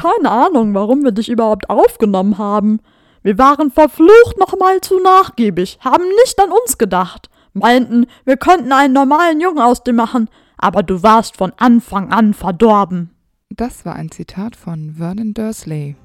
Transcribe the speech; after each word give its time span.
keine 0.00 0.30
Ahnung, 0.30 0.74
warum 0.74 1.04
wir 1.04 1.12
dich 1.12 1.28
überhaupt 1.28 1.68
aufgenommen 1.68 2.38
haben. 2.38 2.80
Wir 3.22 3.36
waren 3.36 3.70
verflucht 3.70 4.38
nochmal 4.38 4.80
zu 4.80 4.98
nachgiebig, 4.98 5.78
haben 5.80 6.04
nicht 6.24 6.40
an 6.40 6.50
uns 6.50 6.78
gedacht, 6.78 7.28
meinten, 7.52 8.06
wir 8.24 8.38
könnten 8.38 8.72
einen 8.72 8.94
normalen 8.94 9.40
Jungen 9.40 9.58
aus 9.58 9.84
dir 9.84 9.92
machen, 9.92 10.30
aber 10.56 10.82
du 10.82 11.02
warst 11.02 11.36
von 11.36 11.52
Anfang 11.58 12.12
an 12.12 12.32
verdorben. 12.32 13.10
Das 13.50 13.84
war 13.84 13.94
ein 13.94 14.10
Zitat 14.10 14.56
von 14.56 14.94
Vernon 14.96 15.34
Dursley. 15.34 15.96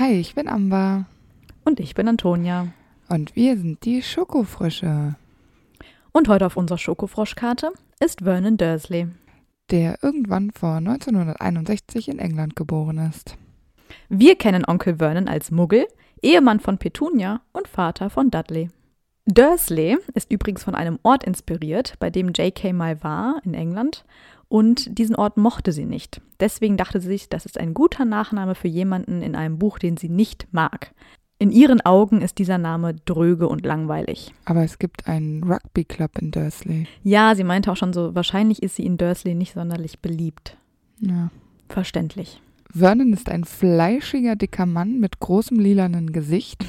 Hi, 0.00 0.12
ich 0.12 0.36
bin 0.36 0.46
Amber. 0.46 1.06
Und 1.64 1.80
ich 1.80 1.96
bin 1.96 2.06
Antonia. 2.06 2.68
Und 3.08 3.34
wir 3.34 3.56
sind 3.56 3.84
die 3.84 4.00
Schokofrösche. 4.00 5.16
Und 6.12 6.28
heute 6.28 6.46
auf 6.46 6.56
unserer 6.56 6.78
Schokofroschkarte 6.78 7.72
ist 7.98 8.20
Vernon 8.20 8.56
Dursley. 8.56 9.08
Der 9.72 9.98
irgendwann 10.00 10.52
vor 10.52 10.76
1961 10.76 12.10
in 12.10 12.20
England 12.20 12.54
geboren 12.54 13.10
ist. 13.10 13.36
Wir 14.08 14.36
kennen 14.36 14.64
Onkel 14.64 14.98
Vernon 14.98 15.26
als 15.26 15.50
Muggel, 15.50 15.88
Ehemann 16.22 16.60
von 16.60 16.78
Petunia 16.78 17.40
und 17.52 17.66
Vater 17.66 18.08
von 18.08 18.30
Dudley. 18.30 18.70
Dursley 19.26 19.98
ist 20.14 20.30
übrigens 20.30 20.62
von 20.62 20.76
einem 20.76 21.00
Ort 21.02 21.24
inspiriert, 21.24 21.94
bei 21.98 22.08
dem 22.08 22.28
J.K. 22.28 22.72
mal 22.72 23.02
war 23.02 23.40
in 23.44 23.52
England 23.52 24.04
und 24.48 24.98
diesen 24.98 25.16
Ort 25.16 25.36
mochte 25.36 25.72
sie 25.72 25.84
nicht. 25.84 26.20
Deswegen 26.40 26.76
dachte 26.76 27.00
sie 27.00 27.08
sich, 27.08 27.28
das 27.28 27.46
ist 27.46 27.58
ein 27.58 27.74
guter 27.74 28.04
Nachname 28.04 28.54
für 28.54 28.68
jemanden 28.68 29.22
in 29.22 29.36
einem 29.36 29.58
Buch, 29.58 29.78
den 29.78 29.96
sie 29.96 30.08
nicht 30.08 30.48
mag. 30.52 30.92
In 31.40 31.52
ihren 31.52 31.80
Augen 31.82 32.20
ist 32.20 32.38
dieser 32.38 32.58
Name 32.58 32.94
dröge 32.94 33.46
und 33.48 33.64
langweilig. 33.64 34.34
Aber 34.44 34.64
es 34.64 34.78
gibt 34.78 35.06
einen 35.06 35.44
Rugby-Club 35.44 36.18
in 36.18 36.32
Dursley. 36.32 36.88
Ja, 37.04 37.36
sie 37.36 37.44
meinte 37.44 37.70
auch 37.70 37.76
schon 37.76 37.92
so, 37.92 38.14
wahrscheinlich 38.14 38.62
ist 38.62 38.74
sie 38.74 38.84
in 38.84 38.96
Dursley 38.96 39.34
nicht 39.34 39.54
sonderlich 39.54 40.00
beliebt. 40.00 40.56
Ja. 40.98 41.30
Verständlich. 41.68 42.40
Vernon 42.74 43.12
ist 43.12 43.28
ein 43.28 43.44
fleischiger, 43.44 44.34
dicker 44.34 44.66
Mann 44.66 44.98
mit 44.98 45.20
großem 45.20 45.60
lilanen 45.60 46.12
Gesicht. 46.12 46.64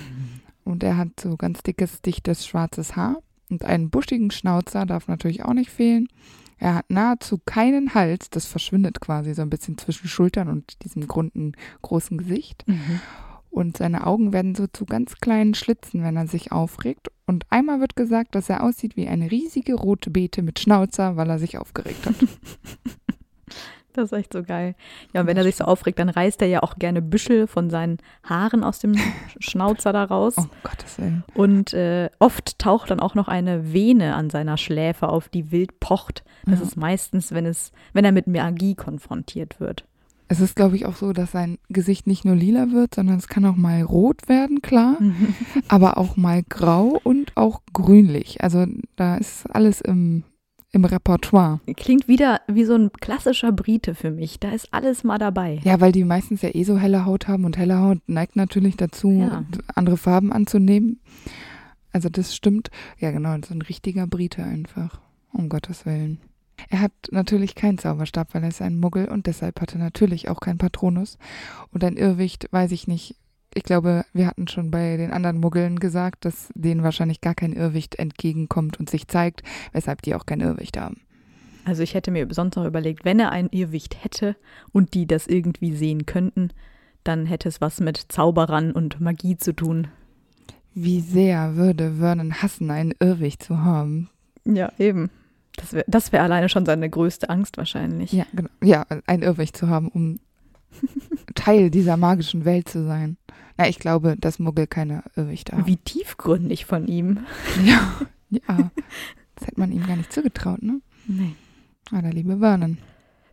Und 0.63 0.83
er 0.83 0.97
hat 0.97 1.19
so 1.19 1.35
ganz 1.35 1.63
dickes, 1.63 2.02
dichtes, 2.03 2.45
schwarzes 2.45 2.95
Haar. 2.95 3.17
Und 3.50 3.66
einen 3.66 3.89
buschigen 3.89 4.30
Schnauzer 4.30 4.85
darf 4.85 5.07
natürlich 5.07 5.44
auch 5.44 5.53
nicht 5.53 5.72
fehlen. 5.72 6.07
Er 6.59 6.75
hat 6.75 6.89
nahezu 6.89 7.39
keinen 7.43 7.93
Hals, 7.93 8.29
das 8.29 8.45
verschwindet 8.45 8.99
quasi 8.99 9.33
so 9.33 9.41
ein 9.41 9.49
bisschen 9.49 9.77
zwischen 9.77 10.07
Schultern 10.07 10.49
und 10.49 10.83
diesem 10.83 11.07
grunden 11.07 11.53
großen 11.81 12.17
Gesicht. 12.17 12.67
Mhm. 12.67 12.99
Und 13.49 13.77
seine 13.77 14.05
Augen 14.05 14.31
werden 14.31 14.53
so 14.53 14.67
zu 14.67 14.85
ganz 14.85 15.16
kleinen 15.16 15.55
Schlitzen, 15.55 16.03
wenn 16.03 16.17
er 16.17 16.27
sich 16.27 16.51
aufregt. 16.51 17.07
Und 17.25 17.45
einmal 17.49 17.79
wird 17.79 17.95
gesagt, 17.95 18.35
dass 18.35 18.49
er 18.49 18.63
aussieht 18.63 18.95
wie 18.95 19.07
eine 19.07 19.31
riesige 19.31 19.73
rote 19.73 20.11
Beete 20.11 20.41
mit 20.41 20.59
Schnauzer, 20.59 21.16
weil 21.16 21.29
er 21.29 21.39
sich 21.39 21.57
aufgeregt 21.57 22.05
hat. 22.05 22.16
Das 24.00 24.11
ist 24.11 24.17
echt 24.17 24.33
so 24.33 24.44
geil. 24.44 24.75
Ja, 25.14 25.22
und 25.22 25.28
wenn 25.28 25.38
er 25.38 25.44
sich 25.44 25.55
so 25.58 25.66
aufregt, 25.66 26.00
dann 26.00 26.09
reißt 26.09 26.42
er 26.42 26.47
ja 26.47 26.64
auch 26.64 26.75
gerne 26.78 27.02
Büschel 27.02 27.47
von 27.47 27.69
seinen 27.69 27.97
Haaren 28.23 28.64
aus 28.64 28.80
dem 28.80 28.95
Schnauzer 29.39 29.94
da 29.94 30.03
raus. 30.06 30.36
Oh 30.38 30.45
Gottes 30.64 30.97
Willen. 30.97 31.23
Und 31.33 31.73
äh, 31.73 32.09
oft 32.19 32.58
taucht 32.59 32.89
dann 32.91 33.00
auch 33.00 33.16
noch 33.16 33.28
eine 33.28 33.73
Vene 33.73 34.16
an 34.16 34.30
seiner 34.30 34.58
Schläfe 34.58 35.09
auf, 35.09 35.30
die 35.30 35.52
wild 35.52 35.80
pocht. 35.80 36.23
Das 36.45 36.59
Ja. 36.59 36.66
ist 36.66 36.78
meistens, 36.78 37.31
wenn 37.33 37.45
es, 37.45 37.72
wenn 37.94 38.06
er 38.06 38.11
mit 38.11 38.28
Magie 38.28 38.75
konfrontiert 38.75 39.59
wird. 39.59 39.86
Es 40.31 40.39
ist, 40.41 40.56
glaube 40.56 40.75
ich, 40.75 40.86
auch 40.86 40.95
so, 40.95 41.11
dass 41.11 41.31
sein 41.31 41.58
Gesicht 41.69 42.06
nicht 42.06 42.23
nur 42.23 42.36
lila 42.36 42.69
wird, 42.72 42.94
sondern 42.94 43.17
es 43.17 43.28
kann 43.28 43.45
auch 43.45 43.56
mal 43.56 43.81
rot 43.81 44.30
werden, 44.30 44.61
klar, 44.61 44.97
aber 45.67 45.97
auch 45.97 46.17
mal 46.17 46.44
grau 46.47 47.00
und 47.03 47.36
auch 47.36 47.61
grünlich. 47.73 48.44
Also 48.44 48.68
da 48.96 49.18
ist 49.18 49.50
alles 49.50 49.81
im, 49.81 50.23
im 50.72 50.85
Repertoire. 50.85 51.59
Klingt 51.78 52.07
wieder 52.07 52.41
wie 52.47 52.63
so 52.63 52.75
ein 52.75 52.91
klassischer 52.91 53.52
Brite 53.52 53.96
für 53.96 54.12
mich. 54.12 54.40
Da 54.40 54.52
ist 54.52 54.68
alles 54.72 55.03
mal 55.03 55.18
dabei. 55.18 55.59
Ja, 55.63 55.80
weil 55.81 55.91
die 55.91 56.03
meistens 56.03 56.41
ja 56.41 56.50
eh 56.53 56.63
so 56.63 56.78
helle 56.78 57.06
Haut 57.06 57.28
haben 57.28 57.46
und 57.46 57.57
helle 57.57 57.80
Haut 57.80 58.00
neigt 58.07 58.35
natürlich 58.35 58.78
dazu, 58.78 59.12
Ja. 59.12 59.46
andere 59.75 59.97
Farben 59.97 60.31
anzunehmen. 60.31 61.00
Also 61.91 62.09
das 62.09 62.35
stimmt. 62.35 62.69
Ja, 63.00 63.09
genau, 63.12 63.35
so 63.47 63.53
ein 63.53 63.62
richtiger 63.63 64.06
Brite 64.06 64.44
einfach. 64.44 65.00
Um 65.31 65.50
Gottes 65.50 65.85
Willen. 65.85 66.19
Er 66.69 66.81
hat 66.81 66.91
natürlich 67.12 67.56
keinen 67.56 67.78
Zauberstab, 67.78 68.34
weil 68.34 68.44
er 68.44 68.50
ist 68.50 68.62
ein 68.62 68.79
Muggel 68.79 69.08
und 69.08 69.28
deshalb 69.28 69.62
hat 69.62 69.74
er 69.74 69.79
natürlich 69.79 70.28
auch 70.29 70.40
keinen 70.40 70.58
Patronus. 70.58 71.18
Und 71.72 71.84
ein 71.84 71.97
Irrwicht, 71.97 72.47
weiß 72.52 72.72
ich 72.74 72.88
nicht. 72.88 73.16
Ich 73.53 73.63
glaube, 73.63 74.05
wir 74.13 74.27
hatten 74.27 74.47
schon 74.47 74.69
bei 74.69 74.97
den 74.97 75.11
anderen 75.11 75.39
Muggeln 75.39 75.79
gesagt, 75.79 76.25
dass 76.25 76.49
denen 76.53 76.83
wahrscheinlich 76.83 77.21
gar 77.21 77.35
kein 77.35 77.53
Irrwicht 77.53 77.95
entgegenkommt 77.95 78.79
und 78.79 78.89
sich 78.89 79.07
zeigt, 79.07 79.41
weshalb 79.71 80.01
die 80.03 80.15
auch 80.15 80.25
kein 80.25 80.39
Irrwicht 80.39 80.77
haben. 80.77 81.01
Also 81.65 81.83
ich 81.83 81.93
hätte 81.93 82.11
mir 82.11 82.27
sonst 82.31 82.55
noch 82.55 82.65
überlegt, 82.65 83.05
wenn 83.05 83.19
er 83.19 83.31
ein 83.31 83.49
Irrwicht 83.49 84.03
hätte 84.03 84.35
und 84.71 84.93
die 84.93 85.07
das 85.07 85.27
irgendwie 85.27 85.75
sehen 85.75 86.05
könnten, 86.05 86.49
dann 87.03 87.25
hätte 87.25 87.49
es 87.49 87.61
was 87.61 87.79
mit 87.79 87.97
Zauberern 88.09 88.71
und 88.71 88.99
Magie 88.99 89.37
zu 89.37 89.55
tun. 89.55 89.87
Wie 90.73 91.01
sehr 91.01 91.55
würde 91.55 91.95
Vernon 91.95 92.41
hassen, 92.41 92.71
einen 92.71 92.93
Irrwicht 92.99 93.43
zu 93.43 93.63
haben? 93.63 94.09
Ja, 94.45 94.71
eben. 94.77 95.09
Das 95.55 95.73
wäre 95.73 95.85
das 95.87 96.11
wär 96.11 96.23
alleine 96.23 96.49
schon 96.49 96.66
seine 96.66 96.89
größte 96.89 97.29
Angst 97.29 97.57
wahrscheinlich. 97.57 98.13
Ja, 98.13 98.25
genau. 98.33 98.49
Ja, 98.63 98.85
ein 99.07 99.21
Irrwicht 99.21 99.57
zu 99.57 99.67
haben, 99.67 99.89
um 99.89 100.19
Teil 101.35 101.69
dieser 101.69 101.97
magischen 101.97 102.46
Welt 102.46 102.69
zu 102.69 102.85
sein. 102.85 103.18
Na, 103.57 103.68
ich 103.68 103.80
glaube, 103.80 104.16
dass 104.18 104.40
Muggel 104.40 104.68
keine 104.68 105.03
Irrwichte 105.16 105.53
haben. 105.53 105.68
Wie 105.68 105.78
tiefgründig 105.78 106.66
von 106.66 106.88
ihm. 106.88 107.19
Ja, 107.63 107.94
ja. 108.30 108.72
Das 109.35 109.47
hätte 109.47 109.59
man 109.59 109.72
ihm 109.72 109.85
gar 109.88 109.96
nicht 109.96 110.12
zugetraut, 110.12 110.62
ne? 110.62 110.81
Nee. 111.08 111.35
Ah, 111.91 112.02
der 112.02 112.13
liebe 112.13 112.40
Vernon. 112.40 112.78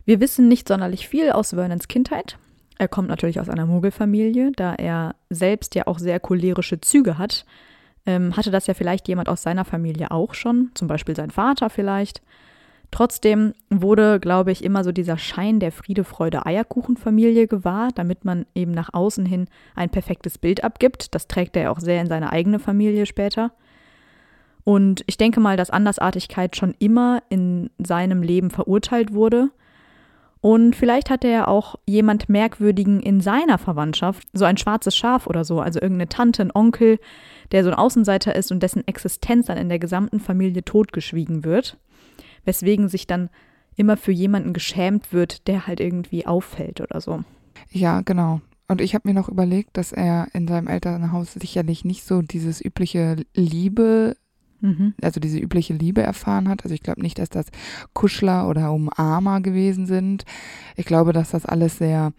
Wir 0.05 0.19
wissen 0.19 0.47
nicht 0.47 0.67
sonderlich 0.67 1.07
viel 1.07 1.31
aus 1.31 1.49
Vernons 1.49 1.87
Kindheit. 1.87 2.37
Er 2.77 2.87
kommt 2.87 3.09
natürlich 3.09 3.39
aus 3.39 3.49
einer 3.49 3.65
Muggelfamilie, 3.65 4.51
da 4.55 4.73
er 4.75 5.15
selbst 5.29 5.75
ja 5.75 5.87
auch 5.87 5.99
sehr 5.99 6.19
cholerische 6.19 6.79
Züge 6.79 7.17
hat. 7.17 7.45
Ähm, 8.05 8.37
hatte 8.37 8.51
das 8.51 8.67
ja 8.67 8.73
vielleicht 8.73 9.07
jemand 9.07 9.27
aus 9.27 9.41
seiner 9.41 9.65
Familie 9.65 10.11
auch 10.11 10.33
schon, 10.33 10.71
zum 10.75 10.87
Beispiel 10.87 11.15
sein 11.15 11.31
Vater 11.31 11.69
vielleicht. 11.69 12.21
Trotzdem 12.91 13.53
wurde, 13.69 14.19
glaube 14.19 14.51
ich, 14.51 14.63
immer 14.63 14.83
so 14.83 14.91
dieser 14.91 15.17
Schein 15.17 15.59
der 15.59 15.71
Friede, 15.71 16.03
Freude, 16.03 16.45
Eierkuchenfamilie 16.45 17.47
gewahr, 17.47 17.89
damit 17.93 18.23
man 18.23 18.45
eben 18.55 18.71
nach 18.71 18.93
außen 18.93 19.25
hin 19.25 19.47
ein 19.75 19.89
perfektes 19.89 20.37
Bild 20.37 20.63
abgibt. 20.63 21.13
Das 21.13 21.27
trägt 21.27 21.57
er 21.57 21.71
auch 21.71 21.79
sehr 21.79 22.01
in 22.01 22.07
seine 22.07 22.31
eigene 22.31 22.59
Familie 22.59 23.05
später. 23.05 23.51
Und 24.63 25.03
ich 25.07 25.17
denke 25.17 25.39
mal, 25.39 25.57
dass 25.57 25.69
Andersartigkeit 25.69 26.55
schon 26.55 26.75
immer 26.79 27.23
in 27.29 27.69
seinem 27.77 28.21
Leben 28.21 28.49
verurteilt 28.49 29.13
wurde. 29.13 29.49
Und 30.41 30.75
vielleicht 30.75 31.09
hatte 31.09 31.27
er 31.27 31.47
auch 31.47 31.75
jemand 31.85 32.29
Merkwürdigen 32.29 33.01
in 33.01 33.21
seiner 33.21 33.57
Verwandtschaft, 33.57 34.27
so 34.33 34.45
ein 34.45 34.57
schwarzes 34.57 34.95
Schaf 34.95 35.27
oder 35.27 35.43
so, 35.43 35.59
also 35.59 35.81
irgendeine 35.81 36.09
Tante, 36.09 36.41
ein 36.41 36.51
Onkel, 36.53 36.99
der 37.51 37.63
so 37.63 37.69
ein 37.69 37.75
Außenseiter 37.75 38.35
ist 38.35 38.51
und 38.51 38.61
dessen 38.61 38.87
Existenz 38.87 39.47
dann 39.47 39.57
in 39.57 39.69
der 39.69 39.79
gesamten 39.79 40.19
Familie 40.19 40.63
totgeschwiegen 40.63 41.43
wird, 41.43 41.77
weswegen 42.47 42.87
sich 42.89 43.05
dann 43.05 43.29
immer 43.75 43.97
für 43.97 44.11
jemanden 44.11 44.53
geschämt 44.53 45.13
wird, 45.13 45.47
der 45.47 45.67
halt 45.67 45.79
irgendwie 45.79 46.25
auffällt 46.25 46.81
oder 46.81 46.99
so. 46.99 47.23
Ja, 47.69 48.01
genau. 48.01 48.41
Und 48.67 48.81
ich 48.81 48.95
habe 48.95 49.07
mir 49.07 49.13
noch 49.13 49.29
überlegt, 49.29 49.77
dass 49.77 49.91
er 49.91 50.27
in 50.33 50.47
seinem 50.47 50.67
Elternhaus 50.67 51.33
sicherlich 51.33 51.85
nicht 51.85 52.03
so 52.03 52.21
dieses 52.21 52.63
übliche 52.63 53.17
Liebe, 53.35 54.17
Mhm. 54.59 54.95
also 55.03 55.19
diese 55.19 55.37
übliche 55.37 55.75
Liebe 55.75 56.01
erfahren 56.01 56.49
hat. 56.49 56.63
Also 56.63 56.73
ich 56.73 56.81
glaube 56.81 57.01
nicht, 57.01 57.19
dass 57.19 57.29
das 57.29 57.45
Kuschler 57.93 58.49
oder 58.49 58.73
Umarmer 58.73 59.39
gewesen 59.39 59.85
sind. 59.85 60.25
Ich 60.75 60.87
glaube, 60.87 61.13
dass 61.13 61.29
das 61.29 61.45
alles 61.45 61.77
sehr 61.77 62.11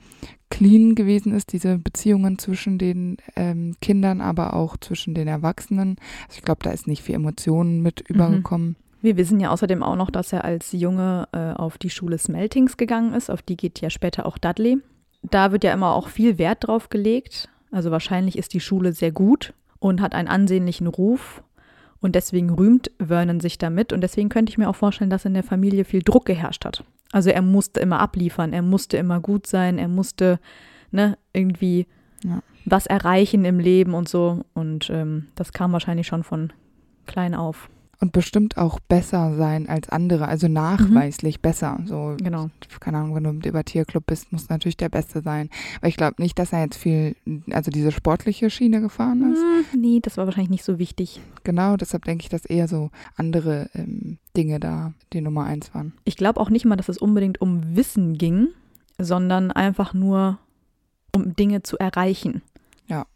clean 0.49 0.95
gewesen 0.95 1.35
ist, 1.35 1.53
diese 1.53 1.79
Beziehungen 1.79 2.39
zwischen 2.39 2.79
den 2.79 3.17
ähm, 3.35 3.75
Kindern, 3.81 4.21
aber 4.21 4.55
auch 4.55 4.77
zwischen 4.77 5.15
den 5.15 5.27
Erwachsenen. 5.27 5.97
Also 6.29 6.37
ich 6.39 6.43
glaube, 6.43 6.61
da 6.63 6.71
ist 6.71 6.87
nicht 6.87 7.03
viel 7.03 7.17
Emotionen 7.17 7.83
mit 7.83 8.01
übergekommen. 8.09 8.77
Wir 9.01 9.17
wissen 9.17 9.39
ja 9.41 9.51
außerdem 9.51 9.83
auch 9.83 9.97
noch, 9.97 10.11
dass 10.11 10.33
er 10.33 10.45
als 10.45 10.73
Junge 10.73 11.29
äh, 11.33 11.53
auf 11.53 11.79
die 11.79 11.91
Schule 11.91 12.19
Smeltings 12.19 12.77
gegangen 12.77 13.15
ist. 13.15 13.31
Auf 13.31 13.43
die 13.43 13.57
geht 13.57 13.81
ja 13.81 13.91
später 13.91 14.27
auch 14.27 14.39
Dudley. 14.39 14.79
Da 15.23 15.53
wird 15.53 15.65
ja 15.65 15.73
immer 15.73 15.95
auch 15.95 16.09
viel 16.09 16.39
Wert 16.39 16.67
drauf 16.67 16.89
gelegt. 16.91 17.49
Also 17.71 17.91
wahrscheinlich 17.91 18.37
ist 18.39 18.55
die 18.55 18.61
Schule 18.61 18.93
sehr 18.93 19.13
gut 19.13 19.53
und 19.79 20.01
hat 20.01 20.15
einen 20.15 20.29
ansehnlichen 20.29 20.87
Ruf. 20.87 21.43
Und 22.01 22.15
deswegen 22.15 22.51
rühmt 22.51 22.91
Vernon 23.05 23.41
sich 23.41 23.59
damit. 23.59 23.93
Und 23.93 24.01
deswegen 24.01 24.29
könnte 24.29 24.51
ich 24.51 24.59
mir 24.59 24.69
auch 24.69 24.77
vorstellen, 24.77 25.11
dass 25.11 25.25
in 25.25 25.35
der 25.35 25.43
Familie 25.43 25.85
viel 25.85 26.03
Druck 26.03 26.25
geherrscht 26.27 26.65
hat. 26.65 26.85
Also 27.13 27.31
er 27.31 27.43
musste 27.43 27.81
immer 27.81 28.01
abliefern, 28.01 28.53
er 28.53 28.63
musste 28.63 28.97
immer 28.97 29.21
gut 29.21 29.47
sein, 29.47 29.79
er 29.79 29.89
musste 29.89 30.39
ne, 30.91 31.17
irgendwie 31.33 31.87
Ja. 32.23 32.43
was 32.65 32.87
erreichen 32.87 33.45
im 33.45 33.59
Leben 33.61 33.95
und 33.95 34.09
so. 34.09 34.45
Und 34.55 34.91
ähm, 34.91 35.29
das 35.35 35.53
kam 35.53 35.73
wahrscheinlich 35.73 36.07
schon 36.07 36.23
von 36.25 36.53
klein 37.07 37.35
auf. 37.35 37.69
Und 38.01 38.13
bestimmt 38.13 38.57
auch 38.57 38.79
besser 38.79 39.35
sein 39.37 39.69
als 39.69 39.89
andere, 39.89 40.29
also 40.29 40.47
nachweislich 40.47 41.39
mhm. 41.39 41.43
besser. 41.43 41.81
So, 41.85 42.15
genau. 42.23 42.49
Keine 42.79 42.99
Ahnung, 42.99 43.17
wenn 43.17 43.25
du 43.25 43.31
im 43.31 43.43
Debattierclub 43.43 44.07
bist, 44.07 44.31
muss 44.31 44.49
natürlich 44.49 44.77
der 44.77 44.89
Beste 44.89 45.21
sein. 45.21 45.51
Aber 45.79 45.89
ich 45.89 45.97
glaube 45.97 46.23
nicht, 46.23 46.39
dass 46.39 46.53
er 46.53 46.63
jetzt 46.63 46.77
viel, 46.77 47.17
also 47.51 47.73
diese 47.73 47.91
sportliche 47.91 48.51
Schiene 48.51 48.81
gefahren 48.81 49.33
ist. 49.33 49.41
Mm, 49.41 49.81
nee, 49.81 49.99
das 50.01 50.17
war 50.17 50.27
wahrscheinlich 50.27 50.51
nicht 50.51 50.65
so 50.65 50.79
wichtig. 50.79 51.21
Genau, 51.43 51.77
deshalb 51.77 52.05
denke 52.05 52.23
ich, 52.23 52.29
dass 52.29 52.45
eher 52.45 52.69
so 52.69 52.91
andere 53.17 53.69
ähm, 53.75 54.19
Dinge 54.37 54.61
da 54.61 54.93
die 55.13 55.21
Nummer 55.21 55.45
eins 55.45 55.75
waren. 55.75 55.93
Ich 56.05 56.17
glaube 56.17 56.41
auch 56.41 56.51
nicht 56.51 56.67
mal, 56.67 56.77
dass 56.77 56.89
es 56.89 56.99
unbedingt 56.99 57.41
um 57.41 57.75
Wissen 57.75 58.17
ging, 58.17 58.49
sondern 58.99 59.51
einfach 59.51 59.93
nur 59.93 60.39
um 61.13 61.35
Dinge 61.35 61.63
zu 61.63 61.79
erreichen. 61.79 62.43
Ja. 62.87 63.07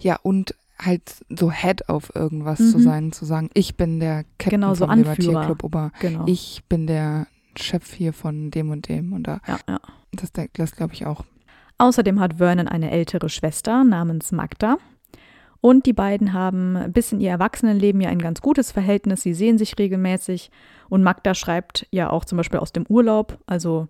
Ja, 0.00 0.18
und 0.22 0.54
halt 0.80 1.24
so 1.28 1.50
Head 1.50 1.88
auf 1.88 2.14
irgendwas 2.14 2.60
mhm. 2.60 2.70
zu 2.70 2.78
sein, 2.78 3.12
zu 3.12 3.24
sagen, 3.24 3.50
ich 3.54 3.76
bin 3.76 4.00
der 4.00 4.24
Captain 4.38 4.60
genau, 4.60 4.74
so 4.74 4.86
vom 4.86 4.96
Debattierclub, 4.96 5.64
aber 5.64 5.92
genau. 6.00 6.24
ich 6.26 6.62
bin 6.68 6.86
der 6.86 7.26
Chef 7.56 7.92
hier 7.92 8.12
von 8.12 8.50
dem 8.50 8.70
und 8.70 8.88
dem 8.88 9.12
und 9.12 9.24
da. 9.24 9.40
Ja, 9.46 9.58
ja. 9.68 9.80
Das, 10.12 10.30
das 10.52 10.76
glaube 10.76 10.94
ich 10.94 11.06
auch. 11.06 11.24
Außerdem 11.78 12.20
hat 12.20 12.34
Vernon 12.38 12.68
eine 12.68 12.90
ältere 12.90 13.28
Schwester 13.28 13.84
namens 13.84 14.32
Magda. 14.32 14.78
Und 15.60 15.86
die 15.86 15.92
beiden 15.92 16.32
haben 16.32 16.92
bis 16.92 17.12
in 17.12 17.20
ihr 17.20 17.30
Erwachsenenleben 17.30 18.00
ja 18.00 18.10
ein 18.10 18.20
ganz 18.20 18.40
gutes 18.40 18.70
Verhältnis. 18.70 19.22
Sie 19.22 19.34
sehen 19.34 19.58
sich 19.58 19.76
regelmäßig. 19.76 20.50
Und 20.88 21.02
Magda 21.02 21.34
schreibt 21.34 21.86
ja 21.90 22.10
auch 22.10 22.24
zum 22.24 22.36
Beispiel 22.36 22.60
aus 22.60 22.72
dem 22.72 22.86
Urlaub. 22.88 23.38
Also, 23.46 23.88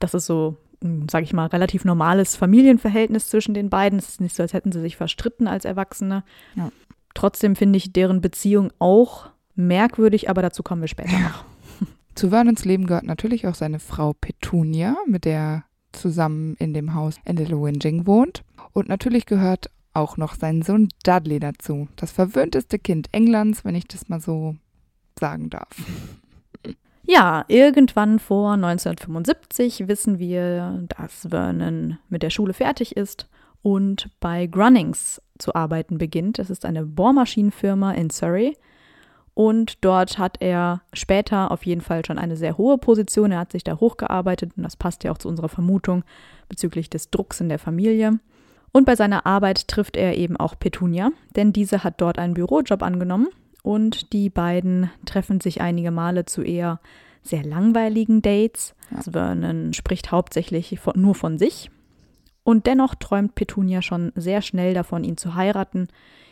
das 0.00 0.12
ist 0.12 0.26
so 0.26 0.58
sage 0.80 1.24
ich 1.24 1.32
mal, 1.32 1.46
relativ 1.46 1.84
normales 1.84 2.36
Familienverhältnis 2.36 3.28
zwischen 3.28 3.54
den 3.54 3.70
beiden. 3.70 3.98
Es 3.98 4.08
ist 4.08 4.20
nicht 4.20 4.36
so, 4.36 4.42
als 4.42 4.52
hätten 4.52 4.72
sie 4.72 4.80
sich 4.80 4.96
verstritten 4.96 5.48
als 5.48 5.64
Erwachsene. 5.64 6.24
Ja. 6.54 6.70
Trotzdem 7.14 7.56
finde 7.56 7.78
ich 7.78 7.92
deren 7.92 8.20
Beziehung 8.20 8.70
auch 8.78 9.30
merkwürdig, 9.54 10.30
aber 10.30 10.42
dazu 10.42 10.62
kommen 10.62 10.80
wir 10.80 10.88
später 10.88 11.12
ja. 11.12 11.20
noch. 11.20 11.44
Zu 12.14 12.30
Vernons 12.30 12.64
Leben 12.64 12.86
gehört 12.86 13.04
natürlich 13.04 13.46
auch 13.46 13.54
seine 13.54 13.80
Frau 13.80 14.12
Petunia, 14.12 14.96
mit 15.06 15.24
der 15.24 15.38
er 15.38 15.64
zusammen 15.92 16.54
in 16.58 16.74
dem 16.74 16.94
Haus 16.94 17.16
in 17.24 17.36
Little 17.36 17.58
wohnt. 17.58 18.44
Und 18.72 18.88
natürlich 18.88 19.26
gehört 19.26 19.70
auch 19.94 20.16
noch 20.16 20.34
sein 20.34 20.62
Sohn 20.62 20.88
Dudley 21.02 21.40
dazu. 21.40 21.88
Das 21.96 22.12
verwöhnteste 22.12 22.78
Kind 22.78 23.08
Englands, 23.12 23.64
wenn 23.64 23.74
ich 23.74 23.88
das 23.88 24.08
mal 24.08 24.20
so 24.20 24.56
sagen 25.18 25.50
darf. 25.50 25.68
Ja, 27.10 27.46
irgendwann 27.48 28.18
vor 28.18 28.52
1975 28.52 29.88
wissen 29.88 30.18
wir, 30.18 30.84
dass 30.98 31.26
Vernon 31.30 31.96
mit 32.10 32.22
der 32.22 32.28
Schule 32.28 32.52
fertig 32.52 32.98
ist 32.98 33.30
und 33.62 34.10
bei 34.20 34.46
Grunnings 34.46 35.22
zu 35.38 35.54
arbeiten 35.54 35.96
beginnt. 35.96 36.38
Das 36.38 36.50
ist 36.50 36.66
eine 36.66 36.84
Bohrmaschinenfirma 36.84 37.92
in 37.92 38.10
Surrey. 38.10 38.58
Und 39.32 39.82
dort 39.82 40.18
hat 40.18 40.36
er 40.40 40.82
später 40.92 41.50
auf 41.50 41.64
jeden 41.64 41.80
Fall 41.80 42.04
schon 42.04 42.18
eine 42.18 42.36
sehr 42.36 42.58
hohe 42.58 42.76
Position. 42.76 43.32
Er 43.32 43.38
hat 43.38 43.52
sich 43.52 43.64
da 43.64 43.80
hochgearbeitet 43.80 44.52
und 44.58 44.64
das 44.64 44.76
passt 44.76 45.02
ja 45.02 45.10
auch 45.10 45.18
zu 45.18 45.28
unserer 45.28 45.48
Vermutung 45.48 46.04
bezüglich 46.50 46.90
des 46.90 47.08
Drucks 47.08 47.40
in 47.40 47.48
der 47.48 47.58
Familie. 47.58 48.18
Und 48.70 48.84
bei 48.84 48.96
seiner 48.96 49.24
Arbeit 49.24 49.66
trifft 49.66 49.96
er 49.96 50.18
eben 50.18 50.36
auch 50.36 50.58
Petunia, 50.58 51.10
denn 51.36 51.54
diese 51.54 51.84
hat 51.84 52.02
dort 52.02 52.18
einen 52.18 52.34
Bürojob 52.34 52.82
angenommen 52.82 53.28
und 53.62 54.12
die 54.12 54.30
beiden 54.30 54.90
treffen 55.04 55.40
sich 55.40 55.60
einige 55.60 55.90
Male 55.90 56.24
zu 56.24 56.42
eher 56.42 56.80
sehr 57.22 57.44
langweiligen 57.44 58.22
Dates. 58.22 58.74
Also 58.94 59.12
Vernon 59.12 59.74
spricht 59.74 60.10
hauptsächlich 60.10 60.78
von, 60.80 60.94
nur 61.00 61.14
von 61.14 61.38
sich. 61.38 61.70
Und 62.44 62.66
dennoch 62.66 62.94
träumt 62.94 63.34
Petunia 63.34 63.82
schon 63.82 64.12
sehr 64.14 64.40
schnell 64.40 64.72
davon, 64.72 65.04
ihn 65.04 65.18
zu 65.18 65.34
heiraten, 65.34 65.88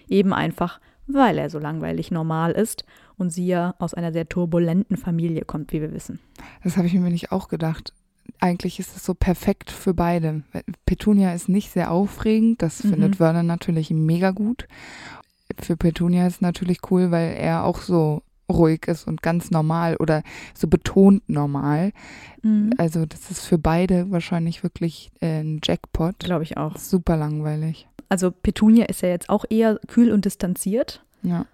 eben 0.09 0.33
einfach, 0.33 0.81
weil 1.07 1.37
er 1.37 1.51
so 1.51 1.59
langweilig 1.59 2.11
normal 2.11 2.53
ist 2.53 2.85
und 3.19 3.31
sie 3.31 3.47
ja 3.47 3.75
aus 3.79 3.93
einer 3.93 4.13
sehr 4.13 4.29
turbulenten 4.29 4.97
Familie 4.97 5.43
kommt, 5.45 5.73
wie 5.73 5.83
wir 5.83 5.93
wissen. 5.93 6.21
Das 6.65 6.77
habe 6.77 6.87
ich 6.87 6.95
mir 6.95 7.11
nicht 7.11 7.33
auch 7.33 7.49
gedacht. 7.49 7.93
Eigentlich 8.41 8.81
ist 8.81 8.97
es 8.97 9.05
so 9.05 9.15
perfekt 9.15 9.71
für 9.71 9.95
beide. 9.95 10.43
Petunia 10.85 11.33
ist 11.33 11.49
nicht 11.49 11.71
sehr 11.71 11.91
aufregend, 11.91 12.63
das 12.63 12.83
mhm. 12.83 12.91
findet 12.91 13.17
Vernon 13.17 13.47
natürlich 13.47 13.91
mega 13.91 14.31
gut 14.31 14.67
für 15.59 15.77
Petunia 15.77 16.27
ist 16.27 16.43
natürlich 16.43 16.79
cool, 16.91 17.11
weil 17.11 17.35
er 17.35 17.65
auch 17.65 17.81
so 17.81 18.23
ruhig 18.51 18.87
ist 18.87 19.07
und 19.07 19.23
ganz 19.23 19.51
normal 19.51 19.97
oder 19.97 20.23
so 20.55 20.69
betont 20.69 21.29
normal. 21.29 21.93
Mhm. 22.43 22.73
Also 22.79 23.07
das 23.07 23.31
ist 23.31 23.45
für 23.45 23.59
beide 23.59 24.11
wahrscheinlich 24.11 24.63
wirklich 24.63 25.11
äh, 25.21 25.41
ein 25.41 25.61
Jackpot. 25.65 26.19
Glaube 26.21 26.45
ich 26.45 26.57
auch. 26.57 26.77
Super 26.77 27.17
langweilig. 27.17 27.89
Also 28.09 28.31
Petunia 28.31 28.87
ist 28.87 29.03
ja 29.03 29.09
jetzt 29.09 29.29
auch 29.29 29.45
eher 29.49 29.81
kühl 29.89 30.13
und 30.13 30.25
distanziert. 30.25 31.03
Ja. 31.23 31.47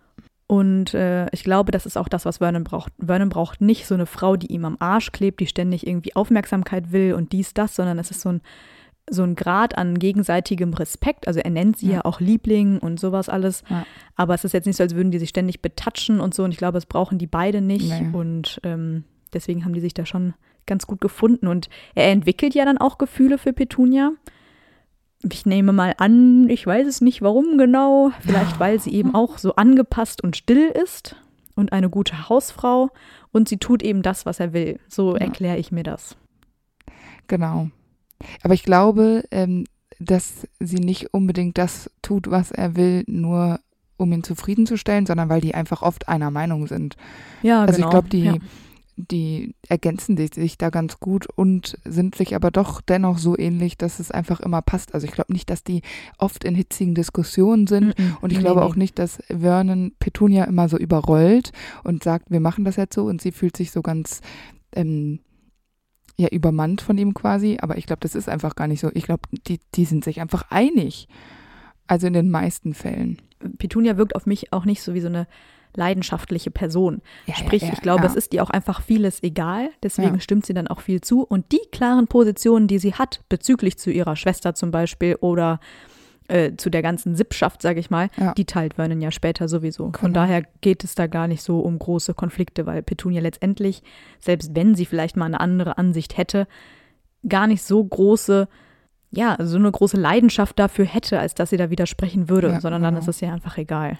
Und 0.46 0.92
äh, 0.92 1.30
ich 1.30 1.44
glaube, 1.44 1.72
das 1.72 1.86
ist 1.86 1.96
auch 1.96 2.08
das, 2.08 2.26
was 2.26 2.38
Vernon 2.38 2.64
braucht. 2.64 2.92
Vernon 2.98 3.30
braucht 3.30 3.62
nicht 3.62 3.86
so 3.86 3.94
eine 3.94 4.04
Frau, 4.04 4.36
die 4.36 4.52
ihm 4.52 4.66
am 4.66 4.76
Arsch 4.80 5.10
klebt, 5.12 5.40
die 5.40 5.46
ständig 5.46 5.86
irgendwie 5.86 6.14
Aufmerksamkeit 6.14 6.92
will 6.92 7.14
und 7.14 7.32
dies, 7.32 7.54
das, 7.54 7.74
sondern 7.74 7.98
es 7.98 8.10
ist 8.10 8.20
so 8.20 8.28
ein 8.28 8.42
so 9.10 9.22
ein 9.22 9.34
Grad 9.34 9.76
an 9.76 9.98
gegenseitigem 9.98 10.74
Respekt. 10.74 11.26
Also 11.26 11.40
er 11.40 11.50
nennt 11.50 11.76
sie 11.76 11.88
ja, 11.88 11.94
ja 11.94 12.04
auch 12.04 12.20
Liebling 12.20 12.78
und 12.78 13.00
sowas 13.00 13.28
alles. 13.28 13.64
Ja. 13.68 13.84
Aber 14.14 14.34
es 14.34 14.44
ist 14.44 14.52
jetzt 14.52 14.66
nicht 14.66 14.76
so, 14.76 14.82
als 14.82 14.94
würden 14.94 15.10
die 15.10 15.18
sich 15.18 15.30
ständig 15.30 15.60
betatschen 15.60 16.20
und 16.20 16.34
so. 16.34 16.44
Und 16.44 16.52
ich 16.52 16.56
glaube, 16.56 16.78
es 16.78 16.86
brauchen 16.86 17.18
die 17.18 17.26
beide 17.26 17.60
nicht. 17.60 17.90
Nee. 17.90 18.10
Und 18.12 18.60
ähm, 18.62 19.04
deswegen 19.32 19.64
haben 19.64 19.74
die 19.74 19.80
sich 19.80 19.94
da 19.94 20.06
schon 20.06 20.34
ganz 20.66 20.86
gut 20.86 21.00
gefunden. 21.00 21.48
Und 21.48 21.68
er 21.94 22.10
entwickelt 22.10 22.54
ja 22.54 22.64
dann 22.64 22.78
auch 22.78 22.98
Gefühle 22.98 23.38
für 23.38 23.52
Petunia. 23.52 24.12
Ich 25.30 25.46
nehme 25.46 25.72
mal 25.72 25.94
an, 25.98 26.48
ich 26.48 26.66
weiß 26.66 26.86
es 26.86 27.00
nicht, 27.00 27.22
warum 27.22 27.58
genau. 27.58 28.10
Vielleicht, 28.20 28.60
weil 28.60 28.80
sie 28.80 28.92
eben 28.94 29.14
auch 29.14 29.38
so 29.38 29.56
angepasst 29.56 30.22
und 30.22 30.36
still 30.36 30.68
ist 30.68 31.16
und 31.54 31.72
eine 31.72 31.90
gute 31.90 32.28
Hausfrau. 32.28 32.90
Und 33.32 33.48
sie 33.48 33.58
tut 33.58 33.82
eben 33.82 34.02
das, 34.02 34.26
was 34.26 34.38
er 34.38 34.52
will. 34.52 34.78
So 34.88 35.14
ja. 35.14 35.22
erkläre 35.22 35.58
ich 35.58 35.72
mir 35.72 35.82
das. 35.82 36.16
Genau. 37.26 37.70
Aber 38.42 38.54
ich 38.54 38.62
glaube, 38.62 39.24
ähm, 39.30 39.64
dass 39.98 40.46
sie 40.58 40.80
nicht 40.80 41.14
unbedingt 41.14 41.58
das 41.58 41.90
tut, 42.02 42.30
was 42.30 42.50
er 42.50 42.76
will, 42.76 43.04
nur 43.06 43.60
um 43.96 44.12
ihn 44.12 44.24
zufriedenzustellen, 44.24 45.06
sondern 45.06 45.28
weil 45.28 45.40
die 45.40 45.54
einfach 45.54 45.82
oft 45.82 46.08
einer 46.08 46.30
Meinung 46.30 46.66
sind. 46.66 46.96
Ja, 47.42 47.62
also 47.62 47.76
genau. 47.76 47.86
ich 47.86 47.90
glaube, 47.90 48.08
die, 48.08 48.24
ja. 48.24 48.34
die 48.96 49.54
ergänzen 49.68 50.16
sich 50.16 50.58
da 50.58 50.70
ganz 50.70 50.98
gut 50.98 51.26
und 51.34 51.78
sind 51.84 52.14
sich 52.16 52.34
aber 52.34 52.50
doch 52.50 52.80
dennoch 52.80 53.18
so 53.18 53.38
ähnlich, 53.38 53.78
dass 53.78 54.00
es 54.00 54.10
einfach 54.10 54.40
immer 54.40 54.60
passt. 54.60 54.94
Also 54.94 55.06
ich 55.06 55.12
glaube 55.12 55.32
nicht, 55.32 55.50
dass 55.50 55.62
die 55.62 55.82
oft 56.18 56.44
in 56.44 56.54
hitzigen 56.54 56.94
Diskussionen 56.94 57.66
sind 57.66 57.94
-mm, 57.94 58.16
und 58.20 58.32
ich 58.32 58.38
nee, 58.38 58.44
glaube 58.44 58.60
nee. 58.60 58.66
auch 58.66 58.74
nicht, 58.74 58.98
dass 58.98 59.22
Vernon 59.28 59.92
Petunia 59.98 60.44
immer 60.44 60.68
so 60.68 60.76
überrollt 60.76 61.52
und 61.84 62.02
sagt, 62.02 62.30
wir 62.30 62.40
machen 62.40 62.64
das 62.64 62.76
jetzt 62.76 62.94
so 62.94 63.04
und 63.04 63.22
sie 63.22 63.32
fühlt 63.32 63.56
sich 63.56 63.70
so 63.70 63.82
ganz 63.82 64.20
ähm, 64.74 65.20
ja 66.16 66.28
übermannt 66.28 66.80
von 66.80 66.98
ihm 66.98 67.14
quasi, 67.14 67.58
aber 67.60 67.78
ich 67.78 67.86
glaube, 67.86 68.00
das 68.00 68.14
ist 68.14 68.28
einfach 68.28 68.54
gar 68.54 68.68
nicht 68.68 68.80
so. 68.80 68.90
Ich 68.94 69.04
glaube, 69.04 69.22
die, 69.46 69.60
die 69.74 69.84
sind 69.84 70.04
sich 70.04 70.20
einfach 70.20 70.50
einig. 70.50 71.08
Also 71.86 72.06
in 72.06 72.12
den 72.12 72.30
meisten 72.30 72.74
Fällen. 72.74 73.20
Petunia 73.58 73.96
wirkt 73.96 74.14
auf 74.14 74.26
mich 74.26 74.52
auch 74.52 74.64
nicht 74.64 74.82
so 74.82 74.94
wie 74.94 75.00
so 75.00 75.08
eine 75.08 75.26
leidenschaftliche 75.74 76.50
Person. 76.50 77.02
Ja, 77.26 77.34
Sprich, 77.34 77.62
ja, 77.62 77.68
ja, 77.68 77.74
ich 77.74 77.80
glaube, 77.80 78.06
es 78.06 78.14
ist 78.14 78.34
ihr 78.34 78.42
auch 78.42 78.50
einfach 78.50 78.82
vieles 78.82 79.22
egal, 79.22 79.70
deswegen 79.82 80.20
stimmt 80.20 80.46
sie 80.46 80.54
dann 80.54 80.68
auch 80.68 80.80
viel 80.80 81.00
zu. 81.00 81.22
Und 81.22 81.50
die 81.52 81.60
klaren 81.70 82.06
Positionen, 82.06 82.68
die 82.68 82.78
sie 82.78 82.94
hat, 82.94 83.22
bezüglich 83.28 83.78
zu 83.78 83.90
ihrer 83.90 84.16
Schwester 84.16 84.54
zum 84.54 84.70
Beispiel 84.70 85.16
oder 85.16 85.60
äh, 86.32 86.56
zu 86.56 86.70
der 86.70 86.82
ganzen 86.82 87.14
Sippschaft, 87.14 87.60
sage 87.60 87.78
ich 87.78 87.90
mal, 87.90 88.08
ja. 88.18 88.32
die 88.32 88.46
teilt 88.46 88.74
Vernon 88.74 89.00
ja 89.00 89.10
später 89.10 89.48
sowieso. 89.48 89.84
Genau. 89.86 89.98
Von 89.98 90.12
daher 90.14 90.42
geht 90.62 90.82
es 90.82 90.94
da 90.94 91.06
gar 91.06 91.28
nicht 91.28 91.42
so 91.42 91.60
um 91.60 91.78
große 91.78 92.14
Konflikte, 92.14 92.64
weil 92.64 92.82
Petunia 92.82 93.20
letztendlich, 93.20 93.82
selbst 94.18 94.54
wenn 94.54 94.74
sie 94.74 94.86
vielleicht 94.86 95.16
mal 95.16 95.26
eine 95.26 95.40
andere 95.40 95.76
Ansicht 95.76 96.16
hätte, 96.16 96.46
gar 97.28 97.46
nicht 97.46 97.62
so 97.62 97.84
große, 97.84 98.48
ja, 99.10 99.36
so 99.40 99.58
eine 99.58 99.70
große 99.70 99.98
Leidenschaft 99.98 100.58
dafür 100.58 100.86
hätte, 100.86 101.20
als 101.20 101.34
dass 101.34 101.50
sie 101.50 101.58
da 101.58 101.68
widersprechen 101.68 102.30
würde, 102.30 102.48
ja, 102.48 102.60
sondern 102.60 102.80
genau. 102.80 102.92
dann 102.92 103.00
ist 103.00 103.08
es 103.08 103.20
ja 103.20 103.32
einfach 103.32 103.58
egal. 103.58 103.98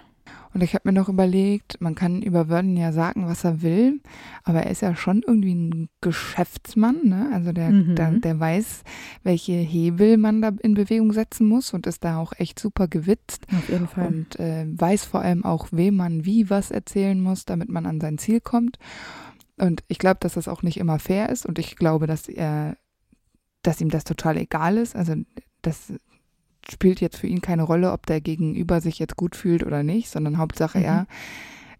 Und 0.53 0.61
ich 0.61 0.75
habe 0.75 0.87
mir 0.87 0.93
noch 0.93 1.09
überlegt, 1.09 1.81
man 1.81 1.95
kann 1.95 2.21
über 2.21 2.45
Vernon 2.45 2.77
ja 2.77 2.91
sagen, 2.91 3.25
was 3.27 3.43
er 3.43 3.61
will, 3.63 4.01
aber 4.43 4.63
er 4.63 4.71
ist 4.71 4.81
ja 4.81 4.95
schon 4.95 5.23
irgendwie 5.25 5.55
ein 5.55 5.89
Geschäftsmann, 6.01 6.97
ne? 7.03 7.29
Also 7.33 7.51
der, 7.53 7.71
Mhm. 7.71 7.95
der, 7.95 8.11
der 8.11 8.39
weiß, 8.39 8.83
welche 9.23 9.53
Hebel 9.53 10.17
man 10.17 10.41
da 10.41 10.51
in 10.61 10.75
Bewegung 10.75 11.11
setzen 11.11 11.47
muss 11.47 11.73
und 11.73 11.87
ist 11.87 12.03
da 12.03 12.17
auch 12.19 12.33
echt 12.37 12.59
super 12.59 12.87
gewitzt 12.87 13.47
Auf 13.57 13.67
jeden 13.69 13.87
Fall. 13.87 14.07
und 14.07 14.39
äh, 14.39 14.65
weiß 14.67 15.05
vor 15.05 15.21
allem 15.21 15.43
auch, 15.43 15.69
wem 15.71 15.95
man 15.95 16.23
wie 16.25 16.49
was 16.49 16.69
erzählen 16.71 17.19
muss, 17.19 17.45
damit 17.45 17.69
man 17.69 17.85
an 17.85 17.99
sein 17.99 18.17
Ziel 18.19 18.39
kommt. 18.39 18.77
Und 19.57 19.83
ich 19.87 19.97
glaube, 19.99 20.17
dass 20.19 20.33
das 20.33 20.47
auch 20.47 20.61
nicht 20.63 20.77
immer 20.77 20.99
fair 20.99 21.29
ist 21.29 21.45
und 21.45 21.57
ich 21.59 21.75
glaube, 21.75 22.05
dass 22.07 22.27
er, 22.29 22.77
dass 23.63 23.81
ihm 23.81 23.89
das 23.89 24.03
total 24.03 24.37
egal 24.37 24.77
ist. 24.77 24.95
Also 24.95 25.15
das 25.61 25.93
spielt 26.69 27.01
jetzt 27.01 27.17
für 27.17 27.27
ihn 27.27 27.41
keine 27.41 27.63
Rolle, 27.63 27.91
ob 27.91 28.05
der 28.05 28.21
Gegenüber 28.21 28.81
sich 28.81 28.99
jetzt 28.99 29.15
gut 29.15 29.35
fühlt 29.35 29.63
oder 29.63 29.83
nicht, 29.83 30.09
sondern 30.09 30.37
Hauptsache 30.37 30.79
Mhm. 30.79 30.85
er 30.85 31.07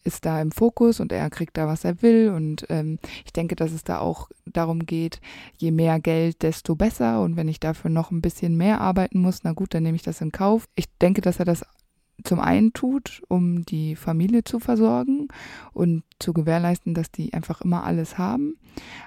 ist 0.04 0.26
da 0.26 0.42
im 0.42 0.52
Fokus 0.52 1.00
und 1.00 1.12
er 1.12 1.30
kriegt 1.30 1.58
da, 1.58 1.68
was 1.68 1.86
er 1.86 2.02
will. 2.02 2.30
Und 2.36 2.66
ähm, 2.70 3.00
ich 3.26 3.32
denke, 3.32 3.56
dass 3.56 3.72
es 3.72 3.84
da 3.84 4.00
auch 4.00 4.30
darum 4.46 4.86
geht, 4.86 5.22
je 5.58 5.72
mehr 5.72 6.00
Geld, 6.00 6.42
desto 6.42 6.76
besser. 6.76 7.22
Und 7.22 7.36
wenn 7.38 7.48
ich 7.48 7.60
dafür 7.60 7.90
noch 7.90 8.12
ein 8.12 8.22
bisschen 8.22 8.58
mehr 8.58 8.82
arbeiten 8.82 9.20
muss, 9.22 9.44
na 9.44 9.54
gut, 9.54 9.74
dann 9.74 9.84
nehme 9.84 9.96
ich 9.96 10.04
das 10.04 10.22
in 10.22 10.32
Kauf. 10.32 10.68
Ich 10.76 10.86
denke, 11.00 11.22
dass 11.22 11.40
er 11.40 11.46
das 11.46 11.64
zum 12.24 12.40
einen 12.40 12.74
tut, 12.74 13.24
um 13.28 13.66
die 13.66 13.96
Familie 13.96 14.44
zu 14.44 14.60
versorgen 14.60 15.30
und 15.74 16.04
zu 16.20 16.34
gewährleisten, 16.34 16.94
dass 16.94 17.12
die 17.12 17.34
einfach 17.34 17.62
immer 17.62 17.84
alles 17.84 18.18
haben. 18.18 18.58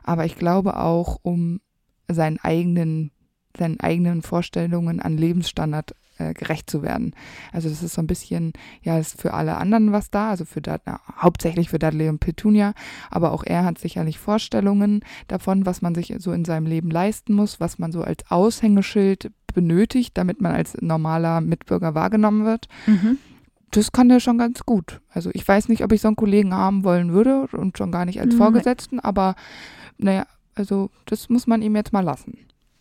Aber 0.02 0.24
ich 0.24 0.36
glaube 0.36 0.78
auch, 0.78 1.18
um 1.22 1.60
seinen 2.08 2.38
eigenen, 2.38 3.10
seinen 3.58 3.80
eigenen 3.80 4.22
Vorstellungen 4.22 5.00
an 5.00 5.16
Lebensstandard 5.16 5.94
äh, 6.18 6.32
gerecht 6.32 6.70
zu 6.70 6.82
werden. 6.82 7.14
Also 7.52 7.68
das 7.68 7.82
ist 7.82 7.94
so 7.94 8.00
ein 8.00 8.06
bisschen, 8.06 8.52
ja, 8.82 8.98
ist 8.98 9.20
für 9.20 9.34
alle 9.34 9.56
anderen 9.56 9.92
was 9.92 10.10
da, 10.10 10.30
also 10.30 10.44
für 10.44 10.62
Dud 10.62 10.80
na, 10.86 11.00
hauptsächlich 11.18 11.68
für 11.68 11.78
Dudley 11.78 12.08
und 12.08 12.20
Petunia, 12.20 12.72
aber 13.10 13.32
auch 13.32 13.44
er 13.44 13.64
hat 13.64 13.78
sicherlich 13.78 14.18
Vorstellungen 14.18 15.00
davon, 15.28 15.66
was 15.66 15.82
man 15.82 15.94
sich 15.94 16.14
so 16.18 16.32
in 16.32 16.44
seinem 16.44 16.66
Leben 16.66 16.90
leisten 16.90 17.34
muss, 17.34 17.60
was 17.60 17.78
man 17.78 17.92
so 17.92 18.02
als 18.02 18.24
Aushängeschild 18.30 19.30
benötigt, 19.54 20.16
damit 20.16 20.40
man 20.40 20.52
als 20.52 20.76
normaler 20.80 21.40
Mitbürger 21.40 21.94
wahrgenommen 21.94 22.44
wird. 22.44 22.68
Mhm. 22.86 23.18
Das 23.70 23.92
kann 23.92 24.08
er 24.08 24.20
schon 24.20 24.38
ganz 24.38 24.64
gut. 24.64 25.00
Also 25.10 25.30
ich 25.34 25.46
weiß 25.46 25.68
nicht, 25.68 25.84
ob 25.84 25.92
ich 25.92 26.00
so 26.00 26.08
einen 26.08 26.16
Kollegen 26.16 26.54
haben 26.54 26.84
wollen 26.84 27.12
würde 27.12 27.46
und 27.52 27.76
schon 27.76 27.92
gar 27.92 28.06
nicht 28.06 28.20
als. 28.20 28.34
Vorgesetzten, 28.36 29.00
aber 29.00 29.34
naja, 29.98 30.26
also 30.54 30.90
das 31.04 31.28
muss 31.28 31.46
man 31.46 31.62
ihm 31.62 31.76
jetzt 31.76 31.92
mal 31.92 32.00
lassen. 32.00 32.38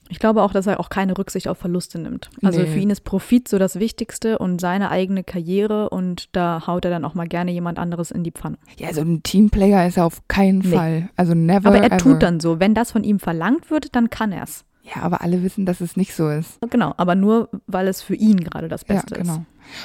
Ich 0.09 0.19
glaube 0.19 0.43
auch, 0.43 0.51
dass 0.53 0.67
er 0.67 0.79
auch 0.79 0.89
keine 0.89 1.17
Rücksicht 1.17 1.47
auf 1.47 1.57
Verluste 1.57 1.97
nimmt. 1.97 2.29
Also 2.43 2.59
Nee. 2.61 2.67
für 2.67 2.79
ihn 2.79 2.89
ist 2.91 3.01
Profit 3.03 3.47
so 3.47 3.57
das 3.57 3.79
Wichtigste 3.79 4.37
und 4.37 4.61
seine 4.61 4.91
eigene 4.91 5.23
Karriere 5.23 5.89
und 5.89 6.29
da 6.35 6.67
haut 6.67 6.85
er 6.85 6.91
dann 6.91 7.05
auch 7.05 7.15
mal 7.15 7.27
gerne 7.27 7.51
jemand 7.51 7.79
anderes 7.79 8.11
in 8.11 8.23
die 8.23 8.31
Pfanne. 8.31 8.57
Ja, 8.77 8.93
so 8.93 9.01
ein 9.01 9.23
Teamplayer 9.23 9.87
ist 9.87 9.97
er 9.97 10.05
auf 10.05 10.21
keinen 10.27 10.59
Nee. 10.59 10.75
Fall. 10.75 11.09
Also 11.15 11.33
never 11.33 11.69
Aber 11.69 11.77
er 11.79 11.85
ever. 11.87 11.97
tut 11.97 12.21
dann 12.23 12.39
so. 12.39 12.59
Wenn 12.59 12.75
das 12.75 12.91
von 12.91 13.03
ihm 13.03 13.19
verlangt 13.19 13.71
wird, 13.71 13.95
dann 13.95 14.09
kann 14.11 14.31
er 14.31 14.43
es. 14.43 14.63
Ja, 14.95 15.01
aber 15.01 15.21
alle 15.21 15.41
wissen, 15.41 15.65
dass 15.65 15.81
es 15.81 15.97
nicht 15.97 16.13
so 16.13 16.29
ist. 16.29 16.59
Genau, 16.69 16.93
aber 16.97 17.15
nur, 17.15 17.49
weil 17.65 17.87
es 17.87 18.03
für 18.03 18.13
ihn 18.13 18.37
gerade 18.41 18.67
das 18.67 18.85
Beste 18.85 19.15
ja, 19.15 19.21
genau. 19.23 19.33
ist. 19.33 19.39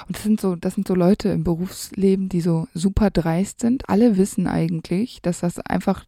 Und 0.08 0.16
das 0.16 0.22
sind 0.22 0.38
so, 0.42 0.56
das 0.56 0.74
sind 0.74 0.86
so 0.86 0.94
Leute 0.94 1.30
im 1.30 1.42
Berufsleben, 1.42 2.28
die 2.28 2.42
so 2.42 2.68
super 2.74 3.08
dreist 3.08 3.60
sind. 3.60 3.88
Alle 3.88 4.18
wissen 4.18 4.46
eigentlich, 4.46 5.22
dass 5.22 5.40
das 5.40 5.58
einfach 5.60 6.04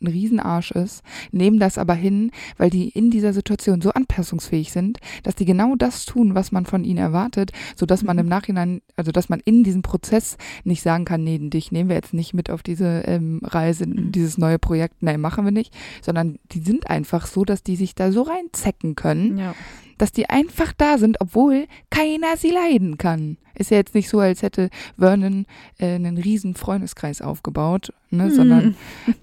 ein 0.00 0.06
Riesenarsch 0.06 0.70
ist, 0.72 1.02
nehmen 1.32 1.58
das 1.58 1.78
aber 1.78 1.94
hin, 1.94 2.30
weil 2.56 2.70
die 2.70 2.88
in 2.88 3.10
dieser 3.10 3.32
Situation 3.32 3.80
so 3.80 3.90
anpassungsfähig 3.90 4.72
sind, 4.72 4.98
dass 5.22 5.34
die 5.34 5.44
genau 5.44 5.74
das 5.76 6.04
tun, 6.04 6.34
was 6.34 6.52
man 6.52 6.66
von 6.66 6.84
ihnen 6.84 6.98
erwartet, 6.98 7.52
sodass 7.76 8.02
man 8.02 8.16
Mhm. 8.16 8.20
im 8.20 8.28
Nachhinein, 8.28 8.80
also 8.96 9.12
dass 9.12 9.28
man 9.28 9.40
in 9.44 9.64
diesem 9.64 9.82
Prozess 9.82 10.36
nicht 10.64 10.82
sagen 10.82 11.04
kann, 11.04 11.24
nee, 11.24 11.38
dich 11.38 11.72
nehmen 11.72 11.88
wir 11.88 11.96
jetzt 11.96 12.14
nicht 12.14 12.34
mit 12.34 12.50
auf 12.50 12.62
diese 12.62 13.02
ähm, 13.06 13.40
Reise, 13.44 13.86
Mhm. 13.86 14.12
dieses 14.12 14.38
neue 14.38 14.58
Projekt, 14.58 15.02
nee, 15.02 15.16
machen 15.16 15.44
wir 15.44 15.52
nicht, 15.52 15.74
sondern 16.02 16.38
die 16.52 16.60
sind 16.60 16.88
einfach 16.90 17.26
so, 17.26 17.44
dass 17.44 17.62
die 17.62 17.76
sich 17.76 17.94
da 17.94 18.12
so 18.12 18.22
reinzecken 18.22 18.94
können, 18.94 19.38
Ja. 19.38 19.54
dass 19.98 20.12
die 20.12 20.28
einfach 20.28 20.72
da 20.76 20.98
sind, 20.98 21.20
obwohl 21.20 21.66
keiner 21.90 22.36
sie 22.36 22.50
leiden 22.50 22.98
kann. 22.98 23.36
Ist 23.58 23.70
ja 23.70 23.76
jetzt 23.76 23.94
nicht 23.94 24.08
so, 24.08 24.20
als 24.20 24.42
hätte 24.42 24.70
Vernon 24.98 25.44
äh, 25.78 25.94
einen 25.94 26.16
riesen 26.16 26.54
Freundeskreis 26.54 27.20
aufgebaut, 27.22 27.92
ne, 28.10 28.24
Hm. 28.24 28.30
sondern 28.30 28.76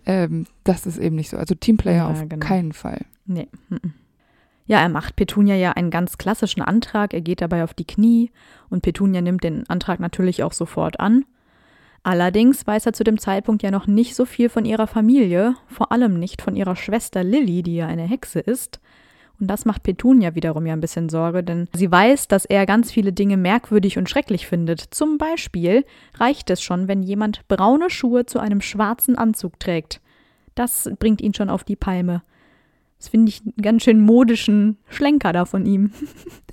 ähm, 0.05 0.45
das 0.63 0.85
ist 0.85 0.97
eben 0.97 1.15
nicht 1.15 1.29
so. 1.29 1.37
Also 1.37 1.55
Teamplayer 1.55 1.97
Ja, 1.97 2.09
auf 2.09 2.27
genau. 2.27 2.45
keinen 2.45 2.73
Fall. 2.73 3.01
Nee. 3.25 3.47
mhm. 3.69 3.93
Ja, 4.67 4.79
er 4.79 4.89
macht 4.89 5.15
Petunia 5.15 5.55
ja 5.55 5.73
einen 5.73 5.91
ganz 5.91 6.17
klassischen 6.17 6.61
Antrag. 6.63 7.13
Er 7.13 7.21
geht 7.21 7.39
dabei 7.41 7.63
auf 7.63 7.75
die 7.75 7.85
Knie 7.85 8.31
und 8.69 8.81
Petunia 8.81 9.21
nimmt 9.21 9.43
den 9.43 9.69
Antrag 9.69 9.99
natürlich 9.99 10.41
auch 10.41 10.53
sofort 10.53 10.99
an. 10.99 11.23
Allerdings 12.01 12.65
weiß 12.65 12.85
er 12.87 12.93
zu 12.93 13.03
dem 13.03 13.19
Zeitpunkt 13.19 13.63
ja 13.63 13.71
noch 13.71 13.87
nicht 13.87 14.15
so 14.15 14.25
viel 14.25 14.49
von 14.49 14.65
ihrer 14.65 14.87
Familie, 14.87 15.55
vor 15.67 15.91
allem 15.91 16.19
nicht 16.19 16.41
von 16.41 16.55
ihrer 16.55 16.75
Schwester 16.75 17.23
Lilly, 17.23 17.63
die 17.63 17.75
ja 17.75 17.87
eine 17.87 18.03
Hexe 18.07 18.39
ist. 18.39 18.79
Und 19.39 19.47
das 19.47 19.65
macht 19.65 19.83
Petunia 19.83 20.35
wiederum 20.35 20.65
ja 20.65 20.73
ein 20.73 20.81
bisschen 20.81 21.09
Sorge, 21.09 21.43
denn 21.43 21.67
sie 21.73 21.91
weiß, 21.91 22.27
dass 22.27 22.45
er 22.45 22.65
ganz 22.65 22.91
viele 22.91 23.11
Dinge 23.13 23.37
merkwürdig 23.37 23.97
und 23.97 24.09
schrecklich 24.09 24.47
findet. 24.47 24.79
Zum 24.91 25.17
Beispiel 25.17 25.85
reicht 26.15 26.49
es 26.49 26.61
schon, 26.61 26.87
wenn 26.87 27.03
jemand 27.03 27.47
braune 27.47 27.89
Schuhe 27.89 28.25
zu 28.25 28.39
einem 28.39 28.61
schwarzen 28.61 29.17
Anzug 29.17 29.59
trägt. 29.59 29.99
Das 30.55 30.89
bringt 30.99 31.21
ihn 31.21 31.33
schon 31.33 31.49
auf 31.49 31.63
die 31.65 31.75
Palme. 31.75 32.21
Das 32.97 33.09
finde 33.09 33.27
ich 33.29 33.41
einen 33.41 33.53
ganz 33.61 33.83
schön 33.83 33.99
modischen 33.99 34.77
Schlenker 34.89 35.33
da 35.33 35.43
von 35.45 35.65
ihm. 35.65 35.91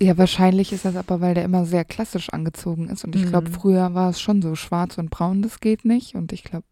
Ja, 0.01 0.17
wahrscheinlich 0.17 0.73
ist 0.73 0.83
das 0.83 0.97
aber, 0.97 1.21
weil 1.21 1.33
der 1.33 1.45
immer 1.45 1.63
sehr 1.65 1.85
klassisch 1.85 2.29
angezogen 2.31 2.89
ist. 2.89 3.05
Und 3.05 3.15
ich 3.15 3.25
glaube, 3.25 3.47
Mhm. 3.49 3.53
früher 3.53 3.93
war 3.93 4.09
es 4.09 4.19
schon 4.19 4.41
so 4.41 4.55
schwarz 4.55 4.97
und 4.97 5.09
braun, 5.11 5.41
das 5.41 5.61
geht 5.61 5.85
nicht. 5.85 6.15
Und 6.15 6.33
ich 6.33 6.43
glaube, 6.43 6.65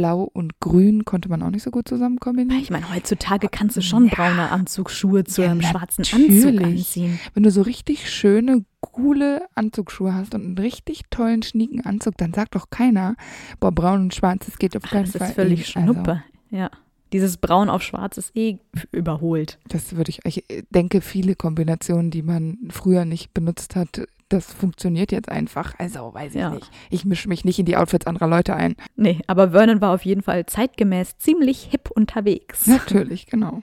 blau 0.00 0.22
und 0.32 0.60
grün 0.60 1.04
konnte 1.04 1.28
man 1.28 1.42
auch 1.42 1.50
nicht 1.50 1.62
so 1.62 1.70
gut 1.70 1.86
zusammen 1.86 2.18
kombinieren. 2.18 2.62
Ich 2.62 2.70
meine, 2.70 2.90
heutzutage 2.94 3.48
kannst 3.50 3.76
du 3.76 3.82
schon 3.82 4.06
Ja. 4.06 4.14
braune 4.14 4.50
Anzugsschuhe 4.50 5.24
zu 5.24 5.42
Ja, 5.42 5.50
einem 5.50 5.60
schwarzen. 5.60 6.04
Anzug 6.10 6.62
anziehen. 6.62 7.20
Wenn 7.34 7.42
du 7.42 7.50
so 7.50 7.60
richtig 7.60 8.10
schöne, 8.10 8.64
coole 8.80 9.42
Anzugsschuhe 9.54 10.14
hast 10.14 10.34
und 10.34 10.42
einen 10.42 10.58
richtig 10.58 11.02
tollen, 11.10 11.42
schnieken 11.42 11.84
Anzug, 11.84 12.16
dann 12.16 12.32
sagt 12.32 12.54
doch 12.54 12.70
keiner, 12.70 13.14
boah, 13.60 13.72
braun 13.72 14.00
und 14.04 14.14
schwarz, 14.14 14.46
das 14.46 14.56
geht 14.58 14.74
auf 14.74 14.84
Ach, 14.86 14.90
keinen 14.90 15.04
das 15.04 15.16
Fall. 15.18 15.28
ist 15.28 15.34
völlig 15.34 15.76
Also, 15.76 15.92
Schnuppe. 15.92 16.22
Ja. 16.48 16.70
Dieses 17.12 17.36
Braun 17.36 17.68
auf 17.68 17.82
Schwarz 17.82 18.16
ist 18.16 18.34
eh 18.36 18.58
überholt. 18.92 19.58
das 19.68 19.96
würde 19.96 20.10
ich, 20.10 20.20
ich 20.24 20.44
denke, 20.70 21.02
viele 21.02 21.34
Kombinationen, 21.34 22.10
die 22.10 22.22
man 22.22 22.56
früher 22.70 23.04
nicht 23.04 23.34
benutzt 23.34 23.76
hat, 23.76 24.06
das 24.30 24.52
funktioniert 24.52 25.12
jetzt 25.12 25.28
einfach. 25.28 25.74
Also, 25.78 26.14
weiß 26.14 26.34
ich 26.34 26.40
Ja. 26.40 26.50
nicht. 26.50 26.70
Ich 26.88 27.04
mische 27.04 27.28
mich 27.28 27.44
nicht 27.44 27.58
in 27.58 27.66
die 27.66 27.76
Outfits 27.76 28.06
anderer 28.06 28.26
Leute 28.28 28.56
ein. 28.56 28.76
Nee, 28.96 29.20
aber 29.26 29.50
Vernon 29.50 29.80
war 29.82 29.92
auf 29.94 30.04
jeden 30.06 30.22
Fall 30.22 30.46
zeitgemäß 30.46 31.18
ziemlich 31.18 31.64
hip 31.70 31.90
unterwegs. 31.90 32.66
Natürlich, 32.66 33.26
genau. 33.26 33.62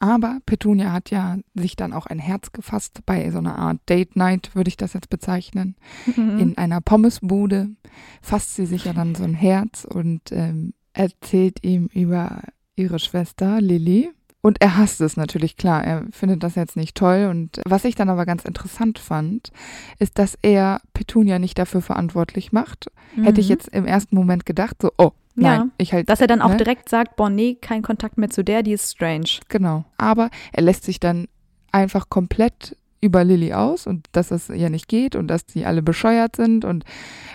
Aber 0.00 0.38
Petunia 0.44 0.92
hat 0.92 1.10
ja 1.10 1.38
sich 1.54 1.76
dann 1.76 1.92
auch 1.92 2.06
ein 2.06 2.18
Herz 2.18 2.52
gefasst 2.52 3.00
bei 3.06 3.30
so 3.30 3.38
einer 3.38 3.56
Art 3.56 3.78
Date 3.88 4.16
Night, 4.16 4.54
würde 4.54 4.68
ich 4.68 4.76
das 4.76 4.92
jetzt 4.92 5.08
bezeichnen. 5.08 5.76
Mhm. 6.16 6.38
In 6.38 6.58
einer 6.58 6.80
Pommesbude 6.80 7.70
fasst 8.20 8.54
sie 8.54 8.66
sich 8.66 8.84
ja 8.84 8.92
dann 8.92 9.14
so 9.14 9.24
ein 9.24 9.34
Herz 9.34 9.84
und 9.84 10.30
ähm, 10.32 10.74
erzählt 10.92 11.64
ihm 11.64 11.86
über 11.92 12.42
ihre 12.76 12.98
Schwester 12.98 13.60
Lilly. 13.60 14.10
Und 14.44 14.60
er 14.60 14.76
hasst 14.76 15.00
es 15.00 15.16
natürlich, 15.16 15.56
klar. 15.56 15.82
Er 15.82 16.04
findet 16.10 16.42
das 16.42 16.54
jetzt 16.54 16.76
nicht 16.76 16.94
toll. 16.94 17.28
Und 17.30 17.62
was 17.64 17.86
ich 17.86 17.94
dann 17.94 18.10
aber 18.10 18.26
ganz 18.26 18.44
interessant 18.44 18.98
fand, 18.98 19.52
ist, 19.98 20.18
dass 20.18 20.36
er 20.42 20.82
Petunia 20.92 21.38
nicht 21.38 21.58
dafür 21.58 21.80
verantwortlich 21.80 22.52
macht. 22.52 22.90
Hätte 23.22 23.40
ich 23.40 23.46
Mhm. 23.46 23.52
jetzt 23.52 23.68
im 23.68 23.86
ersten 23.86 24.14
Moment 24.14 24.44
gedacht, 24.44 24.76
so, 24.82 24.90
oh, 24.98 25.12
nein, 25.34 25.60
Ja, 25.60 25.66
ich 25.78 25.94
halt. 25.94 26.10
Dass 26.10 26.20
er 26.20 26.26
dann 26.26 26.42
auch 26.42 26.50
ne? 26.50 26.56
direkt 26.58 26.90
sagt, 26.90 27.16
boah, 27.16 27.30
nee, 27.30 27.54
kein 27.58 27.80
Kontakt 27.80 28.18
mehr 28.18 28.28
zu 28.28 28.44
der, 28.44 28.62
die 28.62 28.72
ist 28.72 28.90
strange. 28.92 29.30
Genau. 29.48 29.86
Aber 29.96 30.28
er 30.52 30.62
lässt 30.62 30.84
sich 30.84 31.00
dann 31.00 31.26
einfach 31.72 32.10
komplett 32.10 32.76
über 33.04 33.22
Lilly 33.24 33.52
aus 33.52 33.86
und 33.86 34.06
dass 34.12 34.30
es 34.30 34.48
ja 34.48 34.68
nicht 34.70 34.88
geht 34.88 35.14
und 35.14 35.28
dass 35.28 35.46
die 35.46 35.64
alle 35.66 35.82
bescheuert 35.82 36.36
sind 36.36 36.64
und 36.64 36.84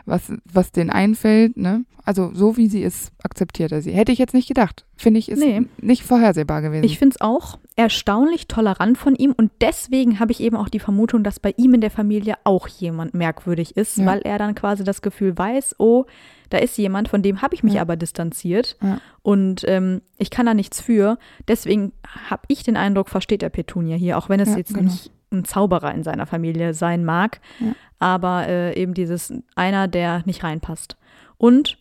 was, 0.05 0.31
was 0.51 0.71
denen 0.71 0.89
einfällt, 0.89 1.55
ne? 1.57 1.85
Also 2.05 2.31
so 2.33 2.57
wie 2.57 2.67
sie 2.67 2.81
ist, 2.81 3.11
akzeptiert 3.21 3.71
er 3.71 3.83
sie. 3.83 3.91
Hätte 3.91 4.11
ich 4.11 4.17
jetzt 4.17 4.33
nicht 4.33 4.47
gedacht. 4.47 4.83
Finde 4.97 5.19
ich, 5.19 5.29
ist 5.29 5.39
Nee. 5.39 5.61
nicht 5.79 6.01
vorhersehbar 6.03 6.63
gewesen. 6.63 6.83
Ich 6.83 6.97
finde 6.97 7.13
es 7.15 7.21
auch 7.21 7.59
erstaunlich 7.75 8.47
tolerant 8.47 8.97
von 8.97 9.13
ihm 9.15 9.31
und 9.37 9.51
deswegen 9.61 10.19
habe 10.19 10.31
ich 10.31 10.39
eben 10.41 10.55
auch 10.55 10.69
die 10.69 10.79
Vermutung, 10.79 11.23
dass 11.23 11.39
bei 11.39 11.53
ihm 11.57 11.75
in 11.75 11.81
der 11.81 11.91
Familie 11.91 12.33
auch 12.45 12.67
jemand 12.67 13.13
merkwürdig 13.13 13.77
ist, 13.77 13.97
Ja. 13.97 14.07
weil 14.07 14.19
er 14.23 14.39
dann 14.39 14.55
quasi 14.55 14.83
das 14.83 15.03
Gefühl 15.03 15.37
weiß, 15.37 15.75
oh, 15.77 16.05
da 16.49 16.57
ist 16.57 16.79
jemand, 16.79 17.09
von 17.09 17.21
dem 17.21 17.43
habe 17.43 17.53
ich 17.53 17.61
mich 17.61 17.75
Ja. 17.75 17.81
aber 17.81 17.95
distanziert 17.95 18.75
Ja. 18.81 18.99
und 19.21 19.63
ähm, 19.67 20.01
ich 20.17 20.31
kann 20.31 20.47
da 20.47 20.55
nichts 20.55 20.81
für. 20.81 21.19
Deswegen 21.47 21.91
habe 22.29 22.41
ich 22.47 22.63
den 22.63 22.75
Eindruck, 22.77 23.09
versteht 23.09 23.43
er 23.43 23.49
Petunia 23.49 23.97
hier, 23.97 24.17
auch 24.17 24.29
wenn 24.29 24.39
es 24.39 24.55
jetzt 24.55 24.73
genau. 24.73 24.85
nicht 24.89 25.11
ein 25.31 25.45
Zauberer 25.45 25.93
in 25.93 26.03
seiner 26.03 26.25
Familie 26.25 26.73
sein 26.73 27.05
mag, 27.05 27.39
Ja. 27.59 27.73
aber 27.99 28.47
äh, 28.47 28.79
eben 28.81 28.93
dieses 28.93 29.33
einer, 29.55 29.87
der 29.87 30.23
nicht 30.25 30.43
reinpasst. 30.43 30.97
Und 31.37 31.77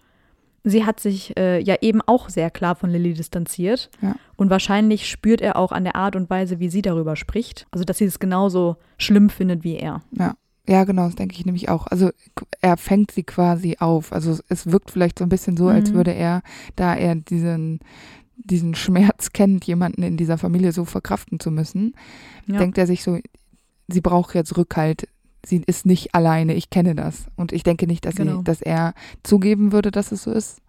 sie 0.64 0.84
hat 0.84 1.00
sich 1.00 1.36
äh, 1.38 1.58
ja 1.60 1.76
eben 1.80 2.00
auch 2.02 2.28
sehr 2.28 2.50
klar 2.50 2.74
von 2.74 2.90
Lilly 2.90 3.14
distanziert. 3.14 3.88
Ja. 4.02 4.14
Und 4.36 4.50
wahrscheinlich 4.50 5.08
spürt 5.08 5.40
er 5.40 5.56
auch 5.56 5.72
an 5.72 5.84
der 5.84 5.96
Art 5.96 6.14
und 6.16 6.28
Weise, 6.28 6.58
wie 6.60 6.68
sie 6.68 6.82
darüber 6.82 7.16
spricht. 7.16 7.66
Also, 7.70 7.84
dass 7.84 7.98
sie 7.98 8.04
es 8.04 8.18
genauso 8.18 8.76
schlimm 8.98 9.30
findet 9.30 9.64
wie 9.64 9.76
er. 9.76 10.02
ja, 10.66 10.84
genau, 10.84 11.06
das 11.06 11.14
denke 11.14 11.34
ich 11.34 11.46
nämlich 11.46 11.70
auch. 11.70 11.86
Also 11.86 12.10
er 12.60 12.76
fängt 12.76 13.10
sie 13.12 13.22
quasi 13.22 13.76
auf. 13.80 14.12
Also 14.12 14.32
es- 14.32 14.44
es 14.50 14.70
wirkt 14.70 14.90
vielleicht 14.90 15.18
so 15.18 15.24
ein 15.24 15.30
bisschen 15.30 15.56
so, 15.56 15.68
als 15.68 15.90
Mhm. 15.92 15.94
würde 15.94 16.12
er, 16.12 16.42
da 16.76 16.94
er 16.94 17.14
diesen 17.14 17.80
diesen 18.38 18.74
Schmerz 18.74 19.32
kennt, 19.32 19.64
jemanden 19.64 20.02
in 20.02 20.16
dieser 20.16 20.38
Familie 20.38 20.72
so 20.72 20.84
verkraften 20.84 21.40
zu 21.40 21.50
müssen, 21.50 21.94
Ja. 22.46 22.58
denkt 22.58 22.78
er 22.78 22.86
sich 22.86 23.02
so, 23.02 23.18
sie 23.88 24.00
braucht 24.00 24.34
jetzt 24.34 24.56
Rückhalt. 24.56 25.08
Sie 25.44 25.62
ist 25.66 25.86
nicht 25.86 26.14
alleine, 26.14 26.54
ich 26.54 26.70
kenne 26.70 26.94
das. 26.94 27.26
Und 27.36 27.52
ich 27.52 27.62
denke 27.62 27.86
nicht, 27.86 28.04
dass, 28.04 28.16
Genau. 28.16 28.38
sie, 28.38 28.44
dass 28.44 28.60
er 28.60 28.94
zugeben 29.22 29.72
würde, 29.72 29.90
dass 29.90 30.12
es 30.12 30.22
so 30.24 30.32
ist. 30.32 30.60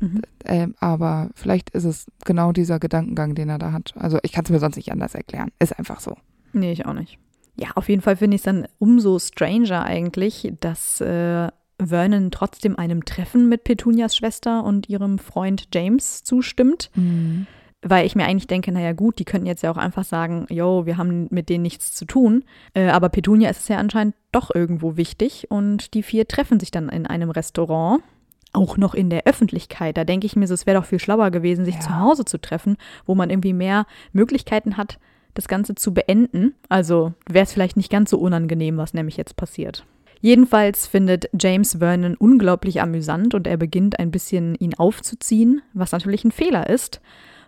Mhm. 0.00 0.22
Ähm, 0.44 0.74
aber 0.80 1.30
vielleicht 1.34 1.70
ist 1.70 1.84
es 1.84 2.06
genau 2.24 2.52
dieser 2.52 2.78
Gedankengang, 2.78 3.34
den 3.34 3.48
er 3.48 3.58
da 3.58 3.72
hat. 3.72 3.94
Also 3.96 4.18
ich 4.22 4.32
kann 4.32 4.44
es 4.44 4.50
mir 4.50 4.60
sonst 4.60 4.76
nicht 4.76 4.92
anders 4.92 5.14
erklären. 5.14 5.50
Ist 5.58 5.76
einfach 5.78 6.00
so. 6.00 6.16
Nee, 6.52 6.72
ich 6.72 6.86
auch 6.86 6.94
nicht. 6.94 7.18
Ja, 7.56 7.70
auf 7.74 7.88
jeden 7.88 8.02
Fall 8.02 8.16
finde 8.16 8.36
ich 8.36 8.40
es 8.40 8.44
dann 8.44 8.68
umso 8.78 9.18
stranger 9.18 9.82
eigentlich, 9.82 10.52
dass 10.60 11.00
äh, 11.00 11.48
Vernon 11.78 12.30
trotzdem 12.30 12.76
einem 12.78 13.04
Treffen 13.04 13.48
mit 13.48 13.64
Petunias 13.64 14.16
Schwester 14.16 14.64
und 14.64 14.88
ihrem 14.88 15.18
Freund 15.18 15.68
James 15.74 16.22
zustimmt. 16.24 16.90
weil 17.80 18.04
ich 18.06 18.16
mir 18.16 18.24
eigentlich 18.24 18.48
denke, 18.48 18.72
naja 18.72 18.92
gut, 18.92 19.20
die 19.20 19.24
könnten 19.24 19.46
jetzt 19.46 19.62
ja 19.62 19.70
auch 19.70 19.76
einfach 19.76 20.02
sagen, 20.02 20.46
yo, 20.50 20.84
wir 20.84 20.96
haben 20.96 21.28
mit 21.30 21.48
denen 21.48 21.62
nichts 21.62 21.94
zu 21.94 22.06
tun. 22.06 22.42
Äh, 22.74 22.88
aber 22.88 23.08
Petunia 23.08 23.48
ist 23.50 23.60
es 23.60 23.68
ja 23.68 23.76
anscheinend 23.76 24.16
doch 24.32 24.52
irgendwo 24.52 24.96
wichtig 24.96 25.46
und 25.48 25.94
die 25.94 26.02
vier 26.02 26.26
treffen 26.26 26.58
sich 26.58 26.72
dann 26.72 26.88
in 26.88 27.06
einem 27.06 27.30
Restaurant. 27.30 28.02
Auch 28.52 28.78
noch 28.78 28.94
in 28.94 29.10
der 29.10 29.26
Öffentlichkeit. 29.26 29.96
Da 29.96 30.02
denke 30.04 30.26
ich 30.26 30.34
mir, 30.34 30.48
so, 30.48 30.54
es 30.54 30.66
wäre 30.66 30.80
doch 30.80 30.86
viel 30.86 30.98
schlauer 30.98 31.30
gewesen, 31.30 31.64
sich 31.64 31.74
Ja. 31.76 31.80
zu 31.82 31.96
Hause 32.00 32.24
zu 32.24 32.40
treffen, 32.40 32.78
wo 33.06 33.14
man 33.14 33.30
irgendwie 33.30 33.52
mehr 33.52 33.86
Möglichkeiten 34.12 34.76
hat, 34.76 34.98
das 35.34 35.46
Ganze 35.46 35.76
zu 35.76 35.94
beenden. 35.94 36.54
Also 36.68 37.12
wäre 37.30 37.44
es 37.44 37.52
vielleicht 37.52 37.76
nicht 37.76 37.92
ganz 37.92 38.10
so 38.10 38.18
unangenehm, 38.18 38.76
was 38.78 38.92
nämlich 38.94 39.16
jetzt 39.18 39.36
passiert. 39.36 39.84
Jedenfalls 40.20 40.86
findet 40.86 41.28
James 41.38 41.76
Vernon 41.78 42.16
unglaublich 42.16 42.82
amüsant 42.82 43.34
und 43.34 43.46
er 43.46 43.56
beginnt 43.56 43.98
ein 43.98 44.10
bisschen 44.10 44.54
ihn 44.56 44.74
aufzuziehen, 44.74 45.62
was 45.74 45.92
natürlich 45.92 46.24
ein 46.24 46.32
Fehler 46.32 46.68
ist, 46.68 47.00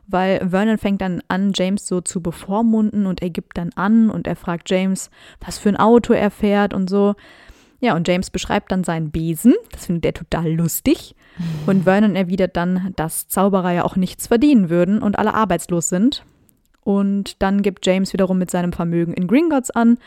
weil 0.07 0.49
Vernon 0.49 0.79
fängt 0.79 1.01
dann 1.01 1.23
an, 1.29 1.53
James 1.55 1.87
so 1.87 2.01
zu 2.01 2.21
bevormunden 2.21 3.07
und 3.07 3.23
er 3.23 3.31
gibt 3.31 3.59
dann 3.59 3.71
an 3.75 4.11
und 4.11 4.27
er 4.27 4.37
fragt 4.37 4.71
James, 4.71 5.11
was 5.45 5.59
für 5.59 5.69
ein 5.69 5.77
Auto 5.77 6.13
er 6.13 6.31
fährt 6.31 6.75
und 6.75 6.89
so. 6.89 7.15
Ja, 7.81 7.97
und 7.97 8.07
James 8.07 8.31
beschreibt 8.31 8.73
dann 8.73 8.85
seinen 8.85 9.11
Besen, 9.11 9.55
das 9.73 9.87
findet 9.87 10.05
er 10.05 10.15
total 10.15 10.53
lustig. 10.53 11.17
Und 11.67 11.85
Vernon 11.85 12.15
erwidert 12.15 12.57
dann, 12.57 12.93
dass 12.97 13.29
Zauberer 13.29 13.73
ja 13.73 13.85
auch 13.85 13.97
nichts 13.97 14.27
verdienen 14.27 14.69
würden 14.69 15.01
und 15.01 15.19
alle 15.19 15.33
arbeitslos 15.33 15.89
sind. 15.89 16.25
Und 16.83 17.43
dann 17.43 17.63
gibt 17.63 17.87
James 17.87 18.13
wiederum 18.13 18.39
mit 18.39 18.51
seinem 18.51 18.73
Vermögen 18.73 19.15
in 19.15 19.27
Gringotts 19.27 19.71
an. 19.71 19.99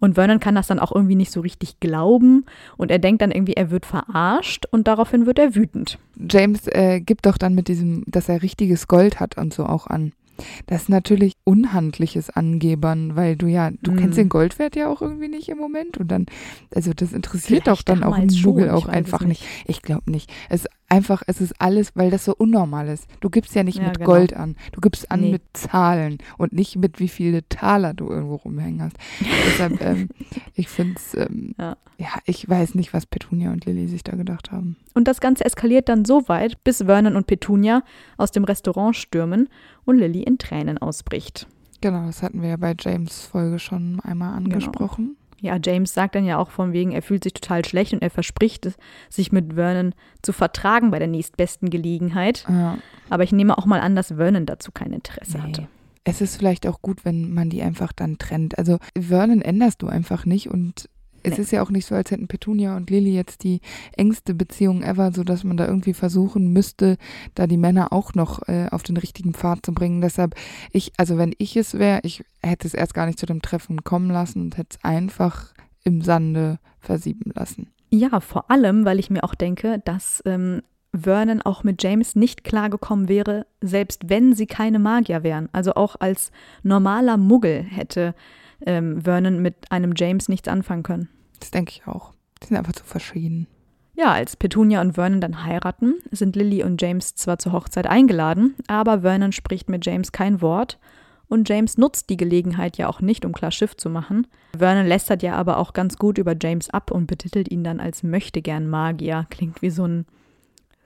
Und 0.00 0.14
Vernon 0.14 0.40
kann 0.40 0.54
das 0.54 0.66
dann 0.66 0.78
auch 0.78 0.92
irgendwie 0.92 1.14
nicht 1.14 1.30
so 1.30 1.40
richtig 1.40 1.78
glauben. 1.78 2.46
Und 2.76 2.90
er 2.90 2.98
denkt 2.98 3.22
dann 3.22 3.30
irgendwie, 3.30 3.52
er 3.52 3.70
wird 3.70 3.86
verarscht 3.86 4.66
und 4.70 4.88
daraufhin 4.88 5.26
wird 5.26 5.38
er 5.38 5.54
wütend. 5.54 5.98
James 6.16 6.66
äh, 6.66 7.00
gibt 7.00 7.26
doch 7.26 7.38
dann 7.38 7.54
mit 7.54 7.68
diesem, 7.68 8.04
dass 8.06 8.28
er 8.28 8.42
richtiges 8.42 8.88
Gold 8.88 9.20
hat 9.20 9.36
und 9.36 9.54
so 9.54 9.66
auch 9.66 9.86
an. 9.86 10.12
Das 10.66 10.82
ist 10.82 10.88
natürlich 10.88 11.34
unhandliches 11.44 12.30
Angebern, 12.30 13.16
weil 13.16 13.36
du 13.36 13.46
ja, 13.46 13.70
du 13.82 13.92
Mm. 13.92 13.96
kennst 13.96 14.18
den 14.18 14.28
Goldwert 14.28 14.76
ja 14.76 14.88
auch 14.88 15.02
irgendwie 15.02 15.28
nicht 15.28 15.48
im 15.48 15.58
Moment 15.58 15.98
und 15.98 16.08
dann, 16.08 16.26
also 16.74 16.92
das 16.94 17.12
interessiert 17.12 17.66
doch 17.66 17.82
dann 17.82 18.02
auch 18.02 18.14
einen 18.14 18.28
damals 18.28 18.44
Muggel 18.44 18.68
schon, 18.68 18.76
ich 18.78 18.84
auch 18.84 18.88
einfach 18.88 19.20
es 19.22 19.26
nicht. 19.28 19.44
Ich 19.66 19.82
glaube 19.82 20.10
nicht. 20.10 20.30
Es 20.48 20.62
ist 20.62 20.68
einfach, 20.88 21.22
es 21.28 21.40
ist 21.40 21.54
alles, 21.60 21.92
weil 21.94 22.10
das 22.10 22.24
so 22.24 22.34
unnormal 22.36 22.88
ist. 22.88 23.06
Du 23.20 23.30
gibst 23.30 23.54
ja 23.54 23.62
nicht 23.62 23.78
Ja, 23.78 23.84
mit 23.84 23.98
genau. 23.98 24.06
Gold 24.10 24.34
an. 24.34 24.56
Du 24.72 24.80
gibst 24.80 25.10
an 25.10 25.20
Nee. 25.20 25.30
mit 25.32 25.42
Zahlen 25.52 26.18
und 26.36 26.52
nicht 26.52 26.76
mit 26.76 26.98
wie 26.98 27.08
viele 27.08 27.48
Taler 27.48 27.94
du 27.94 28.08
irgendwo 28.08 28.36
rumhängen 28.36 28.82
hast. 28.82 28.96
Deshalb, 29.46 29.80
ähm, 29.80 30.08
ich 30.54 30.68
finde 30.68 30.94
es, 30.96 31.14
ähm, 31.14 31.54
Ja. 31.58 31.76
ja, 31.98 32.08
ich 32.24 32.48
weiß 32.48 32.74
nicht, 32.74 32.92
was 32.92 33.06
Petunia 33.06 33.52
und 33.52 33.66
Lilly 33.66 33.86
sich 33.86 34.02
da 34.02 34.16
gedacht 34.16 34.50
haben. 34.50 34.76
Und 34.94 35.06
das 35.06 35.20
Ganze 35.20 35.44
eskaliert 35.44 35.88
dann 35.88 36.04
so 36.04 36.28
weit, 36.28 36.62
bis 36.64 36.78
Vernon 36.78 37.14
und 37.14 37.28
Petunia 37.28 37.84
aus 38.16 38.32
dem 38.32 38.42
Restaurant 38.42 38.96
stürmen 38.96 39.48
und 39.90 39.98
Lily 39.98 40.22
in 40.22 40.38
Tränen 40.38 40.78
ausbricht. 40.78 41.46
Genau, 41.80 42.06
das 42.06 42.22
hatten 42.22 42.42
wir 42.42 42.50
ja 42.50 42.56
bei 42.56 42.74
James 42.78 43.22
Folge 43.26 43.58
schon 43.58 44.00
einmal 44.00 44.34
Genau. 44.36 44.54
angesprochen. 44.54 45.16
Ja, 45.42 45.58
James 45.64 45.94
sagt 45.94 46.14
dann 46.16 46.26
ja 46.26 46.36
auch 46.36 46.50
von 46.50 46.74
wegen, 46.74 46.92
er 46.92 47.00
fühlt 47.00 47.24
sich 47.24 47.32
total 47.32 47.64
schlecht 47.64 47.94
und 47.94 48.02
er 48.02 48.10
verspricht 48.10 48.66
es, 48.66 48.74
sich 49.08 49.32
mit 49.32 49.54
Vernon 49.54 49.94
zu 50.20 50.34
vertragen 50.34 50.90
bei 50.90 50.98
der 50.98 51.08
nächstbesten 51.08 51.70
Gelegenheit. 51.70 52.44
Ja. 52.46 52.76
Aber 53.08 53.22
ich 53.22 53.32
nehme 53.32 53.56
auch 53.56 53.64
mal 53.64 53.80
an, 53.80 53.96
dass 53.96 54.08
Vernon 54.08 54.44
dazu 54.44 54.70
kein 54.72 54.92
Interesse 54.92 55.38
Nee. 55.38 55.42
hatte. 55.44 55.68
Es 56.04 56.20
ist 56.20 56.36
vielleicht 56.36 56.66
auch 56.66 56.82
gut, 56.82 57.04
wenn 57.06 57.32
man 57.32 57.48
die 57.48 57.62
einfach 57.62 57.92
dann 57.92 58.18
trennt. 58.18 58.58
Also 58.58 58.78
Vernon 58.98 59.40
änderst 59.40 59.80
du 59.80 59.86
einfach 59.88 60.26
nicht 60.26 60.50
und 60.50 60.90
es 61.22 61.36
Nee. 61.36 61.42
ist 61.42 61.52
ja 61.52 61.62
auch 61.62 61.70
nicht 61.70 61.86
so, 61.86 61.94
als 61.94 62.10
hätten 62.10 62.28
Petunia 62.28 62.76
und 62.76 62.90
Lily 62.90 63.14
jetzt 63.14 63.44
die 63.44 63.60
engste 63.96 64.34
Beziehung 64.34 64.82
ever, 64.82 65.12
so 65.12 65.24
dass 65.24 65.44
man 65.44 65.56
da 65.56 65.66
irgendwie 65.66 65.94
versuchen 65.94 66.52
müsste, 66.52 66.96
da 67.34 67.46
die 67.46 67.56
Männer 67.56 67.92
auch 67.92 68.14
noch 68.14 68.46
äh, 68.48 68.68
auf 68.70 68.82
den 68.82 68.96
richtigen 68.96 69.34
Pfad 69.34 69.64
zu 69.64 69.72
bringen. 69.72 70.00
Deshalb, 70.00 70.34
ich, 70.72 70.92
also 70.96 71.18
wenn 71.18 71.34
ich 71.38 71.56
es 71.56 71.78
wäre, 71.78 72.00
ich 72.02 72.24
hätte 72.42 72.66
es 72.66 72.74
erst 72.74 72.94
gar 72.94 73.06
nicht 73.06 73.18
zu 73.18 73.26
dem 73.26 73.42
Treffen 73.42 73.84
kommen 73.84 74.10
lassen 74.10 74.40
und 74.42 74.56
hätte 74.56 74.76
es 74.78 74.84
einfach 74.84 75.52
im 75.84 76.02
Sande 76.02 76.58
versieben 76.80 77.32
lassen. 77.34 77.68
Ja, 77.90 78.20
vor 78.20 78.50
allem, 78.50 78.84
weil 78.84 78.98
ich 78.98 79.10
mir 79.10 79.24
auch 79.24 79.34
denke, 79.34 79.80
dass 79.84 80.22
ähm, 80.24 80.62
Vernon 80.92 81.42
auch 81.42 81.64
mit 81.64 81.82
James 81.82 82.16
nicht 82.16 82.44
klargekommen 82.44 83.08
wäre, 83.08 83.46
selbst 83.60 84.08
wenn 84.08 84.34
sie 84.34 84.46
keine 84.46 84.78
Magier 84.78 85.22
wären. 85.22 85.48
Also 85.52 85.74
auch 85.74 85.96
als 85.98 86.30
normaler 86.62 87.16
Muggel 87.16 87.62
hätte 87.62 88.14
ähm, 88.66 89.02
Vernon 89.02 89.40
mit 89.40 89.70
einem 89.70 89.94
James 89.96 90.28
nichts 90.28 90.48
anfangen 90.48 90.82
können. 90.82 91.08
Das 91.38 91.50
denke 91.50 91.72
ich 91.72 91.86
auch. 91.86 92.12
Die 92.42 92.46
sind 92.46 92.56
einfach 92.56 92.72
zu 92.72 92.84
verschieden. 92.84 93.46
Ja, 93.94 94.12
als 94.12 94.36
Petunia 94.36 94.80
und 94.80 94.94
Vernon 94.94 95.20
dann 95.20 95.44
heiraten, 95.44 95.94
sind 96.10 96.36
Lily 96.36 96.62
und 96.62 96.80
James 96.80 97.14
zwar 97.16 97.38
zur 97.38 97.52
Hochzeit 97.52 97.86
eingeladen, 97.86 98.54
aber 98.66 99.02
Vernon 99.02 99.32
spricht 99.32 99.68
mit 99.68 99.84
James 99.84 100.12
kein 100.12 100.40
Wort 100.40 100.78
und 101.28 101.48
James 101.48 101.78
nutzt 101.78 102.10
die 102.10 102.16
Gelegenheit 102.16 102.76
ja 102.76 102.88
auch 102.88 103.00
nicht, 103.00 103.24
um 103.24 103.32
klar 103.32 103.52
Schiff 103.52 103.76
zu 103.76 103.88
machen. 103.88 104.26
Vernon 104.56 104.86
lästert 104.86 105.22
ja 105.22 105.36
aber 105.36 105.58
auch 105.58 105.72
ganz 105.72 105.96
gut 105.96 106.18
über 106.18 106.34
James 106.40 106.70
ab 106.70 106.90
und 106.90 107.06
betitelt 107.06 107.50
ihn 107.50 107.62
dann 107.62 107.78
als 107.78 108.02
möchtegern 108.02 108.66
Magier. 108.68 109.26
Klingt 109.30 109.62
wie 109.62 109.70
so 109.70 109.86
ein, 109.86 110.06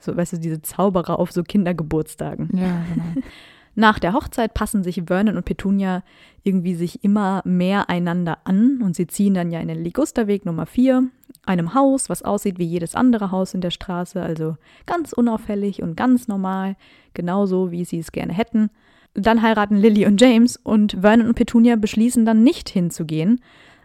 so, 0.00 0.14
weißt 0.16 0.34
du, 0.34 0.38
diese 0.38 0.60
Zauberer 0.60 1.18
auf 1.18 1.32
so 1.32 1.42
Kindergeburtstagen. 1.42 2.50
Ja, 2.52 2.84
genau. 2.92 3.26
Nach 3.74 3.98
der 3.98 4.12
Hochzeit 4.12 4.54
passen 4.54 4.82
sich 4.82 5.02
Vernon 5.06 5.36
und 5.36 5.44
Petunia 5.44 6.02
irgendwie 6.42 6.74
sich 6.74 7.02
immer 7.02 7.42
mehr 7.44 7.88
einander 7.88 8.38
an 8.44 8.80
und 8.82 8.94
sie 8.94 9.06
ziehen 9.06 9.34
dann 9.34 9.50
ja 9.50 9.60
in 9.60 9.68
den 9.68 9.82
Ligusterweg 9.82 10.44
Nummer 10.44 10.66
4, 10.66 11.08
einem 11.44 11.74
Haus, 11.74 12.08
was 12.08 12.22
aussieht 12.22 12.58
wie 12.58 12.64
jedes 12.64 12.94
andere 12.94 13.30
Haus 13.30 13.54
in 13.54 13.60
der 13.60 13.70
Straße, 13.70 14.22
also 14.22 14.56
ganz 14.86 15.12
unauffällig 15.12 15.82
und 15.82 15.96
ganz 15.96 16.28
normal, 16.28 16.76
genauso 17.14 17.70
wie 17.70 17.84
sie 17.84 17.98
es 17.98 18.12
gerne 18.12 18.32
hätten. 18.32 18.70
Dann 19.14 19.42
heiraten 19.42 19.76
Lily 19.76 20.06
und 20.06 20.20
James 20.20 20.56
und 20.56 20.96
Vernon 21.00 21.28
und 21.28 21.34
Petunia 21.34 21.76
beschließen 21.76 22.24
dann 22.24 22.42
nicht 22.42 22.68
hinzugehen. 22.68 23.40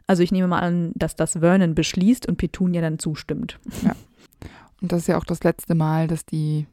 Also 0.08 0.24
ich 0.24 0.32
nehme 0.32 0.48
mal 0.48 0.60
an, 0.60 0.92
dass 0.96 1.16
das 1.16 1.34
Vernon 1.34 1.76
beschließt 1.76 2.28
und 2.28 2.38
Petunia 2.38 2.82
dann 2.82 3.00
zustimmt. 3.00 3.60
Und 4.82 4.92
das 4.92 5.02
ist 5.02 5.08
ja 5.08 5.18
auch 5.18 5.26
das 5.26 5.44
letzte 5.44 5.76
Mal, 5.76 6.08
dass 6.08 6.26
die 6.26 6.66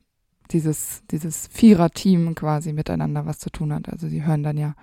dieses, 0.52 1.02
dieses 1.10 1.48
Vierer-Team 1.48 2.34
quasi 2.34 2.72
miteinander 2.72 3.26
was 3.26 3.38
zu 3.38 3.50
tun 3.50 3.72
hat. 3.72 3.88
Also 3.88 4.08
sie 4.08 4.24
hören 4.24 4.42
dann 4.42 4.56
ja 4.56 4.74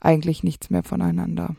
eigentlich 0.00 0.42
nichts 0.42 0.70
mehr 0.70 0.82
voneinander. 0.82 1.56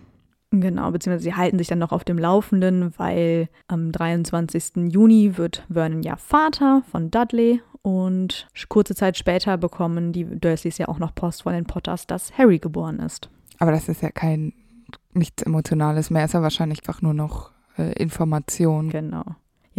Genau, 0.51 0.89
beziehungsweise 0.91 1.23
sie 1.23 1.35
halten 1.35 1.59
sich 1.59 1.67
dann 1.67 1.79
noch 1.79 1.91
auf 1.91 2.03
dem 2.03 2.17
Laufenden, 2.17 2.93
weil 2.97 3.49
am 3.67 3.91
23. 3.91 4.91
Juni 4.91 5.37
wird 5.37 5.65
Vernon 5.69 6.01
ja 6.01 6.15
Vater 6.15 6.81
von 6.89 7.11
Dudley 7.11 7.61
und 7.83 8.47
kurze 8.67 8.95
Zeit 8.95 9.17
später 9.17 9.57
bekommen 9.57 10.11
die 10.11 10.25
Dursleys 10.25 10.79
ja 10.79 10.87
auch 10.87 10.99
noch 10.99 11.13
Post 11.13 11.43
von 11.43 11.53
den 11.53 11.65
Potters, 11.65 12.07
dass 12.07 12.35
Harry 12.37 12.57
geboren 12.57 12.99
ist. 12.99 13.29
Aber 13.59 13.71
das 13.71 13.89
ist 13.89 14.01
ja 14.01 14.09
kein 14.09 14.53
nichts 15.13 15.43
Emotionales 15.43 16.09
mehr, 16.09 16.25
ist 16.25 16.33
ja 16.33 16.41
wahrscheinlich 16.41 16.79
einfach 16.79 17.01
nur 17.01 17.13
noch 17.13 17.51
äh, 17.77 17.93
Information. 18.01 18.89
Genau. 18.89 19.23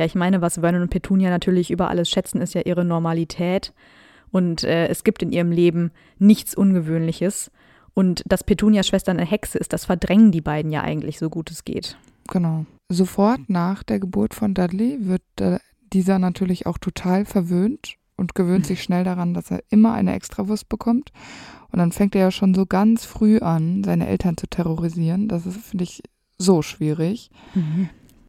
Ja, 0.00 0.06
ich 0.06 0.14
meine, 0.14 0.40
was 0.40 0.54
Vernon 0.54 0.80
und 0.80 0.88
Petunia 0.88 1.28
natürlich 1.28 1.70
über 1.70 1.90
alles 1.90 2.08
schätzen, 2.08 2.40
ist 2.40 2.54
ja 2.54 2.62
ihre 2.62 2.86
Normalität. 2.86 3.74
Und 4.30 4.64
äh, 4.64 4.86
es 4.88 5.04
gibt 5.04 5.22
in 5.22 5.30
ihrem 5.30 5.52
Leben 5.52 5.90
nichts 6.18 6.54
Ungewöhnliches. 6.54 7.50
Und 7.92 8.22
dass 8.24 8.42
Petunias 8.42 8.86
Schwester 8.86 9.12
eine 9.12 9.26
Hexe 9.26 9.58
ist, 9.58 9.74
das 9.74 9.84
verdrängen 9.84 10.32
die 10.32 10.40
beiden 10.40 10.70
ja 10.70 10.80
eigentlich 10.80 11.18
so 11.18 11.28
gut 11.28 11.50
es 11.50 11.66
geht. 11.66 11.98
Genau. 12.28 12.64
Sofort 12.88 13.40
nach 13.48 13.82
der 13.82 14.00
Geburt 14.00 14.32
von 14.32 14.54
Dudley 14.54 15.06
wird 15.06 15.20
äh, 15.38 15.58
dieser 15.92 16.18
natürlich 16.18 16.64
auch 16.64 16.78
total 16.78 17.26
verwöhnt 17.26 17.96
und 18.16 18.34
gewöhnt 18.34 18.64
sich 18.64 18.82
schnell 18.82 19.04
daran, 19.04 19.34
dass 19.34 19.50
er 19.50 19.62
immer 19.68 19.92
eine 19.92 20.14
Extrawurst 20.14 20.70
bekommt. 20.70 21.12
Und 21.72 21.78
dann 21.78 21.92
fängt 21.92 22.14
er 22.14 22.22
ja 22.22 22.30
schon 22.30 22.54
so 22.54 22.64
ganz 22.64 23.04
früh 23.04 23.40
an, 23.40 23.84
seine 23.84 24.08
Eltern 24.08 24.38
zu 24.38 24.46
terrorisieren. 24.46 25.28
Das 25.28 25.44
ist, 25.44 25.58
finde 25.58 25.84
ich, 25.84 26.02
so 26.38 26.62
schwierig. 26.62 27.30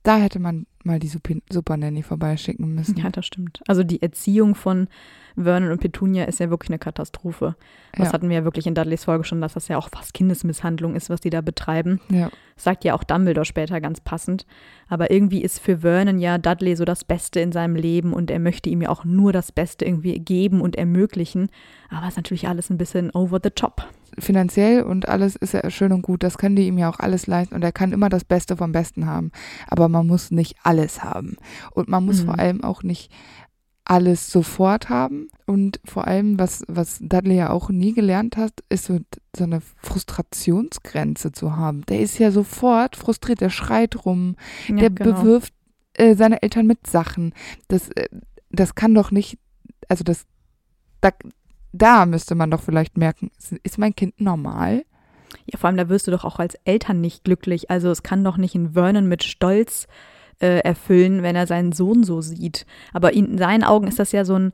Da 0.04 0.18
hätte 0.18 0.40
man 0.40 0.66
mal 0.86 1.00
die 1.00 1.08
Supi- 1.10 1.41
Super 1.52 1.78
Nanny 1.78 2.04
vorbeischicken 2.04 2.74
müssen. 2.76 2.98
Ja, 2.98 3.10
das 3.10 3.26
stimmt. 3.26 3.62
Also 3.67 3.84
die 3.84 4.02
Erziehung 4.02 4.56
von 4.56 4.88
Vernon 5.36 5.72
und 5.72 5.80
Petunia 5.82 6.26
ist 6.26 6.39
ja 6.39 6.50
wirklich 6.50 6.70
eine 6.70 6.80
Katastrophe. 6.80 7.56
Das 7.94 8.08
Ja. 8.08 8.13
hatten 8.13 8.30
wir 8.30 8.38
ja 8.38 8.44
wirklich 8.44 8.67
in 8.67 8.76
Dudleys 8.76 9.04
Folge 9.06 9.24
schon, 9.24 9.41
dass 9.41 9.54
das 9.54 9.67
ja 9.67 9.78
auch 9.78 9.89
fast 9.89 10.13
Kindesmisshandlung 10.13 10.96
ist, 10.96 11.10
was 11.10 11.22
die 11.22 11.30
da 11.30 11.41
betreiben. 11.41 12.00
ja. 12.10 12.30
Sagt 12.58 12.84
ja 12.84 12.94
auch 12.94 13.04
Dumbledore 13.04 13.44
später 13.46 13.82
ganz 13.82 14.02
passend. 14.02 14.46
Aber 14.88 15.10
irgendwie 15.10 15.41
ist 15.41 15.60
für 15.60 15.80
Vernon 15.80 16.20
ja 16.20 16.38
Dudley 16.38 16.76
so 16.76 16.86
das 16.86 17.04
Beste 17.04 17.39
in 17.39 17.52
seinem 17.52 17.76
Leben 17.76 18.13
und 18.13 18.30
er 18.30 18.38
möchte 18.38 18.70
ihm 18.70 18.84
ja 18.84 18.89
auch 18.89 19.04
nur 19.04 19.34
das 19.34 19.52
Beste 19.52 19.84
irgendwie 19.84 20.20
geben 20.20 20.62
und 20.62 20.76
ermöglichen. 20.76 21.50
Aber 21.89 22.04
es 22.04 22.10
ist 22.10 22.17
natürlich 22.17 22.48
alles 22.48 22.70
ein 22.70 22.78
bisschen 22.78 23.10
over 23.12 23.39
the 23.44 23.50
top. 23.50 23.88
finanziell 24.20 24.84
und 24.84 25.08
alles 25.08 25.36
ist 25.38 25.54
ja 25.54 25.67
schön 25.72 25.91
und 25.94 26.02
gut, 26.02 26.22
das 26.22 26.38
können 26.38 26.56
die 26.58 26.67
ihm 26.67 26.78
ja 26.78 26.89
auch 26.89 27.00
alles 27.00 27.28
leisten 27.28 27.56
und 27.56 27.63
er 27.63 27.72
kann 27.72 27.94
immer 27.94 28.10
das 28.10 28.26
Beste 28.26 28.58
vom 28.58 28.74
Besten 28.74 29.06
haben. 29.08 29.32
Aber 29.67 29.88
man 29.88 30.06
muss 30.06 30.32
nicht 30.32 30.58
alles 30.63 31.02
haben. 31.04 31.38
Und 31.72 31.88
man 31.88 32.06
muss 32.06 32.22
Mhm. 32.22 32.26
vor 32.26 32.38
allem 32.38 32.63
auch 32.63 32.84
nicht 32.84 33.10
alles 33.86 34.32
sofort 34.32 34.89
haben. 34.89 35.30
Und 35.46 35.80
vor 35.86 36.08
allem, 36.08 36.39
was, 36.39 36.63
was 36.67 37.00
Dudley 37.02 37.36
ja 37.36 37.50
auch 37.50 37.70
nie 37.70 37.94
gelernt 37.94 38.38
hat, 38.38 38.54
ist 38.70 38.86
so, 38.86 39.00
so 39.36 39.44
eine 39.44 39.62
Frustrationsgrenze 39.82 41.32
zu 41.32 41.56
haben. 41.56 41.86
Der 41.88 42.00
ist 42.00 42.20
ja 42.20 42.32
sofort 42.32 42.96
frustriert, 42.96 43.41
der 43.41 43.50
schreit 43.50 44.06
rum, 44.06 44.36
Ja, 44.67 44.76
der 44.76 44.89
genau. 44.91 45.13
bewirft 45.13 45.54
äh, 45.94 46.15
seine 46.15 46.41
Eltern 46.41 46.67
mit 46.67 46.88
Sachen. 46.88 47.34
Das, 47.67 47.89
äh, 47.89 48.08
das 48.50 48.76
kann 48.76 48.94
doch 48.94 49.12
nicht, 49.12 49.39
also 49.88 50.04
das, 50.04 50.26
da, 51.02 51.10
da 51.74 52.06
müsste 52.06 52.36
man 52.36 52.52
doch 52.52 52.62
vielleicht 52.62 52.98
merken, 52.98 53.32
ist 53.63 53.78
mein 53.78 53.96
Kind 53.96 54.22
normal? 54.22 54.86
Ja, 55.46 55.58
vor 55.58 55.67
allem, 55.67 55.78
da 55.78 55.89
wirst 55.89 56.08
du 56.08 56.12
doch 56.12 56.26
auch 56.26 56.39
als 56.39 56.56
Eltern 56.65 57.02
nicht 57.02 57.24
glücklich. 57.24 57.70
Also 57.70 57.89
es 57.89 58.04
kann 58.04 58.24
doch 58.24 58.38
nicht 58.38 58.56
ein 58.56 58.74
Vernon 58.74 59.08
mit 59.08 59.24
Stolz 59.24 59.88
äh, 60.42 60.60
erfüllen, 60.60 61.22
wenn 61.24 61.36
er 61.36 61.48
seinen 61.48 61.72
Sohn 61.72 62.04
so 62.04 62.22
sieht. 62.22 62.66
Aber 62.94 63.14
in 63.14 63.38
seinen 63.38 63.64
Augen 63.64 63.88
ist 63.88 64.00
das 64.00 64.12
ja 64.12 64.26
so 64.26 64.36
ein, 64.36 64.54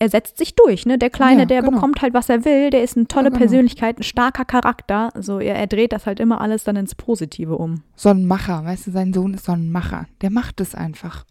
er 0.00 0.08
setzt 0.08 0.38
sich 0.38 0.54
durch, 0.54 0.86
ne? 0.86 0.96
Der 0.96 1.10
Kleine, 1.10 1.40
Ja, 1.40 1.46
der 1.46 1.60
genau. 1.62 1.72
bekommt 1.74 2.02
halt, 2.02 2.14
was 2.14 2.28
er 2.28 2.44
will, 2.44 2.70
der 2.70 2.84
ist 2.84 2.96
eine 2.96 3.08
tolle 3.08 3.24
Ja, 3.26 3.30
genau. 3.30 3.38
Persönlichkeit, 3.40 3.98
ein 3.98 4.04
starker 4.04 4.44
Charakter. 4.44 5.10
So, 5.18 5.40
er, 5.40 5.56
er 5.56 5.66
dreht 5.66 5.92
das 5.92 6.06
halt 6.06 6.20
immer 6.20 6.40
alles 6.40 6.62
dann 6.62 6.76
ins 6.76 6.94
Positive 6.94 7.56
um. 7.56 7.82
So 7.96 8.10
ein 8.10 8.24
Macher, 8.24 8.64
weißt 8.64 8.86
du, 8.86 8.90
sein 8.92 9.12
Sohn 9.12 9.34
ist 9.34 9.46
so 9.46 9.52
ein 9.52 9.72
Macher. 9.72 10.06
Der 10.20 10.30
macht 10.30 10.60
es 10.60 10.74
einfach. 10.76 11.24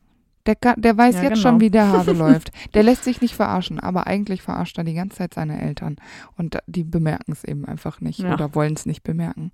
Der, 0.47 0.55
kann, 0.55 0.81
der 0.81 0.97
weiß 0.97 1.15
Ja, 1.15 1.23
jetzt 1.23 1.33
genau. 1.35 1.49
schon, 1.49 1.59
wie 1.61 1.69
der 1.69 1.89
Hase 1.91 2.11
läuft. 2.13 2.51
Der 2.73 2.83
lässt 2.83 3.03
sich 3.05 3.21
nicht 3.21 3.35
verarschen, 3.35 3.79
aber 3.79 4.07
eigentlich 4.07 4.41
verarscht 4.41 4.77
er 4.77 4.83
die 4.85 4.93
ganze 4.93 5.17
Zeit 5.17 5.33
seine 5.33 5.61
Eltern. 5.61 5.95
Und 6.37 6.57
die 6.67 6.83
bemerken 6.85 7.31
es 7.33 7.43
eben 7.45 7.65
einfach 7.65 8.01
nicht 8.01 8.21
oder 8.21 8.53
wollen 8.55 8.73
es 8.73 8.85
nicht 8.85 9.03
bemerken. 9.03 9.51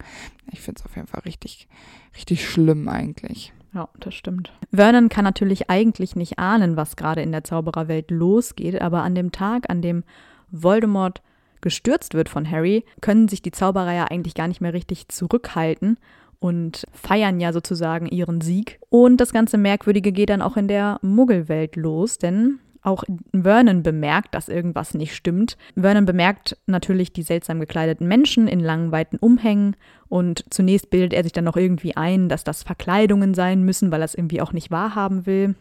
Ich 0.52 0.62
finde 0.62 0.80
es 0.80 0.86
auf 0.86 0.96
jeden 0.96 1.08
Fall 1.08 1.22
richtig, 1.26 1.68
richtig 2.16 2.48
schlimm 2.48 2.88
eigentlich. 2.88 3.54
Ja, 3.74 3.90
das 4.00 4.14
stimmt. 4.14 4.52
Vernon 4.72 5.10
kann 5.10 5.24
natürlich 5.24 5.70
eigentlich 5.70 6.16
nicht 6.16 6.38
ahnen, 6.38 6.78
was 6.78 6.96
gerade 6.96 7.22
in 7.22 7.32
der 7.32 7.44
Zaubererwelt 7.44 8.12
losgeht, 8.12 8.82
aber 8.82 9.02
an 9.02 9.16
dem 9.16 9.32
Tag, 9.32 9.70
an 9.70 9.82
dem 9.82 10.04
Voldemort 10.52 11.22
gestürzt 11.62 12.14
wird 12.14 12.30
von 12.30 12.50
Harry, 12.50 12.84
können 13.02 13.28
sich 13.28 13.42
die 13.42 13.52
Zauberer 13.52 13.94
ja 13.94 14.06
eigentlich 14.06 14.36
gar 14.36 14.48
nicht 14.48 14.62
mehr 14.62 14.74
richtig 14.74 15.08
zurückhalten 15.08 15.98
und 16.40 16.86
feiern 16.92 17.40
ja 17.40 17.54
sozusagen 17.54 18.06
ihren 18.08 18.42
Sieg. 18.42 18.80
Und 18.90 19.18
das 19.18 19.32
ganze 19.32 19.58
Merkwürdige 19.58 20.12
geht 20.12 20.30
dann 20.30 20.42
auch 20.42 20.58
in 20.58 20.68
der 20.68 21.00
Muggelwelt 21.02 21.76
los, 21.76 22.18
denn 22.18 22.60
auch 22.84 23.04
Vernon 23.34 23.84
bemerkt, 23.84 24.36
dass 24.36 24.50
irgendwas 24.50 24.94
nicht 24.94 25.16
stimmt. 25.16 25.58
Vernon 25.76 26.06
bemerkt 26.06 26.58
natürlich 26.68 27.14
die 27.14 27.24
seltsam 27.24 27.60
gekleideten 27.60 28.08
Menschen 28.08 28.48
in 28.48 28.60
langen, 28.60 28.92
weiten 28.92 29.18
Umhängen 29.18 29.76
und 30.10 30.46
zunächst 30.50 30.90
bildet 30.90 31.14
er 31.14 31.24
sich 31.24 31.32
dann 31.32 31.46
noch 31.46 31.58
irgendwie 31.58 31.96
ein, 31.96 32.30
dass 32.30 32.44
das 32.44 32.64
Verkleidungen 32.64 33.34
sein 33.34 33.64
müssen, 33.64 33.92
weil 33.92 34.02
er 34.02 34.06
es 34.06 34.16
irgendwie 34.16 34.42
auch 34.42 34.54
nicht 34.54 34.70
wahrhaben 34.70 35.26
will. 35.26 35.56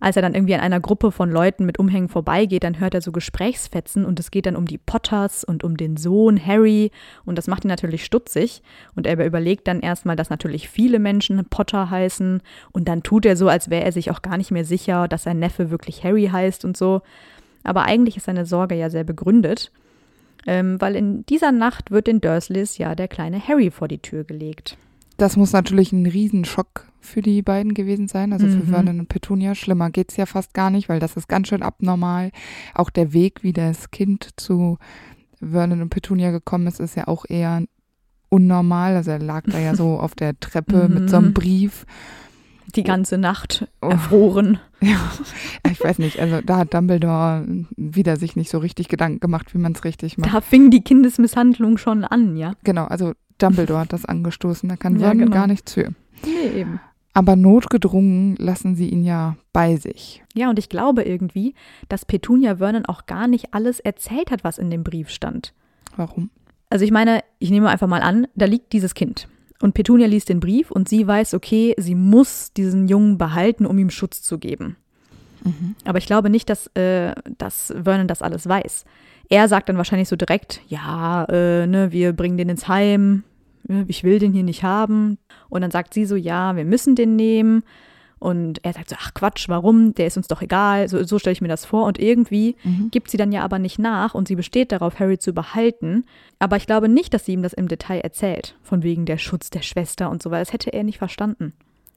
Als 0.00 0.16
er 0.16 0.22
dann 0.22 0.34
irgendwie 0.34 0.54
an 0.54 0.60
einer 0.60 0.80
Gruppe 0.80 1.12
von 1.12 1.30
Leuten 1.30 1.66
mit 1.66 1.78
Umhängen 1.78 2.08
vorbeigeht, 2.08 2.64
dann 2.64 2.80
hört 2.80 2.94
er 2.94 3.02
so 3.02 3.12
Gesprächsfetzen 3.12 4.06
und 4.06 4.18
es 4.18 4.30
geht 4.30 4.46
dann 4.46 4.56
um 4.56 4.64
die 4.64 4.78
Potters 4.78 5.44
und 5.44 5.62
um 5.62 5.76
den 5.76 5.98
Sohn 5.98 6.44
Harry 6.44 6.90
und 7.26 7.36
das 7.36 7.46
macht 7.46 7.64
ihn 7.64 7.68
natürlich 7.68 8.04
stutzig 8.04 8.62
und 8.96 9.06
er 9.06 9.24
überlegt 9.24 9.68
dann 9.68 9.80
erstmal, 9.80 10.16
dass 10.16 10.30
natürlich 10.30 10.70
viele 10.70 10.98
Menschen 10.98 11.44
Potter 11.44 11.90
heißen 11.90 12.40
und 12.72 12.88
dann 12.88 13.02
tut 13.02 13.26
er 13.26 13.36
so, 13.36 13.48
als 13.48 13.68
wäre 13.68 13.84
er 13.84 13.92
sich 13.92 14.10
auch 14.10 14.22
gar 14.22 14.38
nicht 14.38 14.50
mehr 14.50 14.64
sicher, 14.64 15.06
dass 15.06 15.24
sein 15.24 15.38
Neffe 15.38 15.70
wirklich 15.70 16.02
Harry 16.02 16.30
heißt 16.32 16.64
und 16.64 16.76
so. 16.76 17.02
Aber 17.62 17.82
eigentlich 17.82 18.16
ist 18.16 18.24
seine 18.24 18.46
Sorge 18.46 18.74
ja 18.74 18.88
sehr 18.88 19.04
begründet, 19.04 19.70
ähm, 20.46 20.80
weil 20.80 20.96
in 20.96 21.26
dieser 21.26 21.52
Nacht 21.52 21.90
wird 21.90 22.06
den 22.06 22.22
Dursleys 22.22 22.78
ja 22.78 22.94
der 22.94 23.08
kleine 23.08 23.46
Harry 23.46 23.70
vor 23.70 23.86
die 23.86 23.98
Tür 23.98 24.24
gelegt. 24.24 24.78
Das 25.20 25.36
muss 25.36 25.52
natürlich 25.52 25.92
ein 25.92 26.06
Riesenschock 26.06 26.86
für 27.00 27.20
die 27.22 27.42
beiden 27.42 27.74
gewesen 27.74 28.08
sein, 28.08 28.32
also 28.32 28.46
für 28.46 28.56
Mhm. 28.64 28.66
Vernon 28.68 29.00
und 29.00 29.08
Petunia. 29.08 29.54
Schlimmer 29.54 29.90
geht's 29.90 30.16
ja 30.16 30.26
fast 30.26 30.54
gar 30.54 30.70
nicht, 30.70 30.88
weil 30.88 31.00
das 31.00 31.16
ist 31.16 31.28
ganz 31.28 31.48
schön 31.48 31.62
abnormal. 31.62 32.30
Auch 32.74 32.90
der 32.90 33.12
Weg, 33.12 33.42
wie 33.42 33.52
das 33.52 33.90
Kind 33.90 34.30
zu 34.36 34.78
Vernon 35.40 35.82
und 35.82 35.90
Petunia 35.90 36.30
gekommen 36.30 36.66
ist, 36.66 36.80
ist 36.80 36.96
ja 36.96 37.08
auch 37.08 37.24
eher 37.28 37.62
unnormal. 38.28 38.96
Also 38.96 39.10
er 39.10 39.18
lag 39.18 39.44
da 39.46 39.58
ja 39.58 39.74
so 39.74 39.98
auf 40.00 40.14
der 40.14 40.38
Treppe 40.40 40.88
mit 40.88 41.10
so 41.10 41.16
einem 41.16 41.28
Mhm. 41.28 41.34
Brief. 41.34 41.86
Die 42.76 42.84
ganze 42.84 43.18
Nacht 43.18 43.66
Oh. 43.82 43.88
erfroren. 43.88 44.58
Ja, 44.82 44.96
ich 45.70 45.78
weiß 45.84 45.98
nicht, 45.98 46.20
also 46.20 46.40
da 46.40 46.56
hat 46.56 46.72
Dumbledore 46.72 47.46
wieder 47.76 48.16
sich 48.16 48.34
nicht 48.34 48.48
so 48.48 48.56
richtig 48.56 48.88
Gedanken 48.88 49.20
gemacht, 49.20 49.52
wie 49.52 49.58
man 49.58 49.72
es 49.72 49.84
richtig 49.84 50.16
macht. 50.16 50.32
Da 50.32 50.40
fing 50.40 50.70
die 50.70 50.80
Kindesmisshandlung 50.82 51.76
schon 51.76 52.02
an, 52.02 52.34
ja? 52.38 52.54
Genau, 52.64 52.86
also 52.86 53.12
Dumbledore 53.42 53.80
hat 53.80 53.92
das 53.92 54.04
angestoßen, 54.04 54.68
da 54.68 54.76
kann 54.76 54.94
Ja, 54.94 55.08
Vernon 55.08 55.18
genau. 55.26 55.34
gar 55.34 55.46
nichts 55.46 55.74
für. 55.74 55.92
Nee, 56.24 56.60
eben. 56.60 56.80
Aber 57.12 57.34
notgedrungen 57.34 58.36
lassen 58.36 58.76
sie 58.76 58.88
ihn 58.88 59.02
ja 59.02 59.36
bei 59.52 59.76
sich. 59.76 60.22
Ja, 60.34 60.48
und 60.48 60.58
ich 60.58 60.68
glaube 60.68 61.02
irgendwie, 61.02 61.54
dass 61.88 62.04
Petunia 62.04 62.56
Vernon 62.56 62.86
auch 62.86 63.06
gar 63.06 63.26
nicht 63.26 63.52
alles 63.52 63.80
erzählt 63.80 64.30
hat, 64.30 64.44
was 64.44 64.58
in 64.58 64.70
dem 64.70 64.84
Brief 64.84 65.10
stand. 65.10 65.52
Warum? 65.96 66.30
Also 66.68 66.84
ich 66.84 66.92
meine, 66.92 67.22
ich 67.40 67.50
nehme 67.50 67.68
einfach 67.68 67.88
mal 67.88 68.02
an, 68.02 68.28
da 68.36 68.46
liegt 68.46 68.72
dieses 68.72 68.94
Kind. 68.94 69.26
Und 69.60 69.74
Petunia 69.74 70.06
liest 70.06 70.28
den 70.28 70.40
Brief 70.40 70.70
und 70.70 70.88
sie 70.88 71.06
weiß, 71.06 71.34
okay, 71.34 71.74
sie 71.78 71.94
muss 71.96 72.52
diesen 72.52 72.86
Jungen 72.88 73.18
behalten, 73.18 73.66
um 73.66 73.76
ihm 73.78 73.90
Schutz 73.90 74.22
zu 74.22 74.38
geben. 74.38 74.76
Mhm. 75.44 75.74
Aber 75.84 75.98
ich 75.98 76.06
glaube 76.06 76.30
nicht, 76.30 76.48
dass, 76.48 76.68
äh, 76.76 77.12
dass 77.38 77.74
Vernon 77.82 78.06
das 78.06 78.22
alles 78.22 78.48
weiß. 78.48 78.84
Er 79.28 79.48
sagt 79.48 79.68
dann 79.68 79.76
wahrscheinlich 79.76 80.08
so 80.08 80.16
direkt, 80.16 80.60
ja, 80.68 81.24
äh, 81.24 81.66
ne, 81.66 81.92
wir 81.92 82.12
bringen 82.12 82.36
den 82.38 82.48
ins 82.48 82.68
Heim, 82.68 83.24
ich 83.88 84.04
will 84.04 84.18
den 84.18 84.32
hier 84.32 84.42
nicht 84.44 84.62
haben. 84.62 85.18
Und 85.48 85.60
dann 85.62 85.70
sagt 85.70 85.94
sie 85.94 86.04
so, 86.04 86.16
ja, 86.16 86.56
wir 86.56 86.64
müssen 86.64 86.94
den 86.96 87.16
nehmen. 87.16 87.62
Und 88.18 88.62
er 88.64 88.74
sagt 88.74 88.90
so, 88.90 88.96
ach 88.98 89.14
Quatsch, 89.14 89.48
warum? 89.48 89.94
Der 89.94 90.06
ist 90.06 90.18
uns 90.18 90.28
doch 90.28 90.42
egal. 90.42 90.88
So, 90.88 91.02
so 91.04 91.18
stelle 91.18 91.32
ich 91.32 91.40
mir 91.40 91.48
das 91.48 91.64
vor. 91.64 91.86
Und 91.86 91.98
irgendwie 91.98 92.54
Mhm. 92.64 92.90
gibt 92.90 93.10
sie 93.10 93.16
dann 93.16 93.32
ja 93.32 93.42
aber 93.42 93.58
nicht 93.58 93.78
nach 93.78 94.14
und 94.14 94.28
sie 94.28 94.36
besteht 94.36 94.72
darauf, 94.72 95.00
Harry 95.00 95.18
zu 95.18 95.32
behalten. 95.32 96.04
Aber 96.38 96.56
ich 96.58 96.66
glaube 96.66 96.88
nicht, 96.90 97.14
dass 97.14 97.24
sie 97.24 97.32
ihm 97.32 97.42
das 97.42 97.54
im 97.54 97.66
Detail 97.68 98.00
erzählt. 98.00 98.56
Von 98.62 98.82
wegen 98.82 99.06
der 99.06 99.16
Schutz 99.16 99.48
der 99.48 99.62
Schwester 99.62 100.10
und 100.10 100.22
so, 100.22 100.30
weil 100.30 100.42
das 100.42 100.52
hätte 100.52 100.70
er 100.72 100.84
nicht 100.84 100.98
verstanden. 100.98 101.54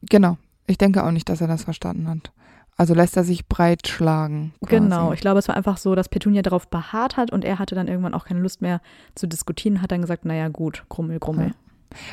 Genau. 0.10 0.38
Ich 0.66 0.78
denke 0.78 1.04
auch 1.04 1.12
nicht, 1.12 1.28
dass 1.28 1.42
er 1.42 1.48
das 1.48 1.66
verstanden 1.66 2.08
hat. 2.08 2.32
Also 2.76 2.94
lässt 2.94 3.16
er 3.18 3.24
sich 3.24 3.48
breitschlagen. 3.48 4.54
Quasi. 4.62 4.76
Genau, 4.76 5.14
ich 5.14 5.22
glaube, 5.22 5.40
es 5.40 5.48
war 5.48 5.56
einfach 5.56 5.78
so, 5.78 5.94
dass 5.96 6.10
Petunia 6.10 6.42
darauf 6.42 6.68
beharrt 6.68 7.18
hat 7.18 7.32
und 7.32 7.46
er 7.46 7.60
hatte 7.60 7.76
dann 7.76 7.88
irgendwann 7.88 8.14
auch 8.14 8.26
keine 8.26 8.40
Lust 8.40 8.62
mehr 8.62 8.82
zu 9.16 9.28
diskutieren, 9.28 9.82
hat 9.82 9.92
dann 9.92 10.02
gesagt, 10.02 10.26
naja 10.26 10.48
gut, 10.48 10.84
Grummel, 10.90 11.20
Grummel. 11.20 11.54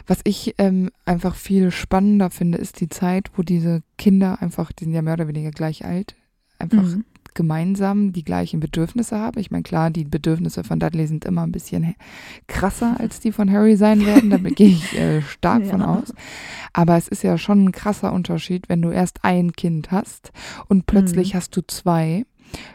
Was 0.06 0.20
ich 0.24 0.54
ähm, 0.58 0.90
einfach 1.06 1.34
viel 1.34 1.70
spannender 1.70 2.28
finde, 2.30 2.58
ist 2.58 2.80
die 2.80 2.90
Zeit, 2.90 3.30
wo 3.36 3.42
diese 3.42 3.82
Kinder 3.96 4.42
einfach, 4.42 4.72
die 4.72 4.84
sind 4.84 4.92
ja 4.92 5.00
mehr 5.00 5.14
oder 5.14 5.28
weniger 5.28 5.50
gleich 5.50 5.84
alt, 5.86 6.14
einfach 6.58 6.82
Mhm. 6.82 7.04
Gemeinsam 7.34 8.12
die 8.12 8.24
gleichen 8.24 8.60
Bedürfnisse 8.60 9.18
haben. 9.18 9.38
Ich 9.40 9.50
meine, 9.50 9.62
klar, 9.62 9.90
die 9.90 10.04
Bedürfnisse 10.04 10.64
von 10.64 10.78
Dudley 10.80 11.06
sind 11.06 11.24
immer 11.24 11.42
ein 11.42 11.52
bisschen 11.52 11.82
he- 11.82 11.94
krasser 12.46 12.96
als 12.98 13.20
die 13.20 13.32
von 13.32 13.50
Harry 13.50 13.76
sein 13.76 14.04
werden. 14.06 14.30
Da 14.30 14.36
gehe 14.38 14.68
ich 14.68 14.98
äh, 14.98 15.22
stark 15.22 15.66
von 15.66 15.80
Ja. 15.80 15.94
aus. 15.96 16.12
Aber 16.72 16.96
es 16.96 17.08
ist 17.08 17.22
ja 17.22 17.38
schon 17.38 17.64
ein 17.64 17.72
krasser 17.72 18.12
Unterschied, 18.12 18.68
wenn 18.68 18.82
du 18.82 18.90
erst 18.90 19.24
ein 19.24 19.52
Kind 19.52 19.90
hast 19.90 20.32
und 20.68 20.86
plötzlich 20.86 21.32
Mhm. 21.34 21.38
hast 21.38 21.56
du 21.56 21.62
zwei. 21.66 22.24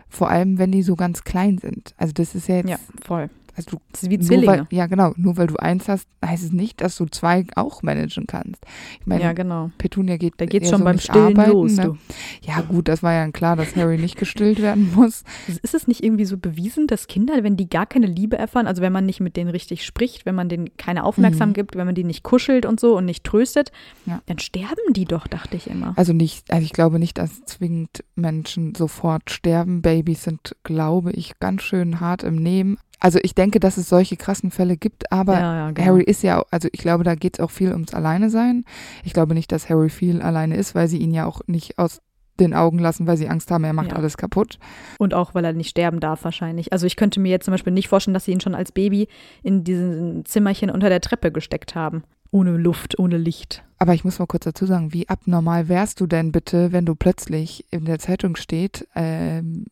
Vor 0.10 0.30
allem, 0.30 0.58
wenn 0.58 0.72
die 0.72 0.84
so 0.84 0.96
ganz 0.96 1.24
klein 1.24 1.58
sind. 1.58 1.94
Also 1.98 2.14
das 2.14 2.34
ist 2.36 2.48
ja 2.48 2.56
jetzt, 2.58 2.70
Ja, 2.70 2.78
voll. 3.06 3.30
Also 3.56 3.72
du 3.72 3.78
Das 3.92 4.04
ist 4.04 4.10
wie 4.10 4.20
Zwillinge. 4.20 4.48
weil, 4.48 4.68
ja, 4.72 4.88
genau. 4.88 5.14
Nur 5.18 5.38
weil 5.38 5.48
du 5.48 5.56
eins 5.58 5.88
hast, 5.88 6.08
heißt 6.26 6.44
es 6.44 6.52
nicht, 6.52 6.82
dass 6.82 6.96
du 6.98 7.06
zwei 7.06 7.46
auch 7.56 7.84
managen 7.84 8.28
kannst. 8.28 8.64
Ich 9.00 9.08
meine, 9.08 9.24
ja, 9.24 9.34
genau. 9.34 9.72
Petunia 9.78 10.18
geht 10.18 10.34
Da 10.38 10.46
geht's 10.46 10.70
schon 10.70 10.80
so 10.80 10.86
beim 10.86 11.00
Stillen 11.00 11.38
arbeiten, 11.38 11.52
los, 11.52 11.78
ne? 11.78 11.98
Ja, 12.42 12.62
gut, 12.62 12.88
das 12.88 13.02
war 13.04 13.14
ja 13.14 13.30
klar, 13.32 13.56
dass 13.56 13.76
Harry 13.76 13.98
nicht 13.98 14.18
gestillt 14.18 14.62
werden 14.62 14.92
muss. 14.96 15.24
Ist 15.48 15.74
es 15.74 15.88
nicht 15.88 16.04
irgendwie 16.04 16.26
so 16.26 16.38
bewiesen, 16.38 16.88
dass 16.88 17.08
Kinder, 17.08 17.44
wenn 17.44 17.56
die 17.58 17.70
gar 17.70 17.86
keine 17.86 18.08
Liebe 18.08 18.38
erfahren, 18.38 18.68
also 18.68 18.82
wenn 18.82 18.92
man 18.94 19.06
nicht 19.06 19.20
mit 19.20 19.36
denen 19.38 19.50
richtig 19.50 19.86
spricht, 19.86 20.26
wenn 20.26 20.36
man 20.36 20.50
denen 20.50 20.76
keine 20.78 21.04
Aufmerksamkeit 21.04 21.46
Mhm. 21.46 21.54
gibt, 21.54 21.76
wenn 21.76 21.86
man 21.86 21.96
die 21.96 22.04
nicht 22.04 22.24
kuschelt 22.24 22.66
und 22.66 22.80
so 22.80 22.98
und 22.98 23.06
nicht 23.06 23.24
tröstet, 23.24 23.72
Ja. 24.06 24.22
dann 24.26 24.40
sterben 24.40 24.94
die 24.94 25.06
doch, 25.06 25.28
dachte 25.28 25.56
ich 25.58 25.68
immer. 25.70 25.94
Also 25.96 26.12
nicht, 26.14 26.52
also 26.52 26.66
ich 26.66 26.74
glaube 26.74 27.00
nicht, 27.00 27.18
dass 27.18 27.44
zwingend 27.46 28.04
Menschen 28.16 28.76
sofort 28.76 29.30
sterben. 29.30 29.82
Babys 29.82 30.24
sind, 30.24 30.56
glaube 30.64 31.12
ich, 31.12 31.40
ganz 31.40 31.62
schön 31.62 32.00
hart 32.00 32.24
im 32.24 32.36
Nehmen. 32.36 32.78
Also 33.06 33.20
ich 33.22 33.36
denke, 33.36 33.60
dass 33.60 33.78
es 33.78 33.88
solche 33.88 34.18
krassen 34.18 34.50
Fälle 34.50 34.78
gibt, 34.78 35.12
aber 35.12 35.34
ja, 35.34 35.56
ja, 35.56 35.72
genau. 35.72 35.88
Harry 35.90 36.04
ist 36.04 36.24
ja, 36.24 36.44
also 36.50 36.68
ich 36.72 36.80
glaube, 36.80 37.04
da 37.04 37.14
geht 37.14 37.36
es 37.38 37.40
auch 37.40 37.52
viel 37.52 37.72
ums 37.72 37.94
Alleine 37.94 38.32
sein. 38.32 38.66
Ich 39.04 39.14
glaube 39.14 39.36
nicht, 39.36 39.52
dass 39.52 39.70
Harry 39.70 39.90
viel 39.92 40.24
alleine 40.24 40.56
ist, 40.58 40.74
weil 40.74 40.88
sie 40.88 40.98
ihn 40.98 41.12
ja 41.12 41.28
auch 41.28 41.42
nicht 41.46 41.78
aus 41.78 42.02
den 42.40 42.56
Augen 42.56 42.80
lassen, 42.80 43.06
weil 43.06 43.16
sie 43.16 43.30
Angst 43.30 43.52
haben, 43.52 43.64
er 43.64 43.74
macht 43.74 43.92
Ja. 43.92 43.98
alles 43.98 44.18
kaputt. 44.18 44.58
Und 44.98 45.14
auch, 45.14 45.36
weil 45.36 45.46
er 45.46 45.54
nicht 45.54 45.70
sterben 45.70 46.00
darf 46.00 46.24
wahrscheinlich. 46.24 46.74
Also 46.74 46.88
ich 46.88 46.96
könnte 46.96 47.20
mir 47.20 47.30
jetzt 47.30 47.46
zum 47.46 47.52
Beispiel 47.52 47.74
nicht 47.74 47.90
vorstellen, 47.90 48.16
dass 48.16 48.26
sie 48.26 48.32
ihn 48.32 48.42
schon 48.42 48.56
als 48.56 48.72
Baby 48.72 49.08
in 49.44 49.64
diesen 49.64 50.26
Zimmerchen 50.26 50.72
unter 50.72 50.90
der 50.90 51.00
Treppe 51.00 51.32
gesteckt 51.32 51.76
haben. 51.76 52.06
Ohne 52.32 52.58
Luft, 52.58 52.98
ohne 52.98 53.18
Licht. 53.18 53.64
Aber 53.78 53.94
ich 53.94 54.04
muss 54.04 54.18
mal 54.18 54.26
kurz 54.26 54.46
dazu 54.46 54.66
sagen, 54.66 54.94
wie 54.94 55.08
abnormal 55.10 55.70
wärst 55.70 56.02
du 56.02 56.08
denn 56.08 56.32
bitte, 56.32 56.72
wenn 56.72 56.88
du 56.88 56.96
plötzlich 56.96 57.66
in 57.70 57.86
der 57.86 58.00
Zeitung 58.00 58.36
steht, 58.36 58.88
ähm, 58.96 59.68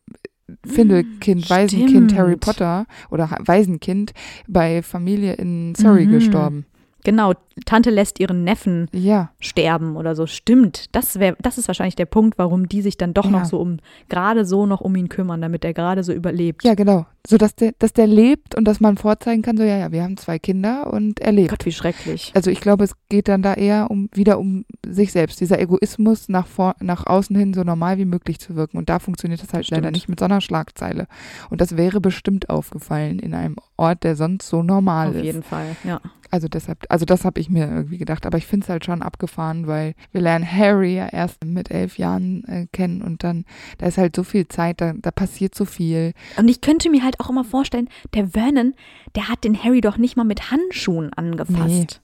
Findelkind, 0.66 1.48
Waisenkind 1.50 1.90
Stimmt. 2.10 2.14
Harry 2.16 2.36
Potter 2.36 2.86
oder 3.10 3.28
Waisenkind 3.44 4.12
bei 4.48 4.82
Familie 4.82 5.34
in 5.34 5.74
Surrey 5.74 6.06
Mhm. 6.06 6.10
gestorben. 6.12 6.66
Genau, 7.04 7.34
Tante 7.66 7.90
lässt 7.90 8.18
ihren 8.18 8.42
Neffen 8.44 8.88
Ja, 8.92 9.30
sterben 9.38 9.96
oder 9.96 10.16
so. 10.16 10.26
Stimmt. 10.26 10.94
Das 10.94 11.20
wäre, 11.20 11.36
das 11.40 11.58
ist 11.58 11.68
wahrscheinlich 11.68 11.94
der 11.96 12.06
Punkt, 12.06 12.36
warum 12.38 12.68
die 12.68 12.82
sich 12.82 12.96
dann 12.96 13.14
doch 13.14 13.26
Ja. 13.26 13.30
noch 13.30 13.44
so 13.44 13.60
um, 13.60 13.76
gerade 14.08 14.44
so 14.44 14.66
noch 14.66 14.80
um 14.80 14.96
ihn 14.96 15.08
kümmern, 15.08 15.40
damit 15.40 15.64
er 15.64 15.72
gerade 15.74 16.02
so 16.02 16.12
überlebt. 16.12 16.64
ja, 16.64 16.74
genau. 16.74 17.06
So 17.26 17.38
dass 17.38 17.54
der, 17.54 17.72
dass 17.78 17.94
der 17.94 18.06
lebt 18.06 18.54
und 18.54 18.66
dass 18.66 18.80
man 18.80 18.98
vorzeigen 18.98 19.40
kann, 19.40 19.56
so 19.56 19.62
ja, 19.62 19.78
ja, 19.78 19.92
wir 19.92 20.02
haben 20.02 20.18
zwei 20.18 20.38
Kinder 20.38 20.92
und 20.92 21.20
er 21.20 21.32
lebt. 21.32 21.48
Gott, 21.50 21.64
wie 21.64 21.72
schrecklich. 21.72 22.32
Also 22.34 22.50
ich 22.50 22.60
glaube, 22.60 22.84
es 22.84 22.92
geht 23.08 23.28
dann 23.28 23.40
da 23.40 23.54
eher 23.54 23.90
um 23.90 24.10
wieder 24.12 24.38
um 24.38 24.66
sich 24.86 25.10
selbst, 25.10 25.40
dieser 25.40 25.58
Egoismus 25.58 26.28
nach 26.28 26.46
vor, 26.46 26.74
nach 26.80 27.06
außen 27.06 27.34
hin 27.34 27.54
so 27.54 27.62
normal 27.62 27.96
wie 27.96 28.04
möglich 28.04 28.40
zu 28.40 28.56
wirken. 28.56 28.76
Und 28.76 28.90
da 28.90 28.98
funktioniert 28.98 29.42
das 29.42 29.54
halt 29.54 29.70
leider 29.70 29.84
Stimmt. 29.84 29.94
nicht 29.94 30.08
mit 30.10 30.18
so 30.18 30.26
einer 30.26 30.42
Schlagzeile. 30.42 31.06
Und 31.48 31.62
das 31.62 31.78
wäre 31.78 32.00
bestimmt 32.02 32.50
aufgefallen 32.50 33.18
in 33.20 33.32
einem 33.32 33.56
Ort, 33.76 34.04
der 34.04 34.16
sonst 34.16 34.48
so 34.48 34.62
normal 34.62 35.08
Auf 35.08 35.16
ist. 35.16 35.24
jeden 35.24 35.42
Fall, 35.42 35.76
ja. 35.84 36.00
Also 36.30 36.48
deshalb, 36.48 36.84
also 36.88 37.04
das 37.04 37.24
habe 37.24 37.40
ich 37.40 37.48
mir 37.48 37.68
irgendwie 37.68 37.98
gedacht. 37.98 38.26
Aber 38.26 38.38
ich 38.38 38.46
finde 38.46 38.64
es 38.64 38.68
halt 38.68 38.84
schon 38.84 39.02
abgefahren, 39.02 39.66
weil 39.66 39.94
wir 40.10 40.20
lernen 40.20 40.50
Harry 40.50 40.96
ja 40.96 41.06
erst 41.06 41.44
mit 41.44 41.70
elf 41.70 41.96
Jahren 41.96 42.44
äh, 42.44 42.66
kennen 42.72 43.02
und 43.02 43.22
dann, 43.22 43.44
da 43.78 43.86
ist 43.86 43.98
halt 43.98 44.16
so 44.16 44.24
viel 44.24 44.48
Zeit, 44.48 44.80
da, 44.80 44.94
da 44.94 45.10
passiert 45.12 45.54
so 45.54 45.64
viel. 45.64 46.12
Und 46.36 46.48
ich 46.48 46.60
könnte 46.60 46.90
mir 46.90 47.04
halt 47.04 47.20
auch 47.20 47.30
immer 47.30 47.44
vorstellen, 47.44 47.88
der 48.14 48.28
Vernon, 48.28 48.74
der 49.14 49.28
hat 49.28 49.44
den 49.44 49.62
Harry 49.62 49.80
doch 49.80 49.96
nicht 49.96 50.16
mal 50.16 50.24
mit 50.24 50.50
Handschuhen 50.50 51.12
angefasst. 51.12 52.00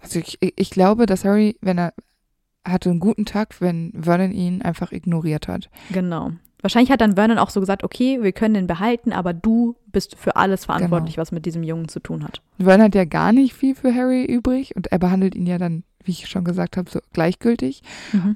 Also 0.00 0.20
ich, 0.20 0.38
ich 0.40 0.70
glaube, 0.70 1.06
dass 1.06 1.24
Harry, 1.24 1.56
wenn 1.60 1.78
er 1.78 1.92
hatte 2.66 2.90
einen 2.90 3.00
guten 3.00 3.24
Tag, 3.24 3.60
wenn 3.60 3.92
Vernon 3.98 4.32
ihn 4.32 4.62
einfach 4.62 4.92
ignoriert 4.92 5.48
hat. 5.48 5.70
Genau. 5.90 6.32
Wahrscheinlich 6.60 6.90
hat 6.90 7.00
dann 7.00 7.14
Vernon 7.14 7.38
auch 7.38 7.50
so 7.50 7.60
gesagt, 7.60 7.84
okay, 7.84 8.18
wir 8.22 8.32
können 8.32 8.54
den 8.54 8.66
behalten, 8.66 9.12
aber 9.12 9.32
du 9.32 9.76
bist 9.92 10.16
für 10.16 10.36
alles 10.36 10.64
verantwortlich, 10.64 11.14
Genau. 11.14 11.22
was 11.22 11.32
mit 11.32 11.46
diesem 11.46 11.62
Jungen 11.62 11.88
zu 11.88 12.00
tun 12.00 12.24
hat. 12.24 12.40
Vernon 12.58 12.86
hat 12.86 12.94
ja 12.94 13.04
gar 13.04 13.32
nicht 13.32 13.54
viel 13.54 13.74
für 13.74 13.94
Harry 13.94 14.24
übrig 14.24 14.74
und 14.76 14.88
er 14.88 14.98
behandelt 14.98 15.34
ihn 15.34 15.46
ja 15.46 15.58
dann, 15.58 15.84
wie 16.04 16.10
ich 16.12 16.26
schon 16.28 16.42
gesagt 16.44 16.76
habe, 16.76 16.90
so 16.90 17.00
gleichgültig, 17.12 17.82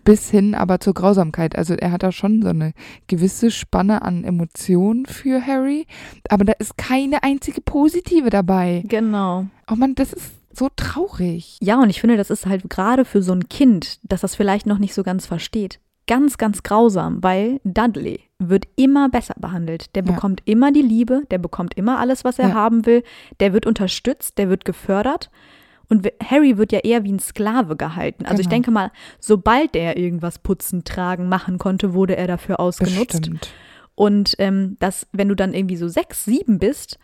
bis 0.04 0.30
hin 0.30 0.54
aber 0.54 0.78
zur 0.78 0.94
Grausamkeit. 0.94 1.56
Also 1.56 1.74
er 1.74 1.90
hat 1.90 2.02
da 2.02 2.12
schon 2.12 2.42
so 2.42 2.48
eine 2.48 2.74
gewisse 3.06 3.50
Spanne 3.50 4.02
an 4.02 4.24
Emotionen 4.24 5.06
für 5.06 5.44
Harry, 5.46 5.86
aber 6.28 6.44
da 6.44 6.52
ist 6.58 6.76
keine 6.76 7.22
einzige 7.22 7.60
positive 7.60 8.30
dabei. 8.30 8.84
Genau. 8.86 9.46
Oh 9.70 9.74
man, 9.74 9.94
das 9.94 10.12
ist 10.12 10.32
so 10.54 10.68
traurig. 10.76 11.56
Ja, 11.62 11.80
und 11.80 11.88
ich 11.90 12.00
finde, 12.00 12.16
das 12.18 12.28
ist 12.30 12.44
halt 12.46 12.68
gerade 12.68 13.04
für 13.06 13.22
so 13.22 13.32
ein 13.32 13.48
Kind, 13.48 13.98
das 14.02 14.20
das 14.20 14.34
vielleicht 14.36 14.66
noch 14.66 14.78
nicht 14.78 14.92
so 14.94 15.02
ganz 15.02 15.24
versteht, 15.26 15.80
ganz, 16.06 16.36
ganz 16.38 16.62
grausam, 16.62 17.22
weil 17.22 17.60
Dudley 17.64 18.20
wird 18.38 18.66
immer 18.76 19.08
besser 19.08 19.34
behandelt. 19.38 19.94
Der 19.94 20.04
Ja. 20.04 20.12
bekommt 20.12 20.42
immer 20.44 20.72
die 20.72 20.82
Liebe, 20.82 21.22
der 21.30 21.38
bekommt 21.38 21.74
immer 21.74 21.98
alles, 21.98 22.24
was 22.24 22.38
er 22.38 22.48
Ja. 22.50 22.54
haben 22.54 22.86
will, 22.86 23.02
der 23.40 23.52
wird 23.52 23.66
unterstützt, 23.66 24.38
der 24.38 24.48
wird 24.48 24.64
gefördert. 24.64 25.30
Und 25.88 26.08
Harry 26.24 26.56
wird 26.56 26.72
ja 26.72 26.78
eher 26.80 27.04
wie 27.04 27.12
ein 27.12 27.18
Sklave 27.18 27.76
gehalten. 27.76 28.24
Also 28.24 28.40
ich 28.40 28.46
Genau. 28.46 28.54
denke 28.54 28.70
mal, 28.70 28.90
sobald 29.20 29.76
er 29.76 29.96
irgendwas 29.98 30.38
putzen, 30.38 30.84
tragen, 30.84 31.28
machen 31.28 31.58
konnte, 31.58 31.92
wurde 31.92 32.16
er 32.16 32.26
dafür 32.26 32.60
ausgenutzt. 32.60 33.20
Bestimmt. 33.20 33.52
Und 33.94 34.34
ähm, 34.38 34.76
dass, 34.80 35.06
wenn 35.12 35.28
du 35.28 35.36
dann 35.36 35.52
irgendwie 35.52 35.76
so 35.76 35.86
sechs, 35.88 36.24
sieben 36.24 36.58
bist, 36.58 36.98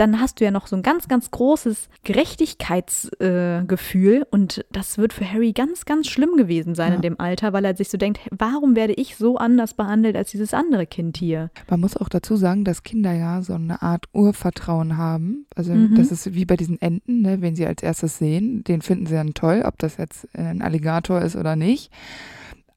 dann 0.00 0.20
hast 0.20 0.40
du 0.40 0.44
ja 0.44 0.50
noch 0.50 0.66
so 0.66 0.76
ein 0.76 0.82
ganz, 0.82 1.08
ganz 1.08 1.30
großes 1.30 1.88
Gerechtigkeitsgefühl. 2.04 4.22
Äh, 4.22 4.24
und 4.30 4.64
das 4.72 4.98
wird 4.98 5.12
für 5.12 5.30
Harry 5.30 5.52
ganz, 5.52 5.84
ganz 5.84 6.08
schlimm 6.08 6.36
gewesen 6.36 6.74
sein 6.74 6.90
Ja. 6.90 6.96
in 6.96 7.02
dem 7.02 7.20
Alter, 7.20 7.52
weil 7.52 7.64
er 7.64 7.76
sich 7.76 7.88
so 7.88 7.98
denkt, 7.98 8.20
warum 8.30 8.76
werde 8.76 8.94
ich 8.94 9.16
so 9.16 9.36
anders 9.36 9.74
behandelt 9.74 10.16
als 10.16 10.30
dieses 10.30 10.54
andere 10.54 10.86
Kind 10.86 11.16
hier? 11.16 11.50
Man 11.68 11.80
muss 11.80 11.96
auch 11.96 12.08
dazu 12.08 12.36
sagen, 12.36 12.64
dass 12.64 12.82
Kinder 12.82 13.12
ja 13.12 13.42
so 13.42 13.54
eine 13.54 13.82
Art 13.82 14.06
Urvertrauen 14.12 14.96
haben. 14.96 15.46
Also 15.54 15.72
Mhm. 15.74 15.94
das 15.96 16.10
ist 16.10 16.34
wie 16.34 16.44
bei 16.44 16.56
diesen 16.56 16.80
Enten, 16.80 17.22
ne? 17.22 17.40
wenn 17.42 17.54
sie 17.56 17.66
als 17.66 17.82
erstes 17.82 18.18
sehen, 18.18 18.64
den 18.64 18.82
finden 18.82 19.06
sie 19.06 19.14
dann 19.14 19.34
toll, 19.34 19.62
ob 19.66 19.78
das 19.78 19.96
jetzt 19.98 20.26
äh, 20.34 20.42
ein 20.42 20.62
Alligator 20.62 21.20
ist 21.20 21.36
oder 21.36 21.56
nicht. 21.56 21.90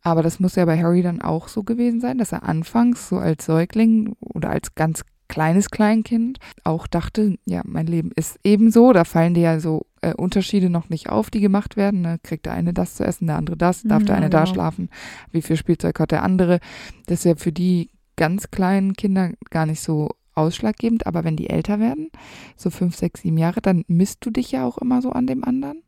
Aber 0.02 0.22
das 0.22 0.42
muss 0.42 0.56
ja 0.56 0.66
bei 0.66 0.78
Harry 0.82 1.02
dann 1.02 1.22
auch 1.22 1.48
so 1.48 1.64
gewesen 1.64 2.02
sein, 2.02 2.18
dass 2.18 2.34
er 2.34 2.44
anfangs 2.44 3.08
so 3.08 3.18
als 3.20 3.46
Säugling 3.46 4.18
oder 4.20 4.50
als 4.50 4.76
ganz 4.76 5.04
kleines 5.28 5.70
Kleinkind 5.70 6.40
auch 6.64 6.88
dachte, 6.88 7.38
ja, 7.46 7.62
mein 7.66 7.88
Leben 7.88 8.12
ist 8.16 8.40
ebenso. 8.44 8.94
Da 8.94 9.04
fallen 9.04 9.34
dir 9.34 9.42
ja 9.42 9.60
so 9.60 9.86
äh, 10.02 10.14
Unterschiede 10.14 10.70
noch 10.70 10.90
nicht 10.90 11.10
auf, 11.10 11.30
die 11.30 11.40
gemacht 11.40 11.76
werden. 11.78 12.02
Ne? 12.02 12.20
Kriegt 12.24 12.46
der 12.46 12.54
eine 12.54 12.74
das 12.74 12.96
zu 12.96 13.04
essen, 13.06 13.28
der 13.28 13.38
andere 13.38 13.58
das, 13.58 13.84
darf 13.84 14.02
Mhm, 14.02 14.06
der 14.08 14.16
eine 14.16 14.26
ja, 14.26 14.30
da 14.30 14.44
genau. 14.44 14.54
schlafen, 14.54 14.90
wie 15.32 15.42
viel 15.42 15.58
Spielzeug 15.58 16.00
hat 16.00 16.12
der 16.12 16.24
andere. 16.24 16.60
Das 17.08 17.20
ist 17.20 17.26
ja 17.26 17.36
für 17.36 17.52
die 17.52 17.90
ganz 18.16 18.52
kleinen 18.52 18.94
Kinder 18.94 19.32
gar 19.50 19.66
nicht 19.66 19.82
so 19.82 20.10
ausschlaggebend, 20.36 21.06
aber 21.06 21.24
wenn 21.24 21.36
die 21.36 21.50
älter 21.50 21.80
werden, 21.80 22.10
so 22.56 22.70
fünf, 22.70 22.96
sechs, 22.96 23.22
sieben 23.22 23.38
Jahre, 23.38 23.62
dann 23.62 23.84
misst 23.88 24.26
du 24.26 24.32
dich 24.32 24.52
ja 24.52 24.66
auch 24.66 24.78
immer 24.78 25.02
so 25.02 25.12
an 25.12 25.28
dem 25.28 25.44
anderen. 25.44 25.84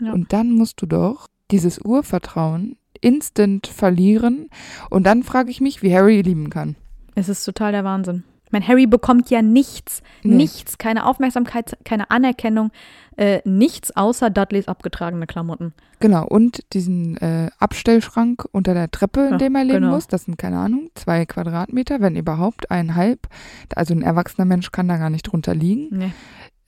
Ja. 0.00 0.12
Und 0.12 0.32
dann 0.32 0.52
musst 0.52 0.80
du 0.80 0.86
doch 0.86 1.28
dieses 1.50 1.78
Urvertrauen 1.78 2.76
instant 3.00 3.66
verlieren. 3.66 4.48
Und 4.90 5.04
dann 5.04 5.22
frage 5.22 5.50
ich 5.50 5.60
mich, 5.60 5.82
wie 5.82 5.94
Harry 5.94 6.22
lieben 6.22 6.50
kann. 6.50 6.76
Es 7.14 7.28
ist 7.28 7.44
total 7.44 7.72
der 7.72 7.84
Wahnsinn. 7.84 8.24
Mein 8.54 8.66
Harry 8.68 8.86
bekommt 8.86 9.30
ja 9.30 9.42
nichts, 9.42 10.00
Nee. 10.22 10.36
nichts, 10.36 10.78
keine 10.78 11.06
Aufmerksamkeit, 11.06 11.76
keine 11.84 12.08
Anerkennung, 12.12 12.70
äh, 13.16 13.40
nichts 13.44 13.94
außer 13.96 14.30
Dudleys 14.30 14.68
abgetragene 14.68 15.26
Klamotten. 15.26 15.74
Genau, 15.98 16.24
und 16.24 16.60
diesen 16.72 17.16
äh, 17.16 17.50
Abstellschrank 17.58 18.44
unter 18.52 18.72
der 18.72 18.92
Treppe, 18.92 19.22
in 19.22 19.30
Ja, 19.32 19.36
dem 19.38 19.56
er 19.56 19.64
leben 19.64 19.80
genau. 19.80 19.94
muss, 19.94 20.06
das 20.06 20.24
sind, 20.26 20.38
keine 20.38 20.58
Ahnung, 20.58 20.88
zwei 20.94 21.26
Quadratmeter, 21.26 22.00
wenn 22.00 22.14
überhaupt, 22.14 22.70
eineinhalb. 22.70 23.26
Also 23.74 23.92
ein 23.92 24.02
erwachsener 24.02 24.44
Mensch 24.44 24.70
kann 24.70 24.86
da 24.86 24.98
gar 24.98 25.10
nicht 25.10 25.24
drunter 25.24 25.54
liegen. 25.54 25.88
Nee. 25.90 26.12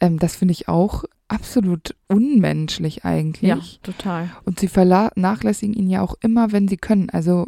Ähm, 0.01 0.19
das 0.19 0.35
finde 0.35 0.53
ich 0.53 0.69
auch 0.69 1.05
absolut 1.29 1.95
unmenschlich 2.09 3.05
eigentlich. 3.05 3.49
Ja, 3.49 3.59
total. 3.85 4.31
Und 4.45 4.59
sie 4.59 4.69
vernachlässigen 4.69 5.75
ihn 5.75 5.89
ja 5.89 6.03
auch 6.03 6.15
immer, 6.21 6.51
wenn 6.51 6.67
sie 6.67 6.77
können. 6.79 7.11
Also 7.11 7.47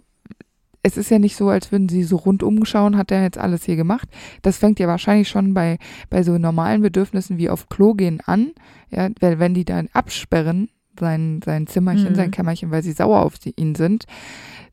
es 0.83 0.97
ist 0.97 1.11
ja 1.11 1.19
nicht 1.19 1.37
so, 1.37 1.49
als 1.49 1.73
würden 1.73 1.89
sie 1.89 2.03
so 2.05 2.17
rundum 2.17 2.65
schauen, 2.65 2.97
hat 2.97 3.11
er 3.11 3.23
jetzt 3.23 3.39
alles 3.39 3.65
hier 3.65 3.77
gemacht. 3.77 4.09
Das 4.43 4.59
fängt 4.59 4.79
ja 4.79 4.87
wahrscheinlich 4.89 5.29
schon 5.29 5.55
bei, 5.55 5.79
bei 6.11 6.23
so 6.23 6.39
normalen 6.39 6.83
Bedürfnissen 6.83 7.37
wie 7.39 7.51
auf 7.51 7.69
Klo 7.69 7.95
gehen 7.95 8.21
an. 8.25 8.53
Ja, 8.91 9.09
weil 9.21 9.39
wenn 9.39 9.55
die 9.55 9.65
dann 9.65 9.89
absperren, 9.93 10.69
sein, 10.99 11.41
sein 11.45 11.67
Zimmerchen, 11.67 12.11
Mhm. 12.13 12.15
sein 12.17 12.31
Kämmerchen, 12.31 12.71
weil 12.71 12.83
sie 12.83 12.93
sauer 12.93 13.21
auf 13.23 13.35
ihn 13.57 13.75
sind, 13.75 14.05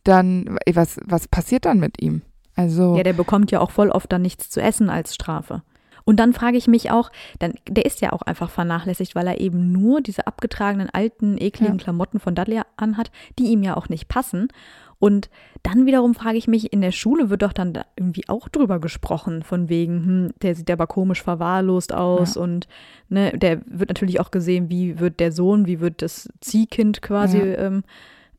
dann, 0.03 0.57
was, 0.73 0.97
was 1.05 1.27
passiert 1.27 1.65
dann 1.65 1.79
mit 1.79 2.01
ihm? 2.01 2.21
Also, 2.55 2.95
Ja, 2.95 3.03
der 3.03 3.13
bekommt 3.13 3.51
ja 3.51 3.59
auch 3.59 3.71
voll 3.71 3.89
oft 3.89 4.11
dann 4.11 4.21
nichts 4.21 4.49
zu 4.49 4.61
essen 4.61 4.89
als 4.89 5.13
Strafe. 5.13 5.63
Und 6.07 6.19
dann 6.19 6.33
frage 6.33 6.55
ich 6.57 6.67
mich 6.67 6.91
auch, 6.91 7.11
dann, 7.39 7.55
der 7.67 7.85
ist 7.85 7.99
ja 7.99 8.13
auch 8.13 8.21
einfach 8.21 8.51
vernachlässigt, 8.51 9.15
weil 9.15 9.25
er 9.27 9.41
eben 9.41 9.71
nur 9.71 10.01
diese 10.01 10.27
abgetragenen, 10.27 10.89
alten, 10.91 11.35
ekligen 11.39 11.77
Ja. 11.79 11.83
Klamotten 11.83 12.19
von 12.19 12.35
Dudley 12.35 12.61
anhat, 12.77 13.09
die 13.39 13.45
ihm 13.45 13.63
ja 13.63 13.75
auch 13.75 13.89
nicht 13.89 14.07
passen. 14.07 14.47
Und 14.99 15.29
dann 15.63 15.85
wiederum 15.85 16.13
frage 16.15 16.37
ich 16.37 16.47
mich, 16.47 16.71
in 16.71 16.81
der 16.81 16.91
Schule 16.91 17.29
wird 17.29 17.41
doch 17.41 17.53
dann 17.53 17.73
da 17.73 17.85
irgendwie 17.97 18.27
auch 18.29 18.47
drüber 18.49 18.79
gesprochen, 18.79 19.43
von 19.43 19.67
wegen, 19.69 20.05
hm, 20.05 20.33
der 20.41 20.55
sieht 20.55 20.71
aber 20.71 20.87
komisch 20.87 21.21
verwahrlost 21.21 21.93
aus 21.93 22.35
Ja. 22.35 22.41
und 22.41 22.67
ne, 23.09 23.31
der 23.37 23.61
wird 23.65 23.89
natürlich 23.89 24.19
auch 24.19 24.31
gesehen, 24.31 24.69
wie 24.69 24.99
wird 24.99 25.19
der 25.19 25.31
Sohn, 25.31 25.67
wie 25.67 25.79
wird 25.79 26.01
das 26.01 26.29
Ziehkind 26.41 27.01
quasi 27.01 27.39
Ja. 27.39 27.57
ähm, 27.57 27.83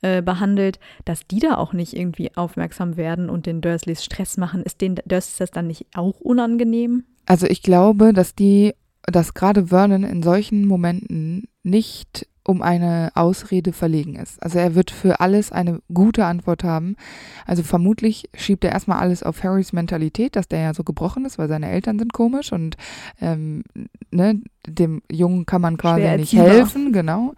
äh, 0.02 0.22
behandelt, 0.22 0.78
dass 1.04 1.26
die 1.26 1.40
da 1.40 1.56
auch 1.56 1.72
nicht 1.72 1.96
irgendwie 1.96 2.30
aufmerksam 2.36 2.96
werden 2.96 3.30
und 3.30 3.46
den 3.46 3.60
Dursleys 3.60 4.04
Stress 4.04 4.36
machen. 4.36 4.62
Ist 4.62 4.80
den 4.80 4.94
Dursleys 4.96 5.36
das 5.38 5.50
dann 5.50 5.66
nicht 5.66 5.86
auch 5.94 6.20
unangenehm? 6.20 7.04
Also 7.26 7.46
ich 7.46 7.62
glaube, 7.62 8.12
dass 8.12 8.34
die, 8.34 8.74
dass 9.04 9.34
gerade 9.34 9.66
Vernon 9.68 10.04
in 10.04 10.22
solchen 10.22 10.66
Momenten 10.66 11.48
nicht 11.62 12.26
um 12.46 12.62
eine 12.62 13.10
Ausrede 13.14 13.72
verlegen 13.72 14.14
ist. 14.14 14.42
Also 14.42 14.58
er 14.58 14.74
wird 14.74 14.90
für 14.90 15.20
alles 15.20 15.52
eine 15.52 15.80
gute 15.92 16.24
Antwort 16.24 16.62
haben. 16.64 16.96
Also 17.44 17.62
vermutlich 17.62 18.28
schiebt 18.34 18.64
er 18.64 18.72
erstmal 18.72 18.98
alles 18.98 19.22
auf 19.22 19.42
Harrys 19.42 19.72
Mentalität, 19.72 20.36
dass 20.36 20.48
der 20.48 20.60
ja 20.60 20.74
so 20.74 20.84
gebrochen 20.84 21.24
ist, 21.24 21.38
weil 21.38 21.48
seine 21.48 21.70
Eltern 21.70 21.98
sind 21.98 22.12
komisch 22.12 22.52
und 22.52 22.76
ähm, 23.20 23.64
ne, 24.10 24.40
dem 24.66 25.02
Jungen 25.10 25.46
kann 25.46 25.60
man 25.60 25.76
quasi 25.76 26.02
nicht 26.16 26.32
helfen, 26.34 26.92
genau. 26.92 27.34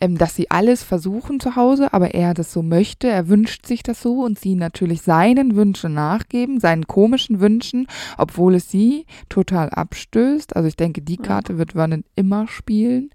Ähm, 0.00 0.18
dass 0.18 0.34
sie 0.34 0.50
alles 0.50 0.82
versuchen 0.82 1.40
zu 1.40 1.56
Hause, 1.56 1.92
aber 1.92 2.14
er 2.14 2.34
das 2.34 2.52
so 2.52 2.62
möchte, 2.62 3.08
er 3.08 3.28
wünscht 3.28 3.66
sich 3.66 3.82
das 3.82 4.02
so 4.02 4.22
und 4.22 4.38
sie 4.38 4.54
natürlich 4.54 5.02
seinen 5.02 5.56
Wünschen 5.56 5.94
nachgeben, 5.94 6.60
seinen 6.60 6.86
komischen 6.86 7.40
Wünschen, 7.40 7.86
obwohl 8.16 8.54
es 8.54 8.70
sie 8.70 9.06
total 9.28 9.70
abstößt. 9.70 10.56
Also 10.56 10.68
ich 10.68 10.76
denke, 10.76 11.02
die 11.02 11.16
Ja. 11.16 11.22
Karte 11.22 11.58
wird 11.58 11.72
Vernon 11.72 12.04
immer 12.14 12.46
spielen. 12.48 13.10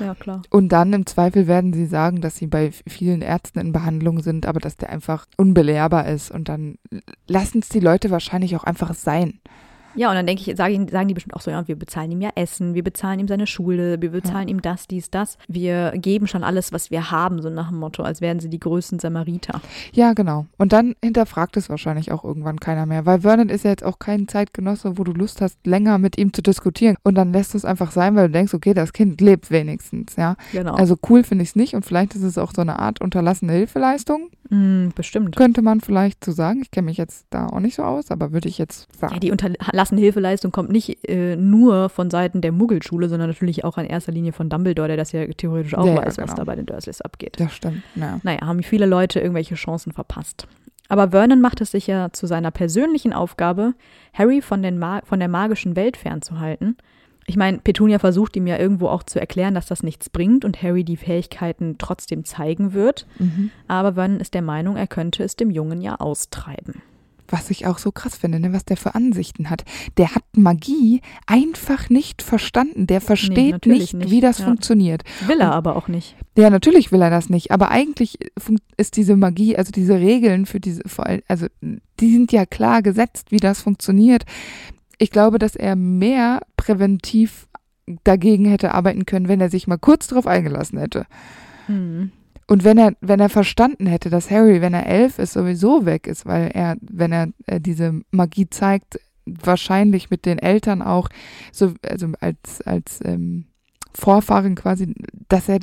Ja, 0.00 0.14
klar. 0.14 0.42
Und 0.50 0.70
dann 0.70 0.92
im 0.92 1.06
Zweifel 1.06 1.46
werden 1.46 1.72
sie 1.72 1.86
sagen, 1.86 2.20
dass 2.20 2.36
sie 2.36 2.46
bei 2.46 2.70
vielen 2.86 3.22
Ärzten 3.22 3.58
in 3.58 3.72
Behandlung 3.72 4.20
sind, 4.20 4.46
aber 4.46 4.60
dass 4.60 4.76
der 4.76 4.90
einfach 4.90 5.26
unbelehrbar 5.36 6.06
ist. 6.08 6.30
Und 6.30 6.48
dann 6.48 6.76
lassen 7.26 7.60
es 7.60 7.68
die 7.68 7.80
Leute 7.80 8.10
wahrscheinlich 8.10 8.56
auch 8.56 8.64
einfach 8.64 8.94
sein. 8.94 9.40
Ja, 9.98 10.08
und 10.10 10.14
dann 10.14 10.26
denke 10.26 10.48
ich, 10.48 10.56
sagen, 10.56 10.88
sagen 10.88 11.08
die 11.08 11.14
bestimmt 11.14 11.34
auch 11.34 11.40
so, 11.40 11.50
ja, 11.50 11.66
wir 11.66 11.76
bezahlen 11.76 12.10
ihm 12.12 12.20
ja 12.20 12.30
Essen, 12.34 12.74
wir 12.74 12.84
bezahlen 12.84 13.18
ihm 13.20 13.28
seine 13.28 13.46
Schule, 13.46 14.00
wir 14.00 14.10
bezahlen 14.10 14.48
ihm 14.48 14.62
das, 14.62 14.86
dies, 14.86 15.10
das. 15.10 15.38
Wir 15.48 15.92
geben 15.96 16.26
schon 16.26 16.44
alles, 16.44 16.72
was 16.72 16.90
wir 16.90 17.10
haben, 17.10 17.42
so 17.42 17.50
nach 17.50 17.68
dem 17.70 17.78
Motto, 17.78 18.02
als 18.02 18.20
wären 18.20 18.40
sie 18.40 18.48
die 18.48 18.60
größten 18.60 18.98
Samariter. 18.98 19.60
Ja, 19.92 20.12
genau. 20.12 20.46
Und 20.56 20.72
dann 20.72 20.94
hinterfragt 21.02 21.56
es 21.56 21.68
wahrscheinlich 21.68 22.12
auch 22.12 22.24
irgendwann 22.24 22.60
keiner 22.60 22.86
mehr, 22.86 23.06
weil 23.06 23.20
Vernon 23.20 23.48
ist 23.48 23.64
ja 23.64 23.70
jetzt 23.70 23.84
auch 23.84 23.98
kein 23.98 24.28
Zeitgenosse, 24.28 24.98
wo 24.98 25.04
du 25.04 25.12
Lust 25.12 25.40
hast, 25.40 25.66
länger 25.66 25.98
mit 25.98 26.16
ihm 26.16 26.32
zu 26.32 26.42
diskutieren. 26.42 26.96
Und 27.02 27.16
dann 27.16 27.32
lässt 27.32 27.54
du 27.54 27.58
es 27.58 27.64
einfach 27.64 27.90
sein, 27.90 28.14
weil 28.14 28.28
du 28.28 28.32
denkst, 28.32 28.54
okay, 28.54 28.74
das 28.74 28.92
Kind 28.92 29.20
lebt 29.20 29.50
wenigstens, 29.50 30.16
ja. 30.16 30.36
Genau. 30.52 30.74
Also 30.74 30.96
cool 31.08 31.24
finde 31.24 31.42
ich 31.42 31.50
es 31.50 31.56
nicht 31.56 31.74
und 31.74 31.84
vielleicht 31.84 32.14
ist 32.14 32.22
es 32.22 32.38
auch 32.38 32.52
so 32.54 32.60
eine 32.62 32.78
Art 32.78 33.00
unterlassene 33.00 33.52
Hilfeleistung, 33.52 34.30
Mm, 34.50 34.88
bestimmt. 34.94 35.36
könnte 35.36 35.60
man 35.60 35.80
vielleicht 35.80 36.24
so 36.24 36.32
sagen. 36.32 36.60
Ich 36.62 36.70
kenne 36.70 36.86
mich 36.86 36.96
jetzt 36.96 37.26
da 37.30 37.48
auch 37.48 37.60
nicht 37.60 37.74
so 37.74 37.82
aus, 37.82 38.10
aber 38.10 38.32
würde 38.32 38.48
ich 38.48 38.56
jetzt 38.56 38.88
sagen. 38.98 39.12
Ja, 39.14 39.20
die 39.20 39.30
unterlassene 39.30 39.87
Hilfeleistung 39.96 40.52
kommt 40.52 40.70
nicht 40.70 41.08
äh, 41.08 41.36
nur 41.36 41.88
von 41.88 42.10
Seiten 42.10 42.40
der 42.42 42.52
Muggelschule, 42.52 43.08
sondern 43.08 43.30
natürlich 43.30 43.64
auch 43.64 43.78
in 43.78 43.86
erster 43.86 44.12
Linie 44.12 44.32
von 44.32 44.50
Dumbledore, 44.50 44.88
der 44.88 44.96
das 44.98 45.12
ja 45.12 45.24
theoretisch 45.26 45.74
auch 45.74 45.86
Ja, 45.86 45.94
ja, 45.94 45.98
weiß, 46.04 46.18
was 46.18 46.26
genau. 46.26 46.36
da 46.36 46.44
bei 46.44 46.56
den 46.56 46.66
Dursleys 46.66 47.00
abgeht. 47.00 47.38
das 47.40 47.54
stimmt, 47.54 47.82
ja. 47.94 48.20
Naja, 48.22 48.40
haben 48.42 48.62
viele 48.62 48.84
Leute 48.84 49.20
irgendwelche 49.20 49.54
Chancen 49.54 49.92
verpasst. 49.92 50.46
Aber 50.90 51.10
Vernon 51.10 51.40
macht 51.40 51.60
es 51.60 51.70
sich 51.70 51.86
ja 51.86 52.10
zu 52.12 52.26
seiner 52.26 52.50
persönlichen 52.50 53.12
Aufgabe, 53.12 53.74
Harry 54.12 54.40
von, 54.42 54.62
von 55.04 55.18
der 55.20 55.28
magischen 55.28 55.76
Welt 55.76 55.96
fernzuhalten. 55.96 56.76
Ich 57.26 57.36
meine, 57.36 57.58
Petunia 57.58 57.98
versucht 57.98 58.36
ihm 58.36 58.46
ja 58.46 58.56
irgendwo 58.56 58.88
auch 58.88 59.02
zu 59.02 59.20
erklären, 59.20 59.54
dass 59.54 59.66
das 59.66 59.82
nichts 59.82 60.08
bringt 60.08 60.46
und 60.46 60.62
Harry 60.62 60.82
die 60.82 60.96
Fähigkeiten 60.96 61.76
trotzdem 61.76 62.24
zeigen 62.24 62.72
wird. 62.72 63.06
Mhm. 63.18 63.50
Aber 63.68 63.94
Vernon 63.94 64.20
ist 64.20 64.32
der 64.32 64.40
Meinung, 64.40 64.76
er 64.76 64.86
könnte 64.86 65.22
es 65.22 65.36
dem 65.36 65.50
Jungen 65.50 65.82
ja 65.82 65.96
austreiben. 65.96 66.80
Was 67.30 67.50
ich 67.50 67.66
auch 67.66 67.78
so 67.78 67.92
krass 67.92 68.16
finde, 68.16 68.40
ne, 68.40 68.52
was 68.52 68.64
der 68.64 68.76
für 68.76 68.94
Ansichten 68.94 69.50
hat. 69.50 69.64
Der 69.96 70.14
hat 70.14 70.24
Magie 70.34 71.02
einfach 71.26 71.90
nicht 71.90 72.22
verstanden. 72.22 72.86
Der 72.86 73.00
versteht 73.00 73.52
natürlich 73.52 73.92
nicht, 73.92 73.94
nicht, 73.94 74.10
wie 74.10 74.20
das 74.20 74.38
ja. 74.38 74.46
funktioniert. 74.46 75.02
Will 75.26 75.40
er 75.40 75.48
Und- 75.48 75.54
aber 75.54 75.76
auch 75.76 75.88
nicht. 75.88 76.16
Ja, 76.36 76.50
natürlich 76.50 76.92
will 76.92 77.02
er 77.02 77.10
das 77.10 77.28
nicht, 77.30 77.50
aber 77.50 77.70
eigentlich 77.70 78.18
ist 78.76 78.96
diese 78.96 79.16
Magie, 79.16 79.56
also 79.56 79.72
diese 79.72 79.98
Regeln 79.98 80.46
für 80.46 80.60
diese, 80.60 80.82
vor 80.86 81.06
allem, 81.06 81.20
also 81.26 81.46
die 81.98 82.12
sind 82.12 82.30
ja 82.30 82.46
klar 82.46 82.80
gesetzt, 82.80 83.32
wie 83.32 83.38
das 83.38 83.60
funktioniert. 83.60 84.24
Ich 84.98 85.10
glaube, 85.10 85.38
dass 85.38 85.56
er 85.56 85.74
mehr 85.74 86.40
präventiv 86.56 87.48
dagegen 88.04 88.44
hätte 88.44 88.72
arbeiten 88.74 89.04
können, 89.06 89.28
wenn 89.28 89.40
er 89.40 89.50
sich 89.50 89.66
mal 89.66 89.78
kurz 89.78 90.06
drauf 90.06 90.26
eingelassen 90.26 90.78
hätte. 90.78 91.06
Hm. 91.66 92.12
Und 92.48 92.64
wenn 92.64 92.78
er, 92.78 92.94
wenn 93.00 93.20
er 93.20 93.28
verstanden 93.28 93.86
hätte, 93.86 94.08
dass 94.08 94.30
Harry, 94.30 94.62
wenn 94.62 94.72
er 94.72 94.86
elf 94.86 95.18
ist, 95.18 95.34
sowieso 95.34 95.84
weg 95.84 96.06
ist, 96.06 96.24
weil 96.24 96.50
er, 96.52 96.76
wenn 96.80 97.12
er 97.12 97.28
äh, 97.46 97.60
diese 97.60 98.00
Magie 98.10 98.48
zeigt, 98.48 98.98
wahrscheinlich 99.26 100.08
mit 100.08 100.24
den 100.24 100.38
Eltern 100.38 100.80
auch, 100.80 101.10
so, 101.52 101.74
also 101.86 102.08
als, 102.20 102.62
als 102.62 103.00
ähm, 103.04 103.44
Vorfahren 103.92 104.54
quasi, 104.54 104.94
dass 105.28 105.50
er, 105.50 105.58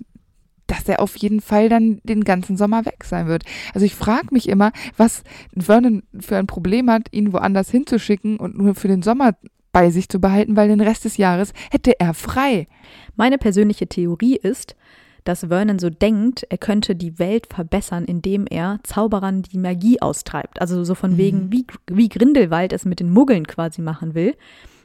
dass 0.68 0.88
er 0.88 1.00
auf 1.00 1.16
jeden 1.18 1.42
Fall 1.42 1.70
dann 1.70 2.02
den 2.04 2.24
ganzen 2.24 2.56
Sommer 2.56 2.86
weg 2.86 3.04
sein 3.04 3.26
wird. 3.26 3.46
Also 3.74 3.86
ich 3.86 3.96
frage 3.96 4.28
mich 4.30 4.48
immer, 4.48 4.72
was 4.96 5.24
Vernon 5.58 6.04
für 6.20 6.38
ein 6.38 6.48
Problem 6.48 6.92
hat, 6.92 7.08
ihn 7.12 7.34
woanders 7.34 7.72
hinzuschicken 7.72 8.38
und 8.38 8.60
nur 8.60 8.76
für 8.76 8.88
den 8.88 9.02
Sommer 9.02 9.36
bei 9.72 9.90
sich 9.90 10.08
zu 10.08 10.22
behalten, 10.22 10.56
weil 10.56 10.68
den 10.68 10.82
Rest 10.82 11.06
des 11.06 11.18
Jahres 11.18 11.52
hätte 11.72 12.00
er 12.00 12.14
frei. 12.14 12.68
Meine 13.16 13.40
persönliche 13.40 13.88
Theorie 13.88 14.36
ist, 14.36 14.76
dass 15.26 15.42
Vernon 15.48 15.80
so 15.80 15.90
denkt, 15.90 16.46
er 16.50 16.58
könnte 16.58 16.96
die 16.96 17.20
Welt 17.20 17.48
verbessern, 17.54 18.06
indem 18.06 18.48
er 18.48 18.80
Zauberern 18.84 19.42
die 19.42 19.58
Magie 19.58 20.02
austreibt. 20.02 20.62
Also 20.62 20.84
so 20.86 20.96
von 20.96 21.12
Mhm. 21.12 21.18
wegen, 21.18 21.52
wie, 21.52 21.66
wie 21.88 22.08
Grindelwald 22.08 22.72
es 22.72 22.86
mit 22.86 23.02
den 23.02 23.12
Muggeln 23.12 23.46
quasi 23.46 23.82
machen 23.82 24.14
will. 24.16 24.36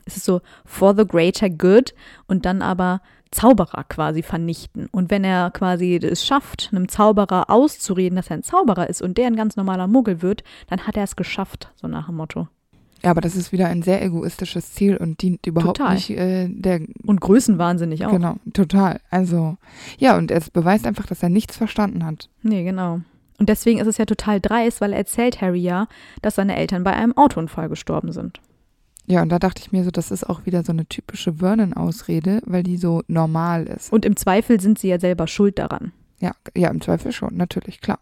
Es 0.06 0.16
ist 0.16 0.24
so 0.24 0.40
for 0.64 0.96
the 0.96 1.06
greater 1.06 1.48
good 1.48 1.94
und 2.26 2.44
dann 2.46 2.62
aber 2.62 3.00
Zauberer 3.30 3.84
quasi 3.84 4.22
vernichten. 4.24 4.88
Und 4.90 5.10
wenn 5.10 5.22
er 5.22 5.50
quasi 5.52 5.94
es 6.02 6.26
schafft, 6.26 6.70
einem 6.72 6.88
Zauberer 6.88 7.48
auszureden, 7.48 8.16
dass 8.16 8.28
er 8.28 8.38
ein 8.38 8.42
Zauberer 8.42 8.88
ist 8.90 9.02
und 9.02 9.18
der 9.18 9.28
ein 9.28 9.36
ganz 9.36 9.54
normaler 9.54 9.86
Muggel 9.86 10.20
wird, 10.20 10.42
dann 10.68 10.86
hat 10.86 10.96
er 10.96 11.04
es 11.04 11.14
geschafft, 11.14 11.70
so 11.76 11.86
nach 11.86 12.06
dem 12.06 12.16
Motto. 12.16 12.48
Ja, 13.02 13.10
aber 13.10 13.20
das 13.20 13.34
ist 13.34 13.52
wieder 13.52 13.66
ein 13.66 13.82
sehr 13.82 14.02
egoistisches 14.02 14.74
Ziel 14.74 14.96
und 14.96 15.22
dient 15.22 15.46
überhaupt 15.46 15.78
Total. 15.78 15.94
nicht 15.94 16.10
äh, 16.10 16.48
der 16.48 16.80
Und 17.04 17.20
größenwahnsinnig 17.20 18.04
auch. 18.04 18.12
Genau, 18.12 18.36
total. 18.52 19.00
Also, 19.10 19.56
ja, 19.98 20.16
und 20.18 20.30
es 20.30 20.50
beweist 20.50 20.86
einfach, 20.86 21.06
dass 21.06 21.22
er 21.22 21.30
nichts 21.30 21.56
verstanden 21.56 22.04
hat. 22.04 22.28
Nee, 22.42 22.62
genau. 22.64 23.00
Und 23.38 23.48
deswegen 23.48 23.80
ist 23.80 23.86
es 23.86 23.96
ja 23.96 24.04
total 24.04 24.38
dreist, 24.38 24.82
weil 24.82 24.92
er 24.92 24.98
erzählt 24.98 25.40
Harry 25.40 25.60
ja, 25.60 25.88
dass 26.20 26.34
seine 26.34 26.56
Eltern 26.56 26.84
bei 26.84 26.92
einem 26.92 27.16
Autounfall 27.16 27.70
gestorben 27.70 28.12
sind. 28.12 28.38
Ja, 29.06 29.22
und 29.22 29.30
da 29.30 29.38
dachte 29.38 29.62
ich 29.62 29.72
mir 29.72 29.82
so, 29.82 29.90
das 29.90 30.10
ist 30.10 30.28
auch 30.28 30.44
wieder 30.44 30.62
so 30.62 30.72
eine 30.72 30.86
typische 30.86 31.34
Vernon-Ausrede, 31.34 32.42
weil 32.44 32.62
die 32.62 32.76
so 32.76 33.02
normal 33.08 33.66
ist. 33.66 33.92
Und 33.92 34.04
im 34.04 34.14
Zweifel 34.14 34.60
sind 34.60 34.78
sie 34.78 34.88
ja 34.88 35.00
selber 35.00 35.26
schuld 35.26 35.58
daran. 35.58 35.92
Ja, 36.20 36.32
ja, 36.54 36.68
im 36.68 36.82
Zweifel 36.82 37.12
schon, 37.12 37.36
natürlich, 37.36 37.80
klar. 37.80 37.98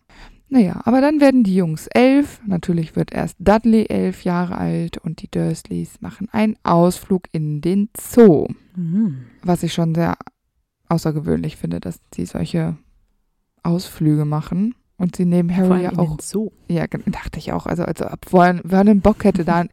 Naja, 0.51 0.81
aber 0.85 1.01
dann 1.01 1.21
werden 1.21 1.45
die 1.45 1.55
Jungs 1.55 1.89
elf. 1.89 2.41
Natürlich 2.47 2.97
wird 2.97 3.13
erst 3.13 3.37
Dudley 3.39 3.87
elf 3.89 4.25
Jahre 4.25 4.57
alt 4.57 4.97
und 4.97 5.21
die 5.21 5.31
Dursleys 5.31 6.01
machen 6.01 6.29
einen 6.33 6.57
Ausflug 6.63 7.29
in 7.33 7.61
den 7.61 7.91
Zoo. 7.97 8.49
Mhm. 8.75 9.27
Was 9.43 9.63
ich 9.63 9.75
schon 9.75 9.95
sehr 9.95 10.17
außergewöhnlich 10.89 11.57
finde, 11.57 11.81
dass 11.81 12.01
sie 12.15 12.25
solche 12.25 12.79
Ausflüge 13.63 14.25
machen. 14.25 14.75
Und 14.99 15.15
sie 15.15 15.25
nehmen 15.25 15.57
Harry 15.57 15.85
ja 15.85 15.97
auch 15.97 16.19
Zoo. 16.21 16.51
Ja, 16.67 16.85
dachte 17.07 17.39
ich 17.39 17.53
auch. 17.53 17.67
Also, 17.67 17.85
also 17.85 18.05
ab 18.07 18.27
Vernon, 18.29 19.01
Bock 19.01 19.23
hätte 19.25 19.45
da, 19.45 19.65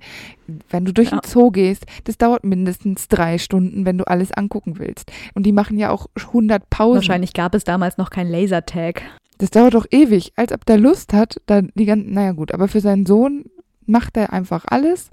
wenn 0.70 0.86
du 0.86 0.94
durch 0.94 1.10
Ja. 1.10 1.20
den 1.20 1.28
Zoo 1.28 1.50
gehst, 1.50 1.86
das 2.04 2.18
dauert 2.20 2.44
mindestens 2.44 3.08
drei 3.08 3.40
Stunden, 3.40 3.86
wenn 3.86 3.98
du 3.98 4.08
alles 4.08 4.32
angucken 4.32 4.78
willst. 4.78 5.12
Und 5.34 5.48
die 5.48 5.52
machen 5.52 5.80
ja 5.80 5.90
auch 5.90 6.06
100 6.16 6.70
Pausen. 6.70 6.98
Wahrscheinlich 6.98 7.34
gab 7.34 7.56
es 7.56 7.64
damals 7.64 7.98
noch 7.98 8.12
kein 8.12 8.30
Lasertag. 8.30 9.02
Das 9.40 9.50
dauert 9.50 9.74
doch 9.74 9.88
ewig. 9.90 10.32
Als 10.36 10.54
ob 10.54 10.64
der 10.66 10.78
Lust 10.78 11.12
hat, 11.12 11.42
da 11.48 11.62
die 11.62 11.86
ganzen, 11.86 12.14
naja 12.14 12.32
gut, 12.34 12.54
aber 12.54 12.68
für 12.68 12.80
seinen 12.80 13.08
Sohn 13.08 13.46
macht 13.88 14.18
er 14.18 14.32
einfach 14.32 14.66
alles. 14.70 15.10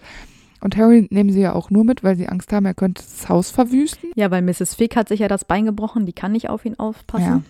Und 0.61 0.77
Harry 0.77 1.09
nehmen 1.11 1.31
sie 1.33 1.41
ja 1.41 1.55
auch 1.55 1.71
nur 1.71 1.85
mit, 1.85 2.05
weil 2.05 2.17
sie 2.17 2.29
Angst 2.29 2.53
haben, 2.53 2.67
er 2.67 2.75
könnte 2.75 3.03
das 3.03 3.29
Haus 3.29 3.51
verwüsten. 3.51 4.11
Ja, 4.15 4.31
weil 4.31 4.43
Mrs. 4.43 4.75
Fick 4.75 4.95
hat 4.95 5.09
sich 5.09 5.21
ja 5.21 5.29
das 5.29 5.45
Bein 5.45 5.65
gebrochen, 5.65 6.07
die 6.07 6.13
kann 6.13 6.33
nicht 6.33 6.51
auf 6.51 6.65
ihn 6.65 6.79
aufpassen. 6.79 7.25
Ja. 7.27 7.43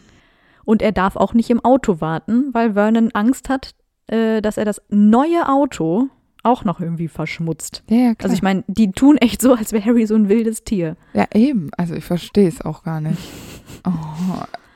Und 0.65 0.83
er 0.83 0.93
darf 0.93 1.17
auch 1.17 1.35
nicht 1.35 1.51
im 1.51 1.65
Auto 1.65 2.01
warten, 2.01 2.51
weil 2.53 2.75
Vernon 2.75 3.11
Angst 3.13 3.49
hat, 3.49 3.75
äh, 4.09 4.41
dass 4.43 4.57
er 4.57 4.65
das 4.65 4.81
neue 4.91 5.49
Auto 5.49 6.09
auch 6.45 6.65
noch 6.65 6.81
irgendwie 6.81 7.07
verschmutzt. 7.09 7.85
Ja, 7.89 7.97
ja, 7.97 8.15
klar. 8.15 8.25
Also 8.25 8.35
ich 8.35 8.43
meine, 8.43 8.65
die 8.67 8.91
tun 8.91 9.17
echt 9.19 9.41
so, 9.41 9.55
als 9.55 9.73
wäre 9.73 9.85
Harry 9.85 10.07
so 10.07 10.15
ein 10.17 10.29
wildes 10.29 10.65
Tier. 10.65 10.97
ja, 11.15 11.27
eben. 11.35 11.71
Also 11.77 11.95
ich 11.95 12.05
verstehe 12.05 12.49
es 12.49 12.61
auch 12.63 12.83
gar 12.83 13.01
nicht. 13.01 13.19
Oh. 13.85 13.91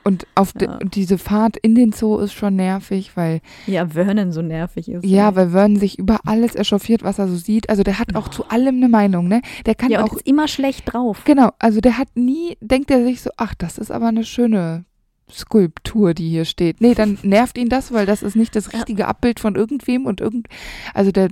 Und 0.03 0.25
auf 0.35 0.53
de, 0.53 0.67
Ja. 0.69 0.77
und 0.81 0.95
diese 0.95 1.17
Fahrt 1.17 1.55
in 1.57 1.75
den 1.75 1.91
Zoo 1.91 2.17
ist 2.17 2.33
schon 2.33 2.55
nervig, 2.55 3.15
weil 3.15 3.41
Ja, 3.67 3.87
Vernon 3.87 4.31
so 4.31 4.41
nervig 4.41 4.89
ist. 4.89 5.05
Ja, 5.05 5.29
ey. 5.29 5.35
weil 5.35 5.49
Vernon 5.51 5.75
sich 5.77 5.99
über 5.99 6.19
alles 6.25 6.55
echauffiert, 6.55 7.03
was 7.03 7.19
er 7.19 7.27
so 7.27 7.35
sieht. 7.35 7.69
Also 7.69 7.83
der 7.83 7.99
hat 7.99 8.15
auch 8.15 8.29
zu 8.29 8.47
allem 8.49 8.77
eine 8.77 8.89
Meinung, 8.89 9.27
ne? 9.27 9.41
Der 9.65 9.75
kann 9.75 9.91
ja, 9.91 10.03
auch, 10.03 10.13
ist 10.13 10.25
immer 10.27 10.47
schlecht 10.47 10.91
drauf. 10.91 11.21
genau, 11.25 11.51
also 11.59 11.79
der 11.81 11.97
hat 11.97 12.07
nie, 12.15 12.57
denkt 12.61 12.89
er 12.89 13.03
sich 13.03 13.21
so, 13.21 13.29
ach, 13.37 13.53
das 13.55 13.77
ist 13.77 13.91
aber 13.91 14.07
eine 14.07 14.23
schöne 14.23 14.85
Skulptur, 15.31 16.13
die 16.13 16.29
hier 16.29 16.45
steht. 16.45 16.81
Nee, 16.81 16.93
dann 16.95 17.17
nervt 17.23 17.57
ihn 17.57 17.69
das, 17.69 17.91
weil 17.91 18.05
das 18.05 18.23
ist 18.23 18.35
nicht 18.35 18.55
das 18.55 18.71
Ja. 18.71 18.77
richtige 18.79 19.07
Abbild 19.07 19.39
von 19.39 19.55
irgendwem 19.55 20.05
und 20.05 20.21
irgend, 20.21 20.47
also 20.93 21.11
der, 21.11 21.29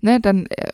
ne, 0.00 0.20
dann 0.20 0.46
äh, 0.46 0.70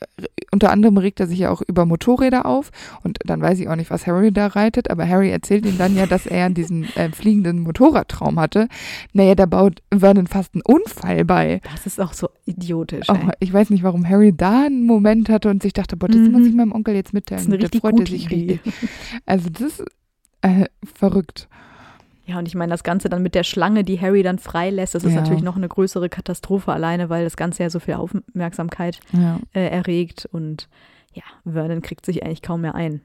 unter 0.52 0.70
anderem 0.70 0.96
regt 0.98 1.20
er 1.20 1.26
sich 1.26 1.38
ja 1.38 1.50
auch 1.50 1.62
über 1.66 1.86
Motorräder 1.86 2.44
auf 2.44 2.70
und 3.02 3.18
dann 3.24 3.40
weiß 3.40 3.60
ich 3.60 3.68
auch 3.68 3.76
nicht, 3.76 3.90
was 3.90 4.06
Harry 4.06 4.30
da 4.32 4.48
reitet, 4.48 4.90
aber 4.90 5.08
Harry 5.08 5.30
erzählt 5.30 5.64
ihm 5.64 5.78
dann 5.78 5.96
ja, 5.96 6.06
dass 6.06 6.26
er 6.26 6.50
diesen 6.50 6.84
äh, 6.96 7.10
fliegenden 7.12 7.60
Motorradtraum 7.60 8.38
hatte. 8.38 8.68
Naja, 9.12 9.34
da 9.36 9.46
baut 9.46 9.80
Vernon 9.96 10.26
fast 10.26 10.54
einen 10.54 10.62
Unfall 10.62 11.24
bei. 11.24 11.60
Das 11.72 11.86
ist 11.86 12.00
auch 12.00 12.12
so 12.12 12.28
idiotisch. 12.44 13.06
Oh, 13.08 13.16
ich 13.38 13.52
weiß 13.52 13.70
nicht, 13.70 13.84
warum 13.84 14.06
Harry 14.08 14.34
da 14.36 14.66
einen 14.66 14.84
Moment 14.84 15.28
hatte 15.28 15.48
und 15.48 15.62
sich 15.62 15.72
dachte, 15.72 15.96
boah, 15.96 16.08
das 16.08 16.16
Mhm. 16.18 16.32
muss 16.32 16.46
ich 16.46 16.52
meinem 16.54 16.72
Onkel 16.72 16.94
jetzt 16.94 17.14
mitteilen. 17.14 17.38
Das 17.38 17.46
ist 17.48 17.52
eine 17.54 17.62
richtig 17.62 17.80
freute 17.80 17.96
gute 17.96 18.10
sich 18.12 18.26
Idee. 18.26 18.60
richtig. 18.64 18.90
Also 19.24 19.48
das 19.48 19.62
ist 19.62 19.84
äh, 20.42 20.66
verrückt. 20.94 21.48
Ja, 22.30 22.38
und 22.38 22.46
ich 22.46 22.54
meine, 22.54 22.70
das 22.70 22.84
Ganze 22.84 23.08
dann 23.08 23.22
mit 23.22 23.34
der 23.34 23.42
Schlange, 23.42 23.82
die 23.82 24.00
Harry 24.00 24.22
dann 24.22 24.38
freilässt, 24.38 24.94
das 24.94 25.02
ist 25.04 25.14
Ja. 25.14 25.20
natürlich 25.20 25.42
noch 25.42 25.56
eine 25.56 25.68
größere 25.68 26.08
Katastrophe 26.08 26.72
alleine, 26.72 27.08
weil 27.10 27.24
das 27.24 27.36
Ganze 27.36 27.64
ja 27.64 27.70
so 27.70 27.80
viel 27.80 27.94
Aufmerksamkeit 27.94 29.00
Ja. 29.12 29.40
äh, 29.52 29.66
erregt 29.68 30.28
und 30.30 30.68
ja, 31.12 31.24
Vernon 31.44 31.82
kriegt 31.82 32.06
sich 32.06 32.22
eigentlich 32.24 32.42
kaum 32.42 32.60
mehr 32.60 32.74
ein. 32.76 33.00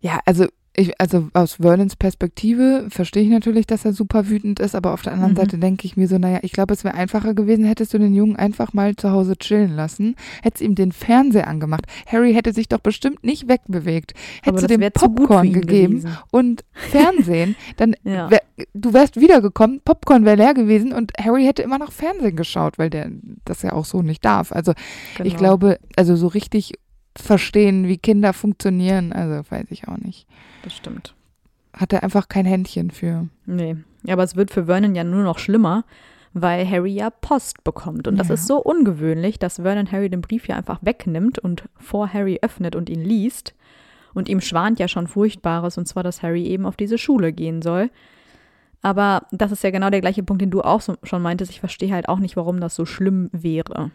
ja, 0.00 0.20
also 0.26 0.46
ich, 0.74 0.98
also 1.00 1.28
aus 1.34 1.54
Vernons 1.60 1.96
Perspektive 1.96 2.86
verstehe 2.88 3.22
ich 3.24 3.28
natürlich, 3.28 3.66
dass 3.66 3.84
er 3.84 3.92
super 3.92 4.28
wütend 4.30 4.58
ist, 4.58 4.74
aber 4.74 4.94
auf 4.94 5.02
der 5.02 5.12
anderen 5.12 5.32
Mhm. 5.32 5.36
Seite 5.36 5.58
denke 5.58 5.86
ich 5.86 5.96
mir 5.98 6.08
so, 6.08 6.16
naja, 6.18 6.38
ich 6.42 6.52
glaube, 6.52 6.72
es 6.72 6.82
wäre 6.82 6.94
einfacher 6.94 7.34
gewesen, 7.34 7.64
hättest 7.64 7.92
du 7.92 7.98
den 7.98 8.14
Jungen 8.14 8.36
einfach 8.36 8.72
mal 8.72 8.96
zu 8.96 9.10
Hause 9.10 9.36
chillen 9.36 9.76
lassen, 9.76 10.16
hättest 10.42 10.62
ihm 10.62 10.74
den 10.74 10.92
Fernseher 10.92 11.46
angemacht. 11.46 11.84
Harry 12.06 12.32
hätte 12.32 12.52
sich 12.54 12.68
doch 12.68 12.78
bestimmt 12.78 13.22
nicht 13.22 13.48
wegbewegt. 13.48 14.14
Hättest 14.42 14.70
du 14.70 14.78
dem 14.78 14.90
Popcorn 14.92 15.52
gegeben 15.52 15.96
gewesen. 16.00 16.18
und 16.30 16.64
Fernsehen, 16.72 17.54
dann 17.76 17.94
Ja. 18.04 18.30
wär, 18.30 18.40
du 18.74 18.92
wärst 18.92 19.20
wiedergekommen, 19.20 19.80
Popcorn 19.84 20.24
wäre 20.24 20.36
leer 20.36 20.54
gewesen 20.54 20.92
und 20.92 21.12
Harry 21.18 21.44
hätte 21.44 21.62
immer 21.62 21.78
noch 21.78 21.92
Fernsehen 21.92 22.36
geschaut, 22.36 22.78
weil 22.78 22.90
der 22.90 23.10
das 23.44 23.62
ja 23.62 23.72
auch 23.72 23.84
so 23.84 24.02
nicht 24.02 24.24
darf. 24.24 24.52
Also 24.52 24.72
ich 25.22 25.34
Genau. 25.34 25.36
glaube, 25.36 25.78
also 25.96 26.16
so 26.16 26.26
richtig 26.28 26.74
verstehen, 27.16 27.88
wie 27.88 27.98
Kinder 27.98 28.32
funktionieren. 28.32 29.12
Also 29.12 29.42
weiß 29.50 29.66
ich 29.70 29.88
auch 29.88 29.98
nicht. 29.98 30.26
Das 30.62 30.74
stimmt. 30.74 31.14
Hat 31.72 31.92
er 31.92 32.02
einfach 32.02 32.28
kein 32.28 32.44
Händchen 32.46 32.90
für. 32.90 33.28
Nee. 33.46 33.76
Aber 34.08 34.22
es 34.22 34.36
wird 34.36 34.50
für 34.50 34.66
Vernon 34.66 34.94
ja 34.94 35.04
nur 35.04 35.22
noch 35.22 35.38
schlimmer, 35.38 35.84
weil 36.34 36.68
Harry 36.68 36.92
ja 36.92 37.10
Post 37.10 37.64
bekommt. 37.64 38.08
Und 38.08 38.16
das 38.18 38.28
Ja. 38.28 38.34
ist 38.34 38.46
so 38.46 38.58
ungewöhnlich, 38.62 39.38
dass 39.38 39.56
Vernon 39.56 39.90
Harry 39.92 40.10
den 40.10 40.20
Brief 40.22 40.48
ja 40.48 40.56
einfach 40.56 40.78
wegnimmt 40.82 41.38
und 41.38 41.64
vor 41.78 42.12
Harry 42.12 42.38
öffnet 42.42 42.74
und 42.76 42.90
ihn 42.90 43.02
liest. 43.02 43.54
Und 44.14 44.28
ihm 44.28 44.40
schwant 44.42 44.78
ja 44.78 44.88
schon 44.88 45.06
Furchtbares, 45.06 45.78
und 45.78 45.86
zwar, 45.88 46.02
dass 46.02 46.22
Harry 46.22 46.44
eben 46.46 46.66
auf 46.66 46.76
diese 46.76 46.98
Schule 46.98 47.32
gehen 47.32 47.62
soll. 47.62 47.90
Aber 48.82 49.26
das 49.30 49.52
ist 49.52 49.62
ja 49.62 49.70
genau 49.70 49.88
der 49.90 50.00
gleiche 50.00 50.22
Punkt, 50.22 50.42
den 50.42 50.50
du 50.50 50.60
auch 50.60 50.80
so, 50.80 50.96
schon 51.04 51.22
meintest. 51.22 51.50
Ich 51.50 51.60
verstehe 51.60 51.92
halt 51.94 52.08
auch 52.08 52.18
nicht, 52.18 52.36
warum 52.36 52.60
das 52.60 52.74
so 52.74 52.84
schlimm 52.84 53.30
wäre. 53.32 53.90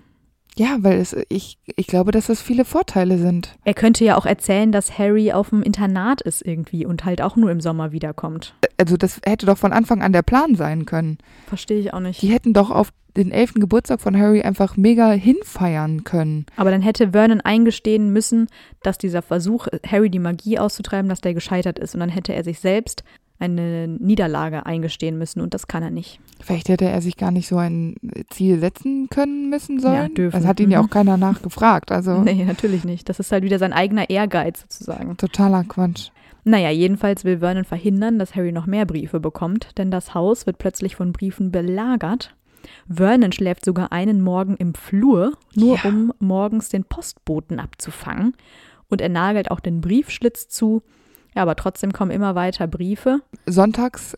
Ja, 0.57 0.77
weil 0.79 0.99
es, 0.99 1.15
ich, 1.29 1.59
ich 1.75 1.87
glaube, 1.87 2.11
dass 2.11 2.29
es 2.29 2.41
viele 2.41 2.65
Vorteile 2.65 3.17
sind. 3.17 3.55
Er 3.63 3.73
könnte 3.73 4.03
ja 4.03 4.17
auch 4.17 4.25
erzählen, 4.25 4.71
dass 4.71 4.97
Harry 4.97 5.31
auf 5.31 5.49
dem 5.49 5.61
Internat 5.61 6.21
ist 6.21 6.45
irgendwie 6.45 6.85
und 6.85 7.05
halt 7.05 7.21
auch 7.21 7.35
nur 7.35 7.51
im 7.51 7.61
Sommer 7.61 7.91
wiederkommt. 7.91 8.55
Also 8.77 8.97
das 8.97 9.21
hätte 9.23 9.45
doch 9.45 9.57
von 9.57 9.71
Anfang 9.71 10.01
an 10.01 10.13
der 10.13 10.23
Plan 10.23 10.55
sein 10.55 10.85
können. 10.85 11.19
Verstehe 11.47 11.79
ich 11.79 11.93
auch 11.93 11.99
nicht. 11.99 12.21
Die 12.21 12.27
hätten 12.27 12.53
doch 12.53 12.71
auf 12.71 12.89
den 13.15 13.31
elften 13.31 13.59
Geburtstag 13.59 13.99
von 13.99 14.17
Harry 14.17 14.41
einfach 14.41 14.77
mega 14.77 15.11
hinfeiern 15.11 16.03
können. 16.03 16.45
Aber 16.55 16.71
dann 16.71 16.81
hätte 16.81 17.11
Vernon 17.11 17.41
eingestehen 17.41 18.11
müssen, 18.11 18.47
dass 18.83 18.97
dieser 18.97 19.21
Versuch, 19.21 19.67
Harry 19.85 20.09
die 20.09 20.19
Magie 20.19 20.59
auszutreiben, 20.59 21.09
dass 21.09 21.21
der 21.21 21.33
gescheitert 21.33 21.79
ist. 21.79 21.95
Und 21.95 21.99
dann 21.99 22.09
hätte 22.09 22.33
er 22.33 22.43
sich 22.43 22.59
selbst 22.59 23.03
eine 23.39 23.87
Niederlage 23.87 24.65
eingestehen 24.65 25.17
müssen. 25.17 25.41
Und 25.41 25.53
das 25.53 25.67
kann 25.67 25.83
er 25.83 25.91
nicht. 25.91 26.19
Vielleicht 26.41 26.69
hätte 26.69 26.85
er 26.85 27.01
sich 27.01 27.17
gar 27.17 27.31
nicht 27.31 27.47
so 27.47 27.57
ein 27.57 27.95
Ziel 28.29 28.59
setzen 28.59 29.07
können 29.09 29.49
müssen 29.49 29.79
sollen. 29.79 29.95
Ja, 29.95 30.09
dürfen. 30.09 30.37
Das 30.39 30.45
hat 30.47 30.59
ihn 30.59 30.71
ja 30.71 30.79
Mhm. 30.81 30.85
auch 30.85 30.89
keiner 30.89 31.17
nachgefragt. 31.17 31.91
Also 31.91 32.17
Nee, 32.23 32.45
natürlich 32.45 32.83
nicht. 32.83 33.09
Das 33.09 33.19
ist 33.19 33.31
halt 33.31 33.43
wieder 33.43 33.59
sein 33.59 33.73
eigener 33.73 34.09
Ehrgeiz 34.09 34.61
sozusagen. 34.61 35.15
totaler 35.17 35.63
Quatsch. 35.63 36.09
Naja, 36.43 36.69
jedenfalls 36.69 37.25
will 37.25 37.39
Vernon 37.39 37.65
verhindern, 37.65 38.19
dass 38.19 38.33
Harry 38.35 38.51
noch 38.53 38.67
mehr 38.67 38.85
Briefe 38.85 39.19
bekommt, 39.19 39.77
denn 39.77 39.91
das 39.91 40.13
Haus 40.13 40.45
wird 40.45 40.57
plötzlich 40.59 40.95
von 40.95 41.11
Briefen 41.11 41.51
belagert. 41.51 42.33
Vernon 42.89 43.31
schläft 43.33 43.65
sogar 43.65 43.91
einen 43.91 44.21
Morgen 44.21 44.55
im 44.55 44.73
Flur, 44.73 45.33
nur 45.55 45.75
Ja. 45.77 45.89
um 45.89 46.13
morgens 46.19 46.69
den 46.69 46.85
Postboten 46.85 47.59
abzufangen. 47.59 48.33
Und 48.89 49.01
er 49.01 49.09
nagelt 49.09 49.51
auch 49.51 49.59
den 49.59 49.81
Briefschlitz 49.81 50.47
zu. 50.47 50.81
Ja, 51.37 51.43
aber 51.43 51.55
trotzdem 51.55 51.93
kommen 51.93 52.09
immer 52.09 52.33
weiter 52.33 52.65
Briefe. 52.65 53.21
Sonntags 53.45 54.17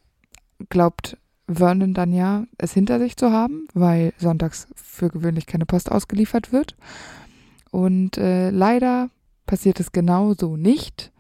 glaubt 0.70 1.18
Vernon 1.50 1.94
dann 1.94 2.14
ja, 2.14 2.46
es 2.58 2.72
hinter 2.72 2.98
sich 2.98 3.18
zu 3.18 3.30
haben, 3.34 3.68
weil 3.74 4.14
sonntags 4.18 4.70
für 4.74 5.10
gewöhnlich 5.10 5.46
keine 5.46 5.66
Post 5.66 5.92
ausgeliefert 5.92 6.54
wird. 6.54 6.78
Und 7.72 8.18
äh, 8.18 8.52
leider 8.52 9.10
passiert 9.46 9.82
es 9.82 9.92
genauso 9.92 10.56
nicht. 10.56 11.12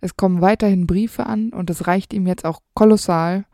Es 0.00 0.16
kommen 0.16 0.40
weiterhin 0.40 0.86
Briefe 0.86 1.26
an 1.26 1.50
und 1.50 1.68
es 1.68 1.86
reicht 1.86 2.14
ihm 2.14 2.26
jetzt 2.26 2.46
auch 2.46 2.60
kolossal. 2.72 3.44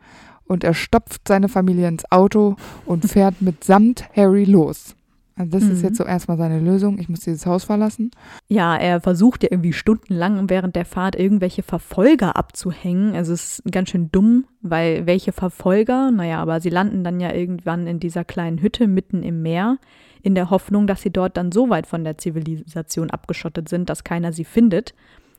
Und 0.45 0.63
er 0.63 0.73
stopft 0.73 1.27
seine 1.27 1.49
Familie 1.49 1.89
ins 1.89 2.09
Auto 2.09 2.55
und 2.85 3.03
fährt 3.03 3.41
mitsamt 3.41 4.07
Harry 4.15 4.45
los. 4.45 4.95
Also 5.35 5.51
das 5.51 5.63
ist 5.63 5.79
Mhm. 5.79 5.83
jetzt 5.85 5.97
so 5.97 6.03
erstmal 6.03 6.37
seine 6.37 6.59
Lösung. 6.59 6.99
Ich 6.99 7.09
muss 7.09 7.21
dieses 7.21 7.45
Haus 7.45 7.63
verlassen. 7.63 8.11
Ja, 8.47 8.75
er 8.75 9.01
versucht 9.01 9.41
ja 9.43 9.49
irgendwie 9.51 9.73
stundenlang 9.73 10.49
während 10.49 10.75
der 10.75 10.85
Fahrt 10.85 11.15
irgendwelche 11.15 11.63
Verfolger 11.63 12.35
abzuhängen. 12.35 13.15
Also 13.15 13.33
es 13.33 13.59
ist 13.59 13.71
ganz 13.71 13.89
schön 13.89 14.11
dumm, 14.11 14.45
weil 14.61 15.07
welche 15.07 15.31
Verfolger? 15.31 16.11
Naja, 16.11 16.39
aber 16.39 16.61
sie 16.61 16.69
landen 16.69 17.03
dann 17.03 17.19
ja 17.19 17.33
irgendwann 17.33 17.87
in 17.87 17.99
dieser 17.99 18.23
kleinen 18.23 18.61
Hütte 18.61 18.87
mitten 18.87 19.23
im 19.23 19.41
Meer, 19.41 19.79
in 20.21 20.35
der 20.35 20.49
Hoffnung, 20.51 20.85
dass 20.85 21.01
sie 21.01 21.11
dort 21.11 21.35
dann 21.35 21.51
so 21.51 21.69
weit 21.69 21.87
von 21.87 22.03
der 22.03 22.17
Zivilisation 22.17 23.09
abgeschottet 23.09 23.69
sind, 23.69 23.89
dass 23.89 24.03
keiner 24.03 24.33
sie 24.33 24.45
findet. 24.45 24.93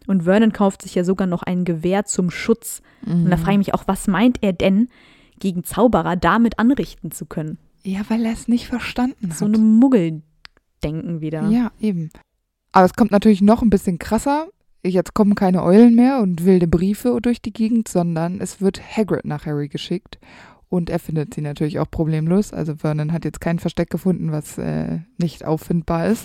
Und 0.06 0.24
Vernon 0.24 0.52
kauft 0.52 0.82
sich 0.82 0.94
ja 0.96 1.04
sogar 1.04 1.26
noch 1.26 1.42
ein 1.44 1.64
Gewehr 1.64 2.04
zum 2.04 2.30
Schutz. 2.30 2.82
Und 3.06 3.30
da 3.30 3.36
frage 3.38 3.52
ich 3.52 3.58
mich 3.58 3.74
auch, 3.74 3.84
was 3.86 4.06
meint 4.08 4.38
er 4.42 4.52
denn, 4.52 4.88
gegen 5.38 5.64
Zauberer 5.64 6.16
damit 6.16 6.58
anrichten 6.58 7.10
zu 7.10 7.24
können? 7.26 7.58
Ja, 7.84 8.00
weil 8.08 8.24
er 8.24 8.32
es 8.32 8.48
nicht 8.48 8.66
verstanden 8.66 9.30
hat. 9.30 9.38
So 9.38 9.44
eine 9.44 9.58
Muggeldenken 9.58 11.20
wieder. 11.20 11.48
Ja, 11.48 11.70
eben. 11.80 12.10
Aber 12.72 12.86
es 12.86 12.94
kommt 12.94 13.10
natürlich 13.10 13.42
noch 13.42 13.62
ein 13.62 13.70
bisschen 13.70 13.98
krasser. 13.98 14.48
Jetzt 14.82 15.14
kommen 15.14 15.34
keine 15.34 15.62
Eulen 15.62 15.94
mehr 15.94 16.18
und 16.20 16.44
wilde 16.44 16.66
Briefe 16.66 17.18
durch 17.22 17.40
die 17.40 17.52
Gegend, 17.52 17.88
sondern 17.88 18.40
es 18.40 18.60
wird 18.60 18.80
Hagrid 18.96 19.24
nach 19.24 19.46
Harry 19.46 19.68
geschickt. 19.68 20.18
Und 20.68 20.90
er 20.90 20.98
findet 20.98 21.34
sie 21.34 21.40
natürlich 21.40 21.78
auch 21.78 21.90
problemlos. 21.90 22.52
Also 22.52 22.74
Vernon 22.76 23.12
hat 23.12 23.24
jetzt 23.24 23.40
kein 23.40 23.58
Versteck 23.58 23.90
gefunden, 23.90 24.32
was 24.32 24.58
äh, 24.58 25.00
nicht 25.18 25.44
auffindbar 25.44 26.08
ist. 26.08 26.24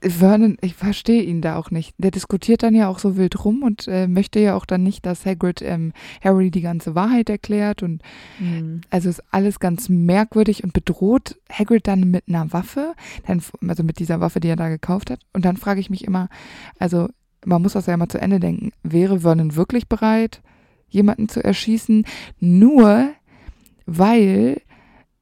Vernon, 0.00 0.56
ich 0.60 0.74
verstehe 0.74 1.22
ihn 1.22 1.40
da 1.40 1.56
auch 1.56 1.70
nicht. 1.70 1.94
Der 1.98 2.10
diskutiert 2.10 2.62
dann 2.62 2.74
ja 2.74 2.88
auch 2.88 2.98
so 2.98 3.16
wild 3.16 3.44
rum 3.44 3.62
und 3.62 3.88
äh, 3.88 4.06
möchte 4.06 4.38
ja 4.38 4.54
auch 4.54 4.64
dann 4.64 4.82
nicht, 4.82 5.04
dass 5.04 5.26
Hagrid 5.26 5.60
ähm, 5.62 5.92
Harry 6.22 6.50
die 6.50 6.60
ganze 6.60 6.94
Wahrheit 6.94 7.28
erklärt 7.30 7.82
und 7.82 8.02
Hm. 8.38 8.82
also 8.90 9.08
ist 9.08 9.22
alles 9.30 9.58
ganz 9.58 9.88
merkwürdig 9.88 10.62
und 10.62 10.72
bedroht 10.72 11.38
Hagrid 11.50 11.86
dann 11.86 12.10
mit 12.10 12.24
einer 12.28 12.52
Waffe, 12.52 12.94
dann, 13.26 13.42
also 13.66 13.82
mit 13.82 13.98
dieser 13.98 14.20
Waffe, 14.20 14.40
die 14.40 14.48
er 14.48 14.56
da 14.56 14.68
gekauft 14.68 15.10
hat. 15.10 15.20
Und 15.32 15.44
dann 15.44 15.56
frage 15.56 15.80
ich 15.80 15.90
mich 15.90 16.04
immer, 16.04 16.28
also 16.78 17.08
man 17.44 17.62
muss 17.62 17.72
das 17.72 17.86
ja 17.86 17.96
mal 17.96 18.08
zu 18.08 18.20
Ende 18.20 18.40
denken, 18.40 18.72
wäre 18.82 19.20
Vernon 19.20 19.56
wirklich 19.56 19.88
bereit, 19.88 20.42
jemanden 20.88 21.28
zu 21.28 21.42
erschießen, 21.42 22.04
nur 22.40 23.10
weil 23.86 24.60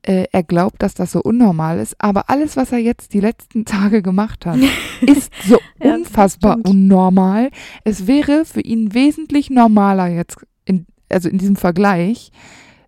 äh, 0.06 0.26
er 0.32 0.42
glaubt, 0.42 0.82
dass 0.82 0.94
das 0.94 1.12
so 1.12 1.20
unnormal 1.20 1.78
ist. 1.78 1.96
Aber 1.98 2.30
alles, 2.30 2.56
was 2.56 2.72
er 2.72 2.78
jetzt 2.78 3.12
die 3.12 3.20
letzten 3.20 3.64
Tage 3.66 4.02
gemacht 4.02 4.46
hat, 4.46 4.58
ist 5.00 5.32
so 5.46 5.58
unfassbar 5.80 6.58
unnormal. 6.64 7.50
Es 7.84 8.06
wäre 8.06 8.44
für 8.44 8.60
ihn 8.60 8.94
wesentlich 8.94 9.50
normaler 9.50 10.06
jetzt, 10.08 10.38
in, 10.64 10.86
also 11.08 11.28
in 11.28 11.38
diesem 11.38 11.56
Vergleich, 11.56 12.30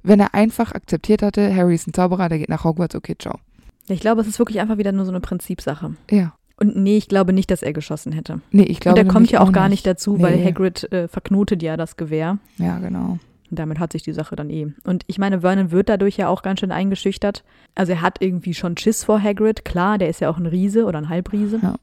wenn 0.03 0.21
er 0.21 0.35
einfach 0.35 0.73
akzeptiert 0.73 1.23
hatte, 1.23 1.55
Harry 1.55 1.75
ist 1.75 1.89
ein 1.89 1.95
Zauberer, 1.95 2.29
der 2.29 2.39
geht 2.39 2.49
nach 2.49 2.65
Hogwarts, 2.65 2.95
okay, 2.95 3.17
ciao. 3.19 3.39
Ich 3.89 4.01
glaube, 4.01 4.21
es 4.21 4.29
ist 4.29 4.39
wirklich 4.39 4.61
einfach 4.61 4.79
wieder 4.79 4.93
nur 4.93 5.05
so 5.05 5.11
eine 5.11 5.21
Prinzipsache. 5.21 5.95
Ja. 6.11 6.35
Und 6.61 6.77
nee, 6.77 6.97
ich 6.97 7.09
glaube 7.09 7.33
nicht, 7.33 7.51
dass 7.51 7.63
er 7.63 7.73
geschossen 7.73 8.13
hätte. 8.13 8.41
Nee, 8.51 8.65
ich 8.65 8.81
glaube 8.81 8.99
Und 9.01 9.07
er 9.07 9.13
kommt 9.13 9.31
ja 9.31 9.41
auch 9.41 9.53
gar 9.53 9.69
nicht 9.69 9.87
dazu, 9.87 10.21
weil 10.21 10.37
Nee. 10.37 10.45
Hagrid 10.47 10.93
äh, 10.93 11.09
verknotet 11.09 11.63
ja 11.63 11.77
das 11.77 11.97
Gewehr. 11.97 12.39
Ja, 12.59 12.79
genau. 12.79 13.19
Und 13.51 13.59
damit 13.59 13.79
hat 13.79 13.93
sich 13.93 14.03
die 14.03 14.13
Sache 14.13 14.37
dann 14.37 14.51
eh. 14.51 14.69
Und 14.85 15.05
ich 15.07 15.19
meine, 15.19 15.41
Vernon 15.41 15.71
wird 15.71 15.89
dadurch 15.89 16.17
ja 16.17 16.29
auch 16.29 16.43
ganz 16.43 16.61
schön 16.61 16.73
eingeschüchtert. 16.73 17.45
Also 17.75 17.93
er 17.93 18.03
hat 18.03 18.21
irgendwie 18.21 18.55
schon 18.55 18.77
Schiss 18.77 19.05
vor 19.05 19.23
Hagrid. 19.23 19.65
Klar, 19.65 19.99
der 19.99 20.09
ist 20.09 20.21
ja 20.21 20.31
auch 20.31 20.37
ein 20.37 20.47
Riese 20.47 20.85
oder 20.85 20.99
ein 20.99 21.09
Halbriese. 21.09 21.61
Ja. 21.63 21.77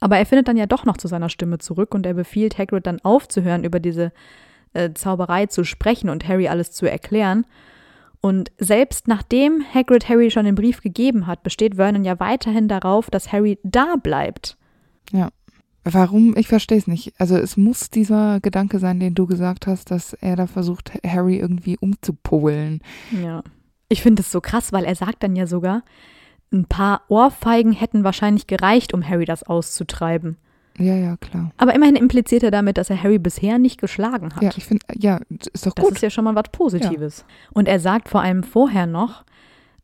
Aber 0.00 0.18
er 0.18 0.26
findet 0.26 0.48
dann 0.48 0.56
ja 0.56 0.66
doch 0.66 0.84
noch 0.84 0.96
zu 0.96 1.08
seiner 1.08 1.28
Stimme 1.28 1.58
zurück 1.58 1.94
und 1.94 2.04
er 2.04 2.14
befiehlt 2.14 2.58
Hagrid 2.58 2.86
dann 2.86 3.00
aufzuhören, 3.00 3.64
über 3.64 3.80
diese 3.80 4.12
äh, 4.74 4.90
Zauberei 4.94 5.46
zu 5.46 5.64
sprechen 5.64 6.10
und 6.10 6.26
Harry 6.26 6.48
alles 6.48 6.72
zu 6.72 6.90
erklären. 6.90 7.46
Und 8.20 8.52
selbst 8.58 9.08
nachdem 9.08 9.64
Hagrid 9.74 10.08
Harry 10.08 10.30
schon 10.30 10.44
den 10.44 10.54
Brief 10.54 10.80
gegeben 10.80 11.26
hat, 11.26 11.42
besteht 11.42 11.76
Vernon 11.76 12.04
ja 12.04 12.20
weiterhin 12.20 12.68
darauf, 12.68 13.10
dass 13.10 13.32
Harry 13.32 13.58
da 13.62 13.96
bleibt. 13.96 14.56
Warum? 15.84 16.36
Ich 16.36 16.48
verstehe 16.48 16.78
es 16.78 16.86
nicht. 16.86 17.12
Also 17.18 17.36
es 17.36 17.56
muss 17.56 17.90
dieser 17.90 18.40
Gedanke 18.40 18.78
sein, 18.78 19.00
den 19.00 19.14
du 19.14 19.26
gesagt 19.26 19.66
hast, 19.66 19.90
dass 19.90 20.12
er 20.14 20.36
da 20.36 20.46
versucht, 20.46 20.92
Harry 21.04 21.38
irgendwie 21.38 21.76
umzupolen. 21.78 22.80
Ja. 23.10 23.42
Ich 23.88 24.02
finde 24.02 24.22
es 24.22 24.30
so 24.30 24.40
krass, 24.40 24.72
weil 24.72 24.84
er 24.84 24.94
sagt 24.94 25.22
dann 25.22 25.34
ja 25.34 25.46
sogar, 25.46 25.82
ein 26.52 26.66
paar 26.66 27.02
Ohrfeigen 27.08 27.72
hätten 27.72 28.04
wahrscheinlich 28.04 28.46
gereicht, 28.46 28.94
um 28.94 29.06
Harry 29.06 29.24
das 29.24 29.42
auszutreiben. 29.42 30.36
Ja, 30.78 30.94
ja, 30.94 31.16
klar. 31.16 31.52
Aber 31.58 31.74
immerhin 31.74 31.96
impliziert 31.96 32.42
er 32.42 32.50
damit, 32.50 32.78
dass 32.78 32.88
er 32.88 33.02
Harry 33.02 33.18
bisher 33.18 33.58
nicht 33.58 33.80
geschlagen 33.80 34.34
hat. 34.34 34.42
Ja, 34.42 34.50
ich 34.56 34.64
finde, 34.64 34.84
ja, 34.96 35.20
ist 35.52 35.66
doch 35.66 35.74
das 35.74 35.84
gut. 35.84 35.94
ist 35.96 36.02
ja 36.02 36.10
schon 36.10 36.24
mal 36.24 36.34
was 36.34 36.50
Positives. 36.50 37.24
Und 37.52 37.68
er 37.68 37.78
sagt 37.80 38.08
vor 38.08 38.22
allem 38.22 38.42
vorher 38.42 38.86
noch, 38.86 39.24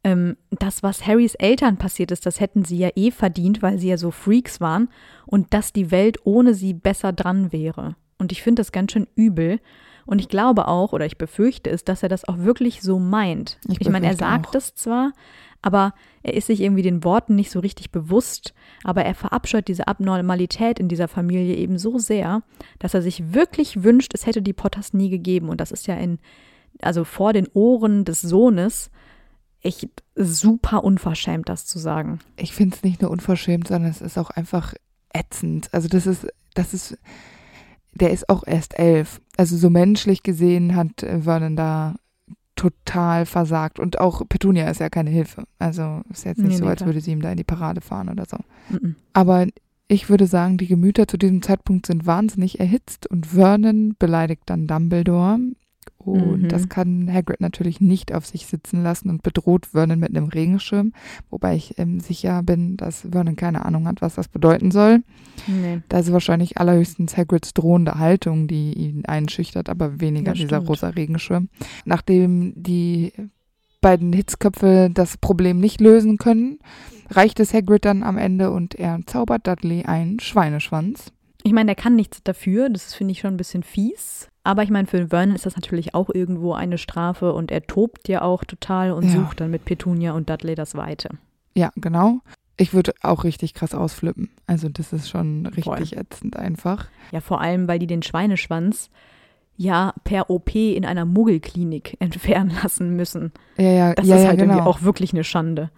ähm, 0.04 0.36
das, 0.50 0.82
was 0.82 1.06
Harrys 1.06 1.34
Eltern 1.34 1.76
passiert 1.76 2.10
ist, 2.10 2.26
das 2.26 2.40
hätten 2.40 2.64
sie 2.64 2.78
ja 2.78 2.90
eh 2.94 3.10
verdient, 3.10 3.62
weil 3.62 3.78
sie 3.78 3.88
ja 3.88 3.96
so 3.96 4.10
Freaks 4.10 4.60
waren 4.60 4.88
und 5.26 5.52
dass 5.54 5.72
die 5.72 5.90
Welt 5.90 6.18
ohne 6.24 6.54
sie 6.54 6.74
besser 6.74 7.12
dran 7.12 7.52
wäre. 7.52 7.96
Und 8.18 8.32
ich 8.32 8.42
finde 8.42 8.60
das 8.60 8.72
ganz 8.72 8.92
schön 8.92 9.06
übel. 9.14 9.60
Und 10.06 10.20
ich 10.20 10.28
glaube 10.28 10.68
auch, 10.68 10.92
oder 10.92 11.04
ich 11.04 11.18
befürchte 11.18 11.68
es, 11.70 11.84
dass 11.84 12.02
er 12.02 12.08
das 12.08 12.26
auch 12.26 12.38
wirklich 12.38 12.80
so 12.80 12.98
meint. 12.98 13.58
Ich 13.68 13.80
Ich, 13.80 13.88
meine, 13.90 14.06
er 14.06 14.16
sagt 14.16 14.54
es 14.54 14.74
zwar, 14.74 15.12
aber 15.60 15.92
er 16.22 16.34
ist 16.34 16.46
sich 16.46 16.60
irgendwie 16.60 16.82
den 16.82 17.04
Worten 17.04 17.34
nicht 17.34 17.50
so 17.50 17.60
richtig 17.60 17.90
bewusst, 17.90 18.54
aber 18.84 19.04
er 19.04 19.14
verabscheut 19.14 19.68
diese 19.68 19.86
Abnormalität 19.86 20.78
in 20.78 20.88
dieser 20.88 21.08
Familie 21.08 21.56
eben 21.56 21.78
so 21.78 21.98
sehr, 21.98 22.42
dass 22.78 22.94
er 22.94 23.02
sich 23.02 23.34
wirklich 23.34 23.82
wünscht, 23.82 24.14
es 24.14 24.26
hätte 24.26 24.40
die 24.40 24.52
Potters 24.52 24.94
nie 24.94 25.10
gegeben. 25.10 25.48
Und 25.48 25.60
das 25.60 25.72
ist 25.72 25.86
ja 25.86 25.94
in, 25.96 26.18
also 26.80 27.04
vor 27.04 27.32
den 27.32 27.48
Ohren 27.52 28.04
des 28.04 28.22
Sohnes 28.22 28.90
echt 29.62 29.88
super 30.14 30.84
unverschämt, 30.84 31.48
das 31.48 31.66
zu 31.66 31.78
sagen. 31.78 32.20
Ich 32.36 32.52
finde 32.52 32.76
es 32.76 32.82
nicht 32.82 33.02
nur 33.02 33.10
unverschämt, 33.10 33.68
sondern 33.68 33.90
es 33.90 34.00
ist 34.00 34.18
auch 34.18 34.30
einfach 34.30 34.74
ätzend. 35.12 35.68
Also 35.72 35.88
das 35.88 36.06
ist, 36.06 36.26
das 36.54 36.74
ist, 36.74 36.98
der 37.92 38.10
ist 38.10 38.28
auch 38.28 38.44
erst 38.46 38.78
elf. 38.78 39.20
Also 39.36 39.56
so 39.56 39.70
menschlich 39.70 40.22
gesehen 40.22 40.76
hat 40.76 41.00
Vernon 41.00 41.56
da 41.56 41.96
total 42.58 43.24
versagt. 43.24 43.78
Und 43.78 44.00
auch 44.00 44.22
Petunia 44.28 44.68
ist 44.68 44.80
ja 44.80 44.90
keine 44.90 45.10
Hilfe. 45.10 45.44
Also 45.58 46.02
ist 46.10 46.24
jetzt 46.24 46.38
nicht 46.38 46.50
Nee, 46.50 46.56
so, 46.56 46.66
als 46.66 46.84
würde 46.84 47.00
sie 47.00 47.12
ihm 47.12 47.22
da 47.22 47.30
in 47.30 47.36
die 47.36 47.44
Parade 47.44 47.80
fahren 47.80 48.08
oder 48.08 48.24
so. 48.26 48.38
Mhm. 48.68 48.96
Aber 49.12 49.46
ich 49.86 50.10
würde 50.10 50.26
sagen, 50.26 50.58
die 50.58 50.66
Gemüter 50.66 51.08
zu 51.08 51.16
diesem 51.16 51.40
Zeitpunkt 51.40 51.86
sind 51.86 52.04
wahnsinnig 52.04 52.60
erhitzt 52.60 53.06
und 53.06 53.26
Vernon 53.26 53.94
beleidigt 53.98 54.42
dann 54.46 54.66
Dumbledore. 54.66 55.38
Und 55.98 56.42
Mhm. 56.42 56.48
das 56.48 56.68
kann 56.68 57.12
Hagrid 57.12 57.40
natürlich 57.40 57.80
nicht 57.80 58.14
auf 58.14 58.24
sich 58.24 58.46
sitzen 58.46 58.82
lassen 58.82 59.10
und 59.10 59.22
bedroht 59.22 59.66
Vernon 59.66 59.98
mit 59.98 60.10
einem 60.16 60.28
Regenschirm. 60.28 60.92
Wobei 61.28 61.56
ich 61.56 61.78
ähm, 61.78 61.98
sicher 62.00 62.42
bin, 62.42 62.76
dass 62.76 63.06
Vernon 63.10 63.36
keine 63.36 63.64
Ahnung 63.64 63.86
hat, 63.88 64.00
was 64.00 64.14
das 64.14 64.28
bedeuten 64.28 64.70
soll. 64.70 65.02
Nee. 65.46 65.80
Da 65.88 65.98
ist 65.98 66.12
wahrscheinlich 66.12 66.56
allerhöchstens 66.58 67.16
Hagrids 67.16 67.52
drohende 67.52 67.98
Haltung, 67.98 68.46
die 68.46 68.72
ihn 68.74 69.04
einschüchtert, 69.06 69.68
aber 69.68 70.00
weniger 70.00 70.32
Das 70.32 70.38
dieser 70.38 70.58
rosa 70.58 70.90
Regenschirm. 70.90 71.48
Nachdem 71.84 72.52
die 72.56 73.12
beiden 73.80 74.12
Hitzköpfe 74.12 74.90
das 74.92 75.16
Problem 75.18 75.58
nicht 75.60 75.80
lösen 75.80 76.16
können, 76.18 76.58
reicht 77.10 77.40
es 77.40 77.52
Hagrid 77.52 77.84
dann 77.84 78.02
am 78.02 78.18
Ende 78.18 78.50
und 78.50 78.74
er 78.74 79.00
zaubert 79.06 79.46
Dudley 79.46 79.84
einen 79.84 80.20
Schweineschwanz. 80.20 81.12
Ich 81.44 81.52
meine, 81.52 81.66
der 81.66 81.76
kann 81.76 81.94
nichts 81.96 82.22
dafür, 82.22 82.68
das 82.68 82.94
finde 82.94 83.12
ich 83.12 83.20
schon 83.20 83.34
ein 83.34 83.36
bisschen 83.36 83.62
fies. 83.62 84.28
Aber 84.48 84.62
ich 84.62 84.70
meine, 84.70 84.86
für 84.86 85.08
Vernon 85.08 85.34
ist 85.34 85.44
das 85.44 85.56
natürlich 85.56 85.94
auch 85.94 86.08
irgendwo 86.08 86.54
eine 86.54 86.78
Strafe 86.78 87.34
und 87.34 87.50
er 87.50 87.66
tobt 87.66 88.08
ja 88.08 88.22
auch 88.22 88.44
total 88.44 88.92
und 88.92 89.04
Ja. 89.04 89.10
sucht 89.10 89.42
dann 89.42 89.50
mit 89.50 89.66
Petunia 89.66 90.12
und 90.12 90.30
Dudley 90.30 90.54
das 90.54 90.74
Weite. 90.74 91.10
Ja, 91.54 91.70
genau. 91.76 92.20
Ich 92.56 92.72
würde 92.72 92.94
auch 93.02 93.24
richtig 93.24 93.52
krass 93.52 93.74
ausflippen. 93.74 94.30
Also 94.46 94.70
das 94.70 94.94
ist 94.94 95.10
schon 95.10 95.44
richtig 95.44 95.64
Voll. 95.90 95.98
ätzend 95.98 96.38
einfach. 96.38 96.86
Ja, 97.12 97.20
vor 97.20 97.42
allem, 97.42 97.68
weil 97.68 97.78
die 97.78 97.86
den 97.86 98.02
Schweineschwanz 98.02 98.88
ja 99.58 99.92
per 100.04 100.30
OP 100.30 100.54
in 100.54 100.86
einer 100.86 101.04
Muggelklinik 101.04 101.96
entfernen 102.00 102.56
lassen 102.62 102.96
müssen. 102.96 103.32
Ja, 103.58 103.70
ja, 103.70 103.94
Das 103.94 104.06
ja, 104.06 104.16
ist 104.16 104.22
ja, 104.22 104.28
halt 104.28 104.38
genau. 104.38 104.54
irgendwie 104.54 104.66
auch 104.70 104.80
wirklich 104.80 105.12
eine 105.12 105.24
Schande. 105.24 105.70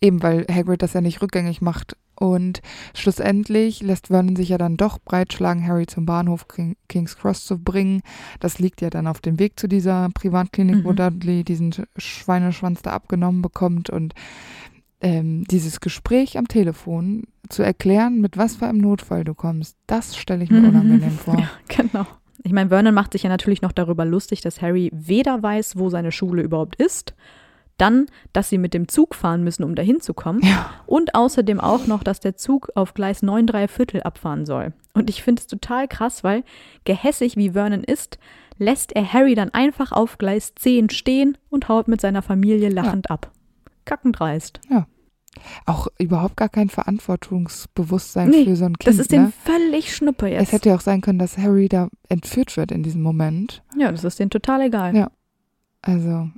Eben, 0.00 0.22
weil 0.22 0.46
Hagrid 0.50 0.80
das 0.80 0.94
ja 0.94 1.02
nicht 1.02 1.20
rückgängig 1.20 1.60
macht. 1.60 1.94
Und 2.16 2.62
schlussendlich 2.94 3.82
lässt 3.82 4.06
Vernon 4.08 4.36
sich 4.36 4.48
ja 4.50 4.58
dann 4.58 4.76
doch 4.76 4.98
breitschlagen, 4.98 5.66
Harry 5.66 5.86
zum 5.86 6.06
Bahnhof 6.06 6.46
King, 6.48 6.76
King's 6.88 7.16
Cross 7.16 7.44
zu 7.44 7.58
bringen. 7.58 8.02
Das 8.40 8.58
liegt 8.58 8.80
ja 8.80 8.90
dann 8.90 9.06
auf 9.06 9.20
dem 9.20 9.38
Weg 9.38 9.58
zu 9.58 9.66
dieser 9.68 10.08
Privatklinik, 10.14 10.84
wo 10.84 10.92
Mhm. 10.92 10.96
Dudley 10.96 11.44
diesen 11.44 11.72
Sch- 11.72 11.86
Schweineschwanz 11.96 12.82
da 12.82 12.92
abgenommen 12.92 13.42
bekommt. 13.42 13.90
Und 13.90 14.14
ähm, 15.00 15.44
dieses 15.50 15.80
Gespräch 15.80 16.38
am 16.38 16.48
Telefon 16.48 17.24
zu 17.48 17.62
erklären, 17.62 18.20
mit 18.20 18.38
was 18.38 18.56
für 18.56 18.66
einem 18.66 18.78
Notfall 18.78 19.24
du 19.24 19.34
kommst, 19.34 19.76
das 19.86 20.16
stelle 20.16 20.44
ich 20.44 20.50
mir 20.50 20.60
Mhm. 20.60 20.68
unangenehm 20.68 21.10
vor. 21.10 21.36
Ja, 21.38 21.50
genau. 21.68 22.06
Ich 22.42 22.52
meine, 22.52 22.68
Vernon 22.68 22.94
macht 22.94 23.12
sich 23.12 23.22
ja 23.22 23.28
natürlich 23.30 23.62
noch 23.62 23.72
darüber 23.72 24.04
lustig, 24.04 24.40
dass 24.42 24.60
Harry 24.62 24.90
weder 24.94 25.42
weiß, 25.42 25.76
wo 25.78 25.88
seine 25.90 26.12
Schule 26.12 26.42
überhaupt 26.42 26.76
ist, 26.76 27.14
dann, 27.76 28.06
dass 28.32 28.48
sie 28.48 28.58
mit 28.58 28.72
dem 28.74 28.88
Zug 28.88 29.14
fahren 29.14 29.42
müssen, 29.44 29.64
um 29.64 29.74
dahin 29.74 30.00
zu 30.00 30.14
kommen, 30.14 30.40
Ja. 30.44 30.70
und 30.86 31.14
außerdem 31.14 31.58
auch 31.60 31.86
noch, 31.86 32.02
dass 32.02 32.20
der 32.20 32.36
Zug 32.36 32.70
auf 32.74 32.94
Gleis 32.94 33.22
9 33.22 33.46
3 33.46 33.68
Viertel 33.68 34.02
abfahren 34.02 34.46
soll. 34.46 34.72
Und 34.94 35.10
ich 35.10 35.22
finde 35.22 35.40
es 35.40 35.46
total 35.48 35.88
krass, 35.88 36.22
weil 36.22 36.44
gehässig 36.84 37.36
wie 37.36 37.50
Vernon 37.50 37.82
ist, 37.82 38.18
lässt 38.58 38.92
er 38.94 39.12
Harry 39.12 39.34
dann 39.34 39.50
einfach 39.50 39.90
auf 39.90 40.18
Gleis 40.18 40.54
10 40.54 40.90
stehen 40.90 41.36
und 41.50 41.68
haut 41.68 41.88
mit 41.88 42.00
seiner 42.00 42.22
Familie 42.22 42.68
lachend 42.68 43.10
ab. 43.10 43.32
Kackendreist. 43.84 44.60
Auch 45.66 45.88
überhaupt 45.98 46.36
gar 46.36 46.48
kein 46.48 46.70
Verantwortungsbewusstsein 46.70 48.30
Nee, 48.30 48.44
für 48.44 48.54
so 48.56 48.66
ein 48.66 48.78
Kind. 48.78 48.86
Das 48.86 48.98
ist 49.00 49.10
ne? 49.10 49.32
völlig 49.44 49.94
Schnuppe 49.94 50.28
jetzt. 50.28 50.44
Es 50.44 50.52
hätte 50.52 50.68
ja 50.68 50.76
auch 50.76 50.80
sein 50.80 51.00
können, 51.00 51.18
dass 51.18 51.36
Harry 51.38 51.68
da 51.68 51.88
entführt 52.08 52.56
wird 52.56 52.70
in 52.70 52.82
diesem 52.84 53.02
Moment. 53.02 53.62
ja, 53.76 53.90
das 53.90 54.04
ist 54.04 54.18
denen 54.20 54.30
total 54.30 54.62
egal. 54.62 54.94
Ja. 54.96 55.10
Also 55.82 56.28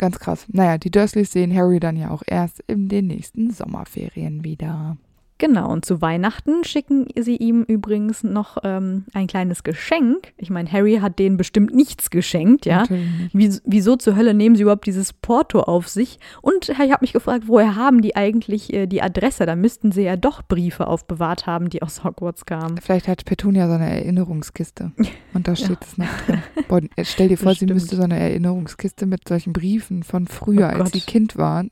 ganz 0.00 0.18
krass. 0.18 0.46
Naja, 0.48 0.78
die 0.78 0.90
Dursleys 0.90 1.30
sehen 1.30 1.54
Harry 1.54 1.78
dann 1.78 1.96
ja 1.96 2.10
auch 2.10 2.22
erst 2.26 2.60
in 2.66 2.88
den 2.88 3.06
nächsten 3.06 3.52
Sommerferien 3.52 4.42
wieder. 4.42 4.96
Genau, 5.40 5.72
und 5.72 5.86
zu 5.86 6.02
Weihnachten 6.02 6.64
schicken 6.64 7.06
sie 7.18 7.36
ihm 7.36 7.62
übrigens 7.62 8.22
noch 8.22 8.58
ähm, 8.62 9.06
ein 9.14 9.26
kleines 9.26 9.64
Geschenk. 9.64 10.34
Ich 10.36 10.50
meine, 10.50 10.70
Harry 10.70 10.98
hat 11.00 11.18
denen 11.18 11.38
bestimmt 11.38 11.74
nichts 11.74 12.10
geschenkt, 12.10 12.66
ja. 12.66 12.84
Wie, 13.32 13.50
wieso 13.64 13.96
zur 13.96 14.16
Hölle 14.16 14.34
nehmen 14.34 14.54
sie 14.54 14.62
überhaupt 14.62 14.84
dieses 14.86 15.14
Porto 15.14 15.60
auf 15.60 15.88
sich? 15.88 16.18
Und 16.42 16.68
ich 16.68 16.78
habe 16.78 16.98
mich 17.00 17.14
gefragt, 17.14 17.44
woher 17.46 17.74
haben 17.74 18.02
die 18.02 18.14
eigentlich 18.16 18.70
äh, 18.74 18.86
die 18.86 19.00
Adresse? 19.00 19.46
Da 19.46 19.56
müssten 19.56 19.92
sie 19.92 20.02
ja 20.02 20.16
doch 20.16 20.42
Briefe 20.42 20.86
aufbewahrt 20.86 21.46
haben, 21.46 21.70
die 21.70 21.80
aus 21.80 22.04
Hogwarts 22.04 22.44
kamen. 22.44 22.76
Vielleicht 22.78 23.08
hat 23.08 23.24
Petunia 23.24 23.66
so 23.66 23.72
eine 23.72 23.88
Erinnerungskiste 23.90 24.92
und 25.32 25.48
da 25.48 25.56
steht 25.56 25.70
Ja. 25.70 25.76
es 25.80 25.96
noch 25.96 26.06
drin. 26.26 26.42
Boah, 26.68 26.80
stell 27.02 27.28
dir 27.28 27.38
vor, 27.38 27.54
sie 27.54 27.64
müsste 27.64 27.96
so 27.96 28.02
eine 28.02 28.18
Erinnerungskiste 28.18 29.06
mit 29.06 29.26
solchen 29.26 29.54
Briefen 29.54 30.02
von 30.02 30.26
früher, 30.26 30.70
Oh 30.76 30.80
als 30.80 30.92
sie 30.92 31.00
Kind 31.00 31.38
waren, 31.38 31.70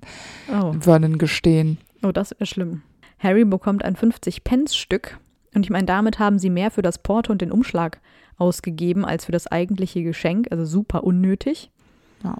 Oh, 0.50 0.72
Vernon 0.80 1.18
gestehen. 1.18 1.76
oh 2.02 2.12
das 2.12 2.30
wäre 2.30 2.46
schlimm. 2.46 2.80
Harry 3.18 3.44
bekommt 3.44 3.84
ein 3.84 3.96
50-Pence-Stück. 3.96 5.18
Und 5.54 5.64
ich 5.64 5.70
meine, 5.70 5.86
damit 5.86 6.18
haben 6.18 6.38
sie 6.38 6.50
mehr 6.50 6.70
für 6.70 6.82
das 6.82 6.98
Porto 7.02 7.32
und 7.32 7.40
den 7.42 7.50
Umschlag 7.52 8.00
ausgegeben 8.36 9.04
als 9.04 9.24
für 9.24 9.32
das 9.32 9.46
eigentliche 9.46 10.02
Geschenk. 10.02 10.48
Also 10.50 10.64
super 10.64 11.04
unnötig. 11.04 11.70
Ja. 12.22 12.36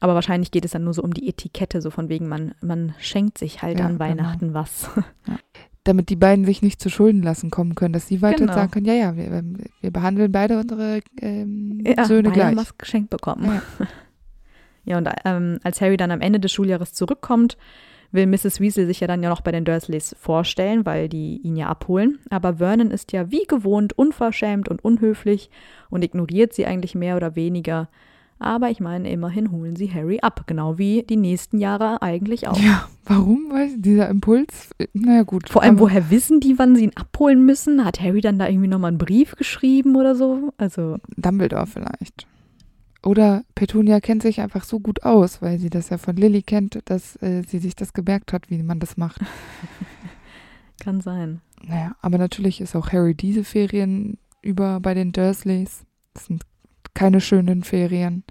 Aber 0.00 0.14
wahrscheinlich 0.14 0.50
geht 0.50 0.64
es 0.64 0.72
dann 0.72 0.84
nur 0.84 0.94
so 0.94 1.02
um 1.02 1.14
die 1.14 1.28
Etikette, 1.28 1.80
so 1.80 1.90
von 1.90 2.08
wegen, 2.08 2.28
man, 2.28 2.54
man 2.60 2.94
schenkt 2.98 3.38
sich 3.38 3.62
halt 3.62 3.78
Ja, 3.78 3.86
an 3.86 3.92
genau. 3.98 4.04
Weihnachten 4.04 4.52
was. 4.54 4.90
damit 5.84 6.10
die 6.10 6.16
beiden 6.16 6.44
sich 6.44 6.62
nicht 6.62 6.80
zu 6.80 6.90
Schulden 6.90 7.22
lassen 7.22 7.50
kommen 7.50 7.74
können, 7.74 7.92
dass 7.92 8.06
sie 8.06 8.22
weiter 8.22 8.38
Genau. 8.44 8.52
sagen 8.52 8.70
können, 8.70 8.86
ja, 8.86 8.94
ja, 8.94 9.16
wir, 9.16 9.42
wir 9.80 9.90
behandeln 9.90 10.30
beide 10.30 10.58
unsere 10.58 11.00
ähm, 11.20 11.80
Ja, 11.84 12.04
Söhne 12.04 12.24
beide 12.28 12.34
gleich. 12.34 12.46
haben 12.48 12.56
was 12.56 12.78
geschenkt 12.78 13.10
bekommen. 13.10 13.44
Ja. 13.46 13.86
Ja, 14.84 14.98
und 14.98 15.08
ähm, 15.24 15.60
als 15.62 15.80
Harry 15.80 15.96
dann 15.96 16.10
am 16.10 16.20
Ende 16.20 16.40
des 16.40 16.50
Schuljahres 16.52 16.92
zurückkommt, 16.92 17.56
will 18.12 18.26
Mrs. 18.26 18.60
Weasley 18.60 18.86
sich 18.86 19.00
ja 19.00 19.06
dann 19.06 19.22
ja 19.22 19.28
noch 19.28 19.40
bei 19.40 19.52
den 19.52 19.64
Dursleys 19.64 20.14
vorstellen, 20.18 20.86
weil 20.86 21.08
die 21.08 21.40
ihn 21.42 21.56
ja 21.56 21.68
abholen. 21.68 22.18
Aber 22.30 22.54
Vernon 22.58 22.90
ist 22.90 23.12
ja 23.12 23.30
wie 23.30 23.44
gewohnt 23.46 23.98
unverschämt 23.98 24.68
und 24.68 24.84
unhöflich 24.84 25.50
und 25.90 26.04
ignoriert 26.04 26.52
sie 26.52 26.66
eigentlich 26.66 26.94
mehr 26.94 27.16
oder 27.16 27.34
weniger. 27.34 27.88
Aber 28.38 28.70
ich 28.70 28.80
meine, 28.80 29.08
immerhin 29.08 29.52
holen 29.52 29.76
sie 29.76 29.92
Harry 29.94 30.18
ab, 30.20 30.44
genau 30.46 30.76
wie 30.76 31.04
die 31.04 31.16
nächsten 31.16 31.58
Jahre 31.58 32.02
eigentlich 32.02 32.48
auch. 32.48 32.58
Ja, 32.58 32.88
warum? 33.04 33.46
Weil 33.50 33.76
dieser 33.76 34.08
Impuls, 34.08 34.70
naja 34.94 35.22
gut. 35.22 35.48
Vor 35.48 35.62
allem, 35.62 35.78
woher 35.78 36.10
wissen 36.10 36.40
die, 36.40 36.58
wann 36.58 36.74
sie 36.74 36.84
ihn 36.84 36.96
abholen 36.96 37.46
müssen? 37.46 37.84
Hat 37.84 38.00
Harry 38.00 38.20
dann 38.20 38.40
da 38.40 38.48
irgendwie 38.48 38.66
nochmal 38.66 38.88
einen 38.88 38.98
Brief 38.98 39.36
geschrieben 39.36 39.94
oder 39.94 40.16
so? 40.16 40.52
Also, 40.58 40.96
Dumbledore 41.16 41.68
vielleicht. 41.68 42.26
Oder 43.04 43.42
Petunia 43.56 44.00
kennt 44.00 44.22
sich 44.22 44.40
einfach 44.40 44.64
so 44.64 44.78
gut 44.78 45.02
aus, 45.02 45.42
weil 45.42 45.58
sie 45.58 45.70
das 45.70 45.88
ja 45.88 45.98
von 45.98 46.14
Lily 46.16 46.42
kennt, 46.42 46.78
dass 46.84 47.16
äh, 47.22 47.42
sie 47.42 47.58
sich 47.58 47.74
das 47.74 47.92
gemerkt 47.92 48.32
hat, 48.32 48.48
wie 48.48 48.62
man 48.62 48.78
das 48.78 48.96
macht. 48.96 49.20
kann 50.82 51.00
sein. 51.00 51.40
Naja, 51.66 51.94
aber 52.00 52.18
natürlich 52.18 52.60
ist 52.60 52.74
auch 52.76 52.92
Harry 52.92 53.14
diese 53.14 53.44
Ferien 53.44 54.18
über 54.40 54.80
bei 54.80 54.94
den 54.94 55.12
Dursleys. 55.12 55.84
Das 56.14 56.26
sind 56.26 56.42
keine 56.94 57.20
schönen 57.20 57.62
Ferien. 57.62 58.22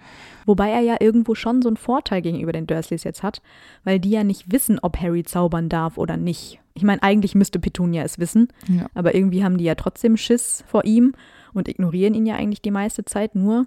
Wobei 0.45 0.69
er 0.69 0.81
ja 0.81 0.97
irgendwo 0.99 1.33
schon 1.35 1.61
so 1.61 1.69
einen 1.69 1.77
Vorteil 1.77 2.21
gegenüber 2.21 2.51
den 2.51 2.67
Dursleys 2.67 3.03
jetzt 3.03 3.23
hat, 3.23 3.41
weil 3.83 3.99
die 3.99 4.11
ja 4.11 4.23
nicht 4.23 4.51
wissen, 4.51 4.79
ob 4.81 4.97
Harry 4.99 5.23
zaubern 5.23 5.67
darf 5.69 5.97
oder 5.97 6.15
nicht. 6.17 6.59
Ich 6.73 6.83
meine, 6.83 7.01
eigentlich 7.03 7.35
müsste 7.35 7.59
Petunia 7.59 8.03
es 8.03 8.19
wissen, 8.19 8.49
Ja. 8.67 8.85
aber 8.93 9.15
irgendwie 9.15 9.43
haben 9.43 9.57
die 9.57 9.63
ja 9.63 9.75
trotzdem 9.75 10.15
Schiss 10.15 10.63
vor 10.67 10.85
ihm 10.85 11.13
und 11.53 11.67
ignorieren 11.67 12.13
ihn 12.13 12.25
ja 12.25 12.35
eigentlich 12.35 12.61
die 12.61 12.71
meiste 12.71 13.03
Zeit 13.03 13.35
nur. 13.35 13.65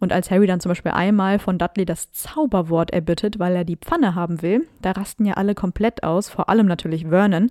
Und 0.00 0.12
als 0.12 0.30
Harry 0.30 0.46
dann 0.46 0.60
zum 0.60 0.70
Beispiel 0.70 0.92
einmal 0.92 1.38
von 1.38 1.58
Dudley 1.58 1.84
das 1.84 2.12
Zauberwort 2.12 2.92
erbittet, 2.92 3.38
weil 3.38 3.56
er 3.56 3.64
die 3.64 3.76
Pfanne 3.76 4.14
haben 4.14 4.42
will, 4.42 4.66
da 4.80 4.92
rasten 4.92 5.24
ja 5.24 5.34
alle 5.34 5.54
komplett 5.54 6.04
aus, 6.04 6.28
vor 6.28 6.48
allem 6.48 6.66
natürlich 6.66 7.06
Vernon, 7.06 7.50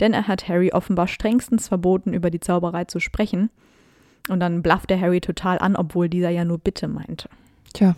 denn 0.00 0.12
er 0.12 0.26
hat 0.26 0.48
Harry 0.48 0.72
offenbar 0.72 1.06
strengstens 1.06 1.68
verboten, 1.68 2.12
über 2.12 2.30
die 2.30 2.40
Zauberei 2.40 2.84
zu 2.84 2.98
sprechen. 2.98 3.50
Und 4.28 4.40
dann 4.40 4.62
blafft 4.62 4.90
er 4.90 5.00
Harry 5.00 5.20
total 5.20 5.58
an, 5.58 5.76
obwohl 5.76 6.08
dieser 6.08 6.30
ja 6.30 6.44
nur 6.44 6.58
Bitte 6.58 6.88
meinte. 6.88 7.28
Tja, 7.74 7.94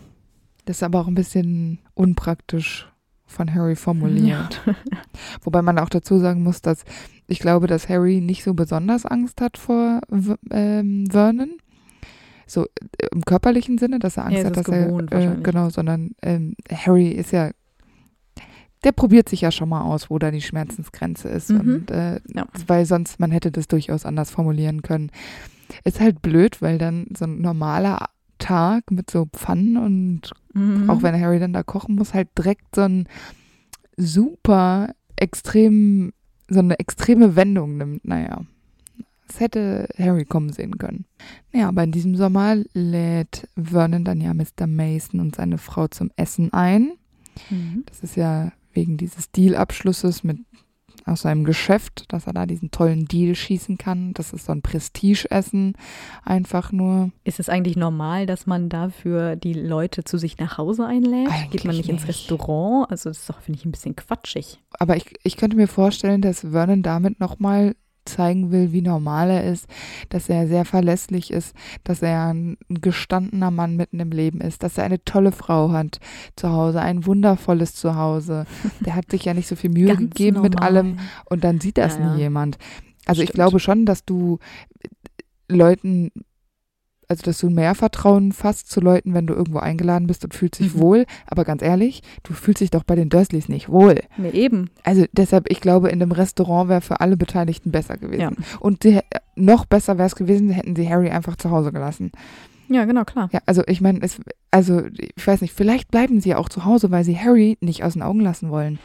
das 0.65 0.77
ist 0.77 0.83
aber 0.83 0.99
auch 0.99 1.07
ein 1.07 1.15
bisschen 1.15 1.79
unpraktisch 1.93 2.91
von 3.25 3.53
Harry 3.53 3.75
formuliert. 3.75 4.61
Wobei 5.41 5.61
man 5.61 5.79
auch 5.79 5.89
dazu 5.89 6.17
sagen 6.17 6.43
muss, 6.43 6.61
dass 6.61 6.83
ich 7.27 7.39
glaube, 7.39 7.67
dass 7.67 7.89
Harry 7.89 8.21
nicht 8.21 8.43
so 8.43 8.53
besonders 8.53 9.05
Angst 9.05 9.41
hat 9.41 9.57
vor 9.57 10.01
ähm, 10.51 11.05
Vernon. 11.09 11.51
So 12.47 12.63
äh, 12.65 13.07
im 13.11 13.23
körperlichen 13.25 13.77
Sinne, 13.77 13.99
dass 13.99 14.17
er 14.17 14.25
Angst 14.25 14.37
er 14.37 14.41
ist 14.51 14.57
hat, 14.57 14.57
dass 14.57 14.67
er 14.69 14.85
gewohnt 14.87 15.11
äh, 15.11 15.15
wahrscheinlich. 15.15 15.43
genau, 15.43 15.69
sondern 15.69 16.11
ähm, 16.21 16.55
Harry 16.71 17.09
ist 17.09 17.31
ja, 17.31 17.51
der 18.83 18.91
probiert 18.93 19.27
sich 19.29 19.41
ja 19.41 19.51
schon 19.51 19.69
mal 19.69 19.81
aus, 19.81 20.09
wo 20.09 20.17
da 20.19 20.31
die 20.31 20.41
Schmerzensgrenze 20.41 21.27
ist. 21.29 21.49
Mhm. 21.49 21.59
Und 21.59 21.91
äh, 21.91 22.19
Ja. 22.33 22.47
weil 22.67 22.85
sonst, 22.85 23.19
man 23.19 23.31
hätte 23.31 23.51
das 23.51 23.67
durchaus 23.67 24.05
anders 24.05 24.31
formulieren 24.31 24.81
können. 24.81 25.11
Ist 25.83 25.99
halt 25.99 26.21
blöd, 26.21 26.61
weil 26.61 26.77
dann 26.77 27.07
so 27.17 27.25
ein 27.25 27.41
normaler 27.41 28.05
Tag 28.39 28.91
mit 28.91 29.09
so 29.11 29.25
Pfannen 29.25 29.77
und 29.77 30.31
Mhm. 30.53 30.89
auch 30.89 31.03
wenn 31.03 31.19
Harry 31.19 31.39
dann 31.39 31.53
da 31.53 31.61
kochen 31.63 31.95
muss, 31.95 32.13
halt 32.15 32.29
direkt 32.37 32.75
so 32.75 32.81
ein 32.81 33.07
super 33.95 34.93
extrem, 35.15 36.13
so 36.49 36.59
eine 36.59 36.79
extreme 36.79 37.35
Wendung 37.35 37.77
nimmt. 37.77 38.05
Naja, 38.05 38.41
das 39.27 39.39
hätte 39.39 39.89
Harry 39.97 40.25
kommen 40.25 40.51
sehen 40.51 40.77
können. 40.77 41.05
Naja, 41.51 41.69
aber 41.69 41.83
in 41.83 41.91
diesem 41.91 42.15
Sommer 42.15 42.55
lädt 42.73 43.47
Vernon 43.55 44.03
dann 44.03 44.21
ja 44.21 44.33
Mr. 44.33 44.67
Mason 44.67 45.19
und 45.19 45.35
seine 45.35 45.57
Frau 45.57 45.87
zum 45.87 46.11
Essen 46.15 46.53
ein. 46.53 46.93
Mhm. 47.49 47.83
Das 47.85 48.01
ist 48.01 48.15
ja 48.15 48.51
wegen 48.73 48.97
dieses 48.97 49.31
Dealabschlusses 49.31 50.23
mit 50.23 50.37
aus 51.07 51.21
seinem 51.21 51.45
Geschäft, 51.45 52.05
dass 52.09 52.27
er 52.27 52.33
da 52.33 52.45
diesen 52.45 52.71
tollen 52.71 53.05
Deal 53.05 53.33
schießen 53.33 53.77
kann. 53.77 54.13
Das 54.13 54.33
ist 54.33 54.45
so 54.45 54.51
ein 54.51 54.61
Prestigeessen, 54.61 55.73
einfach 56.23 56.71
nur. 56.71 57.11
Ist 57.23 57.39
es 57.39 57.49
eigentlich 57.49 57.77
normal, 57.77 58.25
dass 58.25 58.45
man 58.45 58.69
dafür 58.69 59.35
die 59.35 59.53
Leute 59.53 60.03
zu 60.03 60.17
sich 60.17 60.37
nach 60.37 60.57
Hause 60.57 60.85
einlädt? 60.85 61.29
Eigentlich 61.29 61.51
Geht 61.51 61.65
man 61.65 61.77
nicht, 61.77 61.89
ins 61.89 62.01
nicht. 62.01 62.09
Restaurant? 62.09 62.91
Also 62.91 63.09
das 63.09 63.19
ist 63.19 63.29
doch, 63.29 63.39
finde 63.39 63.59
ich, 63.59 63.65
ein 63.65 63.71
bisschen 63.71 63.95
quatschig. 63.95 64.59
Aber 64.79 64.97
ich, 64.97 65.05
ich 65.23 65.37
könnte 65.37 65.55
mir 65.55 65.67
vorstellen, 65.67 66.21
dass 66.21 66.41
Vernon 66.41 66.83
damit 66.83 67.19
nochmal 67.19 67.75
zeigen 68.07 68.51
will, 68.51 68.71
wie 68.71 68.81
normal 68.81 69.29
er 69.29 69.43
ist, 69.51 69.67
dass 70.09 70.29
er 70.29 70.47
sehr 70.47 70.65
verlässlich 70.65 71.31
ist, 71.31 71.55
dass 71.83 72.01
er 72.01 72.33
ein 72.33 72.57
gestandener 72.69 73.51
Mann 73.51 73.75
mitten 73.75 73.99
im 73.99 74.11
Leben 74.11 74.41
ist, 74.41 74.63
dass 74.63 74.77
er 74.77 74.85
eine 74.85 75.03
tolle 75.03 75.31
Frau 75.31 75.71
hat 75.71 75.99
zu 76.35 76.49
Hause, 76.51 76.81
ein 76.81 77.05
wundervolles 77.05 77.75
Zuhause. 77.75 78.45
Der 78.79 78.95
hat 78.95 79.11
sich 79.11 79.25
ja 79.25 79.33
nicht 79.33 79.47
so 79.47 79.55
viel 79.55 79.69
Mühe 79.69 79.95
gegeben 79.95 80.41
mit 80.41 80.53
normal. 80.55 80.67
allem 80.77 80.99
und 81.25 81.43
dann 81.43 81.59
sieht 81.59 81.77
das 81.77 81.97
Ja, 81.97 82.01
ja. 82.05 82.13
nie 82.13 82.21
jemand. 82.21 82.57
Also 83.05 83.21
ich 83.21 83.29
Stimmt. 83.29 83.35
glaube 83.35 83.59
schon, 83.59 83.85
dass 83.85 84.03
du 84.05 84.39
Leuten, 85.49 86.11
also 87.09 87.23
dass 87.23 87.37
du 87.39 87.49
mehr 87.49 87.73
Vertrauen 87.75 88.31
fasst 88.33 88.69
zu 88.69 88.81
Leuten, 88.81 89.13
wenn 89.13 89.27
du 89.27 89.33
irgendwo 89.33 89.59
eingeladen 89.59 90.07
bist 90.07 90.23
und 90.25 90.33
fühlst 90.33 90.59
dich 90.59 90.73
Mhm. 90.75 90.79
wohl. 90.79 91.05
Aber 91.25 91.45
ganz 91.45 91.61
ehrlich, 91.61 92.03
du 92.23 92.33
fühlst 92.33 92.61
dich 92.61 92.69
doch 92.69 92.83
bei 92.83 92.95
den 92.95 93.09
Dursleys 93.09 93.47
nicht 93.49 93.69
wohl. 93.69 94.01
Nee, 94.17 94.29
eben. 94.31 94.69
Also 94.83 95.05
deshalb, 95.13 95.49
ich 95.49 95.61
glaube, 95.61 95.89
in 95.89 95.99
dem 95.99 96.11
Restaurant 96.11 96.69
wäre 96.69 96.81
für 96.81 96.99
alle 96.99 97.15
Beteiligten 97.17 97.71
besser 97.71 97.97
gewesen. 97.97 98.21
Ja. 98.21 98.31
Und 98.59 98.83
die, 98.83 98.99
noch 99.35 99.65
besser 99.65 99.97
wäre 99.97 100.07
es 100.07 100.15
gewesen, 100.15 100.49
hätten 100.49 100.75
sie 100.75 100.89
Harry 100.89 101.09
einfach 101.09 101.35
zu 101.37 101.49
Hause 101.51 101.71
gelassen. 101.71 102.11
Ja, 102.69 102.83
genau, 102.83 103.05
klar. 103.05 103.29
Ja, 103.31 103.39
also 103.45 103.63
ich 103.67 103.79
meine, 103.79 103.99
es, 104.01 104.19
also 104.51 104.81
ich 105.15 105.25
weiß 105.25 105.39
nicht, 105.41 105.53
vielleicht 105.53 105.89
bleiben 105.89 106.19
sie 106.19 106.29
ja 106.29 106.37
auch 106.37 106.49
zu 106.49 106.65
Hause, 106.65 106.91
weil 106.91 107.05
sie 107.05 107.17
Harry 107.17 107.57
nicht 107.61 107.83
aus 107.85 107.93
den 107.93 108.01
Augen 108.01 108.19
lassen 108.19 108.49
wollen. 108.49 108.79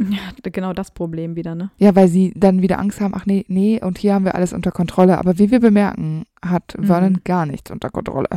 Ja, 0.00 0.18
genau 0.50 0.72
das 0.72 0.90
Problem 0.90 1.36
wieder, 1.36 1.54
ne? 1.54 1.70
Ja, 1.78 1.94
weil 1.94 2.08
sie 2.08 2.32
dann 2.36 2.62
wieder 2.62 2.78
Angst 2.78 3.00
haben, 3.00 3.14
ach 3.14 3.26
nee, 3.26 3.44
nee, 3.48 3.80
und 3.82 3.98
hier 3.98 4.14
haben 4.14 4.24
wir 4.24 4.34
alles 4.34 4.52
unter 4.52 4.70
Kontrolle. 4.72 5.18
Aber 5.18 5.38
wie 5.38 5.50
wir 5.50 5.60
bemerken, 5.60 6.24
hat 6.44 6.74
Mhm. 6.78 6.84
Vernon 6.84 7.20
gar 7.24 7.46
nichts 7.46 7.70
unter 7.70 7.90
Kontrolle. 7.90 8.28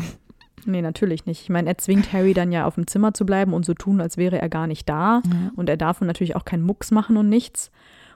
Nee, 0.65 0.81
natürlich 0.81 1.25
nicht. 1.25 1.41
Ich 1.41 1.49
meine, 1.49 1.69
er 1.69 1.77
zwingt 1.77 2.13
Harry 2.13 2.33
dann 2.33 2.51
ja 2.53 2.65
auf 2.65 2.75
dem 2.75 2.87
Zimmer 2.87 3.13
zu 3.13 3.25
bleiben 3.25 3.53
und 3.53 3.65
so 3.65 3.73
tun, 3.73 3.99
als 3.99 4.15
wäre 4.17 4.39
er 4.41 4.47
gar 4.49 4.65
nicht 4.67 4.87
da. 4.87 5.21
Und 5.57 5.67
er 5.69 5.75
darf 5.75 5.99
natürlich 5.99 6.35
auch 6.37 6.45
keinen 6.45 6.63
Mucks 6.63 6.89
machen 6.91 7.17
und 7.17 7.27
nichts. 7.27 7.69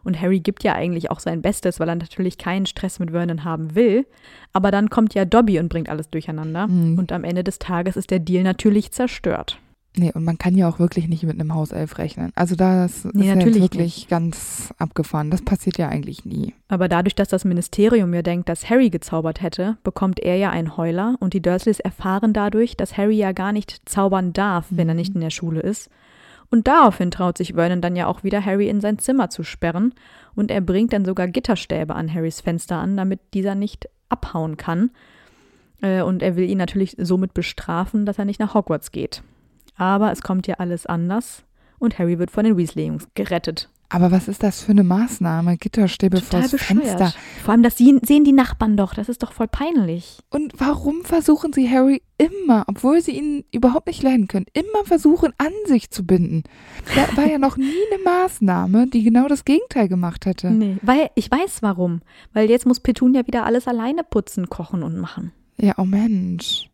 Und 0.06 0.22
Harry 0.22 0.39
gibt 0.39 0.64
ja 0.64 0.74
eigentlich 0.74 1.12
auch 1.12 1.20
sein 1.20 1.41
Bestes, 1.41 1.82
weil 1.82 1.89
er 1.89 1.95
natürlich 1.95 2.38
keinen 2.38 2.66
Stress 2.66 3.00
mit 3.00 3.12
Vernon 3.12 3.43
haben 3.43 3.76
will. 3.76 4.06
Aber 4.54 4.72
dann 4.72 4.89
kommt 4.89 5.14
ja 5.14 5.26
Dobby 5.26 5.60
und 5.60 5.68
bringt 5.68 5.89
alles 5.89 6.10
durcheinander. 6.10 6.68
Mhm. 6.70 6.98
Und 6.98 7.12
am 7.12 7.26
Ende 7.26 7.43
des 7.43 7.60
Tages 7.60 7.98
ist 7.98 8.12
der 8.12 8.20
Deal 8.20 8.43
natürlich 8.43 8.91
zerstört. 8.91 9.60
Nee, 9.98 10.12
und 10.14 10.24
man 10.24 10.38
kann 10.38 10.56
ja 10.56 10.70
auch 10.70 10.80
wirklich 10.80 11.08
nicht 11.08 11.24
mit 11.24 11.39
einem 11.39 11.54
Hauself 11.54 11.98
rechnen. 11.98 12.32
Also 12.36 12.56
das 12.56 13.06
ist 13.06 13.16
Nee, 13.16 13.28
ja 13.28 13.36
natürlich 13.36 13.56
jetzt 13.56 13.74
wirklich 13.74 14.08
ganz 14.08 14.74
abgefahren. 14.78 15.32
Das 15.32 15.41
passiert 15.41 15.78
ja 15.78 15.89
eigentlich 15.89 16.24
nie. 16.26 16.54
Aber 16.68 16.88
dadurch, 16.88 17.16
dass 17.16 17.30
das 17.30 17.45
Ministerium 17.45 18.14
ja 18.14 18.22
denkt, 18.22 18.48
dass 18.50 18.70
Harry 18.70 18.89
gezaubert 18.89 19.41
hätte, 19.41 19.78
bekommt 19.84 20.20
er 20.20 20.36
ja 20.38 20.52
einen 20.52 20.78
Heuler 20.78 21.16
und 21.20 21.34
die 21.34 21.41
Dursleys 21.41 21.80
erfahren 21.80 22.34
dadurch, 22.34 22.78
dass 22.78 22.98
Harry 22.98 23.18
ja 23.18 23.32
gar 23.32 23.52
nicht 23.52 23.82
zaubern 23.89 24.34
darf, 24.34 24.68
wenn 24.70 24.88
er 24.89 24.95
nicht 24.95 25.16
in 25.16 25.22
der 25.22 25.32
Schule 25.32 25.62
ist. 25.62 25.89
Und 26.50 26.68
daraufhin 26.68 27.12
traut 27.12 27.38
sich 27.38 27.54
Vernon 27.54 27.82
dann 27.82 27.95
ja 27.95 28.08
auch 28.08 28.24
wieder, 28.24 28.45
Harry 28.45 28.70
in 28.70 28.80
sein 28.80 29.00
Zimmer 29.00 29.30
zu 29.30 29.43
sperren 29.43 29.93
und 30.36 30.50
er 30.52 30.62
bringt 30.62 30.93
dann 30.93 31.04
sogar 31.04 31.28
Gitterstäbe 31.28 31.93
an 31.95 32.14
Harrys 32.14 32.39
Fenster 32.41 32.78
an, 32.78 32.95
damit 32.95 33.20
dieser 33.34 33.56
nicht 33.56 33.89
abhauen 34.10 34.56
kann. 34.56 34.91
Äh, 35.82 36.02
Und 36.02 36.24
er 36.24 36.36
will 36.36 36.50
ihn 36.50 36.58
natürlich 36.58 36.95
somit 36.98 37.34
bestrafen, 37.34 38.06
dass 38.06 38.18
er 38.18 38.26
nicht 38.26 38.39
nach 38.39 38.54
Hogwarts 38.54 38.91
geht. 38.91 39.24
Aber 39.78 40.11
es 40.11 40.21
kommt 40.21 40.47
ja 40.47 40.55
alles 40.55 40.86
anders 40.86 41.43
und 41.80 41.99
Harry 41.99 42.19
wird 42.19 42.32
von 42.32 42.43
den 42.43 42.57
Weasley-Jungs 42.57 43.07
gerettet. 43.13 43.69
Aber 43.89 44.11
was 44.11 44.28
ist 44.28 44.43
das 44.43 44.61
für 44.61 44.71
eine 44.71 44.84
Maßnahme? 44.84 45.55
Gitterstäbe 45.55 46.19
Total 46.19 46.41
vors 46.41 46.51
bescheuert. 46.51 46.84
Fenster. 46.84 47.13
Vor 47.43 47.53
allem, 47.53 47.63
das 47.63 47.78
sehen, 47.78 48.01
sehen 48.03 48.25
die 48.25 48.34
Nachbarn 48.34 48.75
doch. 48.75 48.93
Das 48.93 49.07
ist 49.07 49.23
doch 49.23 49.32
voll 49.32 49.47
peinlich. 49.47 50.17
Und 50.30 50.51
warum 50.57 51.03
versuchen 51.03 51.53
sie 51.53 51.69
Harry 51.69 52.01
immer, 52.17 52.65
obwohl 52.67 52.99
sie 52.99 53.11
ihn 53.11 53.45
überhaupt 53.53 53.88
nicht 53.88 54.03
leiden 54.03 54.28
können, 54.28 54.45
immer 54.51 54.84
versuchen, 54.84 55.32
an 55.38 55.53
sich 55.67 55.89
zu 55.89 56.05
binden? 56.05 56.43
Da 56.95 57.15
war 57.15 57.30
ja 57.30 57.38
noch 57.38 57.55
nie 57.55 57.71
eine 57.93 58.03
Maßnahme, 58.03 58.88
die 58.88 59.03
genau 59.03 59.30
das 59.30 59.45
Gegenteil 59.45 59.88
gemacht 59.88 60.25
hätte. 60.25 60.51
Nee, 60.51 60.78
weil 60.82 61.09
ich 61.15 61.32
weiß 61.32 61.61
warum. 61.61 62.01
Weil 62.34 62.49
jetzt 62.49 62.65
muss 62.65 62.82
Petunia 62.82 63.25
wieder 63.25 63.45
alles 63.45 63.69
alleine 63.69 64.03
putzen, 64.03 64.49
kochen 64.49 64.84
und 64.84 64.97
machen. 64.97 65.32
Ja, 65.55 65.75
oh 65.78 65.86
Mensch. 65.86 66.69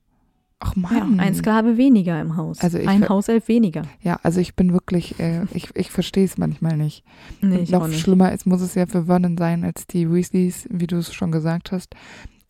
Ach 0.65 0.73
Ja, 0.75 1.03
Mann. 1.03 1.19
ein 1.19 1.35
Sklave 1.35 1.75
weniger 1.77 2.21
im 2.21 2.37
Haus. 2.37 2.59
Also 2.61 2.77
ein 2.77 3.09
Hauself 3.09 3.47
weniger. 3.49 3.81
Ja, 4.01 4.19
also 4.23 4.39
ich 4.39 4.55
bin 4.55 4.71
wirklich, 4.71 5.19
äh, 5.19 5.41
ich, 5.53 5.69
ich 5.75 5.91
verstehe 5.91 6.23
es 6.25 6.37
manchmal 6.37 6.77
nicht. 6.77 7.03
Nee, 7.41 7.57
ich 7.59 7.71
noch 7.71 7.87
nicht. 7.87 7.99
schlimmer 7.99 8.31
ist, 8.31 8.45
muss 8.45 8.61
es 8.61 8.73
ja 8.75 8.85
für 8.85 9.05
Vernon 9.05 9.37
sein, 9.37 9.63
als 9.65 9.87
die 9.87 10.09
Weasleys, 10.11 10.67
wie 10.69 10.87
du 10.87 10.97
es 10.97 11.13
schon 11.13 11.31
gesagt 11.31 11.71
hast, 11.71 11.95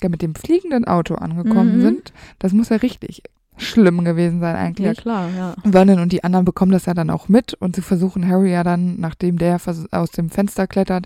ja 0.01 0.09
mit 0.09 0.21
dem 0.21 0.35
fliegenden 0.35 0.85
Auto 0.85 1.15
angekommen 1.15 1.77
Mhm. 1.77 1.81
sind. 1.81 2.13
Das 2.39 2.53
muss 2.53 2.69
ja 2.69 2.77
richtig 2.77 3.23
schlimm 3.57 4.03
gewesen 4.03 4.39
sein 4.39 4.55
eigentlich. 4.55 4.85
Ja, 4.87 4.93
klar, 4.93 5.29
ja. 5.35 5.55
Vernon 5.63 5.99
und 5.99 6.11
die 6.11 6.23
anderen 6.23 6.43
bekommen 6.45 6.71
das 6.71 6.85
ja 6.87 6.93
dann 6.93 7.09
auch 7.11 7.29
mit 7.29 7.53
und 7.53 7.75
sie 7.75 7.81
versuchen 7.83 8.27
Harry 8.27 8.51
ja 8.51 8.63
dann, 8.63 8.99
nachdem 8.99 9.37
der 9.37 9.59
aus 9.91 10.09
dem 10.11 10.29
Fenster 10.31 10.65
klettert, 10.67 11.05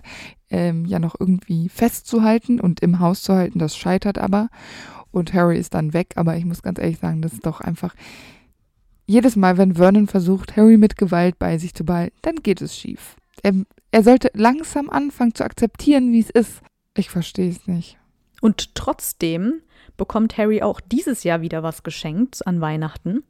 ähm, 0.50 0.86
ja 0.86 0.98
noch 0.98 1.14
irgendwie 1.18 1.68
festzuhalten 1.68 2.58
und 2.58 2.80
im 2.80 3.00
Haus 3.00 3.22
zu 3.22 3.34
halten. 3.34 3.58
Das 3.58 3.76
scheitert 3.76 4.16
aber 4.18 4.48
und 5.10 5.32
Harry 5.34 5.58
ist 5.58 5.74
dann 5.74 5.92
weg. 5.92 6.12
Aber 6.16 6.36
ich 6.36 6.44
muss 6.44 6.62
ganz 6.62 6.78
ehrlich 6.78 6.98
sagen, 6.98 7.22
das 7.22 7.32
ist 7.32 7.46
doch 7.46 7.60
einfach 7.60 7.94
jedes 9.06 9.36
Mal, 9.36 9.56
wenn 9.56 9.74
Vernon 9.74 10.06
versucht, 10.06 10.56
Harry 10.56 10.76
mit 10.76 10.98
Gewalt 10.98 11.38
bei 11.38 11.56
sich 11.56 11.74
zu 11.74 11.84
behalten, 11.84 12.16
dann 12.22 12.36
geht 12.36 12.60
es 12.60 12.76
schief. 12.76 13.16
Er, 13.42 13.54
er 13.90 14.02
sollte 14.02 14.30
langsam 14.34 14.90
anfangen 14.90 15.34
zu 15.34 15.44
akzeptieren, 15.44 16.12
wie 16.12 16.20
es 16.20 16.28
ist. 16.28 16.60
Ich 16.94 17.08
verstehe 17.08 17.48
es 17.50 17.66
nicht. 17.66 17.96
Und 18.42 18.74
trotzdem 18.74 19.62
bekommt 19.96 20.36
Harry 20.36 20.62
auch 20.62 20.80
dieses 20.80 21.24
Jahr 21.24 21.40
wieder 21.40 21.62
was 21.62 21.82
geschenkt 21.82 22.46
an 22.46 22.60
Weihnachten. 22.60 23.24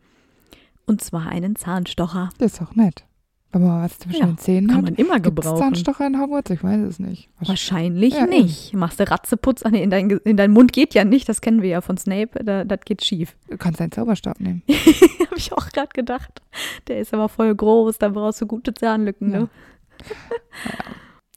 Und 0.84 1.02
zwar 1.02 1.28
einen 1.28 1.54
Zahnstocher. 1.54 2.30
Das 2.38 2.54
ist 2.54 2.60
doch 2.60 2.74
nett. 2.74 3.04
Aber 3.50 3.80
was 3.82 3.98
zwischen 3.98 4.20
Ja, 4.20 4.26
den 4.26 4.36
Zähnen 4.38 4.66
Kann 4.68 4.76
hat, 4.78 4.84
man 4.84 4.94
immer 4.96 5.20
gebrauchen. 5.20 5.56
Zahnstocher 5.58 6.06
in 6.06 6.20
Hogwarts? 6.20 6.50
Ich 6.50 6.62
weiß 6.62 6.80
es 6.82 6.98
nicht. 6.98 7.30
Wahrscheinlich 7.40 8.12
Ja, 8.14 8.24
eben. 8.26 8.30
nicht. 8.44 8.74
Machst 8.74 9.00
du 9.00 9.10
Ratzeputz 9.10 9.64
ah, 9.64 9.70
nee, 9.70 9.82
in, 9.82 9.88
dein, 9.88 10.10
Ge- 10.10 10.20
in 10.24 10.36
deinen 10.36 10.52
Mund 10.52 10.72
geht 10.74 10.92
ja 10.92 11.04
nicht, 11.04 11.28
das 11.30 11.40
kennen 11.40 11.62
wir 11.62 11.70
ja 11.70 11.80
von 11.80 11.96
Snape, 11.96 12.44
da, 12.44 12.64
das 12.64 12.80
geht 12.84 13.02
schief. 13.02 13.36
Du 13.48 13.56
kannst 13.56 13.80
einen 13.80 13.90
Zauberstab 13.90 14.38
nehmen. 14.40 14.62
Habe 14.68 15.36
ich 15.38 15.50
auch 15.52 15.66
gerade 15.70 15.88
gedacht. 15.94 16.42
Der 16.88 17.00
ist 17.00 17.14
aber 17.14 17.30
voll 17.30 17.54
groß, 17.54 17.96
da 17.98 18.10
brauchst 18.10 18.40
du 18.42 18.46
gute 18.46 18.74
Zahnlücken. 18.74 19.32
Ja. 19.32 19.38
Ne? 19.40 19.48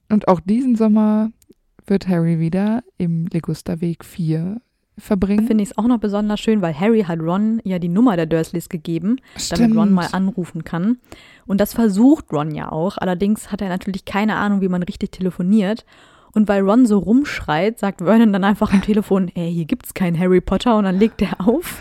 Und 0.09 0.27
auch 0.27 0.41
diesen 0.41 0.75
Sommer 0.75 1.31
wird 1.87 2.07
Harry 2.07 2.39
wieder 2.39 2.83
im 2.97 3.27
Ligusterweg 3.27 4.03
4 4.03 4.61
verbringen. 4.97 5.47
Finde 5.47 5.63
ich 5.63 5.71
es 5.71 5.77
auch 5.77 5.87
noch 5.87 5.99
besonders 5.99 6.39
schön, 6.39 6.61
weil 6.61 6.79
Harry 6.79 7.03
hat 7.03 7.19
Ron 7.19 7.61
ja 7.63 7.79
die 7.79 7.89
Nummer 7.89 8.15
der 8.15 8.25
Dursleys 8.25 8.69
gegeben, 8.69 9.17
damit 9.49 9.75
Ron 9.75 9.91
mal 9.91 10.09
anrufen 10.11 10.63
kann. 10.63 10.97
Und 11.45 11.59
das 11.59 11.73
versucht 11.73 12.31
Ron 12.31 12.53
ja 12.53 12.71
auch. 12.71 12.97
Allerdings 12.97 13.51
hat 13.51 13.61
er 13.61 13.69
natürlich 13.69 14.05
keine 14.05 14.35
Ahnung, 14.35 14.61
wie 14.61 14.69
man 14.69 14.83
richtig 14.83 15.11
telefoniert. 15.11 15.85
Und 16.33 16.47
weil 16.47 16.61
Ron 16.61 16.85
so 16.85 16.97
rumschreit, 16.99 17.79
sagt 17.79 18.01
Vernon 18.01 18.31
dann 18.31 18.43
einfach 18.43 18.71
am 18.71 18.81
Telefon, 18.81 19.29
ey, 19.35 19.51
hier 19.51 19.65
gibt's 19.65 19.93
keinen 19.93 20.17
Harry 20.17 20.39
Potter 20.39 20.77
und 20.77 20.85
dann 20.85 20.97
legt 20.97 21.21
er 21.21 21.45
auf. 21.45 21.77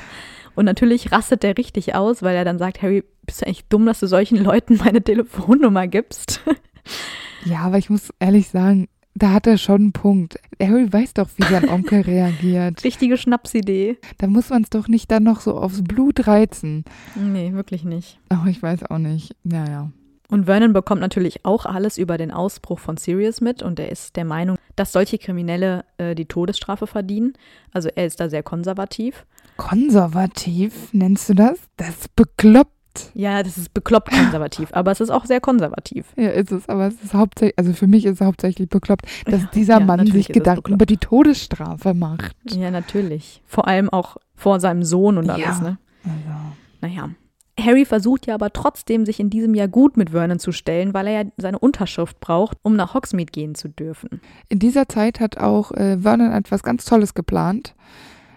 Und 0.57 0.65
natürlich 0.65 1.13
rastet 1.13 1.45
er 1.45 1.57
richtig 1.57 1.95
aus, 1.95 2.23
weil 2.23 2.35
er 2.35 2.45
dann 2.45 2.59
sagt, 2.59 2.83
Harry, 2.83 3.05
bist 3.25 3.43
du 3.43 3.47
eigentlich 3.47 3.65
dumm, 3.69 3.87
dass 3.87 4.01
du 4.01 4.09
solchen 4.09 4.43
Leuten 4.43 4.77
meine 4.79 5.03
Telefonnummer 5.03 5.87
gibst? 5.87 6.41
Ja, 7.45 7.61
aber 7.61 7.79
ich 7.79 7.89
muss 7.91 8.13
ehrlich 8.19 8.49
sagen, 8.49 8.89
da 9.15 9.33
hat 9.33 9.47
er 9.47 9.59
schon 9.59 9.81
einen 9.83 9.93
Punkt. 9.93 10.39
Harry 10.61 10.93
weiß 10.93 11.15
doch, 11.15 11.29
wie 11.37 11.43
sein 11.43 11.69
Onkel 11.69 12.01
reagiert. 12.07 12.85
Richtige 12.85 13.17
Schnapsidee. 13.17 13.99
Da 14.19 14.27
muss 14.27 14.51
man 14.51 14.63
es 14.63 14.71
doch 14.71 14.89
nicht 14.89 15.11
dann 15.11 15.25
noch 15.25 15.41
so 15.41 15.57
aufs 15.57 15.83
Blut 15.83 16.27
reizen. 16.27 16.85
Nee, 17.17 17.53
wirklich 17.53 17.85
nicht. 17.85 18.19
Aber 18.29 18.47
ich 18.47 18.63
weiß 18.63 18.85
auch 18.85 18.99
nicht. 18.99 19.35
Naja. 19.43 19.91
Und 20.29 20.45
Vernon 20.45 20.73
bekommt 20.73 21.01
natürlich 21.01 21.45
auch 21.45 21.67
alles 21.67 21.99
über 21.99 22.17
den 22.17 22.31
Ausbruch 22.31 22.79
von 22.79 22.97
Sirius 22.97 23.41
mit 23.41 23.63
und 23.63 23.81
er 23.81 23.91
ist 23.91 24.15
der 24.15 24.25
Meinung, 24.25 24.59
dass 24.77 24.93
solche 24.93 25.19
Kriminelle 25.19 25.85
äh, 25.99 26.15
die 26.15 26.27
Todesstrafe 26.27 26.87
verdienen. 26.87 27.33
Also 27.73 27.89
er 27.89 28.07
ist 28.07 28.21
da 28.21 28.31
sehr 28.31 28.45
konservativ. 28.45 29.27
Konservativ, 29.57 30.93
nennst 30.93 31.29
du 31.29 31.35
das? 31.35 31.59
Das 31.77 31.91
ist 31.91 32.17
bekloppt. 32.17 32.80
Ja, 33.15 33.43
das 33.43 33.57
ist 33.59 33.73
bekloppt 33.75 34.11
konservativ, 34.17 34.69
aber 34.73 34.91
es 34.91 35.01
ist 35.01 35.11
auch 35.11 35.25
sehr 35.25 35.41
konservativ. 35.41 36.07
Ja, 36.17 36.29
ist 36.31 36.53
es, 36.53 36.69
aber 36.69 36.87
es 36.89 36.95
ist 37.03 37.15
hauptsächlich, 37.15 37.59
also 37.59 37.73
für 37.73 37.87
mich 37.87 38.05
ist 38.05 38.21
es 38.21 38.27
hauptsächlich 38.27 38.69
bekloppt, 38.69 39.07
dass 39.27 39.43
Ja, 39.43 39.51
dieser 39.55 39.79
ja, 39.81 39.85
Mann 39.85 40.07
sich 40.07 40.29
Gedanken 40.29 40.73
über 40.73 40.87
die 40.87 40.97
Todesstrafe 40.97 41.95
macht. 41.95 42.35
Ja, 42.51 42.71
natürlich. 42.71 43.43
Vor 43.47 43.67
allem 43.69 43.89
auch 43.91 44.17
vor 44.35 44.61
seinem 44.61 44.83
Sohn 44.83 45.19
und 45.19 45.29
alles, 45.31 45.45
Ja. 45.45 45.61
ne? 45.61 45.79
Also. 46.05 46.39
Naja. 46.81 47.11
Harry 47.59 47.85
versucht 47.85 48.27
ja 48.27 48.35
aber 48.35 48.53
trotzdem, 48.53 49.05
sich 49.05 49.21
in 49.21 49.29
diesem 49.29 49.55
Jahr 49.55 49.69
gut 49.69 49.99
mit 49.99 50.11
Vernon 50.11 50.39
zu 50.39 50.51
stellen, 50.51 50.95
weil 50.95 51.07
er 51.09 51.23
ja 51.25 51.29
seine 51.37 51.59
Unterschrift 51.59 52.19
braucht, 52.21 52.57
um 52.63 52.75
nach 52.75 52.95
Hogsmeade 52.95 53.31
gehen 53.31 53.55
zu 53.55 53.69
dürfen. 53.69 54.21
In 54.49 54.59
dieser 54.59 54.89
Zeit 54.89 55.21
hat 55.21 55.37
auch 55.37 55.71
äh, 55.73 55.99
Vernon 55.99 56.33
etwas 56.33 56.63
ganz 56.63 56.87
Tolles 56.87 57.13
geplant. 57.13 57.75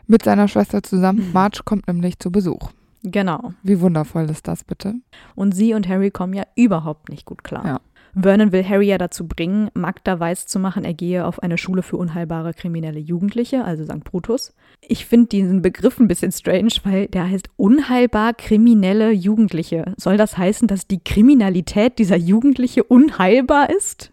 Mit 0.08 0.24
seiner 0.24 0.50
Schwester 0.50 0.84
zusammen. 0.84 1.28
Mhm. 1.28 1.32
Marge 1.32 1.62
kommt 1.64 1.88
nämlich 1.88 2.20
zu 2.20 2.30
Besuch. 2.32 2.72
Genau. 3.04 3.54
Wie 3.64 3.82
wundervoll 3.82 4.30
ist 4.30 4.48
das 4.48 4.64
bitte? 4.64 4.96
Und 5.36 5.54
sie 5.54 5.74
und 5.74 5.88
Harry 5.88 6.10
kommen 6.10 6.34
ja 6.34 6.44
überhaupt 6.56 7.10
nicht 7.10 7.26
gut 7.26 7.44
klar. 7.44 7.66
Ja. 7.66 7.82
Vernon 8.16 8.52
will 8.52 8.68
Harry 8.68 8.88
ja 8.88 8.98
dazu 9.00 9.28
bringen, 9.28 9.70
Magda 9.74 10.20
weiß 10.20 10.46
zu 10.46 10.60
machen, 10.60 10.84
er 10.86 10.94
gehe 10.94 11.26
auf 11.26 11.42
eine 11.42 11.58
Schule 11.58 11.82
für 11.82 11.98
unheilbare 11.98 12.54
kriminelle 12.54 13.00
Jugendliche, 13.00 13.64
also 13.66 13.84
St. 13.86 14.04
Brutus. 14.04 14.54
Ich 14.82 15.08
finde 15.08 15.28
diesen 15.28 15.64
Begriff 15.64 16.00
ein 16.00 16.08
bisschen 16.08 16.32
strange, 16.32 16.74
weil 16.84 17.08
der 17.08 17.28
heißt 17.30 17.50
unheilbar 17.58 18.34
kriminelle 18.36 19.12
Jugendliche. 19.12 19.94
Soll 19.98 20.18
das 20.18 20.38
heißen, 20.38 20.68
dass 20.68 20.88
die 20.88 21.04
Kriminalität 21.04 21.98
dieser 21.98 22.18
Jugendliche 22.18 22.84
unheilbar 22.84 23.72
ist? 23.72 24.12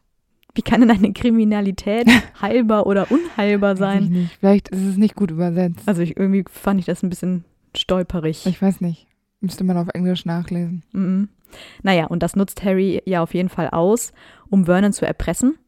Wie 0.55 0.63
kann 0.63 0.81
denn 0.81 0.91
eine 0.91 1.13
Kriminalität 1.13 2.09
heilbar 2.41 2.87
oder 2.87 3.07
unheilbar 3.11 3.77
sein? 3.77 4.31
Vielleicht 4.41 4.71
ist 4.71 4.85
es 4.85 4.97
nicht 4.97 5.15
gut 5.15 5.31
übersetzt. 5.31 5.87
Also 5.87 6.01
ich, 6.01 6.17
irgendwie 6.17 6.45
fand 6.51 6.81
ich 6.81 6.87
das 6.87 7.03
ein 7.03 7.11
bisschen 7.11 7.45
stolperig. 7.77 8.47
Ich 8.47 8.61
weiß 8.61 8.81
nicht. 8.81 9.07
Müsste 9.41 9.65
man 9.65 9.77
auf 9.77 9.89
Englisch 9.95 10.27
nachlesen. 10.27 10.83
Mhm. 10.93 11.29
Naja, 11.83 12.07
und 12.07 12.23
das 12.23 12.37
nutzt 12.37 12.63
Harry 12.65 13.03
ja 13.07 13.23
auf 13.23 13.35
jeden 13.35 13.49
Fall 13.49 13.71
aus, 13.71 14.13
um 14.49 14.67
Vernon 14.67 14.93
zu 14.93 15.07
erpressen. 15.07 15.59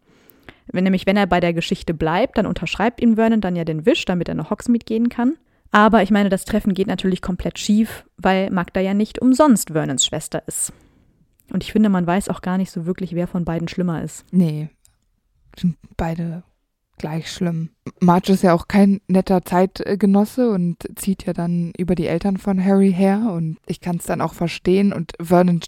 Wenn 0.67 0.85
nämlich, 0.85 1.07
wenn 1.07 1.17
er 1.17 1.27
bei 1.27 1.41
der 1.41 1.53
Geschichte 1.53 1.95
bleibt, 1.95 2.39
dann 2.39 2.47
unterschreibt 2.47 3.01
ihm 3.01 3.17
Vernon 3.17 3.41
dann 3.41 3.57
ja 3.57 3.65
den 3.65 3.85
Wisch, 3.85 4.05
damit 4.05 4.29
er 4.29 4.35
nach 4.35 4.51
Hogsmeade 4.51 4.85
gehen 4.85 5.09
kann. 5.09 5.37
Aber 5.71 6.03
ich 6.03 6.11
meine, 6.11 6.29
das 6.29 6.45
Treffen 6.45 6.75
geht 6.75 6.87
natürlich 6.87 7.23
komplett 7.23 7.59
schief, 7.59 8.05
weil 8.19 8.51
Magda 8.51 8.81
ja 8.81 8.95
nicht 8.95 9.21
umsonst 9.21 9.71
Vernons 9.71 10.05
Schwester 10.05 10.43
ist. 10.47 10.73
Und 11.51 11.65
ich 11.65 11.73
finde, 11.73 11.89
man 11.89 12.07
weiß 12.07 12.29
auch 12.29 12.43
gar 12.43 12.59
nicht 12.59 12.71
so 12.71 12.87
wirklich, 12.87 13.15
wer 13.15 13.27
von 13.27 13.45
beiden 13.45 13.69
schlimmer 13.69 14.03
ist. 14.03 14.25
Nee. 14.31 14.69
Sind 15.59 15.77
beide 15.97 16.43
gleich 16.99 17.31
schlimm. 17.31 17.71
Marge 18.01 18.33
ist 18.33 18.43
ja 18.43 18.55
auch 18.55 18.69
kein 18.69 19.01
netter 19.09 19.45
Zeitgenosse 19.45 20.51
und 20.51 20.77
zieht 20.97 21.25
ja 21.27 21.33
dann 21.33 21.73
über 21.77 21.95
die 21.95 22.07
Eltern 22.07 22.37
von 22.37 22.65
Harry 22.65 22.93
her 22.93 23.33
und 23.35 23.59
ich 23.67 23.81
kann 23.81 23.97
es 23.97 24.05
dann 24.05 24.21
auch 24.21 24.35
verstehen 24.35 24.93
und 24.93 25.13
Vernon 25.21 25.61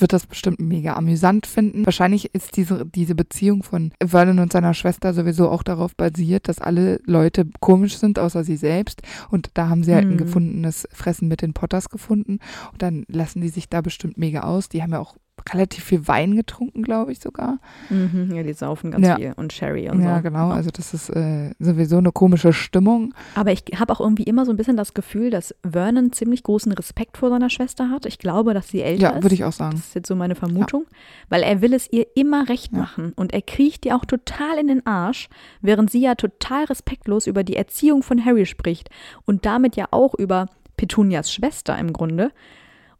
wird 0.00 0.12
das 0.12 0.26
bestimmt 0.26 0.60
mega 0.60 0.94
amüsant 0.94 1.46
finden. 1.46 1.86
Wahrscheinlich 1.86 2.34
ist 2.34 2.56
diese, 2.56 2.84
diese 2.84 3.14
Beziehung 3.14 3.62
von 3.62 3.92
Vernon 4.04 4.40
und 4.40 4.52
seiner 4.52 4.74
Schwester 4.74 5.14
sowieso 5.14 5.48
auch 5.48 5.62
darauf 5.62 5.96
basiert, 5.96 6.48
dass 6.48 6.58
alle 6.58 7.00
Leute 7.06 7.46
komisch 7.60 7.96
sind, 7.96 8.18
außer 8.18 8.44
sie 8.44 8.56
selbst. 8.56 9.02
Und 9.30 9.50
da 9.54 9.68
haben 9.68 9.84
sie 9.84 9.94
halt 9.94 10.04
ein 10.04 10.10
Hm. 10.10 10.18
gefundenes 10.18 10.88
Fressen 10.92 11.28
mit 11.28 11.40
den 11.40 11.54
Potters 11.54 11.88
gefunden. 11.88 12.40
Und 12.72 12.82
dann 12.82 13.04
lassen 13.08 13.40
die 13.40 13.48
sich 13.48 13.68
da 13.68 13.80
bestimmt 13.80 14.18
mega 14.18 14.40
aus. 14.40 14.68
Die 14.68 14.82
haben 14.82 14.92
ja 14.92 14.98
auch 14.98 15.16
relativ 15.54 15.84
viel 15.84 16.06
Wein 16.08 16.36
getrunken, 16.36 16.82
glaube 16.82 17.12
ich 17.12 17.20
sogar. 17.20 17.58
Mhm, 17.90 18.32
ja, 18.34 18.42
die 18.42 18.52
saufen 18.52 18.90
ganz 18.90 19.06
Ja. 19.06 19.16
viel 19.16 19.32
und 19.36 19.52
Sherry 19.52 19.88
und 19.90 20.02
Ja, 20.02 20.16
so. 20.16 20.22
genau. 20.22 20.50
Also 20.50 20.70
das 20.70 20.94
ist 20.94 21.10
äh, 21.10 21.52
sowieso 21.58 21.98
eine 21.98 22.12
komische 22.12 22.52
Stimmung. 22.52 23.14
Aber 23.34 23.52
ich 23.52 23.62
habe 23.78 23.92
auch 23.92 24.00
irgendwie 24.00 24.24
immer 24.24 24.44
so 24.44 24.50
ein 24.52 24.56
bisschen 24.56 24.76
das 24.76 24.94
Gefühl, 24.94 25.30
dass 25.30 25.54
Vernon 25.68 26.12
ziemlich 26.12 26.42
großen 26.42 26.72
Respekt 26.72 27.16
vor 27.16 27.30
seiner 27.30 27.50
Schwester 27.50 27.90
hat. 27.90 28.06
Ich 28.06 28.18
glaube, 28.18 28.54
dass 28.54 28.68
sie 28.68 28.82
älter 28.82 29.02
Ja, 29.02 29.10
ist. 29.10 29.22
würde 29.22 29.34
ich 29.34 29.44
auch 29.44 29.52
sagen. 29.52 29.72
Das 29.76 29.86
ist 29.86 29.94
jetzt 29.94 30.08
so 30.08 30.16
meine 30.16 30.34
Vermutung, 30.34 30.84
weil 31.28 31.42
er 31.42 31.60
will 31.60 31.72
es 31.74 31.90
ihr 31.92 32.06
immer 32.14 32.48
recht 32.48 32.72
Ja. 32.72 32.78
machen 32.78 33.12
und 33.16 33.32
er 33.32 33.42
kriecht 33.42 33.86
ihr 33.86 33.96
auch 33.96 34.04
total 34.04 34.58
in 34.58 34.68
den 34.68 34.86
Arsch, 34.86 35.28
während 35.60 35.90
sie 35.90 36.00
ja 36.00 36.14
total 36.14 36.64
respektlos 36.64 37.26
über 37.26 37.44
die 37.44 37.56
Erziehung 37.56 38.02
von 38.02 38.24
Harry 38.24 38.46
spricht 38.46 38.90
und 39.24 39.46
damit 39.46 39.76
ja 39.76 39.86
auch 39.90 40.14
über 40.14 40.46
Petunias 40.76 41.32
Schwester 41.32 41.78
im 41.78 41.92
Grunde. 41.92 42.30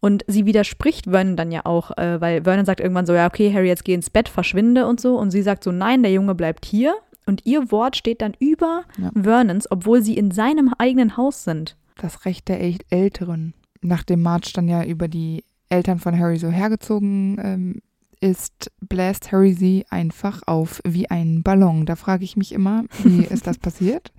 Und 0.01 0.24
sie 0.26 0.47
widerspricht 0.47 1.07
Vernon 1.11 1.36
dann 1.36 1.51
ja 1.51 1.64
auch, 1.64 1.97
äh, 1.97 2.20
weil 2.20 2.44
Vernon 2.44 2.66
sagt 2.66 2.80
irgendwann 2.80 3.07
so, 3.07 3.14
ja, 3.14 3.26
okay, 3.26 3.53
Harry, 3.53 3.68
jetzt 3.68 3.84
geh 3.84 3.94
ins 3.94 4.11
Bett, 4.11 4.28
verschwinde 4.28 4.86
und 4.86 5.01
so. 5.01 5.18
Und 5.18 5.30
sie 5.30 5.42
sagt 5.42 5.64
so, 5.64 5.72
nein, 5.72 6.03
der 6.03 6.12
Junge 6.12 6.34
bleibt 6.34 6.64
hier. 6.64 6.94
Und 7.26 7.44
ihr 7.44 7.72
Wort 7.72 7.97
steht 7.97 8.22
dann 8.22 8.34
über 8.38 8.84
Ja. 8.99 9.11
Vernons, 9.20 9.70
obwohl 9.70 10.03
sie 10.03 10.16
in 10.16 10.30
seinem 10.30 10.72
eigenen 10.78 11.16
Haus 11.16 11.44
sind. 11.44 11.76
Das 12.01 12.24
Recht 12.24 12.49
der 12.49 12.62
echt 12.62 12.84
Älteren. 12.90 13.55
Nachdem 13.80 14.22
Marge 14.22 14.51
dann 14.55 14.68
ja 14.68 14.84
über 14.84 15.09
die 15.09 15.44
Eltern 15.68 15.99
von 15.99 16.18
Harry 16.18 16.36
so 16.36 16.51
hergezogen 16.51 17.40
ähm, 17.42 17.82
ist, 18.20 18.70
bläst 18.80 19.32
Harry 19.32 19.53
sie 19.53 19.84
einfach 19.90 20.42
auf 20.47 20.80
wie 20.84 21.11
ein 21.11 21.42
Ballon. 21.42 21.86
Da 21.86 21.97
frage 21.97 22.24
ich 22.24 22.36
mich 22.36 22.53
immer, 22.53 22.84
wie 23.03 23.24
ist 23.30 23.47
das 23.47 23.59
passiert? 23.59 24.12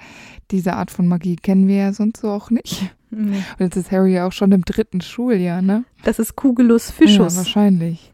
Diese 0.51 0.73
Art 0.73 0.91
von 0.91 1.07
Magie 1.07 1.35
kennen 1.35 1.67
wir 1.67 1.77
ja 1.77 1.93
sonst 1.93 2.21
so 2.21 2.29
auch 2.29 2.49
nicht. 2.49 2.93
Und 3.09 3.33
jetzt 3.59 3.75
ist 3.77 3.91
Harry 3.91 4.13
ja 4.13 4.27
auch 4.27 4.31
schon 4.33 4.51
im 4.51 4.63
dritten 4.65 4.99
Schuljahr, 5.01 5.61
ne? 5.61 5.85
Das 6.03 6.19
ist 6.19 6.35
Kugelus 6.35 6.89
Ja, 6.89 6.93
Fischus. 6.95 7.37
wahrscheinlich. 7.37 8.11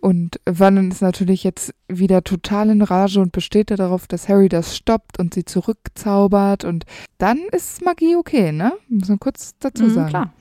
Und 0.00 0.40
Vernon 0.50 0.90
ist 0.90 1.02
natürlich 1.02 1.44
jetzt 1.44 1.74
wieder 1.88 2.24
total 2.24 2.70
in 2.70 2.80
Rage 2.82 3.20
und 3.20 3.32
besteht 3.32 3.70
darauf, 3.70 4.06
dass 4.06 4.28
Harry 4.28 4.48
das 4.48 4.74
stoppt 4.76 5.18
und 5.18 5.34
sie 5.34 5.44
zurückzaubert. 5.44 6.64
Und 6.64 6.86
dann 7.18 7.38
ist 7.52 7.84
Magie 7.84 8.16
okay, 8.16 8.52
ne? 8.52 8.72
Muss 8.88 9.08
man 9.08 9.20
kurz 9.20 9.54
dazu 9.60 9.84
Mhm, 9.84 9.90
sagen. 9.94 10.08
klar. 10.08 10.32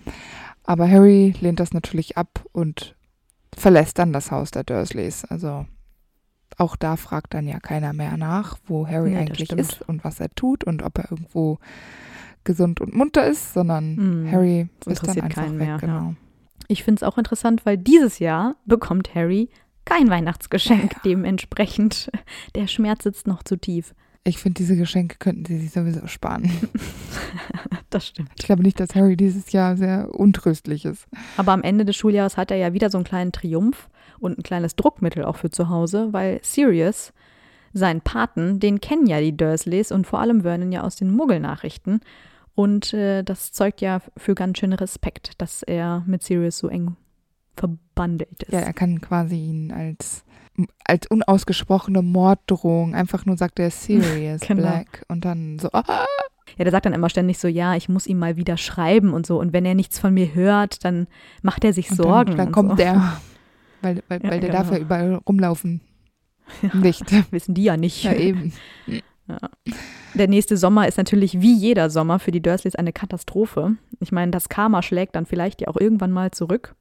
Aber 0.63 0.89
Harry 0.89 1.33
lehnt 1.41 1.59
das 1.59 1.73
natürlich 1.73 2.17
ab 2.17 2.45
und 2.53 2.95
verlässt 3.55 3.99
dann 3.99 4.13
das 4.13 4.31
Haus 4.31 4.51
der 4.51 4.63
Dursleys. 4.63 5.25
Also 5.25 5.65
auch 6.57 6.75
da 6.75 6.95
fragt 6.95 7.33
dann 7.33 7.47
ja 7.47 7.59
keiner 7.59 7.91
mehr 7.93 8.15
nach, 8.17 8.57
wo 8.65 8.87
Harry 8.87 9.11
Nee, 9.11 9.17
eigentlich 9.17 9.51
ist 9.51 9.81
und 9.87 10.03
was 10.03 10.19
er 10.19 10.29
tut 10.35 10.63
und 10.63 10.83
ob 10.83 10.97
er 10.99 11.11
irgendwo 11.11 11.57
gesund 12.43 12.81
und 12.81 12.93
munter 12.95 13.25
ist, 13.27 13.53
sondern 13.53 13.95
Mhm. 13.95 14.31
Harry 14.31 14.61
ist 14.61 14.69
dann 14.87 14.93
interessiert 14.93 15.25
einfach 15.25 15.41
keinen 15.43 15.51
weg. 15.53 15.57
mehr, 15.59 15.67
ja. 15.67 15.77
genau. 15.77 16.15
Ich 16.67 16.83
finde 16.83 16.99
es 16.99 17.03
auch 17.03 17.17
interessant, 17.17 17.65
weil 17.65 17.77
dieses 17.77 18.19
Jahr 18.19 18.55
bekommt 18.65 19.13
Harry 19.15 19.49
kein 19.85 20.09
Weihnachtsgeschenk. 20.09 20.93
Ja. 20.93 20.99
Dementsprechend, 21.05 22.11
der 22.55 22.67
Schmerz 22.67 23.03
sitzt 23.03 23.25
noch 23.27 23.41
zu 23.43 23.55
tief. 23.57 23.95
Ich 24.23 24.37
finde, 24.37 24.57
diese 24.59 24.75
Geschenke 24.75 25.15
könnten 25.17 25.45
sie 25.45 25.57
sich 25.57 25.71
sowieso 25.71 26.05
sparen. 26.07 26.49
Das 27.89 28.05
stimmt. 28.07 28.29
Ich 28.37 28.45
glaube 28.45 28.61
nicht, 28.61 28.79
dass 28.79 28.93
Harry 28.93 29.17
dieses 29.17 29.51
Jahr 29.51 29.75
sehr 29.75 30.13
untröstlich 30.13 30.85
ist. 30.85 31.07
Aber 31.37 31.53
am 31.53 31.63
Ende 31.63 31.85
des 31.85 31.95
Schuljahres 31.95 32.37
hat 32.37 32.51
er 32.51 32.57
ja 32.57 32.71
wieder 32.71 32.91
so 32.91 32.99
einen 32.99 33.05
kleinen 33.05 33.31
Triumph 33.31 33.89
und 34.19 34.37
ein 34.37 34.43
kleines 34.43 34.75
Druckmittel 34.75 35.25
auch 35.25 35.37
für 35.37 35.49
zu 35.49 35.69
Hause, 35.69 36.09
weil 36.11 36.39
Sirius, 36.43 37.13
sein 37.73 38.01
Paten, 38.01 38.59
den 38.59 38.81
kennen 38.81 39.07
ja 39.07 39.19
die 39.19 39.35
Dursleys 39.35 39.91
und 39.91 40.07
vor 40.07 40.19
allem 40.19 40.41
Vernon 40.41 40.71
ja 40.71 40.81
aus 40.83 40.95
den 40.95 41.11
Muggelnachrichten. 41.15 42.01
Und 42.55 42.93
äh, 42.93 43.23
das 43.23 43.51
zeugt 43.51 43.79
ja 43.81 44.01
für 44.17 44.35
ganz 44.35 44.57
schön 44.57 44.73
Respekt, 44.73 45.41
dass 45.41 45.63
er 45.63 46.03
mit 46.07 46.23
Sirius 46.23 46.57
so 46.57 46.67
eng 46.67 46.97
verbandelt 47.55 48.43
ist. 48.43 48.51
Ja, 48.53 48.59
er 48.59 48.73
kann 48.73 48.99
quasi 49.01 49.35
ihn 49.35 49.71
als, 49.71 50.23
als 50.85 51.07
unausgesprochene 51.07 52.01
Morddrohung 52.01 52.95
einfach 52.95 53.25
nur 53.25 53.37
sagt, 53.37 53.59
er 53.59 53.67
ist 53.67 53.83
serious, 53.83 54.41
Genau. 54.47 54.61
black. 54.61 55.03
Und 55.07 55.25
dann 55.25 55.59
so, 55.59 55.69
ah, 55.71 55.85
Ja, 56.57 56.63
der 56.65 56.71
sagt 56.71 56.85
dann 56.85 56.93
immer 56.93 57.09
ständig 57.09 57.37
so, 57.37 57.47
ja, 57.47 57.75
ich 57.75 57.87
muss 57.89 58.07
ihm 58.07 58.19
mal 58.19 58.35
wieder 58.35 58.57
schreiben 58.57 59.13
und 59.13 59.25
so. 59.25 59.39
Und 59.39 59.53
wenn 59.53 59.65
er 59.65 59.75
nichts 59.75 59.99
von 59.99 60.13
mir 60.13 60.33
hört, 60.33 60.83
dann 60.83 61.07
macht 61.41 61.63
er 61.63 61.73
sich 61.73 61.91
und 61.91 61.97
Sorgen. 61.97 62.31
Dann, 62.31 62.37
dann 62.37 62.47
und 62.47 62.53
kommt 62.53 62.69
so. 62.71 62.75
der, 62.77 63.19
weil, 63.81 64.01
weil, 64.09 64.23
Ja, 64.23 64.31
weil 64.31 64.39
der 64.39 64.49
genau. 64.49 64.61
darf 64.63 64.71
ja 64.71 64.77
überall 64.79 65.13
rumlaufen. 65.27 65.81
Nicht. 66.73 67.05
Wissen 67.31 67.53
die 67.53 67.63
ja 67.63 67.77
nicht. 67.77 68.03
Ja, 68.03 68.13
eben. 68.13 68.53
Der 70.15 70.27
nächste 70.27 70.57
Sommer 70.57 70.87
ist 70.87 70.97
natürlich 70.97 71.39
wie 71.41 71.53
jeder 71.53 71.89
Sommer 71.89 72.17
für 72.19 72.31
die 72.31 72.41
Dursleys 72.41 72.75
eine 72.75 72.91
Katastrophe. 72.93 73.75
Ich 73.99 74.11
meine, 74.11 74.31
das 74.31 74.49
Karma 74.49 74.81
schlägt 74.81 75.15
dann 75.15 75.25
vielleicht 75.27 75.61
ja 75.61 75.67
auch 75.67 75.77
irgendwann 75.77 76.11
mal 76.11 76.31
zurück. 76.31 76.73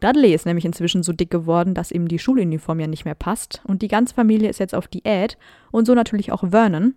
Dudley 0.00 0.34
ist 0.34 0.46
nämlich 0.46 0.64
inzwischen 0.64 1.02
so 1.02 1.12
dick 1.12 1.30
geworden, 1.30 1.74
dass 1.74 1.92
ihm 1.92 2.08
die 2.08 2.18
Schuluniform 2.18 2.80
ja 2.80 2.86
nicht 2.86 3.04
mehr 3.04 3.14
passt. 3.14 3.60
Und 3.64 3.82
die 3.82 3.88
ganze 3.88 4.14
Familie 4.14 4.48
ist 4.48 4.58
jetzt 4.58 4.74
auf 4.74 4.88
Diät 4.88 5.36
und 5.70 5.86
so 5.86 5.94
natürlich 5.94 6.32
auch 6.32 6.42
Vernon. 6.50 6.94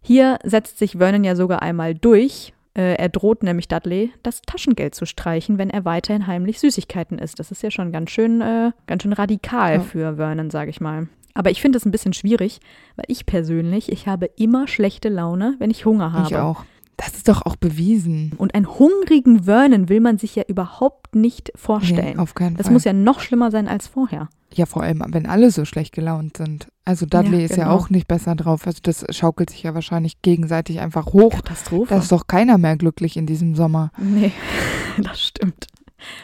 Hier 0.00 0.38
setzt 0.44 0.78
sich 0.78 0.92
Vernon 0.98 1.24
ja 1.24 1.34
sogar 1.36 1.62
einmal 1.62 1.94
durch. 1.94 2.54
Äh, 2.76 2.94
er 2.94 3.08
droht 3.08 3.42
nämlich 3.42 3.68
Dudley, 3.68 4.12
das 4.22 4.40
Taschengeld 4.42 4.94
zu 4.94 5.04
streichen, 5.04 5.58
wenn 5.58 5.70
er 5.70 5.84
weiterhin 5.84 6.26
heimlich 6.26 6.60
Süßigkeiten 6.60 7.18
isst. 7.18 7.38
Das 7.40 7.50
ist 7.50 7.62
ja 7.62 7.70
schon 7.70 7.92
ganz 7.92 8.10
schön, 8.10 8.40
äh, 8.40 8.70
ganz 8.86 9.02
schön 9.02 9.12
radikal 9.12 9.74
Ja. 9.74 9.80
für 9.80 10.16
Vernon, 10.16 10.50
sage 10.50 10.70
ich 10.70 10.80
mal. 10.80 11.08
Aber 11.34 11.50
ich 11.50 11.60
finde 11.60 11.78
es 11.78 11.84
ein 11.84 11.90
bisschen 11.90 12.12
schwierig, 12.12 12.60
weil 12.96 13.06
ich 13.08 13.26
persönlich, 13.26 13.90
ich 13.90 14.06
habe 14.06 14.30
immer 14.36 14.68
schlechte 14.68 15.08
Laune, 15.08 15.56
wenn 15.58 15.70
ich 15.70 15.84
Hunger 15.84 16.12
habe. 16.12 16.28
Ich 16.28 16.36
auch. 16.36 16.64
Das 16.96 17.08
ist 17.16 17.28
doch 17.28 17.42
auch 17.44 17.56
bewiesen. 17.56 18.32
Und 18.38 18.54
einen 18.54 18.68
hungrigen 18.78 19.42
Vernon 19.44 19.88
will 19.88 19.98
man 19.98 20.16
sich 20.18 20.36
ja 20.36 20.44
überhaupt 20.46 21.16
nicht 21.16 21.50
vorstellen. 21.56 22.14
Nee, 22.14 22.18
auf 22.22 22.34
keinen 22.36 22.56
das 22.56 22.66
Fall. 22.66 22.72
muss 22.72 22.84
ja 22.84 22.92
noch 22.92 23.18
schlimmer 23.18 23.50
sein 23.50 23.66
als 23.66 23.88
vorher. 23.88 24.28
ja, 24.52 24.64
vor 24.64 24.84
allem, 24.84 25.02
wenn 25.08 25.26
alle 25.26 25.50
so 25.50 25.64
schlecht 25.64 25.92
gelaunt 25.92 26.36
sind. 26.36 26.68
Also 26.84 27.04
Dudley 27.04 27.38
Ja, 27.40 27.44
ist 27.46 27.56
ja 27.56 27.64
genau. 27.64 27.74
auch 27.76 27.90
nicht 27.90 28.06
besser 28.06 28.36
drauf. 28.36 28.64
Also 28.68 28.78
das 28.80 29.04
schaukelt 29.10 29.50
sich 29.50 29.64
ja 29.64 29.74
wahrscheinlich 29.74 30.22
gegenseitig 30.22 30.78
einfach 30.78 31.06
hoch. 31.06 31.32
Katastrophe. 31.32 31.92
Da 31.94 31.98
ist 32.00 32.12
doch 32.12 32.28
keiner 32.28 32.58
mehr 32.58 32.76
glücklich 32.76 33.16
in 33.16 33.26
diesem 33.26 33.56
Sommer. 33.56 33.90
nee, 33.98 34.30
das 35.02 35.20
stimmt. 35.20 35.66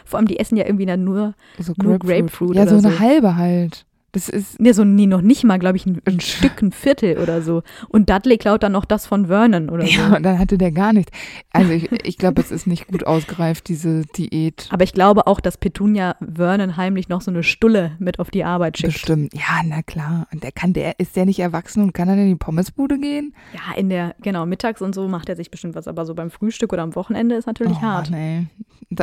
Vor 0.05 0.19
allem, 0.19 0.27
die 0.29 0.39
essen 0.39 0.55
ja 0.55 0.65
irgendwie 0.65 0.85
dann 0.85 1.03
nur, 1.03 1.33
So 1.59 1.73
Nur 1.75 1.99
Grapefruit 1.99 2.55
Ja, 2.55 2.65
so 2.65 2.77
oder 2.77 2.87
eine 2.87 2.95
so. 2.95 2.99
halbe 3.01 3.35
halt. 3.35 3.85
Das 4.13 4.27
ist 4.27 4.59
nee, 4.59 4.73
so 4.73 4.83
nie, 4.83 5.07
noch 5.07 5.21
nicht 5.21 5.43
mal, 5.43 5.57
glaube 5.57 5.77
ich, 5.77 5.85
ein, 5.85 6.01
ein 6.05 6.19
Stück, 6.19 6.61
ein 6.61 6.71
Viertel 6.71 7.17
oder 7.17 7.41
so. 7.41 7.63
Und 7.87 8.09
Dudley 8.09 8.37
klaut 8.37 8.63
dann 8.63 8.73
noch 8.73 8.85
das 8.85 9.05
von 9.05 9.27
Vernon 9.27 9.69
oder 9.69 9.85
so. 9.85 9.91
Ja, 9.91 10.15
und 10.15 10.23
dann 10.23 10.37
hatte 10.37 10.57
der 10.57 10.71
gar 10.71 10.91
nichts. 10.91 11.11
Also 11.53 11.71
ich, 11.71 11.89
ich 12.05 12.17
glaube, 12.17 12.41
es 12.41 12.51
ist 12.51 12.67
nicht 12.67 12.87
gut 12.87 13.05
ausgereift, 13.05 13.69
diese 13.69 14.03
Diät. 14.17 14.67
Aber 14.71 14.83
ich 14.83 14.93
glaube 14.93 15.27
auch, 15.27 15.39
dass 15.39 15.57
Petunia 15.57 16.15
Vernon 16.19 16.75
heimlich 16.75 17.07
noch 17.07 17.21
so 17.21 17.31
eine 17.31 17.43
Stulle 17.43 17.95
mit 17.99 18.19
auf 18.19 18.31
die 18.31 18.43
Arbeit 18.43 18.77
schickt. 18.77 18.93
Bestimmt. 18.93 19.33
Ja, 19.33 19.61
na 19.65 19.81
klar. 19.81 20.27
Und 20.33 20.43
der 20.43 20.51
kann, 20.51 20.73
der, 20.73 20.99
ist 20.99 21.15
der 21.15 21.25
nicht 21.25 21.39
erwachsen 21.39 21.81
und 21.81 21.93
kann 21.93 22.07
dann 22.07 22.19
in 22.19 22.27
die 22.27 22.35
Pommesbude 22.35 22.99
gehen? 22.99 23.33
Ja, 23.53 23.77
in 23.77 23.89
der, 23.89 24.15
genau, 24.21 24.45
mittags 24.45 24.81
und 24.81 24.93
so 24.93 25.07
macht 25.07 25.29
er 25.29 25.35
sich 25.37 25.51
bestimmt 25.51 25.75
was, 25.75 25.87
aber 25.87 26.05
so 26.05 26.15
beim 26.15 26.31
Frühstück 26.31 26.73
oder 26.73 26.83
am 26.83 26.95
Wochenende 26.95 27.35
ist 27.35 27.45
natürlich 27.45 27.77
oh, 27.77 27.81
hart. 27.81 28.11
Nee. 28.11 28.47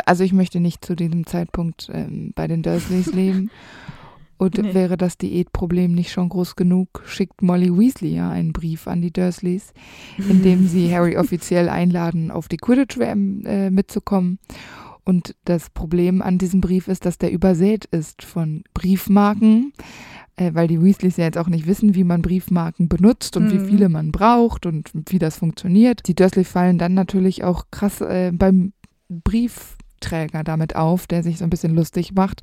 Also 0.04 0.22
ich 0.22 0.34
möchte 0.34 0.60
nicht 0.60 0.84
zu 0.84 0.94
diesem 0.94 1.26
Zeitpunkt 1.26 1.88
ähm, 1.92 2.32
bei 2.34 2.46
den 2.46 2.62
Dursleys 2.62 3.12
leben. 3.12 3.50
Und 4.38 4.56
Nee. 4.56 4.72
wäre 4.72 4.96
das 4.96 5.18
Diätproblem 5.18 5.92
nicht 5.92 6.12
schon 6.12 6.28
groß 6.28 6.54
genug, 6.56 7.02
schickt 7.06 7.42
Molly 7.42 7.76
Weasley 7.76 8.14
ja 8.14 8.30
einen 8.30 8.52
Brief 8.52 8.86
an 8.86 9.02
die 9.02 9.12
Dursleys, 9.12 9.72
in 10.16 10.42
dem 10.42 10.66
sie 10.68 10.88
Harry 10.94 11.16
offiziell 11.16 11.68
einladen, 11.68 12.30
auf 12.30 12.46
die 12.48 12.56
Quidditch-WM 12.56 13.44
äh, 13.44 13.70
mitzukommen. 13.70 14.38
Und 15.04 15.34
das 15.44 15.70
Problem 15.70 16.22
an 16.22 16.38
diesem 16.38 16.60
Brief 16.60 16.86
ist, 16.86 17.04
dass 17.06 17.18
der 17.18 17.32
übersät 17.32 17.86
ist 17.86 18.22
von 18.22 18.62
Briefmarken, 18.74 19.72
äh, 20.36 20.52
weil 20.54 20.68
die 20.68 20.80
Weasleys 20.82 21.16
ja 21.16 21.24
jetzt 21.24 21.38
auch 21.38 21.48
nicht 21.48 21.66
wissen, 21.66 21.94
wie 21.94 22.04
man 22.04 22.22
Briefmarken 22.22 22.88
benutzt 22.88 23.36
und 23.36 23.50
wie 23.50 23.58
Mhm. 23.58 23.64
viele 23.66 23.88
man 23.88 24.12
braucht 24.12 24.66
und 24.66 24.90
wie 24.94 25.18
das 25.18 25.38
funktioniert. 25.38 26.06
Die 26.06 26.14
Dursleys 26.14 26.48
fallen 26.48 26.78
dann 26.78 26.94
natürlich 26.94 27.42
auch 27.42 27.64
krass 27.70 28.00
äh, 28.02 28.30
beim 28.32 28.72
Briefträger 29.98 30.44
damit 30.44 30.76
auf, 30.76 31.06
der 31.06 31.22
sich 31.22 31.38
so 31.38 31.44
ein 31.44 31.50
bisschen 31.50 31.74
lustig 31.74 32.14
macht. 32.14 32.42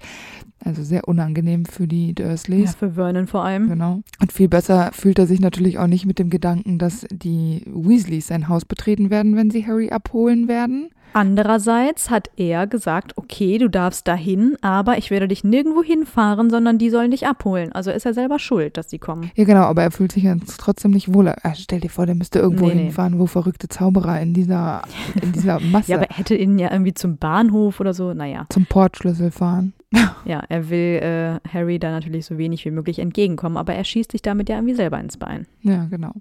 Also 0.64 0.84
sehr 0.84 1.08
unangenehm 1.08 1.66
für 1.66 1.88
die 1.88 2.08
Ja, 2.08 2.14
Dursleys. 2.14 2.76
für 2.76 2.94
Vernon 2.94 3.28
vor 3.28 3.44
allem. 3.44 3.70
Genau. 3.70 4.02
Und 4.22 4.32
viel 4.32 4.48
besser 4.48 4.92
fühlt 4.94 5.20
er 5.20 5.28
sich 5.28 5.40
natürlich 5.40 5.78
auch 5.80 5.88
nicht 5.88 6.06
mit 6.06 6.20
dem 6.20 6.30
Gedanken, 6.30 6.78
dass 6.80 7.06
die 7.12 7.64
Weasleys 7.68 8.28
sein 8.28 8.50
Haus 8.50 8.66
betreten 8.66 9.10
werden, 9.10 9.36
wenn 9.36 9.52
sie 9.52 9.66
Harry 9.66 9.90
abholen 9.90 10.48
werden. 10.48 10.90
Andererseits 11.16 12.10
hat 12.10 12.30
er 12.36 12.68
gesagt, 12.68 13.18
okay, 13.18 13.58
du 13.58 13.70
darfst 13.70 14.06
dahin, 14.06 14.58
aber 14.60 14.98
ich 14.98 15.12
werde 15.12 15.30
dich 15.30 15.46
nirgendwo 15.46 15.82
hinfahren, 15.82 16.50
sondern 16.50 16.78
die 16.78 16.90
sollen 16.90 17.12
dich 17.12 17.26
abholen. 17.26 17.72
Also 17.72 17.90
ist 17.90 18.06
er 18.06 18.14
selber 18.14 18.38
schuld, 18.38 18.76
dass 18.76 18.90
sie 18.90 19.00
kommen. 19.00 19.32
Ja, 19.36 19.46
genau, 19.46 19.62
aber 19.62 19.82
er 19.84 19.92
fühlt 19.92 20.12
sich 20.12 20.24
jetzt 20.24 20.60
trotzdem 20.60 20.92
nicht 20.92 21.14
wohl. 21.14 21.30
Ah, 21.30 21.54
stell 21.56 21.80
dir 21.80 21.90
vor, 21.90 22.06
der 22.06 22.16
müsste 22.16 22.40
irgendwo 22.40 22.68
Nee, 22.68 22.76
nee. 22.76 22.84
hinfahren, 22.84 23.18
wo 23.18 23.28
verrückte 23.28 23.70
Zauberer 23.70 24.20
in 24.20 24.34
dieser, 24.34 24.82
in 25.22 25.32
dieser 25.32 25.60
Masse 25.62 25.92
Ja, 25.92 25.98
aber 26.00 26.10
er 26.10 26.18
hätte 26.18 26.36
ihn 26.36 26.60
ja 26.60 26.70
irgendwie 26.70 26.94
zum 26.94 27.16
Bahnhof 27.18 27.80
oder 27.80 27.94
so. 27.94 28.14
Naja, 28.14 28.46
zum 28.50 28.66
Portschlüssel 28.66 29.32
fahren. 29.32 29.72
ja, 30.26 30.44
er 30.50 30.70
will 30.70 31.00
äh, 31.02 31.50
Harry 31.50 31.80
da 31.80 31.92
natürlich 31.92 32.26
so 32.26 32.38
wenig 32.38 32.66
wie 32.66 32.72
möglich 32.72 33.00
entgegenkommen, 33.00 33.58
aber 33.58 33.74
er 33.74 33.84
schießt 33.84 34.12
sich 34.12 34.22
damit 34.22 34.50
ja 34.50 34.56
irgendwie 34.56 34.76
selber 34.76 35.00
ins 35.00 35.18
Bein. 35.18 35.48
Ja, 35.62 35.86
genau. 35.86 36.14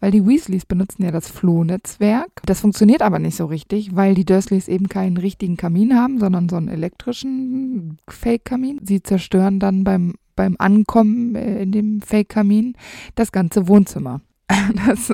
Weil 0.00 0.10
die 0.10 0.26
Weasleys 0.26 0.64
benutzen 0.64 1.04
ja 1.04 1.10
das 1.10 1.28
Flohnetzwerk. 1.28 2.30
Das 2.46 2.60
funktioniert 2.60 3.02
aber 3.02 3.18
nicht 3.18 3.36
so 3.36 3.46
richtig, 3.46 3.94
weil 3.94 4.14
die 4.14 4.24
Dursleys 4.24 4.68
eben 4.68 4.88
keinen 4.88 5.16
richtigen 5.16 5.56
Kamin 5.56 5.94
haben, 5.94 6.18
sondern 6.18 6.48
so 6.48 6.56
einen 6.56 6.68
elektrischen 6.68 7.98
Fake-Kamin. 8.08 8.80
Sie 8.82 9.02
zerstören 9.02 9.60
dann 9.60 9.84
beim, 9.84 10.14
beim 10.36 10.56
Ankommen 10.58 11.34
äh, 11.34 11.62
in 11.62 11.72
dem 11.72 12.00
Fake-Kamin 12.00 12.74
das 13.14 13.32
ganze 13.32 13.68
Wohnzimmer. 13.68 14.20
Das, 14.86 15.12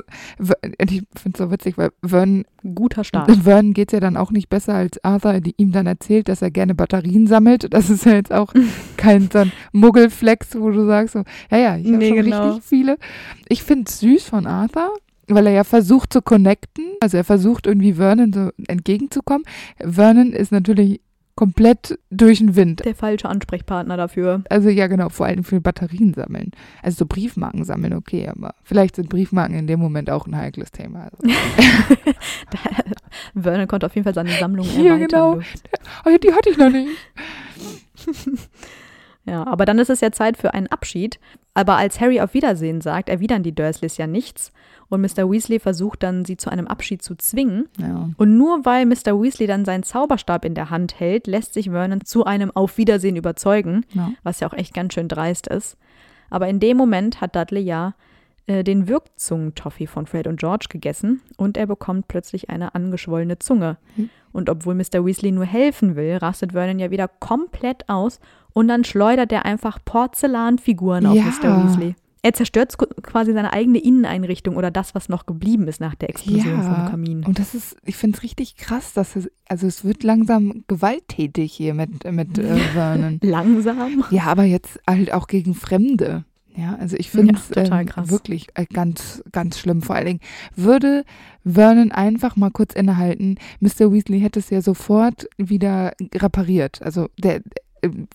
ich 0.79 1.03
finde 1.15 1.31
es 1.33 1.37
so 1.37 1.51
witzig, 1.51 1.77
weil 1.77 1.91
Vernon, 2.03 2.45
Guter 2.73 3.03
Start. 3.03 3.31
Vernon 3.43 3.73
geht 3.73 3.89
es 3.89 3.93
ja 3.93 3.99
dann 3.99 4.17
auch 4.17 4.31
nicht 4.31 4.49
besser 4.49 4.73
als 4.75 5.03
Arthur, 5.03 5.41
die 5.41 5.53
ihm 5.57 5.71
dann 5.71 5.87
erzählt, 5.87 6.29
dass 6.29 6.41
er 6.41 6.51
gerne 6.51 6.75
Batterien 6.75 7.27
sammelt. 7.27 7.73
Das 7.73 7.89
ist 7.89 8.05
ja 8.05 8.13
jetzt 8.13 8.31
auch 8.31 8.53
kein 8.97 9.29
so 9.31 9.39
ein 9.39 9.51
Muggelflex, 9.71 10.55
wo 10.59 10.69
du 10.69 10.85
sagst, 10.85 11.13
so, 11.13 11.23
ja, 11.51 11.57
ja, 11.57 11.77
ich 11.77 11.87
habe 11.87 11.97
Nee, 11.97 12.09
schon 12.09 12.17
genau. 12.17 12.47
richtig 12.47 12.63
viele. 12.63 12.97
Ich 13.49 13.63
finde 13.63 13.85
es 13.89 13.99
süß 13.99 14.23
von 14.23 14.47
Arthur, 14.47 14.93
weil 15.27 15.47
er 15.47 15.53
ja 15.53 15.63
versucht 15.63 16.13
zu 16.13 16.21
connecten. 16.21 16.85
Also 17.01 17.17
er 17.17 17.23
versucht 17.23 17.67
irgendwie 17.67 17.93
Vernon 17.93 18.31
so 18.31 18.49
entgegenzukommen. 18.67 19.45
Vernon 19.79 20.31
ist 20.31 20.51
natürlich 20.51 21.01
komplett 21.35 21.99
durch 22.09 22.39
den 22.39 22.55
Wind. 22.55 22.85
Der 22.85 22.95
falsche 22.95 23.27
Ansprechpartner 23.27 23.97
dafür. 23.97 24.43
Also 24.49 24.69
ja, 24.69 24.87
genau, 24.87 25.09
vor 25.09 25.25
allem 25.25 25.43
für 25.43 25.59
Batterien 25.59 26.13
sammeln. 26.13 26.51
Also 26.81 26.99
so 26.99 27.05
Briefmarken 27.05 27.65
sammeln, 27.65 27.93
okay, 27.93 28.27
aber 28.29 28.55
vielleicht 28.63 28.95
sind 28.95 29.09
Briefmarken 29.09 29.57
in 29.57 29.67
dem 29.67 29.79
Moment 29.79 30.09
auch 30.09 30.27
ein 30.27 30.37
heikles 30.37 30.71
Thema. 30.71 31.09
Also. 32.75 33.41
Vernon 33.43 33.67
konnte 33.67 33.85
auf 33.85 33.95
jeden 33.95 34.03
Fall 34.03 34.13
seine 34.13 34.31
Sammlung 34.31 34.65
Ja, 34.77 34.95
erweitern. 34.95 35.07
genau. 35.07 35.39
Oh 36.05 36.09
ja, 36.09 36.17
die 36.17 36.33
hatte 36.33 36.49
ich 36.49 36.57
noch 36.57 36.69
nicht. 36.69 36.89
Ja, 39.27 39.43
aber 39.47 39.65
dann 39.65 39.79
ist 39.79 39.89
es 39.89 40.01
ja 40.01 40.11
Zeit 40.11 40.37
für 40.37 40.53
einen 40.53 40.67
Abschied. 40.67 41.19
Aber 41.55 41.77
als 41.77 41.99
Harry 41.99 42.21
auf 42.21 42.35
Wiedersehen 42.35 42.81
sagt, 42.81 43.09
erwidern 43.09 43.41
die 43.41 43.55
Dursleys 43.55 43.97
ja 43.97 44.05
nichts. 44.05 44.51
Und 44.89 45.01
Mr. 45.01 45.29
Weasley 45.31 45.59
versucht 45.59 46.03
dann, 46.03 46.25
sie 46.25 46.37
zu 46.37 46.49
einem 46.51 46.67
Abschied 46.67 47.01
zu 47.01 47.15
zwingen. 47.15 47.67
Ja. 47.79 48.09
Und 48.17 48.37
nur 48.37 48.65
weil 48.65 48.85
Mr. 48.85 49.19
Weasley 49.21 49.47
dann 49.47 49.65
seinen 49.65 49.83
Zauberstab 49.83 50.45
in 50.45 50.53
der 50.53 50.69
Hand 50.69 50.99
hält, 50.99 51.25
lässt 51.27 51.53
sich 51.53 51.69
Vernon 51.71 52.01
zu 52.05 52.25
einem 52.25 52.51
Auf 52.51 52.77
Wiedersehen 52.77 53.15
überzeugen, 53.15 53.85
Ja. 53.93 54.11
was 54.23 54.39
ja 54.39 54.47
auch 54.47 54.53
echt 54.53 54.73
ganz 54.73 54.93
schön 54.93 55.07
dreist 55.07 55.47
ist. 55.47 55.75
Aber 56.29 56.47
in 56.47 56.59
dem 56.59 56.77
Moment 56.77 57.19
hat 57.21 57.35
Dudley 57.35 57.61
ja 57.61 57.93
äh, 58.47 58.63
den 58.63 58.87
Wirkzungentoffee 58.87 59.87
von 59.87 60.05
Fred 60.05 60.27
und 60.27 60.39
George 60.39 60.67
gegessen 60.69 61.21
und 61.37 61.57
er 61.57 61.65
bekommt 61.65 62.07
plötzlich 62.07 62.49
eine 62.51 62.75
angeschwollene 62.75 63.39
Zunge. 63.39 63.77
Hm. 63.95 64.09
Und 64.31 64.49
obwohl 64.51 64.75
Mr. 64.75 65.03
Weasley 65.05 65.31
nur 65.31 65.45
helfen 65.45 65.95
will, 65.95 66.17
rastet 66.17 66.51
Vernon 66.51 66.77
ja 66.77 66.91
wieder 66.91 67.07
komplett 67.07 67.89
aus 67.89 68.19
und 68.53 68.67
dann 68.67 68.83
schleudert 68.83 69.31
er 69.31 69.45
einfach 69.45 69.79
Porzellanfiguren 69.83 71.05
auf 71.07 71.15
Ja. 71.15 71.23
Mr. 71.23 71.63
Weasley. 71.65 71.95
Er 72.25 72.33
zerstört 72.33 72.75
quasi 73.03 73.33
seine 73.33 73.53
eigene 73.53 73.77
Inneneinrichtung 73.77 74.55
oder 74.55 74.71
das, 74.71 74.95
was 74.95 75.09
noch 75.09 75.27
geblieben 75.27 75.67
ist 75.67 75.79
nach 75.79 75.93
der 75.93 76.09
Explosion 76.09 76.63
vom 76.63 76.89
Kamin. 76.89 77.23
Und 77.23 77.37
das 77.37 77.53
ist, 77.53 77.77
ich 77.85 77.97
finde 77.97 78.17
es 78.17 78.23
richtig 78.23 78.55
krass, 78.55 78.93
dass 78.93 79.15
es, 79.15 79.29
also 79.47 79.67
es 79.67 79.83
wird 79.83 80.01
langsam 80.01 80.63
gewalttätig 80.67 81.53
hier 81.53 81.75
mit, 81.75 82.03
mit 82.11 82.39
äh, 82.39 82.55
Vernon. 82.73 83.19
Langsam. 83.21 84.03
Ja, 84.09 84.23
aber 84.23 84.41
jetzt 84.41 84.79
halt 84.87 85.13
auch 85.13 85.27
gegen 85.27 85.53
Fremde. 85.53 86.25
Ja, 86.55 86.75
also 86.79 86.97
ich 86.97 87.11
finde 87.11 87.35
es 87.35 87.49
Ja, 87.55 87.79
ähm, 87.79 88.09
wirklich 88.09 88.47
äh, 88.55 88.65
ganz, 88.65 89.21
ganz 89.31 89.59
schlimm. 89.59 89.83
Vor 89.83 89.95
allen 89.95 90.07
Dingen 90.07 90.21
würde 90.55 91.03
Vernon 91.43 91.91
einfach 91.91 92.35
mal 92.37 92.49
kurz 92.49 92.73
innehalten. 92.73 93.37
Mr. 93.59 93.93
Weasley 93.93 94.19
hätte 94.19 94.39
es 94.39 94.49
ja 94.49 94.63
sofort 94.63 95.27
wieder 95.37 95.93
repariert. 96.15 96.81
Also 96.81 97.07
der 97.19 97.41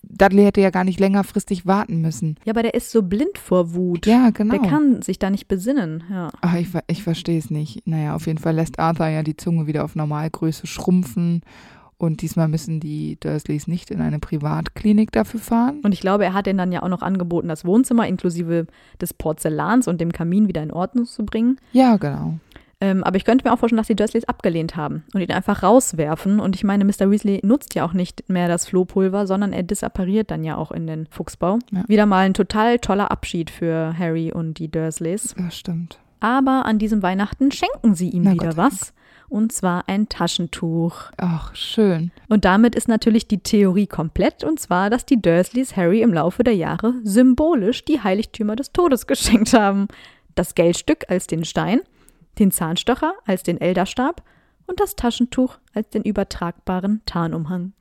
Dudley 0.03 0.43
hätte 0.43 0.61
ja 0.61 0.69
gar 0.69 0.83
nicht 0.83 0.99
längerfristig 0.99 1.65
warten 1.65 2.01
müssen. 2.01 2.35
Ja, 2.45 2.53
aber 2.53 2.63
der 2.63 2.73
ist 2.73 2.91
so 2.91 3.03
blind 3.03 3.37
vor 3.37 3.73
Wut. 3.73 4.05
Ja, 4.05 4.29
genau. 4.31 4.57
Der 4.57 4.69
kann 4.69 5.01
sich 5.01 5.19
da 5.19 5.29
nicht 5.29 5.47
besinnen. 5.47 6.03
Ja. 6.09 6.29
Ach, 6.41 6.55
ich, 6.55 6.67
ich 6.87 7.03
verstehe 7.03 7.39
es 7.39 7.49
nicht. 7.49 7.87
Naja, 7.87 8.15
auf 8.15 8.27
jeden 8.27 8.39
Fall 8.39 8.55
lässt 8.55 8.79
Arthur 8.79 9.07
ja 9.07 9.23
die 9.23 9.37
Zunge 9.37 9.67
wieder 9.67 9.83
auf 9.83 9.95
Normalgröße 9.95 10.67
schrumpfen. 10.67 11.41
Und 12.01 12.23
diesmal 12.23 12.47
müssen 12.47 12.79
die 12.79 13.19
Dursleys 13.19 13.67
nicht 13.67 13.91
in 13.91 14.01
eine 14.01 14.17
Privatklinik 14.17 15.11
dafür 15.11 15.39
fahren. 15.39 15.81
Und 15.83 15.91
ich 15.91 15.99
glaube, 15.99 16.25
er 16.25 16.33
hat 16.33 16.47
ihnen 16.47 16.57
dann 16.57 16.71
ja 16.71 16.81
auch 16.81 16.87
noch 16.87 17.03
angeboten, 17.03 17.47
das 17.47 17.63
Wohnzimmer 17.63 18.07
inklusive 18.07 18.65
des 18.99 19.13
Porzellans 19.13 19.87
und 19.87 20.01
dem 20.01 20.11
Kamin 20.11 20.47
wieder 20.47 20.63
in 20.63 20.71
Ordnung 20.71 21.05
zu 21.05 21.23
bringen. 21.23 21.59
Ja, 21.73 21.97
genau. 21.97 22.39
Ähm, 22.83 23.03
aber 23.03 23.15
ich 23.15 23.25
könnte 23.25 23.47
mir 23.47 23.53
auch 23.53 23.59
vorstellen, 23.59 23.77
dass 23.77 23.87
die 23.87 23.95
Dursleys 23.95 24.25
abgelehnt 24.25 24.75
haben 24.75 25.03
und 25.13 25.21
ihn 25.21 25.31
einfach 25.31 25.61
rauswerfen. 25.61 26.39
Und 26.39 26.55
ich 26.55 26.63
meine, 26.63 26.83
Mr. 26.83 27.11
Weasley 27.11 27.39
nutzt 27.43 27.75
ja 27.75 27.85
auch 27.85 27.93
nicht 27.93 28.27
mehr 28.27 28.47
das 28.47 28.65
Flohpulver, 28.65 29.27
sondern 29.27 29.53
er 29.53 29.61
disappariert 29.61 30.31
dann 30.31 30.43
ja 30.43 30.57
auch 30.57 30.71
in 30.71 30.87
den 30.87 31.05
Fuchsbau. 31.11 31.59
Ja. 31.71 31.83
Wieder 31.87 32.07
mal 32.07 32.25
ein 32.25 32.33
total 32.33 32.79
toller 32.79 33.11
Abschied 33.11 33.51
für 33.51 33.95
Harry 33.97 34.33
und 34.33 34.55
die 34.55 34.69
Dursleys. 34.69 35.35
Das 35.37 35.55
stimmt. 35.55 35.99
Aber 36.19 36.65
an 36.65 36.79
diesem 36.79 37.03
Weihnachten 37.03 37.51
schenken 37.51 37.93
sie 37.93 38.09
ihm 38.09 38.23
Na 38.23 38.33
wieder 38.33 38.47
Gott 38.47 38.57
was. 38.57 38.93
Und 39.29 39.53
zwar 39.53 39.87
ein 39.87 40.09
Taschentuch. 40.09 41.11
Ach, 41.17 41.55
schön. 41.55 42.11
Und 42.27 42.45
damit 42.45 42.75
ist 42.75 42.87
natürlich 42.87 43.27
die 43.27 43.39
Theorie 43.39 43.87
komplett, 43.87 44.43
und 44.43 44.59
zwar, 44.59 44.89
dass 44.89 45.05
die 45.05 45.21
Dursleys 45.21 45.77
Harry 45.77 46.01
im 46.01 46.13
Laufe 46.13 46.43
der 46.43 46.55
Jahre 46.55 46.95
symbolisch 47.03 47.85
die 47.85 48.01
Heiligtümer 48.03 48.55
des 48.55 48.73
Todes 48.73 49.07
geschenkt 49.07 49.53
haben. 49.53 49.87
Das 50.35 50.53
Geldstück 50.53 51.05
als 51.07 51.27
den 51.27 51.45
Stein, 51.45 51.79
den 52.39 52.51
Zahnstocher 52.51 53.13
als 53.25 53.43
den 53.43 53.59
Elderstab 53.59 54.23
und 54.67 54.79
das 54.79 54.95
Taschentuch 54.95 55.57
als 55.73 55.89
den 55.89 56.03
übertragbaren 56.03 57.01
Tarnumhang. 57.05 57.73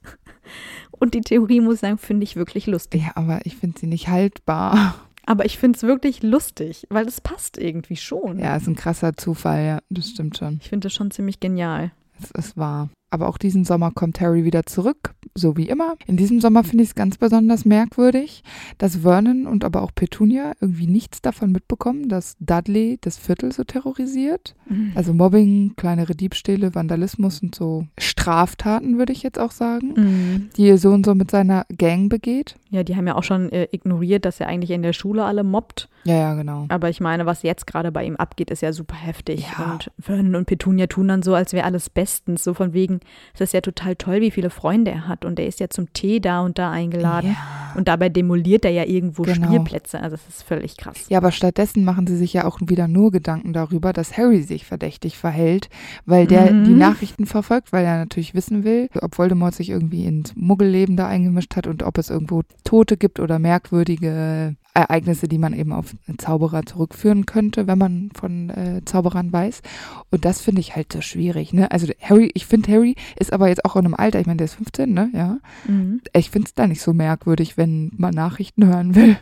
und 0.90 1.14
die 1.14 1.20
Theorie, 1.20 1.60
muss 1.60 1.74
ich 1.74 1.80
sagen, 1.80 1.98
finde 1.98 2.24
ich 2.24 2.36
wirklich 2.36 2.66
lustig. 2.66 3.02
Ja, 3.02 3.12
aber 3.14 3.44
ich 3.44 3.56
finde 3.56 3.78
sie 3.78 3.86
nicht 3.86 4.08
haltbar. 4.08 4.94
Aber 5.26 5.44
ich 5.44 5.58
finde 5.58 5.76
es 5.76 5.82
wirklich 5.82 6.22
lustig, 6.22 6.86
weil 6.88 7.06
es 7.06 7.20
passt 7.20 7.58
irgendwie 7.58 7.96
schon. 7.96 8.38
Ja, 8.38 8.56
ist 8.56 8.66
ein 8.66 8.76
krasser 8.76 9.14
Zufall, 9.14 9.62
ja, 9.62 9.78
das 9.90 10.08
stimmt 10.08 10.38
schon. 10.38 10.56
Ich 10.62 10.70
finde 10.70 10.86
das 10.86 10.94
schon 10.94 11.10
ziemlich 11.10 11.38
genial. 11.38 11.92
Es 12.22 12.30
ist 12.32 12.56
wahr. 12.56 12.90
Aber 13.10 13.28
auch 13.30 13.38
diesen 13.38 13.64
Sommer 13.64 13.90
kommt 13.90 14.20
Harry 14.20 14.44
wieder 14.44 14.66
zurück, 14.66 15.14
so 15.34 15.56
wie 15.56 15.70
immer. 15.70 15.94
In 16.06 16.18
diesem 16.18 16.42
Sommer 16.42 16.62
finde 16.62 16.84
ich 16.84 16.90
es 16.90 16.94
ganz 16.94 17.16
besonders 17.16 17.64
merkwürdig, 17.64 18.42
dass 18.76 18.96
Vernon 18.98 19.46
und 19.46 19.64
aber 19.64 19.80
auch 19.80 19.92
Petunia 19.94 20.52
irgendwie 20.60 20.86
nichts 20.86 21.22
davon 21.22 21.50
mitbekommen, 21.50 22.10
dass 22.10 22.36
Dudley 22.38 22.98
das 23.00 23.16
Viertel 23.16 23.50
so 23.52 23.64
terrorisiert. 23.64 24.54
Also 24.94 25.14
Mobbing, 25.14 25.72
kleinere 25.76 26.14
Diebstähle, 26.14 26.74
Vandalismus 26.74 27.42
und 27.42 27.54
so 27.54 27.86
Straftaten, 27.98 28.98
würde 28.98 29.14
ich 29.14 29.22
jetzt 29.22 29.38
auch 29.38 29.52
sagen, 29.52 29.94
Mhm. 29.96 30.50
die 30.58 30.66
ihr 30.66 30.76
Sohn 30.76 31.02
so 31.02 31.14
mit 31.14 31.30
seiner 31.30 31.64
Gang 31.76 32.10
begeht. 32.10 32.56
Ja, 32.68 32.82
die 32.82 32.94
haben 32.94 33.06
ja 33.06 33.14
auch 33.14 33.22
schon 33.24 33.50
äh, 33.52 33.68
ignoriert, 33.72 34.26
dass 34.26 34.38
er 34.40 34.48
eigentlich 34.48 34.70
in 34.72 34.82
der 34.82 34.92
Schule 34.92 35.24
alle 35.24 35.44
mobbt. 35.44 35.88
Ja, 36.08 36.14
ja, 36.16 36.34
genau. 36.34 36.64
Aber 36.70 36.88
ich 36.88 37.00
meine, 37.00 37.26
was 37.26 37.42
jetzt 37.42 37.66
gerade 37.66 37.92
bei 37.92 38.04
ihm 38.04 38.16
abgeht, 38.16 38.50
ist 38.50 38.62
ja 38.62 38.72
super 38.72 38.96
heftig. 38.96 39.46
Ja. 39.58 39.72
Und 39.72 39.90
Vernon 40.00 40.34
und 40.36 40.46
Petunia 40.46 40.86
tun 40.86 41.08
dann 41.08 41.22
so, 41.22 41.34
als 41.34 41.52
wäre 41.52 41.64
alles 41.66 41.90
bestens. 41.90 42.42
So 42.44 42.54
von 42.54 42.72
wegen, 42.72 43.00
es 43.34 43.40
ist 43.42 43.52
ja 43.52 43.60
total 43.60 43.94
toll, 43.96 44.20
wie 44.20 44.30
viele 44.30 44.50
Freunde 44.50 44.90
er 44.90 45.06
hat. 45.08 45.24
Und 45.24 45.38
er 45.38 45.46
ist 45.46 45.60
ja 45.60 45.68
zum 45.68 45.92
Tee 45.92 46.20
da 46.20 46.40
und 46.40 46.58
da 46.58 46.70
eingeladen. 46.70 47.32
Ja. 47.32 47.74
Und 47.76 47.88
dabei 47.88 48.08
demoliert 48.08 48.64
er 48.64 48.70
ja 48.70 48.84
irgendwo 48.84 49.22
Genau. 49.22 49.46
Spielplätze. 49.48 50.00
Also 50.00 50.16
das 50.16 50.26
ist 50.28 50.42
völlig 50.42 50.76
krass. 50.78 51.06
Ja, 51.10 51.18
aber 51.18 51.30
stattdessen 51.30 51.84
machen 51.84 52.06
sie 52.06 52.16
sich 52.16 52.32
ja 52.32 52.44
auch 52.46 52.58
wieder 52.64 52.88
nur 52.88 53.10
Gedanken 53.10 53.52
darüber, 53.52 53.92
dass 53.92 54.16
Harry 54.16 54.42
sich 54.42 54.64
verdächtig 54.64 55.18
verhält, 55.18 55.68
weil 56.06 56.26
der 56.26 56.50
Mhm. 56.52 56.64
die 56.64 56.74
Nachrichten 56.74 57.26
verfolgt, 57.26 57.72
weil 57.72 57.84
er 57.84 57.98
natürlich 57.98 58.34
wissen 58.34 58.64
will, 58.64 58.88
ob 59.02 59.18
Voldemort 59.18 59.54
sich 59.54 59.68
irgendwie 59.70 60.06
ins 60.06 60.34
Muggelleben 60.36 60.96
da 60.96 61.06
eingemischt 61.06 61.54
hat 61.56 61.66
und 61.66 61.82
ob 61.82 61.98
es 61.98 62.08
irgendwo 62.08 62.42
Tote 62.64 62.96
gibt 62.96 63.20
oder 63.20 63.38
merkwürdige 63.38 64.56
Ereignisse, 64.78 65.28
die 65.28 65.38
man 65.38 65.52
eben 65.52 65.72
auf 65.72 65.94
Zauberer 66.18 66.64
zurückführen 66.64 67.26
könnte, 67.26 67.66
wenn 67.66 67.78
man 67.78 68.10
von 68.14 68.50
äh, 68.50 68.82
Zauberern 68.84 69.32
weiß. 69.32 69.62
Und 70.10 70.24
das 70.24 70.40
finde 70.40 70.60
ich 70.60 70.76
halt 70.76 70.92
so 70.92 71.00
schwierig, 71.00 71.52
ne? 71.52 71.70
Also 71.70 71.86
Harry, 72.00 72.30
ich 72.34 72.46
finde 72.46 72.72
Harry 72.72 72.94
ist 73.18 73.32
aber 73.32 73.48
jetzt 73.48 73.64
auch 73.64 73.76
in 73.76 73.84
einem 73.84 73.94
Alter, 73.94 74.20
ich 74.20 74.26
meine, 74.26 74.38
der 74.38 74.46
ist 74.46 74.54
15, 74.54 74.92
ne? 74.92 75.10
Ja. 75.12 75.38
Mhm. 75.66 76.00
Ich 76.14 76.30
finde 76.30 76.46
es 76.48 76.54
da 76.54 76.66
nicht 76.66 76.80
so 76.80 76.92
merkwürdig, 76.92 77.56
wenn 77.56 77.92
man 77.96 78.14
Nachrichten 78.14 78.66
hören 78.66 78.94
will. 78.94 79.16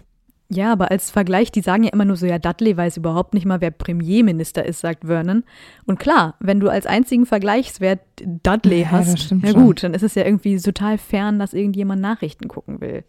Ja, 0.49 0.71
aber 0.73 0.93
als 0.93 1.11
Vergleich, 1.11 1.51
die 1.51 1.61
sagen 1.61 1.83
ja 1.83 1.91
immer 1.93 2.05
nur 2.05 2.15
so, 2.17 2.25
ja, 2.25 2.39
Dudley 2.39 2.77
weiß 2.77 2.99
überhaupt 2.99 3.35
nicht 3.35 3.47
mal, 3.47 3.61
wer 3.61 3.73
Premierminister 3.73 4.65
ist, 4.65 4.81
sagt 4.81 5.05
Vernon. 5.05 5.43
Und 5.87 5.99
klar, 5.99 6.37
wenn 6.39 6.61
du 6.61 6.69
als 6.69 6.87
einzigen 6.87 7.27
Vergleichswert 7.27 7.99
Dudley 8.23 8.83
Ja, 8.83 8.93
hast, 8.93 9.19
stimmt 9.19 9.45
ja 9.45 9.51
schon. 9.51 9.65
gut, 9.65 9.83
dann 9.83 9.93
ist 9.93 10.05
es 10.05 10.15
ja 10.15 10.25
irgendwie 10.25 10.57
total 10.61 10.99
fern, 10.99 11.41
dass 11.41 11.53
irgendjemand 11.53 12.01
Nachrichten 12.01 12.47
gucken 12.47 12.81
will. 12.81 13.03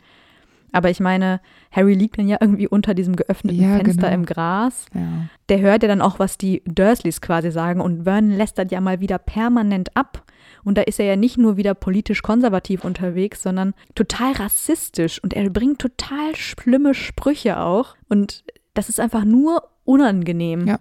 Aber 0.71 0.89
ich 0.89 0.99
meine, 0.99 1.39
Harry 1.71 1.93
liegt 1.93 2.17
dann 2.17 2.27
ja 2.27 2.37
irgendwie 2.39 2.67
unter 2.67 2.93
diesem 2.93 3.15
geöffneten 3.15 3.61
Ja, 3.61 3.77
Fenster 3.77 4.07
genau. 4.09 4.13
im 4.13 4.25
Gras. 4.25 4.85
Ja. 4.93 5.27
Der 5.49 5.59
hört 5.61 5.83
ja 5.83 5.87
dann 5.87 6.01
auch, 6.01 6.19
was 6.19 6.37
die 6.37 6.61
Dursleys 6.65 7.21
quasi 7.21 7.51
sagen. 7.51 7.81
Und 7.81 8.03
Vernon 8.03 8.31
lästert 8.31 8.71
ja 8.71 8.81
mal 8.81 8.99
wieder 8.99 9.17
permanent 9.17 9.95
ab. 9.95 10.23
Und 10.63 10.77
da 10.77 10.81
ist 10.81 10.99
er 10.99 11.05
ja 11.05 11.15
nicht 11.15 11.37
nur 11.37 11.57
wieder 11.57 11.73
politisch 11.73 12.21
konservativ 12.21 12.83
unterwegs, 12.83 13.41
sondern 13.43 13.73
total 13.95 14.33
rassistisch. 14.33 15.23
Und 15.23 15.33
er 15.33 15.49
bringt 15.49 15.79
total 15.79 16.35
schlimme 16.35 16.93
Sprüche 16.93 17.59
auch. 17.59 17.95
Und 18.09 18.43
das 18.73 18.89
ist 18.89 18.99
einfach 18.99 19.23
nur 19.23 19.63
unangenehm. 19.85 20.67
Ja. 20.67 20.79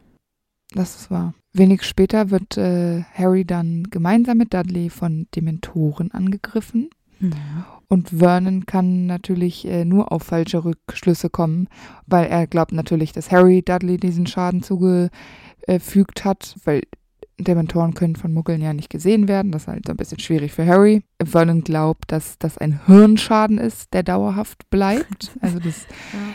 Das 0.73 0.97
ist 0.97 1.11
wahr. 1.11 1.35
Wenig 1.53 1.85
später 1.85 2.31
wird 2.31 2.59
äh, 2.59 3.03
Harry 3.15 3.45
dann 3.45 3.85
gemeinsam 3.85 4.39
mit 4.39 4.53
Dudley 4.53 4.91
von 4.91 5.27
Dementoren 5.35 6.11
angegriffen. 6.11 6.91
Und 7.89 8.11
Vernon 8.11 8.67
kann 8.67 9.07
natürlich 9.07 9.67
äh, 9.67 9.85
nur 9.85 10.13
auf 10.13 10.25
falsche 10.25 10.65
Rückschlüsse 10.65 11.31
kommen, 11.31 11.69
weil 12.07 12.27
er 12.27 12.47
glaubt 12.47 12.73
natürlich, 12.73 13.13
dass 13.13 13.31
Harry 13.31 13.63
Dudley 13.63 13.97
diesen 13.97 14.27
Schaden 14.27 14.63
zugefügt 14.63 16.25
hat, 16.25 16.57
weil 16.65 16.83
Dementoren 17.39 17.95
können 17.95 18.17
von 18.17 18.33
Muggeln 18.33 18.63
ja 18.63 18.73
nicht 18.73 18.91
gesehen 18.91 19.29
werden. 19.29 19.53
Das 19.53 19.63
ist 19.63 19.69
halt 19.69 19.87
so 19.87 19.93
ein 19.93 19.97
bisschen 19.97 20.19
schwierig 20.19 20.53
für 20.53 20.67
Harry. 20.67 21.03
Vernon 21.23 21.63
glaubt, 21.63 22.11
dass 22.11 22.39
das 22.39 22.59
ein 22.59 22.87
Hirnschaden 22.87 23.59
ist, 23.59 23.93
der 23.93 24.03
dauerhaft 24.03 24.69
bleibt. 24.71 25.37
Also 25.41 25.59
das, 25.59 25.87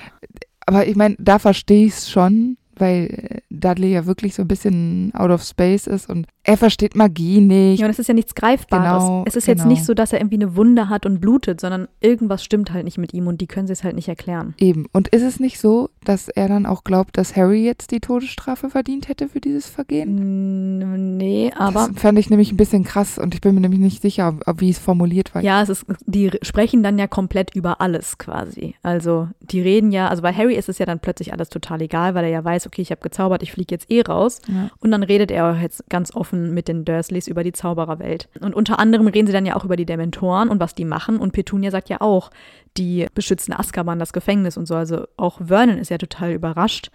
aber 0.65 0.87
ich 0.87 0.95
meine, 0.95 1.15
da 1.19 1.39
verstehe 1.39 1.87
ich 1.87 1.93
es 1.93 2.09
schon, 2.09 2.57
weil 2.81 3.05
äh, 3.05 3.41
Dudley 3.49 3.93
ja 3.93 4.05
wirklich 4.05 4.35
so 4.35 4.41
ein 4.41 4.47
bisschen 4.47 5.11
out 5.13 5.29
of 5.29 5.43
space 5.43 5.87
ist 5.87 6.09
und 6.09 6.27
er 6.43 6.57
versteht 6.57 6.95
Magie 6.95 7.39
nicht. 7.39 7.79
Ja, 7.79 7.85
und 7.85 7.91
es 7.91 7.99
ist 7.99 8.07
ja 8.07 8.15
nichts 8.15 8.33
Greifbares. 8.33 9.03
Genau, 9.03 9.23
es 9.27 9.35
ist 9.35 9.47
jetzt 9.47 9.59
genau. 9.59 9.69
nicht 9.69 9.85
so, 9.85 9.93
dass 9.93 10.11
er 10.11 10.19
irgendwie 10.19 10.37
eine 10.37 10.55
Wunde 10.55 10.89
hat 10.89 11.05
und 11.05 11.21
blutet, 11.21 11.61
sondern 11.61 11.87
irgendwas 11.99 12.43
stimmt 12.43 12.73
halt 12.73 12.85
nicht 12.85 12.97
mit 12.97 13.13
ihm 13.13 13.27
und 13.27 13.41
die 13.41 13.47
können 13.47 13.67
sie 13.67 13.73
es 13.73 13.83
halt 13.83 13.95
nicht 13.95 14.07
erklären. 14.07 14.55
Eben. 14.57 14.87
Und 14.91 15.09
ist 15.09 15.21
es 15.21 15.39
nicht 15.39 15.59
so, 15.59 15.89
dass 16.03 16.29
er 16.29 16.47
dann 16.47 16.65
auch 16.65 16.83
glaubt, 16.83 17.17
dass 17.17 17.35
Harry 17.35 17.63
jetzt 17.63 17.91
die 17.91 17.99
Todesstrafe 17.99 18.71
verdient 18.71 19.07
hätte 19.07 19.29
für 19.29 19.39
dieses 19.39 19.67
Vergehen? 19.67 21.17
Nee, 21.17 21.51
aber. 21.55 21.89
das 21.89 22.01
fände 22.01 22.19
ich 22.19 22.31
nämlich 22.31 22.51
ein 22.51 22.57
bisschen 22.57 22.83
krass 22.83 23.19
und 23.19 23.35
ich 23.35 23.41
bin 23.41 23.53
mir 23.53 23.61
nämlich 23.61 23.79
nicht 23.79 24.01
sicher, 24.01 24.35
wie 24.57 24.71
es 24.71 24.79
formuliert 24.79 25.35
war. 25.35 25.43
Ja, 25.43 25.61
es 25.61 25.69
ist, 25.69 25.85
die 26.07 26.31
sprechen 26.41 26.81
dann 26.81 26.97
ja 26.97 27.05
komplett 27.05 27.55
über 27.55 27.81
alles 27.81 28.17
quasi. 28.17 28.73
Also 28.81 29.27
die 29.41 29.61
reden 29.61 29.91
ja, 29.91 30.07
also 30.07 30.23
bei 30.23 30.33
Harry 30.33 30.55
ist 30.55 30.69
es 30.69 30.79
ja 30.79 30.87
dann 30.87 30.99
plötzlich 30.99 31.33
alles 31.33 31.49
total 31.49 31.81
egal, 31.81 32.15
weil 32.15 32.23
er 32.23 32.31
ja 32.31 32.43
weiß, 32.43 32.65
okay, 32.71 32.81
ich 32.81 32.91
habe 32.91 33.01
gezaubert, 33.01 33.43
ich 33.43 33.51
fliege 33.51 33.75
jetzt 33.75 33.91
eh 33.91 34.01
raus. 34.01 34.41
Ja. 34.47 34.69
Und 34.79 34.91
dann 34.91 35.03
redet 35.03 35.29
er 35.29 35.59
jetzt 35.61 35.89
ganz 35.89 36.15
offen 36.15 36.53
mit 36.53 36.69
den 36.69 36.85
Dursleys 36.85 37.27
über 37.27 37.43
die 37.43 37.51
Zaubererwelt. 37.51 38.29
Und 38.39 38.55
unter 38.55 38.79
anderem 38.79 39.07
reden 39.07 39.27
sie 39.27 39.33
dann 39.33 39.45
ja 39.45 39.57
auch 39.57 39.65
über 39.65 39.75
die 39.75 39.85
Dementoren 39.85 40.49
und 40.49 40.61
was 40.61 40.73
die 40.73 40.85
machen. 40.85 41.17
Und 41.17 41.33
Petunia 41.33 41.69
sagt 41.69 41.89
ja 41.89 41.99
auch, 41.99 42.31
die 42.77 43.07
beschützen 43.13 43.53
Azkaban, 43.53 43.99
das 43.99 44.13
Gefängnis 44.13 44.55
und 44.55 44.67
so. 44.67 44.75
Also 44.75 45.05
auch 45.17 45.41
Vernon 45.45 45.77
ist 45.77 45.91
ja 45.91 45.97
total 45.97 46.31
überrascht, 46.31 46.91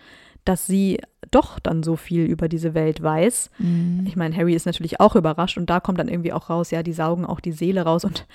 dass 0.46 0.66
sie 0.66 1.00
doch 1.30 1.58
dann 1.58 1.82
so 1.82 1.96
viel 1.96 2.24
über 2.24 2.48
diese 2.48 2.72
Welt 2.72 3.02
weiß. 3.02 3.50
Mhm. 3.58 4.04
Ich 4.06 4.16
meine, 4.16 4.34
Harry 4.34 4.54
ist 4.54 4.64
natürlich 4.64 5.00
auch 5.00 5.16
überrascht 5.16 5.58
und 5.58 5.68
da 5.68 5.80
kommt 5.80 5.98
dann 5.98 6.08
irgendwie 6.08 6.32
auch 6.32 6.48
raus, 6.48 6.70
ja, 6.70 6.82
die 6.82 6.92
saugen 6.92 7.26
auch 7.26 7.40
die 7.40 7.52
Seele 7.52 7.82
raus 7.82 8.04
und 8.04 8.26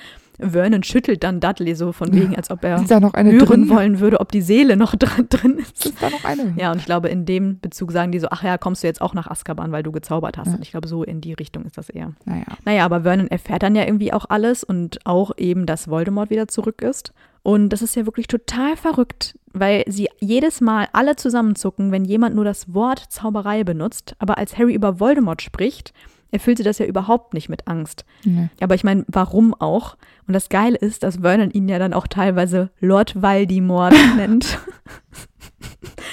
Vernon 0.41 0.83
schüttelt 0.83 1.23
dann 1.23 1.39
Dudley 1.39 1.75
so 1.75 1.91
von 1.91 2.13
wegen, 2.13 2.35
als 2.35 2.49
ob 2.49 2.63
er 2.63 2.77
hören 2.77 3.39
drin? 3.39 3.69
wollen 3.69 3.99
würde, 3.99 4.19
ob 4.19 4.31
die 4.31 4.41
Seele 4.41 4.75
noch 4.75 4.95
dran, 4.97 5.27
drin 5.29 5.59
ist. 5.59 5.85
Ist 5.85 6.01
da 6.01 6.09
noch 6.09 6.23
eine? 6.23 6.53
Ja, 6.57 6.71
und 6.71 6.79
ich 6.79 6.85
glaube, 6.85 7.09
in 7.09 7.25
dem 7.25 7.59
Bezug 7.59 7.91
sagen 7.91 8.11
die 8.11 8.19
so, 8.19 8.27
ach 8.29 8.43
ja, 8.43 8.57
kommst 8.57 8.83
du 8.83 8.87
jetzt 8.87 9.01
auch 9.01 9.13
nach 9.13 9.27
Azkaban, 9.27 9.71
weil 9.71 9.83
du 9.83 9.91
gezaubert 9.91 10.37
hast. 10.37 10.47
Ja. 10.47 10.55
Und 10.55 10.61
ich 10.61 10.71
glaube, 10.71 10.87
so 10.87 11.03
in 11.03 11.21
die 11.21 11.33
Richtung 11.33 11.65
ist 11.65 11.77
das 11.77 11.89
eher. 11.89 12.13
Naja. 12.25 12.45
Naja, 12.65 12.85
aber 12.85 13.01
Vernon 13.01 13.27
erfährt 13.27 13.63
dann 13.63 13.75
ja 13.75 13.85
irgendwie 13.85 14.13
auch 14.13 14.25
alles 14.29 14.63
und 14.63 14.99
auch 15.05 15.31
eben, 15.37 15.65
dass 15.65 15.89
Voldemort 15.89 16.29
wieder 16.29 16.47
zurück 16.47 16.81
ist. 16.81 17.13
Und 17.43 17.69
das 17.69 17.81
ist 17.81 17.95
ja 17.95 18.05
wirklich 18.05 18.27
total 18.27 18.77
verrückt, 18.77 19.37
weil 19.51 19.83
sie 19.87 20.09
jedes 20.19 20.61
Mal 20.61 20.87
alle 20.93 21.15
zusammenzucken, 21.15 21.91
wenn 21.91 22.05
jemand 22.05 22.35
nur 22.35 22.45
das 22.45 22.73
Wort 22.73 22.99
Zauberei 23.09 23.63
benutzt. 23.63 24.15
Aber 24.19 24.37
als 24.37 24.57
Harry 24.57 24.73
über 24.73 24.99
Voldemort 24.99 25.41
spricht, 25.41 25.93
erfüllt 26.31 26.57
sie 26.57 26.63
das 26.63 26.79
ja 26.79 26.85
überhaupt 26.85 27.33
nicht 27.33 27.49
mit 27.49 27.67
Angst. 27.67 28.05
Nee. 28.23 28.49
Aber 28.59 28.75
ich 28.75 28.83
meine, 28.83 29.05
warum 29.07 29.53
auch? 29.53 29.97
Und 30.27 30.33
das 30.33 30.49
Geile 30.49 30.77
ist, 30.77 31.03
dass 31.03 31.17
Vernon 31.17 31.51
ihn 31.51 31.67
ja 31.67 31.77
dann 31.79 31.93
auch 31.93 32.07
teilweise 32.07 32.69
Lord 32.79 33.21
Voldemort 33.21 33.93
nennt. 34.15 34.57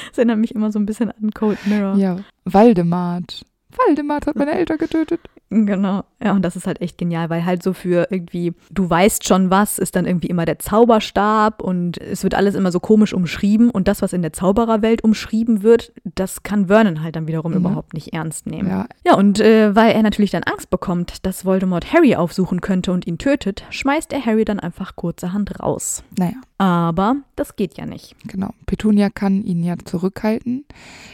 das 0.09 0.19
erinnert 0.19 0.39
mich 0.39 0.55
immer 0.55 0.73
so 0.73 0.79
ein 0.79 0.87
bisschen 0.87 1.11
an 1.11 1.31
Cold 1.33 1.65
Mirror. 1.67 1.97
Ja. 1.97 2.19
Waldemart. 2.45 3.45
Waldemart 3.77 4.27
hat 4.27 4.37
meine 4.37 4.53
Eltern 4.53 4.79
getötet. 4.79 5.21
Genau. 5.51 6.05
Ja, 6.23 6.33
und 6.33 6.43
das 6.45 6.57
ist 6.57 6.67
halt 6.67 6.81
echt 6.83 6.99
genial, 6.99 7.31
weil 7.31 7.45
halt 7.47 7.63
so 7.63 7.73
für 7.73 8.09
irgendwie, 8.11 8.53
du 8.71 8.91
weißt 8.91 9.27
schon 9.27 9.51
was, 9.51 9.79
ist 9.79 9.97
dann 9.97 10.05
irgendwie 10.05 10.27
immer 10.27 10.45
der 10.45 10.59
Zauberstab 10.59 11.63
und 11.63 11.97
es 11.99 12.23
wird 12.23 12.35
alles 12.35 12.55
immer 12.55 12.73
so 12.73 12.81
komisch 12.81 13.15
umschrieben 13.15 13.71
und 13.71 13.89
das, 13.89 14.03
was 14.03 14.13
in 14.13 14.21
der 14.23 14.33
Zaubererwelt 14.33 15.03
umschrieben 15.05 15.63
wird, 15.63 15.93
das 16.05 16.43
kann 16.43 16.67
Vernon 16.67 17.03
halt 17.03 17.17
dann 17.17 17.29
wiederum 17.29 17.53
Mhm. 17.53 17.59
überhaupt 17.59 17.95
nicht 17.95 18.13
ernst 18.13 18.47
nehmen. 18.47 18.69
Ja. 18.69 18.87
Ja, 19.07 19.15
und 19.15 19.41
äh, 19.41 19.75
weil 19.75 19.93
er 19.93 20.03
natürlich 20.03 20.33
dann 20.33 20.43
Angst 20.43 20.71
bekommt, 20.71 21.25
dass 21.25 21.45
Voldemort 21.45 21.93
Harry 21.93 22.15
aufsuchen 22.17 22.61
könnte 22.61 22.93
und 22.93 23.07
ihn 23.07 23.17
tötet, 23.19 23.65
schmeißt 23.71 24.13
er 24.13 24.27
Harry 24.27 24.45
dann 24.45 24.61
einfach 24.61 24.97
kurzerhand 24.97 25.61
raus. 25.61 26.03
Naja. 26.19 26.35
Aber 26.61 27.15
das 27.37 27.55
geht 27.55 27.79
ja 27.79 27.87
nicht. 27.87 28.17
Genau. 28.27 28.51
Petunia 28.67 29.11
kann 29.11 29.45
ihn 29.45 29.63
ja 29.63 29.77
zurückhalten 29.85 30.65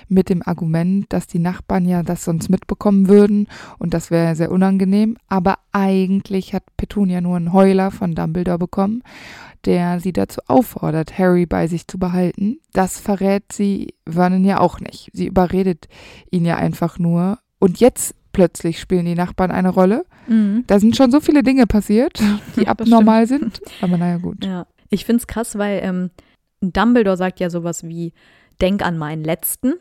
mit 0.08 0.30
dem 0.30 0.40
Argument, 0.42 1.04
dass 1.12 1.26
die 1.26 1.38
Nachbarn 1.38 1.84
ja 1.86 2.02
das 2.02 2.24
sonst 2.24 2.48
mitbekommen 2.48 3.08
würden 3.08 3.48
und 3.78 3.92
das 3.92 4.10
wäre 4.10 4.23
sehr 4.34 4.50
unangenehm. 4.50 5.16
Aber 5.28 5.58
eigentlich 5.72 6.54
hat 6.54 6.64
Petunia 6.76 7.20
nur 7.20 7.36
einen 7.36 7.52
Heuler 7.52 7.90
von 7.90 8.14
Dumbledore 8.14 8.58
bekommen, 8.58 9.02
der 9.64 10.00
sie 10.00 10.12
dazu 10.12 10.40
auffordert, 10.46 11.18
Harry 11.18 11.46
bei 11.46 11.66
sich 11.66 11.86
zu 11.86 11.98
behalten. 11.98 12.58
Das 12.72 13.00
verrät 13.00 13.52
sie 13.52 13.94
Vernon 14.08 14.44
ja 14.44 14.60
auch 14.60 14.80
nicht. 14.80 15.10
Sie 15.12 15.26
überredet 15.26 15.88
ihn 16.30 16.44
ja 16.44 16.56
einfach 16.56 16.98
nur. 16.98 17.38
Und 17.58 17.80
jetzt 17.80 18.14
plötzlich 18.32 18.80
spielen 18.80 19.06
die 19.06 19.14
Nachbarn 19.14 19.50
eine 19.50 19.70
Rolle. 19.70 20.04
Mhm. 20.26 20.64
Da 20.66 20.78
sind 20.78 20.96
schon 20.96 21.10
so 21.10 21.20
viele 21.20 21.42
Dinge 21.42 21.66
passiert, 21.66 22.20
die 22.56 22.68
abnormal 22.68 23.26
sind. 23.26 23.60
Aber 23.80 23.96
naja, 23.96 24.18
gut. 24.18 24.44
Ja, 24.44 24.66
ich 24.90 25.04
finde 25.04 25.20
es 25.20 25.26
krass, 25.26 25.56
weil 25.56 25.80
ähm, 25.82 26.10
Dumbledore 26.60 27.16
sagt 27.16 27.40
ja 27.40 27.50
sowas 27.50 27.84
wie, 27.84 28.12
denk 28.60 28.82
an 28.82 28.98
meinen 28.98 29.24
letzten. 29.24 29.74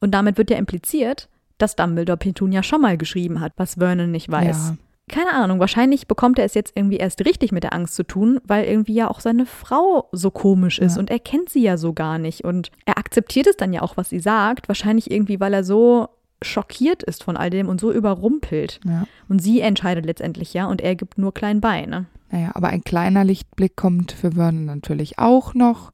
Und 0.00 0.12
damit 0.12 0.38
wird 0.38 0.50
ja 0.50 0.56
impliziert, 0.56 1.28
dass 1.58 1.76
Dumbledore 1.76 2.16
Petunia 2.16 2.62
schon 2.62 2.80
mal 2.80 2.96
geschrieben 2.96 3.40
hat, 3.40 3.52
was 3.56 3.74
Vernon 3.74 4.10
nicht 4.10 4.30
weiß. 4.30 4.70
Ja. 4.70 4.76
Keine 5.10 5.32
Ahnung, 5.32 5.58
wahrscheinlich 5.58 6.06
bekommt 6.06 6.38
er 6.38 6.44
es 6.44 6.52
jetzt 6.54 6.72
irgendwie 6.74 6.98
erst 6.98 7.24
richtig 7.24 7.50
mit 7.50 7.62
der 7.64 7.72
Angst 7.72 7.94
zu 7.94 8.02
tun, 8.02 8.40
weil 8.44 8.64
irgendwie 8.66 8.92
ja 8.94 9.08
auch 9.08 9.20
seine 9.20 9.46
Frau 9.46 10.08
so 10.12 10.30
komisch 10.30 10.78
ist 10.78 10.96
Ja. 10.96 11.00
und 11.00 11.10
er 11.10 11.18
kennt 11.18 11.48
sie 11.48 11.62
ja 11.62 11.78
so 11.78 11.94
gar 11.94 12.18
nicht. 12.18 12.44
Und 12.44 12.70
er 12.84 12.98
akzeptiert 12.98 13.46
es 13.46 13.56
dann 13.56 13.72
ja 13.72 13.80
auch, 13.82 13.96
was 13.96 14.10
sie 14.10 14.20
sagt, 14.20 14.68
wahrscheinlich 14.68 15.10
irgendwie, 15.10 15.40
weil 15.40 15.54
er 15.54 15.64
so 15.64 16.08
schockiert 16.42 17.02
ist 17.02 17.24
von 17.24 17.36
all 17.38 17.48
dem 17.50 17.68
und 17.68 17.80
so 17.80 17.90
überrumpelt. 17.90 18.80
Ja. 18.84 19.06
Und 19.28 19.40
sie 19.40 19.60
entscheidet 19.60 20.04
letztendlich 20.04 20.52
ja 20.54 20.66
und 20.66 20.80
er 20.82 20.94
gibt 20.94 21.16
nur 21.18 21.32
klein 21.34 21.60
bei, 21.60 21.86
ne? 21.86 22.04
Naja, 22.30 22.50
aber 22.54 22.68
ein 22.68 22.84
kleiner 22.84 23.24
Lichtblick 23.24 23.76
kommt 23.76 24.12
für 24.12 24.32
Vernon 24.32 24.66
natürlich 24.66 25.18
auch 25.18 25.54
noch, 25.54 25.92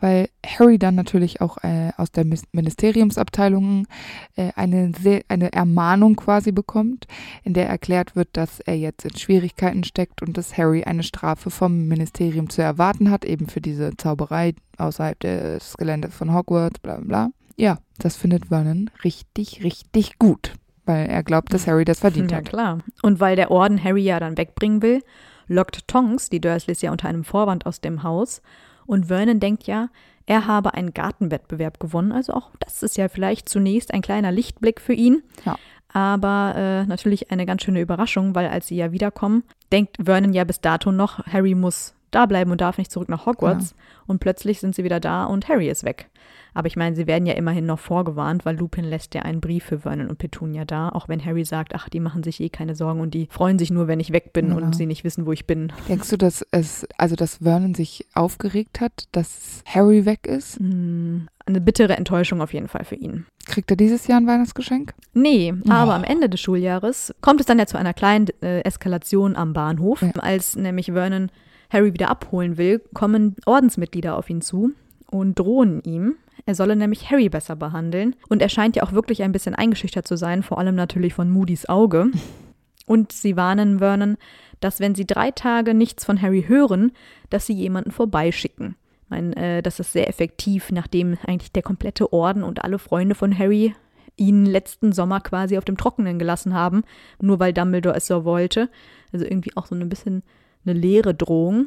weil 0.00 0.28
Harry 0.44 0.78
dann 0.78 0.94
natürlich 0.94 1.40
auch 1.40 1.58
äh, 1.62 1.92
aus 1.96 2.10
der 2.10 2.26
Ministeriumsabteilung 2.52 3.86
äh, 4.34 4.50
eine, 4.56 4.92
eine 5.28 5.52
Ermahnung 5.52 6.16
quasi 6.16 6.52
bekommt, 6.52 7.06
in 7.44 7.54
der 7.54 7.68
erklärt 7.68 8.16
wird, 8.16 8.28
dass 8.32 8.60
er 8.60 8.76
jetzt 8.76 9.04
in 9.04 9.16
Schwierigkeiten 9.16 9.84
steckt 9.84 10.22
und 10.22 10.36
dass 10.36 10.58
Harry 10.58 10.84
eine 10.84 11.02
Strafe 11.02 11.50
vom 11.50 11.86
Ministerium 11.86 12.50
zu 12.50 12.62
erwarten 12.62 13.10
hat, 13.10 13.24
eben 13.24 13.46
für 13.46 13.60
diese 13.60 13.96
Zauberei 13.96 14.54
außerhalb 14.78 15.18
des 15.20 15.76
Geländes 15.76 16.14
von 16.14 16.34
Hogwarts, 16.34 16.80
bla 16.80 16.96
bla. 16.96 17.30
Ja, 17.56 17.78
das 17.98 18.16
findet 18.16 18.46
Vernon 18.46 18.90
richtig, 19.02 19.64
richtig 19.64 20.18
gut, 20.18 20.52
weil 20.84 21.06
er 21.06 21.22
glaubt, 21.22 21.54
dass 21.54 21.66
Harry 21.66 21.86
das 21.86 22.00
verdient 22.00 22.32
ja, 22.32 22.38
hat. 22.38 22.48
klar. 22.48 22.80
Und 23.02 23.20
weil 23.20 23.36
der 23.36 23.50
Orden 23.50 23.82
Harry 23.82 24.02
ja 24.02 24.20
dann 24.20 24.36
wegbringen 24.36 24.82
will, 24.82 25.02
lockt 25.48 25.86
Tonks 25.88 26.28
die 26.28 26.40
Dursleys 26.40 26.82
ja 26.82 26.92
unter 26.92 27.08
einem 27.08 27.24
Vorwand 27.24 27.66
aus 27.66 27.80
dem 27.80 28.02
Haus. 28.02 28.42
Und 28.86 29.06
Vernon 29.06 29.40
denkt 29.40 29.64
ja, 29.66 29.88
er 30.26 30.46
habe 30.46 30.74
einen 30.74 30.92
Gartenwettbewerb 30.92 31.80
gewonnen. 31.80 32.12
Also 32.12 32.32
auch 32.32 32.50
das 32.60 32.82
ist 32.82 32.96
ja 32.96 33.08
vielleicht 33.08 33.48
zunächst 33.48 33.94
ein 33.94 34.02
kleiner 34.02 34.32
Lichtblick 34.32 34.80
für 34.80 34.92
ihn. 34.92 35.22
Ja. 35.44 35.56
Aber 35.92 36.54
äh, 36.56 36.86
natürlich 36.86 37.30
eine 37.30 37.46
ganz 37.46 37.62
schöne 37.62 37.80
Überraschung, 37.80 38.34
weil 38.34 38.48
als 38.48 38.66
sie 38.66 38.76
ja 38.76 38.92
wiederkommen, 38.92 39.44
denkt 39.72 39.96
Vernon 40.04 40.32
ja 40.32 40.44
bis 40.44 40.60
dato 40.60 40.92
noch, 40.92 41.24
Harry 41.26 41.54
muss 41.54 41.94
da 42.10 42.26
bleiben 42.26 42.50
und 42.50 42.60
darf 42.60 42.78
nicht 42.78 42.90
zurück 42.90 43.08
nach 43.08 43.26
Hogwarts. 43.26 43.70
Ja. 43.70 43.76
Und 44.06 44.18
plötzlich 44.18 44.60
sind 44.60 44.74
sie 44.74 44.84
wieder 44.84 45.00
da 45.00 45.24
und 45.24 45.48
Harry 45.48 45.68
ist 45.68 45.84
weg. 45.84 46.10
Aber 46.56 46.68
ich 46.68 46.76
meine, 46.76 46.96
sie 46.96 47.06
werden 47.06 47.26
ja 47.26 47.34
immerhin 47.34 47.66
noch 47.66 47.78
vorgewarnt, 47.78 48.46
weil 48.46 48.56
Lupin 48.56 48.86
lässt 48.86 49.14
ja 49.14 49.20
einen 49.20 49.42
Brief 49.42 49.64
für 49.64 49.80
Vernon 49.80 50.08
und 50.08 50.16
Petunia 50.16 50.64
da, 50.64 50.88
auch 50.88 51.06
wenn 51.06 51.22
Harry 51.22 51.44
sagt, 51.44 51.74
ach, 51.74 51.90
die 51.90 52.00
machen 52.00 52.22
sich 52.22 52.40
eh 52.40 52.48
keine 52.48 52.74
Sorgen 52.74 53.00
und 53.00 53.12
die 53.12 53.28
freuen 53.30 53.58
sich 53.58 53.70
nur, 53.70 53.88
wenn 53.88 54.00
ich 54.00 54.10
weg 54.10 54.32
bin 54.32 54.48
genau. 54.48 54.64
und 54.64 54.74
sie 54.74 54.86
nicht 54.86 55.04
wissen, 55.04 55.26
wo 55.26 55.32
ich 55.32 55.46
bin. 55.46 55.70
Denkst 55.86 56.08
du, 56.08 56.16
dass 56.16 56.46
es, 56.52 56.86
also 56.96 57.14
dass 57.14 57.42
Vernon 57.42 57.74
sich 57.74 58.06
aufgeregt 58.14 58.80
hat, 58.80 59.04
dass 59.12 59.62
Harry 59.66 60.06
weg 60.06 60.26
ist? 60.26 60.58
Mm, 60.58 61.26
eine 61.44 61.60
bittere 61.60 61.94
Enttäuschung 61.94 62.40
auf 62.40 62.54
jeden 62.54 62.68
Fall 62.68 62.86
für 62.86 62.94
ihn. 62.94 63.26
Kriegt 63.44 63.70
er 63.70 63.76
dieses 63.76 64.06
Jahr 64.06 64.18
ein 64.18 64.26
Weihnachtsgeschenk? 64.26 64.94
Nee, 65.12 65.52
oh. 65.66 65.70
aber 65.70 65.92
am 65.92 66.04
Ende 66.04 66.30
des 66.30 66.40
Schuljahres 66.40 67.14
kommt 67.20 67.40
es 67.40 67.46
dann 67.46 67.58
ja 67.58 67.66
zu 67.66 67.76
einer 67.76 67.92
kleinen 67.92 68.28
äh, 68.40 68.60
Eskalation 68.60 69.36
am 69.36 69.52
Bahnhof, 69.52 70.00
ja. 70.00 70.10
als 70.20 70.56
nämlich 70.56 70.86
Vernon 70.86 71.30
Harry 71.68 71.92
wieder 71.92 72.08
abholen 72.08 72.56
will, 72.56 72.80
kommen 72.94 73.36
Ordensmitglieder 73.44 74.16
auf 74.16 74.30
ihn 74.30 74.40
zu 74.40 74.70
und 75.10 75.38
drohen 75.38 75.82
ihm. 75.82 76.14
Er 76.46 76.54
solle 76.54 76.76
nämlich 76.76 77.10
Harry 77.10 77.28
besser 77.28 77.56
behandeln. 77.56 78.14
Und 78.28 78.40
er 78.40 78.48
scheint 78.48 78.76
ja 78.76 78.84
auch 78.84 78.92
wirklich 78.92 79.22
ein 79.22 79.32
bisschen 79.32 79.54
eingeschüchtert 79.54 80.06
zu 80.06 80.16
sein, 80.16 80.42
vor 80.42 80.58
allem 80.58 80.76
natürlich 80.76 81.12
von 81.12 81.28
Moody's 81.28 81.68
Auge. 81.68 82.06
Und 82.86 83.10
sie 83.10 83.36
warnen 83.36 83.80
Vernon, 83.80 84.16
dass 84.60 84.78
wenn 84.78 84.94
sie 84.94 85.06
drei 85.06 85.32
Tage 85.32 85.74
nichts 85.74 86.04
von 86.04 86.22
Harry 86.22 86.44
hören, 86.46 86.92
dass 87.30 87.46
sie 87.46 87.52
jemanden 87.52 87.90
vorbeischicken. 87.90 88.76
Ich 89.02 89.10
meine, 89.10 89.36
äh, 89.36 89.62
das 89.62 89.80
ist 89.80 89.92
sehr 89.92 90.08
effektiv, 90.08 90.70
nachdem 90.70 91.18
eigentlich 91.26 91.50
der 91.50 91.64
komplette 91.64 92.12
Orden 92.12 92.44
und 92.44 92.62
alle 92.62 92.78
Freunde 92.78 93.16
von 93.16 93.36
Harry 93.36 93.74
ihn 94.16 94.46
letzten 94.46 94.92
Sommer 94.92 95.20
quasi 95.20 95.58
auf 95.58 95.64
dem 95.64 95.76
Trockenen 95.76 96.18
gelassen 96.18 96.54
haben, 96.54 96.84
nur 97.20 97.40
weil 97.40 97.52
Dumbledore 97.52 97.96
es 97.96 98.06
so 98.06 98.24
wollte. 98.24 98.70
Also 99.12 99.24
irgendwie 99.24 99.56
auch 99.56 99.66
so 99.66 99.74
ein 99.74 99.88
bisschen 99.88 100.22
eine 100.66 100.78
leere 100.78 101.14
Drohung. 101.14 101.66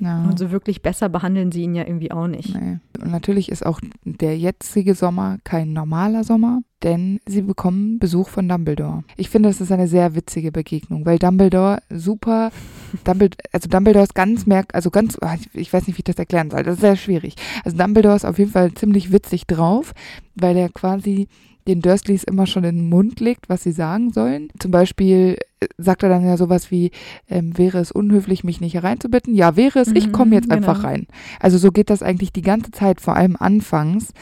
Ja. 0.00 0.24
Und 0.24 0.38
so 0.38 0.50
wirklich 0.50 0.82
besser 0.82 1.08
behandeln 1.08 1.52
sie 1.52 1.62
ihn 1.62 1.74
ja 1.74 1.86
irgendwie 1.86 2.10
auch 2.10 2.26
nicht. 2.26 2.54
Nee. 2.54 2.78
Und 3.00 3.10
natürlich 3.10 3.50
ist 3.50 3.64
auch 3.64 3.80
der 4.04 4.36
jetzige 4.36 4.94
Sommer 4.94 5.38
kein 5.44 5.72
normaler 5.72 6.24
Sommer, 6.24 6.62
denn 6.82 7.20
sie 7.26 7.42
bekommen 7.42 7.98
Besuch 7.98 8.28
von 8.28 8.48
Dumbledore. 8.48 9.04
Ich 9.16 9.30
finde, 9.30 9.48
das 9.48 9.60
ist 9.60 9.72
eine 9.72 9.88
sehr 9.88 10.14
witzige 10.14 10.52
Begegnung, 10.52 11.06
weil 11.06 11.18
Dumbledore 11.18 11.82
super, 11.88 12.50
Dumbledore, 13.04 13.38
also 13.52 13.68
Dumbledore 13.68 14.04
ist 14.04 14.14
ganz 14.14 14.46
merk, 14.46 14.74
also 14.74 14.90
ganz, 14.90 15.16
ah, 15.20 15.36
ich 15.52 15.72
weiß 15.72 15.86
nicht, 15.86 15.96
wie 15.96 16.00
ich 16.00 16.04
das 16.04 16.18
erklären 16.18 16.50
soll, 16.50 16.62
das 16.62 16.74
ist 16.74 16.80
sehr 16.80 16.96
schwierig. 16.96 17.36
Also 17.64 17.76
Dumbledore 17.76 18.16
ist 18.16 18.24
auf 18.24 18.38
jeden 18.38 18.50
Fall 18.50 18.72
ziemlich 18.74 19.12
witzig 19.12 19.46
drauf, 19.46 19.92
weil 20.34 20.56
er 20.56 20.68
quasi 20.68 21.28
den 21.68 21.80
Dursleys 21.80 22.24
immer 22.24 22.46
schon 22.46 22.64
in 22.64 22.76
den 22.76 22.88
Mund 22.88 23.20
legt, 23.20 23.48
was 23.48 23.62
sie 23.62 23.72
sagen 23.72 24.12
sollen. 24.12 24.48
Zum 24.58 24.70
Beispiel 24.70 25.36
sagt 25.76 26.02
er 26.02 26.08
dann 26.08 26.24
ja 26.24 26.36
sowas 26.36 26.70
wie, 26.70 26.90
ähm, 27.28 27.56
wäre 27.58 27.78
es 27.78 27.92
unhöflich, 27.92 28.44
mich 28.44 28.60
nicht 28.60 28.74
hereinzubitten? 28.74 29.34
Ja, 29.34 29.56
wäre 29.56 29.80
es, 29.80 29.88
ich 29.88 30.08
mhm, 30.08 30.12
komme 30.12 30.34
jetzt 30.34 30.48
genau. 30.48 30.56
einfach 30.56 30.84
rein. 30.84 31.06
Also 31.38 31.58
so 31.58 31.70
geht 31.70 31.90
das 31.90 32.02
eigentlich 32.02 32.32
die 32.32 32.42
ganze 32.42 32.70
Zeit, 32.70 33.00
vor 33.00 33.16
allem 33.16 33.36
anfangs. 33.38 34.12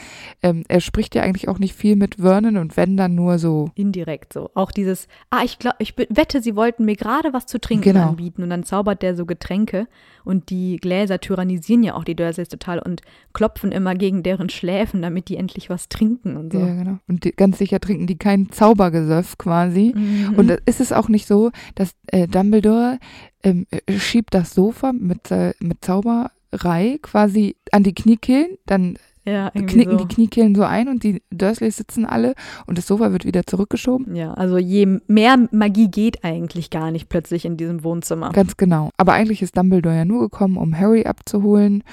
Ähm, 0.43 0.63
er 0.67 0.81
spricht 0.81 1.15
ja 1.15 1.23
eigentlich 1.23 1.47
auch 1.47 1.59
nicht 1.59 1.75
viel 1.75 1.95
mit 1.95 2.15
Vernon 2.15 2.57
und 2.57 2.75
wenn 2.75 2.97
dann 2.97 3.15
nur 3.15 3.39
so. 3.39 3.71
Indirekt 3.75 4.33
so. 4.33 4.49
Auch 4.53 4.71
dieses, 4.71 5.07
ah, 5.29 5.43
ich 5.43 5.59
glaube, 5.59 5.77
ich 5.79 5.95
wette, 5.97 6.41
sie 6.41 6.55
wollten 6.55 6.85
mir 6.85 6.95
gerade 6.95 7.31
was 7.31 7.45
zu 7.45 7.59
trinken 7.59 7.93
genau. 7.93 8.09
anbieten 8.09 8.43
und 8.43 8.49
dann 8.49 8.63
zaubert 8.63 9.01
der 9.01 9.15
so 9.15 9.25
Getränke 9.25 9.87
und 10.29 10.51
die 10.51 10.77
Gläser 10.77 11.19
tyrannisieren 11.19 11.81
ja 11.81 11.95
auch 11.95 12.03
die 12.03 12.15
Dursleys 12.15 12.49
total 12.49 12.77
und 12.79 13.01
klopfen 13.33 13.71
immer 13.71 13.95
gegen 13.95 14.21
deren 14.21 14.49
Schläfen, 14.49 15.01
damit 15.01 15.27
die 15.27 15.37
endlich 15.37 15.71
was 15.71 15.89
trinken 15.89 16.37
und 16.37 16.53
so. 16.53 16.59
Ja, 16.59 16.67
genau. 16.67 16.99
Und 17.07 17.23
die, 17.23 17.31
ganz 17.31 17.57
sicher 17.57 17.79
trinken 17.79 18.05
die 18.05 18.17
kein 18.17 18.51
Zaubergesöff 18.51 19.39
quasi. 19.39 19.93
Mhm. 19.95 20.35
Und 20.37 20.51
ist 20.65 20.79
es 20.79 20.93
auch 20.93 21.09
nicht 21.09 21.25
so, 21.25 21.49
dass 21.73 21.95
äh, 22.07 22.27
Dumbledore 22.27 22.99
ähm, 23.43 23.65
äh, 23.71 23.97
schiebt 23.97 24.35
das 24.35 24.53
Sofa 24.53 24.93
mit, 24.93 25.31
äh, 25.31 25.53
mit 25.59 25.83
Zauberei 25.83 26.99
quasi 27.01 27.55
an 27.71 27.81
die 27.81 27.95
Kniekehlen, 27.95 28.57
dann 28.67 28.99
ja, 29.29 29.49
knicken 29.51 29.97
so. 29.97 30.05
die 30.05 30.13
Kniekehlen 30.13 30.55
so 30.55 30.63
ein 30.63 30.87
und 30.87 31.03
die 31.03 31.21
Dursleys 31.31 31.77
sitzen 31.77 32.05
alle 32.05 32.33
und 32.65 32.77
das 32.77 32.87
Sofa 32.87 33.11
wird 33.11 33.25
wieder 33.25 33.45
zurückgeschoben. 33.45 34.15
Ja, 34.15 34.33
also 34.33 34.57
je 34.57 34.99
mehr 35.07 35.37
Magie 35.51 35.89
geht 35.89 36.23
eigentlich 36.23 36.69
gar 36.69 36.91
nicht 36.91 37.09
plötzlich 37.09 37.45
in 37.45 37.57
diesem 37.57 37.83
Wohnzimmer. 37.83 38.31
Ganz 38.31 38.57
genau. 38.57 38.89
Aber 38.97 39.13
eigentlich 39.13 39.41
ist 39.41 39.57
Dumbledore 39.57 39.95
ja 39.95 40.05
nur 40.05 40.21
gekommen, 40.21 40.57
um 40.57 40.77
Harry 40.77 41.05
abzuholen 41.05 41.83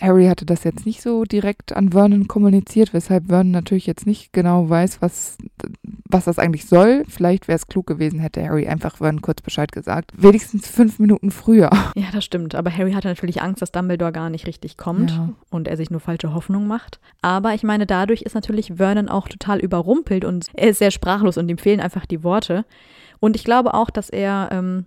Harry 0.00 0.26
hatte 0.26 0.46
das 0.46 0.64
jetzt 0.64 0.86
nicht 0.86 1.02
so 1.02 1.24
direkt 1.24 1.74
an 1.74 1.90
Vernon 1.90 2.28
kommuniziert, 2.28 2.94
weshalb 2.94 3.26
Vernon 3.26 3.50
natürlich 3.50 3.86
jetzt 3.86 4.06
nicht 4.06 4.32
genau 4.32 4.68
weiß, 4.68 5.02
was, 5.02 5.38
was 6.08 6.24
das 6.24 6.38
eigentlich 6.38 6.66
soll. 6.66 7.04
Vielleicht 7.08 7.48
wäre 7.48 7.56
es 7.56 7.66
klug 7.66 7.86
gewesen, 7.86 8.20
hätte 8.20 8.42
Harry 8.44 8.68
einfach 8.68 8.98
Vernon 8.98 9.22
kurz 9.22 9.42
Bescheid 9.42 9.72
gesagt. 9.72 10.12
Wenigstens 10.16 10.68
fünf 10.68 10.98
Minuten 10.98 11.30
früher. 11.30 11.70
Ja, 11.94 12.06
das 12.12 12.24
stimmt. 12.24 12.54
Aber 12.54 12.70
Harry 12.70 12.92
hatte 12.92 13.08
natürlich 13.08 13.42
Angst, 13.42 13.60
dass 13.60 13.72
Dumbledore 13.72 14.12
gar 14.12 14.30
nicht 14.30 14.46
richtig 14.46 14.76
kommt 14.76 15.10
ja. 15.10 15.30
und 15.50 15.66
er 15.66 15.76
sich 15.76 15.90
nur 15.90 16.00
falsche 16.00 16.32
Hoffnung 16.32 16.66
macht. 16.66 17.00
Aber 17.22 17.54
ich 17.54 17.64
meine, 17.64 17.86
dadurch 17.86 18.22
ist 18.22 18.34
natürlich 18.34 18.74
Vernon 18.76 19.08
auch 19.08 19.28
total 19.28 19.58
überrumpelt 19.58 20.24
und 20.24 20.46
er 20.54 20.70
ist 20.70 20.78
sehr 20.78 20.92
sprachlos 20.92 21.38
und 21.38 21.48
ihm 21.48 21.58
fehlen 21.58 21.80
einfach 21.80 22.06
die 22.06 22.22
Worte. 22.22 22.64
Und 23.20 23.34
ich 23.34 23.44
glaube 23.44 23.74
auch, 23.74 23.90
dass 23.90 24.10
er 24.10 24.48
ähm, 24.52 24.86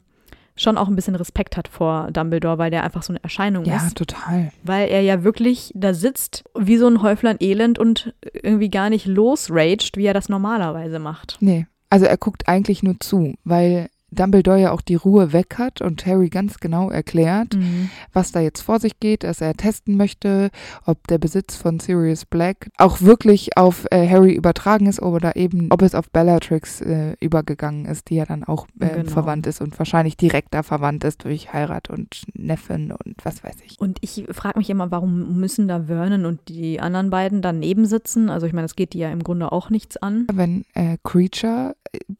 schon 0.62 0.78
auch 0.78 0.88
ein 0.88 0.96
bisschen 0.96 1.16
Respekt 1.16 1.58
hat 1.58 1.68
vor 1.68 2.10
Dumbledore, 2.12 2.58
weil 2.58 2.72
der 2.72 2.84
einfach 2.84 3.04
so 3.04 3.14
eine 3.14 3.24
Erscheinung 3.24 3.66
ja, 3.66 3.78
ist. 3.78 3.84
Ja, 3.84 3.90
total. 3.90 4.52
Weil 4.64 4.90
er 4.90 5.02
ja 5.02 5.24
wirklich 5.24 5.72
da 5.76 5.94
sitzt 5.94 6.44
wie 6.58 6.78
so 6.78 6.88
ein 6.88 7.02
Häuflein 7.02 7.38
Elend 7.40 7.80
und 7.80 8.14
irgendwie 8.34 8.70
gar 8.70 8.90
nicht 8.90 9.06
losraged, 9.06 9.98
wie 9.98 10.06
er 10.06 10.14
das 10.14 10.30
normalerweise 10.30 11.00
macht. 11.00 11.38
Nee, 11.40 11.68
also 11.90 12.06
er 12.06 12.18
guckt 12.18 12.48
eigentlich 12.48 12.84
nur 12.84 13.00
zu, 13.00 13.36
weil 13.44 13.90
Dumbledore 14.12 14.62
ja 14.62 14.72
auch 14.72 14.82
die 14.82 14.96
Ruhe 14.96 15.34
weg 15.34 15.56
hat 15.58 15.82
und 15.82 16.06
Harry 16.06 16.30
ganz 16.30 16.60
genau 16.60 16.90
erklärt, 16.90 17.56
mhm. 17.56 17.90
was 18.14 18.32
da 18.32 18.42
jetzt 18.42 18.62
vor 18.62 18.80
sich 18.80 19.00
geht, 19.00 19.24
dass 19.24 19.42
er 19.42 19.54
testen 19.54 19.98
möchte, 19.98 20.50
ob 20.86 21.08
der 21.08 21.18
Besitz 21.18 21.56
von 21.56 21.80
Sirius 21.80 22.26
Black 22.26 22.70
auch 22.78 23.02
wirklich 23.02 23.58
auf 23.58 23.86
äh, 23.92 24.08
Harry 24.08 24.34
übertragen 24.34 24.86
ist 24.86 25.02
oder 25.02 25.36
eben, 25.36 25.72
ob 25.72 25.82
es 25.82 25.96
auf 25.96 26.10
Bellatrix 26.10 26.82
äh, 26.82 27.16
übergegangen 27.20 27.86
ist, 27.86 28.10
die 28.10 28.16
ja 28.16 28.26
dann 28.26 28.44
auch 28.44 28.68
äh, 28.80 28.90
genau. 28.90 29.10
verwandt 29.10 29.48
ist 29.48 29.62
und 29.62 29.78
wahrscheinlich 29.80 30.18
direkter 30.18 30.64
verwandt 30.64 31.04
ist 31.04 31.24
durch 31.24 31.54
Heirat 31.54 31.90
und 31.90 32.24
Neffen 32.34 32.92
und 32.92 33.16
was 33.24 33.44
weiß 33.44 33.56
ich. 33.66 33.80
Und 33.80 33.98
ich 34.02 34.26
frage 34.32 34.60
mich 34.60 34.70
immer, 34.70 34.92
warum 34.92 35.40
müssen 35.40 35.68
da 35.68 35.84
Vernon 35.86 36.26
und 36.26 36.50
die 36.50 36.80
anderen 36.80 37.10
beiden 37.10 37.42
daneben 37.42 37.86
sitzen? 37.86 38.30
Also 38.30 38.46
ich 38.46 38.54
meine, 38.54 38.66
es 38.66 38.76
geht 38.76 38.94
die 38.94 39.00
ja 39.00 39.12
im 39.12 39.24
Grunde 39.24 39.52
auch 39.52 39.70
nichts 39.70 39.98
an. 39.98 40.28
Wenn 40.32 40.66
äh, 40.74 40.98
Creature 41.04 41.76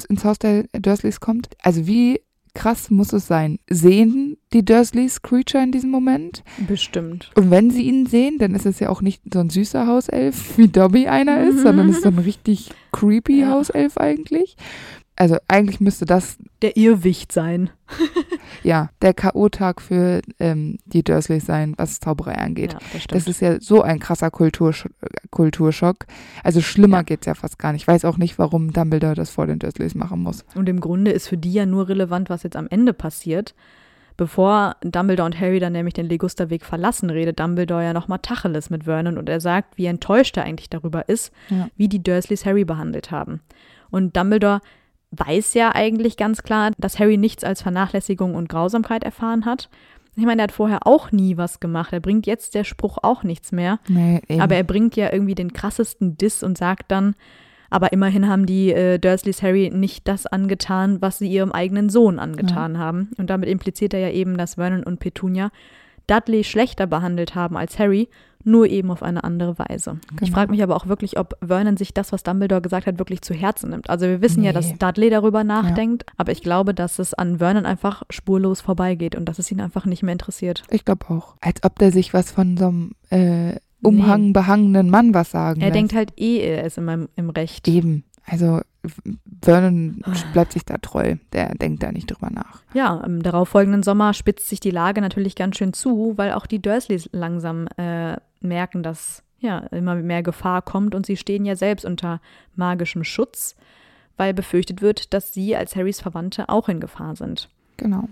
ins 0.10 0.26
Haus 0.26 0.40
der 0.40 0.66
Dursleys 0.74 1.20
kommt, 1.20 1.50
also 1.62 1.81
also 1.82 1.88
wie 1.88 2.22
krass 2.54 2.92
muss 2.92 3.14
es 3.14 3.28
sein? 3.28 3.60
Sehen 3.70 4.38
die 4.54 4.66
Dursleys 4.66 5.22
Creature 5.22 5.64
in 5.64 5.72
diesem 5.72 5.90
Moment? 5.90 6.44
Bestimmt. 6.68 7.32
Und 7.36 7.50
wenn 7.50 7.72
sie 7.72 7.84
ihn 7.84 8.06
sehen, 8.06 8.38
dann 8.40 8.56
ist 8.56 8.66
es 8.66 8.80
ja 8.80 8.90
auch 8.90 9.02
nicht 9.02 9.22
so 9.34 9.40
ein 9.40 9.50
süßer 9.50 9.88
Hauself, 9.88 10.58
wie 10.58 10.68
Dobby 10.68 11.08
einer 11.08 11.44
ist, 11.44 11.62
sondern 11.62 11.90
ist 11.90 12.04
so 12.04 12.10
ein 12.10 12.20
richtig 12.26 12.72
creepy 12.92 13.42
ja. 13.42 13.52
Hauself 13.52 13.98
eigentlich. 13.98 14.58
Also 15.22 15.38
eigentlich 15.48 15.80
müsste 15.80 16.06
das 16.06 16.40
der 16.64 16.78
Irrwicht 16.78 17.32
sein. 17.32 17.70
ja, 18.64 18.90
der 19.04 19.14
K.O.-Tag 19.14 19.80
für 19.80 20.24
ähm, 20.40 20.80
die 20.86 21.04
Dursleys 21.04 21.46
sein, 21.46 21.76
was 21.78 22.00
Zauberei 22.00 22.40
angeht. 22.40 22.74
Ja, 22.74 22.80
das, 22.92 23.06
das, 23.06 23.28
ist 23.28 23.40
ja 23.40 23.62
so 23.62 23.84
ein 23.84 24.00
krasser 24.00 24.32
Kultursch 24.32 24.90
Kulturschock. 25.30 26.08
Also 26.44 26.60
schlimmer 26.60 26.98
ja. 26.98 27.04
geht's 27.04 27.28
ja 27.28 27.36
fast 27.36 27.60
gar 27.60 27.72
nicht. 27.72 27.84
Ich 27.84 27.88
weiß 27.88 28.04
auch 28.06 28.18
nicht, 28.18 28.40
warum 28.40 28.74
Dumbledore 28.74 29.14
das 29.14 29.30
vor 29.30 29.46
den 29.46 29.60
Dursleys 29.60 29.94
machen 29.94 30.24
muss. 30.24 30.44
Und 30.56 30.68
im 30.68 30.80
Grunde 30.80 31.12
ist 31.12 31.28
für 31.28 31.38
die 31.38 31.54
ja 31.54 31.68
nur 31.68 31.88
relevant, 31.88 32.32
was 32.32 32.42
jetzt 32.42 32.56
am 32.56 32.66
Ende 32.72 32.92
passiert. 32.92 33.54
Bevor 34.18 34.76
Dumbledore 34.82 35.28
und 35.28 35.40
Harry 35.40 35.60
dann 35.60 35.74
nämlich 35.74 35.94
den 35.94 36.10
Legusterweg 36.10 36.66
verlassen, 36.66 37.12
redet 37.12 37.40
Dumbledore 37.40 37.84
ja 37.84 37.94
nochmal 37.94 38.20
Tacheles 38.24 38.72
mit 38.72 38.86
Vernon 38.86 39.20
und 39.20 39.30
er 39.30 39.40
sagt, 39.40 39.78
wie 39.78 39.86
enttäuscht 39.86 40.36
er 40.38 40.46
eigentlich 40.46 40.72
darüber 40.72 41.08
ist, 41.08 41.32
ja. 41.50 41.68
wie 41.78 41.88
die 41.88 42.02
Dursleys 42.02 42.44
Harry 42.44 42.66
behandelt 42.66 43.12
haben. 43.12 43.42
Und 43.92 44.18
Dumbledore 44.18 44.62
weiß 45.12 45.54
ja 45.54 45.74
eigentlich 45.76 46.18
ganz 46.18 46.44
klar, 46.44 46.72
dass 46.78 47.00
Harry 47.00 47.18
nichts 47.18 47.44
als 47.44 47.62
Vernachlässigung 47.62 48.36
und 48.36 48.50
Grausamkeit 48.50 49.04
erfahren 49.04 49.46
hat. 49.46 49.70
Ich 50.16 50.26
meine, 50.26 50.42
er 50.42 50.44
hat 50.44 50.52
vorher 50.52 50.86
auch 50.88 51.12
nie 51.12 51.38
was 51.38 51.60
gemacht. 51.60 51.94
Er 51.94 52.00
bringt 52.00 52.28
jetzt 52.28 52.56
der 52.56 52.64
Spruch 52.64 52.98
auch 53.02 53.24
nichts 53.24 53.52
mehr. 53.52 53.80
Nee. 53.88 54.22
Aber 54.40 54.56
er 54.56 54.64
bringt 54.64 54.96
ja 54.96 55.12
irgendwie 55.12 55.36
den 55.36 55.54
krassesten 55.54 56.18
Diss 56.18 56.44
und 56.44 56.58
sagt 56.58 56.92
dann, 56.92 57.16
aber 57.70 57.94
immerhin 57.94 58.28
haben 58.28 58.46
die 58.46 58.74
äh, 58.74 59.00
Dursleys 59.00 59.42
Harry 59.42 59.72
nicht 59.74 60.08
das 60.08 60.26
angetan, 60.26 61.02
was 61.02 61.20
sie 61.20 61.32
ihrem 61.32 61.54
eigenen 61.54 61.90
Sohn 61.90 62.20
angetan 62.20 62.78
haben. 62.78 63.12
Und 63.18 63.30
damit 63.30 63.48
impliziert 63.48 63.94
er 63.94 64.02
ja 64.02 64.10
eben, 64.10 64.38
dass 64.38 64.56
Vernon 64.56 64.84
und 64.84 65.00
Petunia 65.00 65.52
Dudley 66.08 66.44
schlechter 66.44 66.88
behandelt 66.88 67.34
haben 67.34 67.56
als 67.56 67.80
Harry, 67.80 68.10
nur 68.44 68.68
eben 68.68 68.92
auf 68.92 69.04
eine 69.04 69.24
andere 69.24 69.58
Weise. 69.60 69.98
Ich 70.12 70.18
Genau. 70.18 70.32
frage 70.34 70.52
mich 70.52 70.62
aber 70.64 70.76
auch 70.76 70.88
wirklich, 70.88 71.18
ob 71.20 71.36
Vernon 71.46 71.78
sich 71.78 71.94
das, 71.94 72.12
was 72.12 72.24
Dumbledore 72.24 72.62
gesagt 72.62 72.88
hat, 72.88 73.00
wirklich 73.00 73.22
zu 73.22 73.34
Herzen 73.34 73.70
nimmt. 73.72 73.90
Also 73.90 74.06
wir 74.08 74.22
wissen 74.22 74.44
ja, 74.44 74.52
Nee. 74.52 74.56
dass 74.56 74.78
Dudley 74.78 75.10
darüber 75.10 75.44
nachdenkt, 75.44 76.06
aber 76.18 76.32
ich 76.32 76.42
glaube, 76.42 76.74
dass 76.74 77.00
es 77.00 77.14
an 77.14 77.38
Vernon 77.40 77.66
einfach 77.66 78.04
spurlos 78.10 78.62
vorbeigeht 78.62 79.16
und 79.16 79.26
dass 79.26 79.40
es 79.40 79.52
ihn 79.52 79.62
einfach 79.62 79.86
nicht 79.86 80.04
mehr 80.04 80.14
interessiert. 80.14 80.64
Ich 80.70 80.86
glaube 80.86 81.10
auch. 81.10 81.36
Als 81.42 81.64
ob 81.64 81.78
der 81.80 81.92
sich 81.92 82.14
was 82.14 82.32
von 82.32 82.58
so 82.58 82.68
einem 82.68 82.92
äh, 83.10 83.56
Umhang 83.84 84.32
behangenen 84.34 84.90
Mann 84.90 85.14
was 85.14 85.32
sagen 85.32 85.60
Er 85.62 85.68
lässt. 85.68 85.76
denkt 85.76 85.94
halt 85.96 86.14
eh, 86.20 86.38
er 86.40 86.66
ist 86.66 86.78
immer 86.78 86.94
im, 86.94 87.10
im 87.16 87.30
Recht. 87.32 87.68
Eben. 87.68 88.04
Also 88.26 88.62
Vernon 89.44 90.04
bleibt 90.34 90.54
sich 90.54 90.66
da 90.66 90.78
treu. 90.78 91.16
Der 91.34 91.56
denkt 91.56 91.82
da 91.84 91.92
nicht 91.92 92.08
drüber 92.08 92.30
nach. 92.32 92.62
Ja, 92.74 93.02
im 93.06 93.22
darauffolgenden 93.24 93.84
Sommer 93.84 94.14
spitzt 94.14 94.48
sich 94.50 94.60
die 94.60 94.72
Lage 94.72 95.02
natürlich 95.02 95.36
ganz 95.36 95.58
schön 95.58 95.74
zu, 95.74 96.14
weil 96.18 96.34
auch 96.34 96.46
die 96.46 96.62
Dursleys 96.62 97.10
langsam 97.12 97.68
äh, 97.78 98.18
merken, 98.42 98.84
dass 98.84 99.24
ja 99.40 99.60
immer 99.72 99.96
mehr 99.96 100.24
Gefahr 100.24 100.62
kommt 100.62 100.96
und 100.96 101.06
sie 101.06 101.18
stehen 101.18 101.46
ja 101.46 101.56
selbst 101.56 101.86
unter 101.86 102.22
magischem 102.56 103.04
Schutz, 103.04 103.56
weil 104.18 104.34
befürchtet 104.34 104.82
wird, 104.82 105.14
dass 105.14 105.34
sie 105.34 105.56
als 105.56 105.76
Harrys 105.76 106.02
Verwandte 106.02 106.50
auch 106.50 106.70
in 106.70 106.80
Gefahr 106.80 107.16
sind. 107.16 107.50
Genau. 107.78 108.08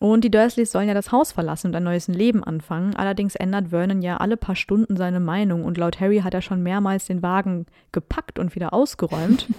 Und 0.00 0.22
die 0.22 0.30
Dursleys 0.30 0.70
sollen 0.70 0.86
ja 0.86 0.94
das 0.94 1.10
Haus 1.10 1.32
verlassen 1.32 1.68
und 1.68 1.74
ein 1.74 1.82
neues 1.82 2.06
Leben 2.06 2.44
anfangen. 2.44 2.94
Allerdings 2.94 3.34
ändert 3.34 3.70
Vernon 3.70 4.00
ja 4.00 4.18
alle 4.18 4.36
paar 4.36 4.54
Stunden 4.54 4.96
seine 4.96 5.18
Meinung 5.18 5.64
und 5.64 5.76
laut 5.76 5.98
Harry 5.98 6.20
hat 6.20 6.34
er 6.34 6.42
schon 6.42 6.62
mehrmals 6.62 7.06
den 7.06 7.22
Wagen 7.22 7.66
gepackt 7.90 8.38
und 8.38 8.54
wieder 8.54 8.72
ausgeräumt. 8.72 9.48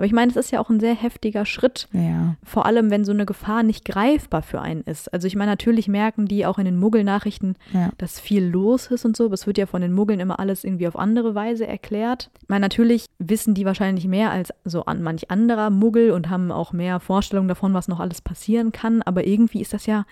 Aber 0.00 0.06
ich 0.06 0.14
meine, 0.14 0.30
es 0.30 0.36
ist 0.38 0.50
ja 0.50 0.60
auch 0.60 0.70
ein 0.70 0.80
sehr 0.80 0.94
heftiger 0.94 1.44
Schritt, 1.44 1.86
Ja. 1.92 2.34
vor 2.42 2.64
allem, 2.64 2.90
wenn 2.90 3.04
so 3.04 3.12
eine 3.12 3.26
Gefahr 3.26 3.62
nicht 3.62 3.84
greifbar 3.84 4.40
für 4.40 4.58
einen 4.62 4.80
ist. 4.80 5.12
Also 5.12 5.26
ich 5.26 5.36
meine, 5.36 5.50
natürlich 5.50 5.88
merken 5.88 6.24
die 6.24 6.46
auch 6.46 6.58
in 6.58 6.64
den 6.64 6.78
Muggelnachrichten, 6.78 7.56
Ja. 7.74 7.90
dass 7.98 8.18
viel 8.18 8.42
los 8.46 8.86
ist 8.86 9.04
und 9.04 9.14
so. 9.14 9.26
Aber 9.26 9.34
es 9.34 9.46
wird 9.46 9.58
ja 9.58 9.66
von 9.66 9.82
den 9.82 9.92
Muggeln 9.92 10.18
immer 10.18 10.40
alles 10.40 10.64
irgendwie 10.64 10.88
auf 10.88 10.98
andere 10.98 11.34
Weise 11.34 11.66
erklärt. 11.66 12.30
Ich 12.42 12.48
meine, 12.48 12.62
natürlich 12.62 13.04
wissen 13.18 13.52
die 13.52 13.66
wahrscheinlich 13.66 14.08
mehr 14.08 14.30
als 14.30 14.54
so 14.64 14.86
an 14.86 15.02
manch 15.02 15.30
anderer 15.30 15.68
Muggel 15.68 16.12
und 16.12 16.30
haben 16.30 16.50
auch 16.50 16.72
mehr 16.72 16.98
Vorstellungen 16.98 17.48
davon, 17.48 17.74
was 17.74 17.86
noch 17.86 18.00
alles 18.00 18.22
passieren 18.22 18.72
kann. 18.72 19.02
Aber 19.02 19.26
irgendwie 19.26 19.60
ist 19.60 19.74
das 19.74 19.84
ja 19.84 20.06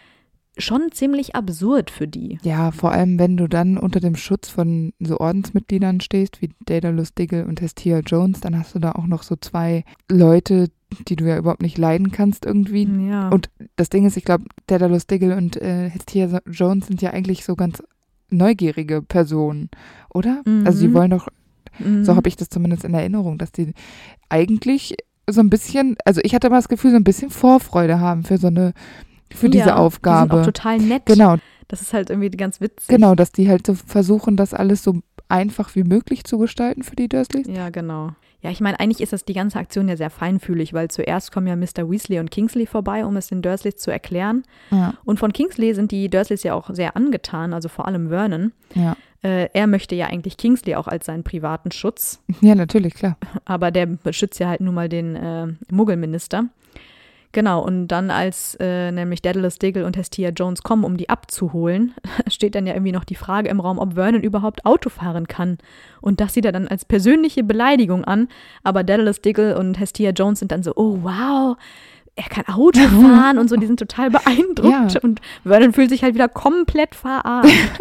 schon 0.59 0.91
ziemlich 0.93 1.35
absurd 1.35 1.91
für 1.91 2.07
die. 2.09 2.39
Ja, 2.43 2.71
vor 2.73 2.93
allem, 2.93 3.19
wenn 3.19 3.37
du 3.37 3.49
dann 3.49 3.79
unter 3.79 4.01
dem 4.01 4.17
Schutz 4.17 4.49
von 4.49 4.93
so 5.01 5.19
Ordensmitgliedern 5.19 6.01
stehst, 6.01 6.43
wie 6.43 6.51
Daedalus 6.67 7.15
Diggle 7.15 7.47
und 7.47 7.61
Hestia 7.61 8.01
Jones, 8.01 8.41
dann 8.41 8.59
hast 8.59 8.75
du 8.75 8.79
da 8.79 8.93
auch 8.93 9.07
noch 9.07 9.23
so 9.23 9.37
zwei 9.37 9.85
Leute, 10.11 10.69
die 11.07 11.17
du 11.17 11.25
ja 11.27 11.39
überhaupt 11.39 11.63
nicht 11.63 11.79
leiden 11.79 12.11
kannst 12.13 12.47
irgendwie. 12.47 12.89
Ja. 13.09 13.29
Und 13.29 13.51
das 13.77 13.89
Ding 13.89 14.07
ist, 14.07 14.17
ich 14.17 14.25
glaube, 14.25 14.45
Daedalus 14.67 15.07
Diggle 15.07 15.37
und 15.37 15.57
äh, 15.61 15.89
Hestia 15.91 16.41
Jones 16.51 16.87
sind 16.89 17.03
ja 17.03 17.11
eigentlich 17.11 17.45
so 17.45 17.57
ganz 17.57 17.83
neugierige 18.31 19.03
Personen, 19.03 19.71
oder? 20.13 20.43
Mhm. 20.45 20.67
Also 20.67 20.81
die 20.87 20.93
wollen 20.95 21.11
doch, 21.11 21.29
Mhm. 21.79 22.05
so 22.05 22.17
habe 22.17 22.29
ich 22.29 22.35
das 22.37 22.49
zumindest 22.49 22.83
in 22.85 22.93
Erinnerung, 22.95 23.39
dass 23.39 23.53
die 23.53 23.73
eigentlich 24.29 24.97
so 25.31 25.41
ein 25.41 25.51
bisschen, 25.51 25.97
also 26.05 26.21
ich 26.25 26.35
hatte 26.35 26.51
mal 26.51 26.57
das 26.57 26.69
Gefühl, 26.69 26.91
so 26.91 26.97
ein 26.97 27.05
bisschen 27.05 27.31
Vorfreude 27.31 28.01
haben 28.01 28.25
für 28.25 28.39
so 28.39 28.49
eine, 28.49 28.73
für 29.35 29.49
diese 29.49 29.61
ja, 29.61 29.65
Die 29.65 29.69
sind 29.71 29.79
auch 29.79 29.85
Aufgabe. 29.85 30.43
total 30.43 30.79
nett. 30.79 31.07
Genau, 31.07 31.37
Das 31.69 31.83
ist 31.83 31.93
halt 31.93 32.11
irgendwie 32.11 32.31
ganz 32.31 32.61
witzig. 32.61 32.89
genau, 32.89 33.15
dass 33.15 33.33
die 33.33 33.49
halt 33.49 33.67
so 33.67 33.75
versuchen, 33.75 34.37
das 34.37 34.55
alles 34.55 34.83
so 34.83 35.01
einfach 35.29 35.75
wie 35.75 35.85
möglich 35.85 36.25
zu 36.25 36.39
gestalten 36.39 36.83
für 36.83 36.97
die 36.97 37.09
Dursleys. 37.09 37.47
Ja, 37.49 37.69
genau. 37.71 38.13
Ja, 38.41 38.51
ich 38.51 38.61
meine, 38.61 38.79
eigentlich 38.79 39.01
ist 39.01 39.13
das 39.13 39.25
die 39.25 39.33
ganze 39.35 39.59
Aktion 39.59 39.89
ja 39.89 39.97
sehr 39.97 40.11
feinfühlig, 40.11 40.73
weil 40.73 40.89
zuerst 40.89 41.33
kommen 41.33 41.49
ja 41.49 41.57
Mr. 41.57 41.91
Weasley 41.91 42.21
und 42.21 42.31
Kingsley 42.31 42.67
vorbei, 42.67 43.05
um 43.05 43.17
es 43.17 43.27
den 43.27 43.43
Dursleys 43.43 43.77
zu 43.77 43.91
erklären. 43.91 44.45
Ja, 44.71 44.95
Und 45.05 45.19
von 45.19 45.33
Kingsley 45.33 45.75
sind 45.75 45.91
die 45.91 46.09
Dursleys 46.09 46.45
ja 46.45 46.55
auch 46.55 46.71
sehr 46.73 46.97
angetan, 46.97 47.53
also 47.53 47.69
vor 47.69 47.87
allem 47.87 48.09
Vernon. 48.11 48.53
ja. 48.75 48.97
Äh, 49.21 49.49
er 49.53 49.67
möchte 49.67 49.97
ja 49.97 50.07
eigentlich 50.07 50.37
Kingsley 50.37 50.77
auch 50.77 50.87
als 50.87 51.07
seinen 51.07 51.25
privaten 51.25 51.73
Schutz, 51.73 52.21
ja, 52.41 52.55
natürlich, 52.55 52.95
klar. 52.95 53.17
aber 53.45 53.73
der 53.73 53.87
beschützt 53.87 54.39
ja 54.39 54.47
halt 54.49 54.61
nun 54.61 54.77
mal 54.77 54.89
den 54.89 55.17
äh, 55.17 55.49
Muggelminister. 55.73 56.45
Genau, 57.33 57.63
und 57.63 57.89
dann 57.89 58.11
als 58.11 58.57
äh, 58.59 58.91
nämlich 58.91 59.21
Daedalus 59.21 59.59
Diggle 59.59 59.85
und 59.85 59.97
Hestia 59.99 60.31
Jones 60.31 60.63
kommen, 60.63 60.85
um 60.85 60.97
die 60.97 61.11
abzuholen, 61.11 61.95
steht 62.29 62.55
dann 62.55 62.67
ja 62.67 62.73
irgendwie 62.75 62.93
noch 62.93 63.05
die 63.05 63.15
Frage 63.17 63.49
im 63.51 63.61
Raum, 63.61 63.79
ob 63.79 63.95
Vernon 63.95 64.23
überhaupt 64.23 64.65
Auto 64.65 64.89
fahren 64.89 65.29
kann. 65.29 65.59
Und 66.01 66.21
das 66.21 66.33
sieht 66.35 66.47
er 66.47 66.53
dann 66.53 66.69
als 66.69 66.85
persönliche 66.87 67.45
Beleidigung 67.45 68.05
an. 68.05 68.29
Aber 68.63 68.83
Daedalus 68.83 69.21
Diggle 69.21 69.59
und 69.59 69.79
Hestia 69.79 70.11
Jones 70.11 70.39
sind 70.39 70.53
dann 70.53 70.63
so, 70.63 70.73
oh 70.77 71.01
wow, 71.03 71.57
er 72.17 72.25
kann 72.31 72.47
Auto 72.53 72.81
fahren 72.89 73.37
und 73.39 73.49
so, 73.49 73.57
die 73.57 73.67
sind 73.67 73.79
total 73.79 74.11
beeindruckt. 74.11 74.95
Ja. 74.95 75.01
Und 75.03 75.21
Vernon 75.45 75.73
fühlt 75.75 75.91
sich 75.91 76.03
halt 76.03 76.15
wieder 76.15 76.29
komplett 76.29 76.95
verarscht. 76.95 77.53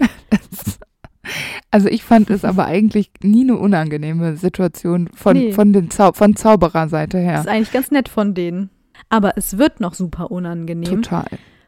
Also 1.71 1.89
ich 1.89 2.03
fand 2.05 2.29
es 2.29 2.45
aber 2.45 2.65
eigentlich 2.65 3.11
nie 3.21 3.41
eine 3.41 3.57
unangenehme 3.57 4.37
Situation 4.37 5.09
von, 5.13 5.35
Nee. 5.35 5.51
von, 5.51 5.73
den 5.73 5.89
Zau 5.89 6.13
von 6.13 6.37
Zaubererseite 6.37 7.17
Das 7.17 7.25
her. 7.25 7.39
ist 7.41 7.47
eigentlich 7.49 7.71
ganz 7.73 7.91
nett 7.91 8.07
von 8.07 8.33
denen. 8.33 8.69
Aber 9.09 9.33
es 9.37 9.57
wird 9.57 9.79
noch 9.79 9.93
super 9.93 10.31
unangenehm, 10.31 11.01
Total. 11.03 11.25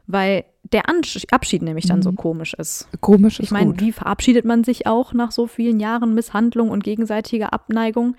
weil 0.08 0.44
der 0.64 0.84
Abschied 1.32 1.62
nämlich 1.62 1.88
dann 1.88 2.02
so 2.02 2.12
Mhm. 2.12 2.16
komisch 2.18 2.54
ist. 2.54 2.88
Komisch 3.02 3.40
ist 3.40 3.46
Ich 3.46 3.52
meine, 3.52 3.80
wie 3.80 3.92
verabschiedet 3.92 4.46
man 4.46 4.64
sich 4.64 4.86
auch 4.88 5.14
nach 5.14 5.32
so 5.32 5.48
vielen 5.48 5.80
Jahren 5.80 6.14
Misshandlung 6.14 6.70
und 6.70 6.84
gegenseitiger 6.84 7.54
Abneigung? 7.54 8.16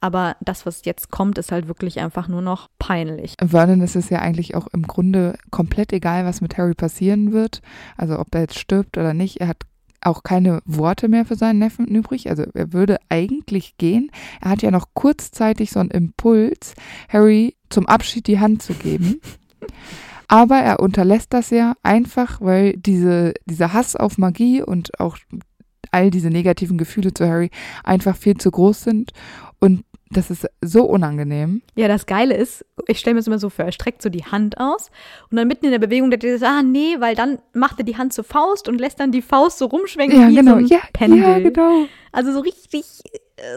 Aber 0.00 0.36
das, 0.40 0.66
was 0.66 0.84
jetzt 0.84 1.10
kommt, 1.10 1.38
ist 1.38 1.50
halt 1.50 1.66
wirklich 1.66 1.98
einfach 2.00 2.28
nur 2.28 2.42
noch 2.42 2.68
peinlich. 2.78 3.36
Vernon 3.42 3.80
ist 3.80 3.96
es 3.96 4.10
ja 4.10 4.18
eigentlich 4.18 4.54
auch 4.54 4.66
im 4.72 4.82
Grunde 4.86 5.38
komplett 5.50 5.94
egal, 5.94 6.26
was 6.26 6.42
mit 6.42 6.58
Harry 6.58 6.74
passieren 6.74 7.32
wird. 7.32 7.62
Also 7.96 8.18
ob 8.18 8.34
er 8.34 8.42
jetzt 8.42 8.58
stirbt 8.58 8.98
oder 8.98 9.14
nicht. 9.14 9.40
Er 9.40 9.48
hat 9.48 9.62
auch 10.04 10.22
keine 10.22 10.60
Worte 10.64 11.08
mehr 11.08 11.24
für 11.24 11.36
seinen 11.36 11.58
Neffen 11.58 11.86
übrig. 11.86 12.30
Also 12.30 12.44
er 12.54 12.72
würde 12.72 12.98
eigentlich 13.08 13.76
gehen. 13.76 14.10
Er 14.40 14.50
hat 14.50 14.62
ja 14.62 14.70
noch 14.70 14.88
kurzzeitig 14.94 15.70
so 15.70 15.80
einen 15.80 15.90
Impuls, 15.90 16.74
Harry 17.08 17.56
zum 17.70 17.86
Abschied 17.86 18.26
die 18.26 18.40
Hand 18.40 18.62
zu 18.62 18.74
geben. 18.74 19.20
Aber 20.28 20.56
er 20.56 20.80
unterlässt 20.80 21.32
das 21.32 21.50
ja 21.50 21.74
einfach, 21.82 22.40
weil 22.40 22.74
diese, 22.76 23.34
dieser 23.44 23.72
Hass 23.72 23.94
auf 23.94 24.18
Magie 24.18 24.62
und 24.62 24.98
auch 24.98 25.18
all 25.90 26.10
diese 26.10 26.30
negativen 26.30 26.78
Gefühle 26.78 27.12
zu 27.14 27.26
Harry 27.28 27.50
einfach 27.84 28.16
viel 28.16 28.36
zu 28.36 28.50
groß 28.50 28.82
sind. 28.82 29.12
Und 29.60 29.84
das 30.16 30.30
ist 30.30 30.46
so 30.62 30.84
unangenehm. 30.84 31.62
Ja, 31.76 31.88
das 31.88 32.06
Geile 32.06 32.34
ist, 32.36 32.64
ich 32.88 32.98
stelle 32.98 33.14
mir 33.14 33.20
das 33.20 33.26
immer 33.26 33.38
so 33.38 33.50
vor, 33.50 33.64
er 33.64 33.72
streckt 33.72 34.00
so 34.02 34.08
die 34.08 34.24
Hand 34.24 34.58
aus 34.58 34.90
und 35.30 35.36
dann 35.36 35.46
mitten 35.48 35.66
in 35.66 35.70
der 35.72 35.78
Bewegung, 35.78 36.10
der 36.10 36.38
sagt, 36.38 36.50
ah 36.50 36.62
nee, 36.62 36.96
weil 37.00 37.14
dann 37.14 37.38
macht 37.52 37.78
er 37.78 37.84
die 37.84 37.96
Hand 37.96 38.12
zur 38.12 38.24
Faust 38.24 38.68
und 38.68 38.80
lässt 38.80 39.00
dann 39.00 39.12
die 39.12 39.22
Faust 39.22 39.58
so 39.58 39.66
rumschwenken 39.66 40.20
Ja, 40.20 40.28
wie 40.28 40.34
genau. 40.36 40.52
so 40.52 40.56
ein 40.58 40.66
Ja, 40.66 40.78
Pendel. 40.92 41.20
ja, 41.20 41.38
genau. 41.38 41.84
Also 42.12 42.32
so 42.32 42.40
richtig, 42.40 42.84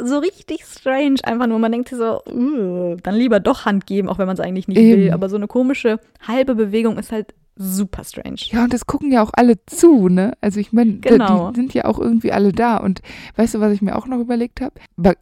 so 0.04 0.18
richtig 0.18 0.66
strange 0.66 1.20
einfach 1.24 1.48
nur. 1.48 1.60
Man 1.60 1.72
denkt 1.72 1.90
sich 1.90 1.98
so, 1.98 2.22
uh, 2.32 2.96
dann 3.04 3.16
lieber 3.16 3.40
doch 3.40 3.66
Hand 3.66 3.86
geben, 3.86 4.10
auch 4.10 4.18
wenn 4.18 4.26
man 4.28 4.34
es 4.36 4.40
eigentlich 4.40 4.68
nicht 4.68 4.78
Eben. 4.80 5.02
will. 5.04 5.12
Aber 5.12 5.30
so 5.30 5.36
eine 5.36 5.48
komische 5.48 6.00
halbe 6.28 6.56
Bewegung 6.56 6.98
ist 6.98 7.12
halt 7.12 7.34
super 7.58 8.04
strange. 8.04 8.38
Ja, 8.52 8.64
und 8.64 8.74
das 8.74 8.86
gucken 8.86 9.12
ja 9.12 9.22
auch 9.24 9.32
alle 9.34 9.64
zu, 9.66 10.08
ne? 10.10 10.34
Also 10.42 10.60
ich 10.60 10.72
meine, 10.74 10.94
Genau. 10.98 11.52
die 11.52 11.56
sind 11.60 11.74
ja 11.74 11.86
auch 11.86 12.00
irgendwie 12.00 12.32
alle 12.32 12.52
da. 12.52 12.78
Und 12.78 13.02
weißt 13.36 13.56
du, 13.56 13.60
was 13.60 13.74
ich 13.74 13.82
mir 13.82 13.96
auch 13.96 14.08
noch 14.08 14.20
überlegt 14.20 14.62
habe? 14.62 14.74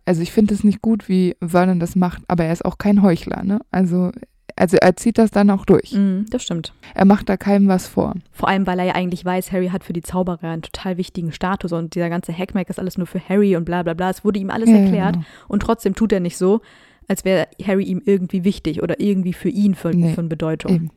Also 0.06 0.22
ich 0.22 0.32
finde 0.32 0.54
es 0.54 0.64
nicht 0.64 0.82
gut, 0.82 1.08
wie 1.10 1.36
Vernon 1.42 1.80
das 1.80 1.96
macht, 1.96 2.24
aber 2.28 2.46
er 2.46 2.54
ist 2.54 2.66
auch 2.66 2.78
kein 2.78 3.02
Heuchler, 3.02 3.44
ne? 3.44 3.60
Also, 3.72 4.12
also 4.58 4.78
er 4.80 4.96
zieht 4.96 5.18
das 5.18 5.32
dann 5.32 5.50
auch 5.50 5.66
durch. 5.66 5.92
Mm, 5.94 6.26
das 6.30 6.44
stimmt. 6.44 6.74
Er 6.94 7.06
macht 7.06 7.28
da 7.28 7.36
keinem 7.38 7.68
was 7.68 7.88
vor. 7.88 8.14
Vor 8.32 8.48
allem, 8.48 8.66
weil 8.68 8.80
er 8.80 8.86
ja 8.86 8.96
eigentlich 8.96 9.26
weiß, 9.26 9.52
Harry 9.52 9.68
hat 9.68 9.84
für 9.84 9.92
die 9.94 10.02
Zauberer 10.04 10.50
einen 10.50 10.62
total 10.62 10.98
wichtigen 10.98 11.32
Status 11.34 11.74
und 11.74 11.96
dieser 11.96 12.10
ganze 12.10 12.32
Hackmack 12.38 12.70
ist 12.70 12.80
alles 12.80 12.98
nur 12.98 13.08
für 13.08 13.20
Harry 13.28 13.56
und 13.58 13.66
bla 13.66 13.84
bla 13.84 13.94
bla. 13.94 14.10
Es 14.10 14.24
wurde 14.24 14.40
ihm 14.40 14.50
alles 14.50 14.70
Ja, 14.70 14.76
ja, 14.76 14.82
erklärt 14.84 15.14
genau. 15.16 15.26
und 15.50 15.62
trotzdem 15.62 15.94
tut 15.96 16.14
er 16.14 16.22
nicht 16.22 16.38
so, 16.38 16.62
als 17.10 17.26
wäre 17.26 17.48
Harry 17.66 17.84
ihm 17.84 18.02
irgendwie 18.06 18.44
wichtig 18.46 18.82
oder 18.82 19.00
irgendwie 19.00 19.34
für 19.34 19.50
ihn 19.50 19.76
von, 19.76 19.92
Nee, 19.92 20.14
von 20.14 20.30
Bedeutung. 20.30 20.72
Eben. 20.74 20.92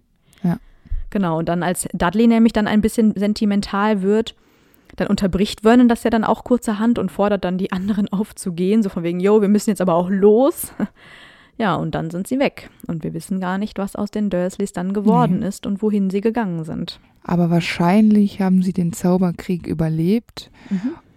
Genau, 1.10 1.38
und 1.38 1.48
dann 1.48 1.62
als 1.62 1.88
Dudley 1.92 2.26
nämlich 2.26 2.52
dann 2.52 2.66
ein 2.66 2.80
bisschen 2.80 3.14
sentimental 3.16 4.02
wird, 4.02 4.34
dann 4.96 5.08
unterbricht 5.08 5.62
Vernon 5.62 5.88
das 5.88 6.02
ja 6.04 6.10
dann 6.10 6.24
auch 6.24 6.44
kurzerhand 6.44 6.98
und 6.98 7.10
fordert 7.10 7.44
dann 7.44 7.58
die 7.58 7.72
anderen 7.72 8.08
aufzugehen, 8.12 8.82
so 8.82 8.88
von 8.88 9.02
wegen, 9.02 9.20
yo, 9.20 9.40
wir 9.40 9.48
müssen 9.48 9.70
jetzt 9.70 9.80
aber 9.80 9.94
auch 9.94 10.10
los. 10.10 10.72
Ja, 11.60 11.74
und 11.74 11.96
dann 11.96 12.08
sind 12.10 12.28
sie 12.28 12.38
weg. 12.38 12.70
Und 12.86 13.02
wir 13.02 13.12
wissen 13.14 13.40
gar 13.40 13.58
nicht, 13.58 13.78
was 13.78 13.96
aus 13.96 14.12
den 14.12 14.30
Dursleys 14.30 14.72
dann 14.72 14.92
geworden 14.92 15.42
ist 15.42 15.66
und 15.66 15.82
wohin 15.82 16.08
sie 16.08 16.20
gegangen 16.20 16.62
sind. 16.62 17.00
Aber 17.24 17.50
wahrscheinlich 17.50 18.40
haben 18.40 18.62
sie 18.62 18.72
den 18.72 18.92
Zauberkrieg 18.92 19.66
überlebt. 19.66 20.52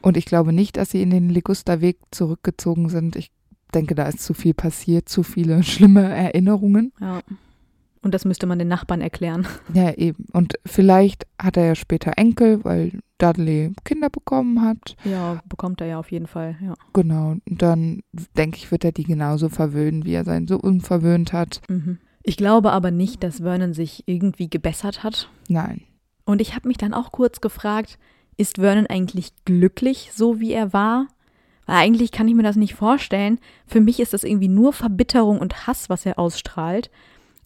Und 0.02 0.18
ich 0.18 0.26
glaube 0.26 0.52
nicht, 0.52 0.78
dass 0.78 0.90
sie 0.90 1.04
in 1.04 1.12
den 1.12 1.30
Ligusterweg 1.30 1.98
zurückgezogen 2.10 2.90
sind. 2.90 3.16
Ich 3.18 3.32
denke, 3.74 3.94
da 3.94 4.08
ist 4.08 4.24
zu 4.24 4.34
viel 4.34 4.56
passiert, 4.56 5.08
zu 5.08 5.22
viele 5.22 5.62
schlimme 5.64 6.10
Erinnerungen. 6.10 6.92
Ja. 7.00 7.22
Und 8.04 8.14
das 8.16 8.26
müsste 8.26 8.48
man 8.48 8.58
den 8.58 8.68
Nachbarn 8.68 9.02
erklären. 9.02 9.48
Ja, 9.74 9.94
eben. 9.94 10.26
Und 10.34 10.56
vielleicht 10.66 11.28
hat 11.40 11.56
er 11.56 11.66
ja 11.66 11.76
später 11.76 12.14
Enkel, 12.18 12.64
weil 12.64 13.00
Dudley 13.20 13.74
Kinder 13.84 14.10
bekommen 14.10 14.62
hat. 14.62 14.96
Ja, 15.04 15.42
bekommt 15.48 15.82
er 15.82 15.88
ja 15.88 16.00
auf 16.00 16.12
jeden 16.12 16.26
Fall, 16.26 16.58
ja. 16.62 16.74
Genau. 16.94 17.36
Und 17.48 17.62
dann 17.62 18.02
denke 18.36 18.58
ich, 18.58 18.72
wird 18.72 18.84
er 18.84 18.92
die 18.92 19.04
genauso 19.04 19.50
verwöhnen, 19.50 20.04
wie 20.04 20.14
er 20.14 20.24
seinen 20.24 20.48
so 20.48 20.58
unverwöhnt 20.58 21.32
hat. 21.32 21.62
Mhm. 21.70 22.00
Ich 22.24 22.38
glaube 22.38 22.72
aber 22.72 22.92
nicht, 22.92 23.24
dass 23.24 23.38
Vernon 23.38 23.74
sich 23.74 24.04
irgendwie 24.08 24.50
gebessert 24.50 25.04
hat. 25.04 25.30
Nein. 25.48 25.82
Und 26.26 26.42
ich 26.42 26.56
habe 26.56 26.68
mich 26.68 26.78
dann 26.78 26.94
auch 26.94 27.12
kurz 27.12 27.42
gefragt, 27.42 28.00
ist 28.38 28.58
Vernon 28.58 28.88
eigentlich 28.88 29.34
glücklich, 29.46 30.12
so 30.14 30.40
wie 30.40 30.54
er 30.54 30.74
war? 30.74 31.08
Weil 31.68 31.78
eigentlich 31.78 32.12
kann 32.12 32.28
ich 32.28 32.36
mir 32.36 32.44
das 32.44 32.56
nicht 32.56 32.74
vorstellen. 32.74 33.40
Für 33.68 33.82
mich 33.82 34.00
ist 34.00 34.14
das 34.14 34.24
irgendwie 34.24 34.48
nur 34.48 34.74
Verbitterung 34.74 35.40
und 35.40 35.68
Hass, 35.68 35.90
was 35.90 36.06
er 36.06 36.18
ausstrahlt. 36.18 36.90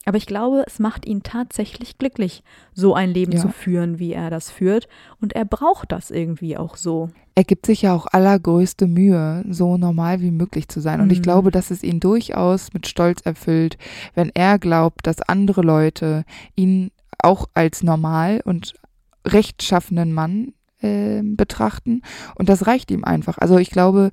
Aber 0.06 0.18
ich 0.18 0.27
glaube, 0.27 0.64
es 0.68 0.77
macht 0.80 1.06
ihn 1.07 1.23
tatsächlich 1.23 1.98
glücklich, 1.98 2.44
so 2.73 2.94
ein 2.94 3.10
Leben 3.11 3.32
Ja. 3.34 3.40
zu 3.41 3.49
führen, 3.49 3.98
wie 3.99 4.14
er 4.14 4.30
das 4.30 4.52
führt. 4.52 4.88
Und 5.19 5.34
er 5.34 5.45
braucht 5.45 5.91
das 5.91 6.11
irgendwie 6.11 6.57
auch 6.57 6.76
so. 6.77 7.10
Er 7.34 7.44
gibt 7.44 7.65
sich 7.65 7.82
ja 7.82 7.94
auch 7.94 8.06
allergrößte 8.06 8.88
Mühe, 8.88 9.44
so 9.49 9.77
normal 9.77 10.22
wie 10.22 10.32
möglich 10.32 10.68
zu 10.69 10.80
sein. 10.80 11.02
Und 11.02 11.11
ich 11.11 11.19
Mhm. 11.19 11.23
glaube, 11.23 11.52
dass 11.52 11.72
es 11.72 11.84
ihn 11.84 11.99
durchaus 11.99 12.72
mit 12.73 12.88
Stolz 12.88 13.22
erfüllt, 13.23 13.77
wenn 14.14 14.32
er 14.36 14.60
glaubt, 14.60 15.06
dass 15.07 15.22
andere 15.22 15.61
Leute 15.61 16.23
ihn 16.56 16.91
auch 17.19 17.48
als 17.56 17.82
normal 17.84 18.41
und 18.45 18.76
rechtschaffenen 19.26 20.14
Mann 20.14 20.53
äh, 20.82 21.22
betrachten. 21.23 22.03
Und 22.36 22.48
das 22.49 22.68
reicht 22.68 22.91
ihm 22.91 23.03
einfach. 23.03 23.38
Also 23.40 23.57
ich 23.57 23.72
glaube, 23.72 24.11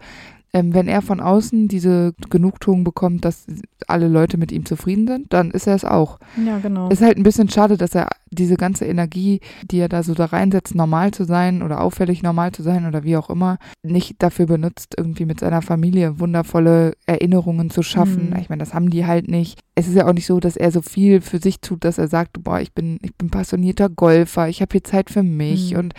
ähm, 0.53 0.75
wenn 0.75 0.89
er 0.89 1.03
von 1.03 1.21
außen 1.21 1.69
diese 1.69 2.15
Genugtuung 2.31 2.85
bekommt, 2.85 3.25
dass 3.25 3.47
alle 3.89 4.09
Leute 4.09 4.37
mit 4.37 4.53
ihm 4.53 4.67
zufrieden 4.67 5.07
sind, 5.07 5.33
dann 5.33 5.51
ist 5.51 5.67
er 5.67 5.75
es 5.75 5.85
auch. 5.85 6.19
Ja, 6.47 6.59
genau. 6.59 6.89
Es 6.89 7.01
ist 7.01 7.07
halt 7.07 7.17
ein 7.17 7.23
bisschen 7.23 7.49
schade, 7.49 7.77
dass 7.77 7.95
er 7.95 8.11
diese 8.31 8.57
ganze 8.57 8.85
Energie, 8.87 9.41
die 9.71 9.79
er 9.79 9.89
da 9.89 10.03
so 10.03 10.15
da 10.15 10.27
reinsetzt, 10.27 10.75
normal 10.75 11.11
zu 11.13 11.25
sein 11.25 11.63
oder 11.63 11.81
auffällig 11.81 12.23
normal 12.23 12.53
zu 12.53 12.63
sein 12.63 12.87
oder 12.87 13.03
wie 13.05 13.17
auch 13.17 13.29
immer, 13.31 13.59
nicht 13.83 14.23
dafür 14.23 14.47
benutzt, 14.47 14.95
irgendwie 14.97 15.27
mit 15.27 15.41
seiner 15.41 15.63
Familie 15.63 16.19
wundervolle 16.21 16.95
Erinnerungen 17.07 17.71
zu 17.71 17.83
schaffen. 17.83 18.31
Mhm. 18.31 18.37
Ich 18.41 18.49
meine, 18.49 18.61
das 18.61 18.73
haben 18.75 18.91
die 18.91 19.07
halt 19.07 19.29
nicht. 19.29 19.59
Es 19.75 19.89
ist 19.89 19.95
ja 19.95 20.07
auch 20.07 20.13
nicht 20.13 20.27
so, 20.27 20.39
dass 20.39 20.57
er 20.57 20.71
so 20.71 20.83
viel 20.83 21.21
für 21.23 21.39
sich 21.39 21.61
tut, 21.61 21.85
dass 21.85 21.99
er 21.99 22.09
sagt, 22.09 22.43
boah, 22.45 22.61
ich 22.61 22.73
bin, 22.73 22.99
ich 23.03 23.15
bin 23.15 23.31
passionierter 23.31 23.89
Golfer, 23.89 24.49
ich 24.49 24.61
habe 24.61 24.73
hier 24.73 24.85
Zeit 24.85 25.11
für 25.11 25.23
mich 25.23 25.73
Mhm. 25.73 25.79
und 25.79 25.95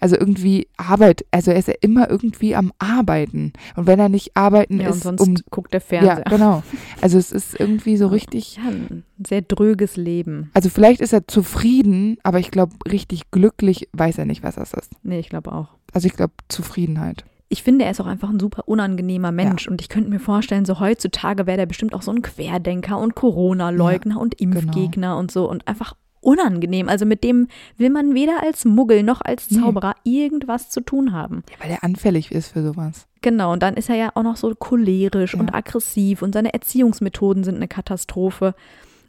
also 0.00 0.16
irgendwie 0.16 0.66
Arbeit, 0.76 1.24
also 1.30 1.50
er 1.52 1.58
ist 1.58 1.68
ja 1.68 1.74
immer 1.80 2.10
irgendwie 2.10 2.56
am 2.56 2.72
Arbeiten. 2.78 3.52
Und 3.76 3.86
wenn 3.92 3.98
er 3.98 4.08
nicht 4.08 4.34
arbeiten 4.38 4.80
ja, 4.80 4.86
und 4.86 4.94
ist, 4.94 5.02
sonst 5.02 5.20
um 5.20 5.34
guckt 5.50 5.74
der 5.74 5.80
ja, 5.80 5.86
Fernseher. 5.86 6.24
genau. 6.30 6.62
Also 7.02 7.18
es 7.18 7.30
ist 7.30 7.60
irgendwie 7.60 7.98
so 7.98 8.06
richtig 8.06 8.56
Ja, 8.56 8.70
ein 8.70 9.04
sehr 9.26 9.42
dröges 9.42 9.98
Leben. 9.98 10.50
also 10.54 10.70
vielleicht 10.70 11.02
ist 11.02 11.12
er 11.12 11.28
zufrieden, 11.28 12.16
aber 12.22 12.38
ich 12.38 12.50
glaube, 12.50 12.72
richtig 12.90 13.30
glücklich 13.30 13.90
weiß 13.92 14.16
er 14.16 14.24
nicht, 14.24 14.42
was 14.42 14.54
das 14.54 14.72
ist. 14.72 14.92
Nee, 15.02 15.18
ich 15.18 15.28
glaube 15.28 15.52
auch. 15.52 15.68
Also 15.92 16.06
ich 16.06 16.14
glaube, 16.14 16.32
Zufriedenheit. 16.48 17.26
Ich 17.50 17.62
finde, 17.62 17.84
er 17.84 17.90
ist 17.90 18.00
auch 18.00 18.06
einfach 18.06 18.30
ein 18.30 18.40
super 18.40 18.62
unangenehmer 18.66 19.30
Mensch. 19.30 19.68
Und 19.68 19.82
ich 19.82 19.90
könnte 19.90 20.08
mir 20.08 20.20
vorstellen, 20.20 20.64
so 20.64 20.80
heutzutage 20.80 21.46
wäre 21.46 21.58
der 21.58 21.66
bestimmt 21.66 21.92
auch 21.92 22.00
so 22.00 22.10
ein 22.10 22.22
Querdenker 22.22 22.98
und 22.98 23.14
Corona-Leugner 23.14 24.18
und 24.18 24.40
Impfgegner 24.40 25.18
und 25.18 25.30
so 25.30 25.50
und 25.50 25.68
einfach 25.68 25.92
unangenehm. 26.22 26.88
Also 26.88 27.04
mit 27.04 27.22
dem 27.24 27.48
will 27.76 27.90
man 27.90 28.14
weder 28.14 28.42
als 28.42 28.64
Muggel 28.64 29.02
noch 29.02 29.20
als 29.20 29.50
Nee. 29.50 29.60
Zauberer 29.60 29.94
irgendwas 30.04 30.70
zu 30.70 30.80
tun 30.80 31.12
haben. 31.12 31.42
Ja, 31.50 31.64
weil 31.64 31.70
er 31.72 31.84
anfällig 31.84 32.32
ist 32.32 32.52
für 32.52 32.62
sowas. 32.62 33.06
Genau, 33.20 33.52
und 33.52 33.62
dann 33.62 33.74
ist 33.74 33.88
er 33.90 33.96
ja 33.96 34.10
auch 34.14 34.22
noch 34.22 34.36
so 34.36 34.52
cholerisch 34.54 35.34
Ja. 35.34 35.40
und 35.40 35.54
aggressiv 35.54 36.22
und 36.22 36.32
seine 36.32 36.54
Erziehungsmethoden 36.54 37.44
sind 37.44 37.56
eine 37.56 37.68
Katastrophe. 37.68 38.54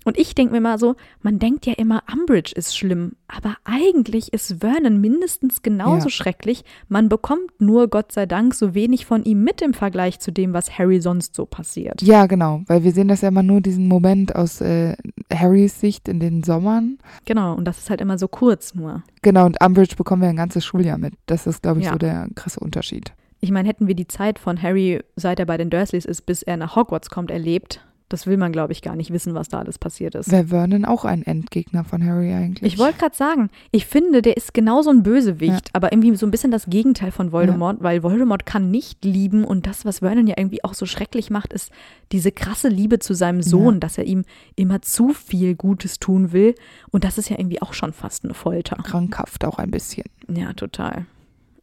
Und 0.03 0.17
ich 0.17 0.35
denke 0.35 0.53
mir 0.53 0.61
mal 0.61 0.77
so, 0.77 0.95
man 1.21 1.39
denkt 1.39 1.65
ja 1.65 1.73
immer, 1.73 2.03
Umbridge 2.11 2.53
ist 2.55 2.77
schlimm, 2.77 3.13
aber 3.27 3.55
eigentlich 3.63 4.33
ist 4.33 4.57
Vernon 4.59 4.99
mindestens 4.99 5.61
genauso 5.61 6.05
Ja. 6.07 6.09
schrecklich. 6.09 6.63
Man 6.89 7.09
bekommt 7.09 7.59
nur, 7.59 7.87
Gott 7.87 8.11
sei 8.11 8.25
Dank, 8.25 8.53
so 8.53 8.73
wenig 8.73 9.05
von 9.05 9.23
ihm 9.23 9.43
mit 9.43 9.61
im 9.61 9.73
Vergleich 9.73 10.19
zu 10.19 10.31
dem, 10.31 10.53
was 10.53 10.77
Harry 10.77 10.99
sonst 11.01 11.35
so 11.35 11.45
passiert. 11.45 12.01
Ja, 12.01 12.25
genau, 12.25 12.61
weil 12.67 12.83
wir 12.83 12.91
sehen 12.91 13.07
das 13.07 13.21
ja 13.21 13.29
immer 13.29 13.43
nur 13.43 13.61
diesen 13.61 13.87
Moment 13.87 14.35
aus 14.35 14.61
äh, 14.61 14.95
Harrys 15.33 15.79
Sicht 15.79 16.07
in 16.07 16.19
den 16.19 16.43
Sommern. 16.43 16.97
Genau, 17.25 17.53
und 17.55 17.65
das 17.65 17.77
ist 17.79 17.89
halt 17.89 18.01
immer 18.01 18.17
so 18.17 18.27
kurz 18.27 18.73
nur. 18.75 19.03
Genau, 19.21 19.45
und 19.45 19.57
Umbridge 19.63 19.95
bekommen 19.95 20.21
wir 20.21 20.29
ein 20.29 20.35
ganzes 20.35 20.65
Schuljahr 20.65 20.97
mit. 20.97 21.13
Das 21.25 21.47
ist, 21.47 21.63
glaube 21.63 21.79
ich, 21.79 21.85
Ja. 21.85 21.93
so 21.93 21.97
der 21.97 22.27
krasse 22.35 22.59
Unterschied. 22.59 23.13
Ich 23.39 23.51
meine, 23.51 23.67
hätten 23.67 23.87
wir 23.87 23.95
die 23.95 24.07
Zeit 24.07 24.39
von 24.39 24.61
Harry, 24.61 25.01
seit 25.17 25.39
er 25.39 25.45
bei 25.45 25.57
den 25.57 25.69
Dursleys 25.69 26.05
ist, 26.05 26.21
bis 26.25 26.43
er 26.43 26.55
nach 26.57 26.75
Hogwarts 26.77 27.09
kommt, 27.09 27.29
erlebt, 27.29 27.85
das 28.13 28.27
will 28.27 28.37
man, 28.37 28.51
glaube 28.51 28.71
ich, 28.73 28.81
gar 28.83 28.95
nicht 28.95 29.11
wissen, 29.11 29.33
was 29.33 29.49
da 29.49 29.59
alles 29.59 29.79
passiert 29.79 30.13
ist. 30.13 30.31
Wäre 30.31 30.45
Vernon 30.45 30.85
auch 30.85 31.03
ein 31.03 31.23
Endgegner 31.25 31.83
von 31.83 32.05
Harry 32.05 32.31
eigentlich? 32.31 32.73
Ich 32.73 32.79
wollte 32.79 32.99
gerade 32.99 33.15
sagen, 33.15 33.49
ich 33.71 33.87
finde, 33.87 34.21
der 34.21 34.37
ist 34.37 34.53
genauso 34.53 34.91
ein 34.91 35.01
Bösewicht, 35.01 35.69
aber 35.73 35.91
irgendwie 35.91 36.15
so 36.15 36.25
ein 36.27 36.31
bisschen 36.31 36.51
das 36.51 36.67
Gegenteil 36.67 37.11
von 37.11 37.31
Voldemort, 37.31 37.81
weil 37.81 38.03
Voldemort 38.03 38.45
kann 38.45 38.69
nicht 38.69 39.03
lieben 39.03 39.43
und 39.43 39.65
das, 39.65 39.83
was 39.83 39.99
Vernon 39.99 40.27
ja 40.27 40.35
irgendwie 40.37 40.63
auch 40.63 40.75
so 40.75 40.85
schrecklich 40.85 41.31
macht, 41.31 41.51
ist 41.53 41.71
diese 42.11 42.31
krasse 42.31 42.67
Liebe 42.69 42.99
zu 42.99 43.15
seinem 43.15 43.41
Sohn, 43.41 43.73
Ja. 43.75 43.79
dass 43.79 43.97
er 43.97 44.05
ihm 44.05 44.23
immer 44.55 44.81
zu 44.83 45.09
viel 45.09 45.55
Gutes 45.55 45.97
tun 45.99 46.31
will 46.31 46.53
und 46.91 47.03
das 47.03 47.17
ist 47.17 47.29
ja 47.29 47.39
irgendwie 47.39 47.61
auch 47.63 47.73
schon 47.73 47.93
fast 47.93 48.23
eine 48.23 48.35
Folter. 48.35 48.75
krankhaft 48.75 49.43
auch 49.45 49.57
ein 49.57 49.71
bisschen. 49.71 50.05
Ja, 50.27 50.53
total. 50.53 51.05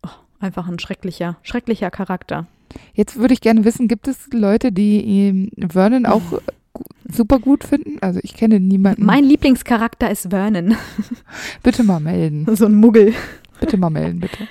Oh, 0.05 0.09
einfach 0.41 0.67
ein 0.69 0.79
schrecklicher, 0.81 1.37
schrecklicher 1.43 1.91
Charakter. 1.91 2.47
Jetzt 2.95 3.17
würde 3.17 3.35
ich 3.35 3.41
gerne 3.41 3.65
wissen, 3.65 3.89
gibt 3.89 4.09
es 4.09 4.29
Leute, 4.33 4.73
die 4.73 5.29
ähm, 5.29 5.51
Vernon 5.69 6.07
auch 6.07 6.23
super 7.11 7.39
gut 7.39 7.65
finden? 7.65 7.99
Also 8.01 8.21
ich 8.23 8.35
kenne 8.35 8.61
niemanden. 8.61 9.05
Mein 9.05 9.25
Lieblingscharakter 9.25 10.11
ist 10.11 10.31
Vernon, 10.31 10.77
bitte 11.63 11.83
mal 11.83 12.01
melden. 12.01 12.47
so 12.57 12.67
ein 12.67 12.75
Muggel. 12.75 13.15
Bitte 13.61 13.77
mal 13.77 13.91
melden, 13.91 14.21
bitte. 14.21 14.49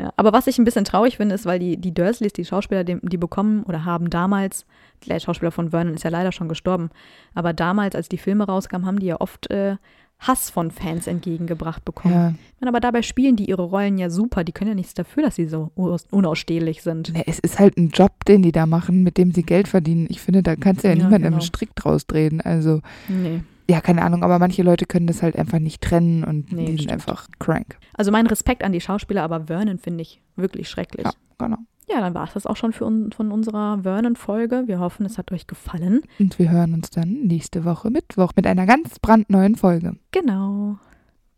Ja, 0.00 0.12
aber 0.16 0.32
was 0.32 0.46
ich 0.46 0.58
ein 0.58 0.64
bisschen 0.64 0.86
traurig 0.86 1.18
finde, 1.18 1.34
ist, 1.34 1.44
weil 1.44 1.58
die, 1.58 1.76
die 1.76 1.92
Dursleys, 1.92 2.32
die 2.32 2.44
Schauspieler, 2.44 2.84
die, 2.84 2.98
die 3.02 3.18
bekommen 3.18 3.64
oder 3.64 3.84
haben 3.84 4.08
damals, 4.08 4.64
der 5.06 5.20
Schauspieler 5.20 5.50
von 5.50 5.70
Vernon 5.70 5.94
ist 5.94 6.04
ja 6.04 6.10
leider 6.10 6.32
schon 6.32 6.48
gestorben, 6.48 6.90
aber 7.34 7.52
damals, 7.52 7.94
als 7.94 8.08
die 8.08 8.16
Filme 8.16 8.44
rauskamen, 8.44 8.86
haben 8.86 8.98
die 8.98 9.06
ja 9.06 9.20
oft 9.20 9.50
äh, 9.50 9.76
Hass 10.20 10.50
von 10.50 10.70
Fans 10.70 11.06
entgegengebracht 11.06 11.84
bekommen. 11.84 12.14
Ja. 12.14 12.34
Meine, 12.60 12.68
Aber 12.68 12.80
dabei 12.80 13.02
spielen 13.02 13.36
die 13.36 13.46
ihre 13.48 13.62
Rollen 13.62 13.96
ja 13.98 14.10
super, 14.10 14.44
die 14.44 14.52
können 14.52 14.68
ja 14.68 14.74
nichts 14.74 14.94
dafür, 14.94 15.22
dass 15.22 15.34
sie 15.36 15.46
so 15.48 15.70
unaus- 15.74 16.06
unausstehlich 16.10 16.82
sind. 16.82 17.12
Nee, 17.14 17.24
Es 17.26 17.38
ist 17.38 17.58
halt 17.58 17.76
ein 17.78 17.88
Job, 17.88 18.24
den 18.26 18.42
die 18.42 18.52
da 18.52 18.66
machen, 18.66 19.02
mit 19.02 19.16
dem 19.16 19.32
sie 19.32 19.42
Geld 19.42 19.66
verdienen. 19.66 20.06
Ich 20.10 20.20
finde, 20.20 20.42
da 20.42 20.56
kannst 20.56 20.84
du 20.84 20.88
ja, 20.88 20.94
Ja, 20.94 20.96
niemanden 21.04 21.22
genau. 21.24 21.36
einen 21.36 21.40
Strick 21.40 21.74
draus 21.74 22.06
drehen. 22.06 22.40
Also, 22.42 22.80
Nee. 23.08 23.40
ja, 23.70 23.80
keine 23.80 24.02
Ahnung, 24.02 24.22
aber 24.22 24.38
manche 24.38 24.62
Leute 24.62 24.84
können 24.84 25.06
das 25.06 25.22
halt 25.22 25.36
einfach 25.36 25.58
nicht 25.58 25.80
trennen 25.80 26.22
und 26.24 26.52
Nee, 26.52 26.62
die 26.62 26.66
sind 26.72 26.78
stimmt. 26.80 26.92
einfach 26.92 27.26
crank. 27.38 27.78
Also 27.94 28.10
mein 28.12 28.26
Respekt 28.26 28.62
an 28.62 28.72
die 28.72 28.80
Schauspieler, 28.82 29.22
aber 29.22 29.46
Vernon 29.46 29.78
finde 29.78 30.02
ich 30.02 30.20
wirklich 30.36 30.68
schrecklich. 30.68 31.06
Ja, 31.06 31.12
genau. 31.38 31.58
Ja, 31.92 32.00
dann 32.00 32.14
war 32.14 32.24
es 32.24 32.34
das 32.34 32.46
auch 32.46 32.56
schon 32.56 32.72
für 32.72 32.84
un 32.84 33.10
von 33.10 33.32
unserer 33.32 33.80
Vernon-Folge. 33.82 34.64
Wir 34.66 34.78
hoffen, 34.78 35.04
es 35.06 35.18
hat 35.18 35.32
euch 35.32 35.48
gefallen. 35.48 36.02
Und 36.20 36.38
wir 36.38 36.50
hören 36.50 36.74
uns 36.74 36.90
dann 36.90 37.22
nächste 37.22 37.64
Woche 37.64 37.90
Mittwoch 37.90 38.32
mit 38.36 38.46
einer 38.46 38.64
ganz 38.64 39.00
brandneuen 39.00 39.56
Folge. 39.56 39.96
Genau. 40.12 40.78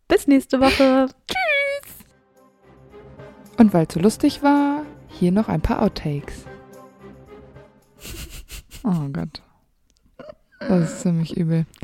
Bis 0.07 0.27
nächste 0.27 0.59
Woche. 0.59 1.07
Und 3.57 3.73
weil 3.73 3.85
es 3.87 3.93
so 3.93 3.99
lustig 3.99 4.43
war, 4.43 4.83
hier 5.07 5.31
noch 5.31 5.47
ein 5.47 5.61
paar 5.61 5.81
Outtakes. 5.81 6.45
Oh 8.85 9.07
Gott. 9.13 9.41
Das 10.59 10.91
ist 10.91 11.01
ziemlich 11.01 11.37
übel. 11.37 11.65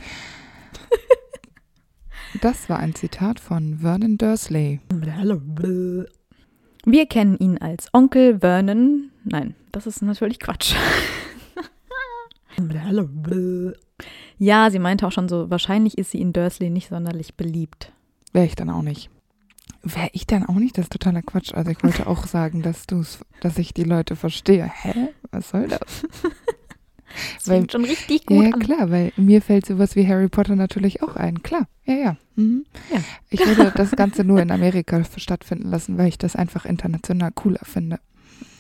Das 2.42 2.70
war 2.70 2.78
ein 2.78 2.94
Zitat 2.94 3.40
von 3.40 3.80
Vernon 3.80 4.18
Dursley. 4.18 4.82
Wir 6.92 7.06
kennen 7.06 7.38
ihn 7.38 7.60
als 7.60 7.94
Onkel 7.94 8.40
Vernon. 8.40 9.12
Nein, 9.24 9.54
das 9.72 9.86
ist 9.86 10.02
natürlich 10.02 10.40
Quatsch. 10.40 10.74
Ja, 14.38 14.70
sie 14.70 14.80
meinte 14.80 15.06
auch 15.08 15.12
schon 15.12 15.30
so, 15.30 15.50
wahrscheinlich 15.50 15.98
ist 15.98 16.12
sie 16.12 16.20
in 16.20 16.34
Dursley 16.34 16.70
nicht 16.70 16.90
sonderlich 16.90 17.36
beliebt. 17.36 17.94
Wäre 18.34 18.46
ich 18.46 18.56
dann 18.56 18.70
auch 18.70 18.82
nicht. 18.82 19.10
Wäre 19.84 20.10
ich 20.14 20.28
dann 20.28 20.46
auch 20.46 20.56
nicht? 20.56 20.78
Das 20.78 20.86
ist 20.86 20.92
totaler 20.92 21.22
Quatsch. 21.22 21.54
Also 21.54 21.72
ich 21.72 21.82
wollte 21.84 22.08
auch 22.08 22.26
sagen, 22.26 22.62
dass 22.62 22.88
du's, 22.88 23.20
dass 23.40 23.58
ich 23.58 23.74
die 23.74 23.84
Leute 23.84 24.16
verstehe. 24.16 24.66
Hä? 24.66 25.10
Was 25.32 25.50
soll 25.50 25.68
das? 25.68 26.06
Das 27.38 27.48
Weil- 27.48 27.70
schon 27.70 27.86
richtig 27.86 28.30
Ja, 28.30 28.36
gut 28.36 28.44
ja, 28.46 28.52
an. 28.54 28.60
klar, 28.60 28.92
weil 28.92 29.12
mir 29.18 29.42
fällt 29.42 29.66
sowas 29.66 29.96
wie 29.96 30.08
Harry 30.08 30.30
Potter 30.30 30.56
natürlich 30.56 31.02
auch 31.04 31.16
ein. 31.16 31.42
Klar, 31.44 31.68
ja, 31.86 31.94
ja. 31.96 32.18
Mhm. 32.36 32.66
Ja. 32.94 33.00
Ich 33.30 33.40
würde 33.46 33.72
das 33.76 33.92
Ganze 33.92 34.24
nur 34.24 34.42
in 34.42 34.52
Amerika 34.52 35.04
stattfinden 35.18 35.70
lassen, 35.70 35.98
weil 35.98 36.08
ich 36.08 36.18
das 36.18 36.36
einfach 36.36 36.66
international 36.66 37.32
cooler 37.34 37.62
finde. 37.64 38.00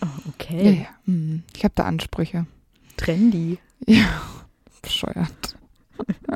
Oh, 0.02 0.06
Ja, 0.06 0.22
okay. 0.30 0.80
ja. 0.82 0.88
Mhm. 1.06 1.44
Ich 1.56 1.64
habe 1.64 1.74
da 1.76 1.84
Ansprüche. 1.84 2.46
Trendy. 2.98 3.58
Ja, 3.86 4.22
bescheuert. 4.82 5.56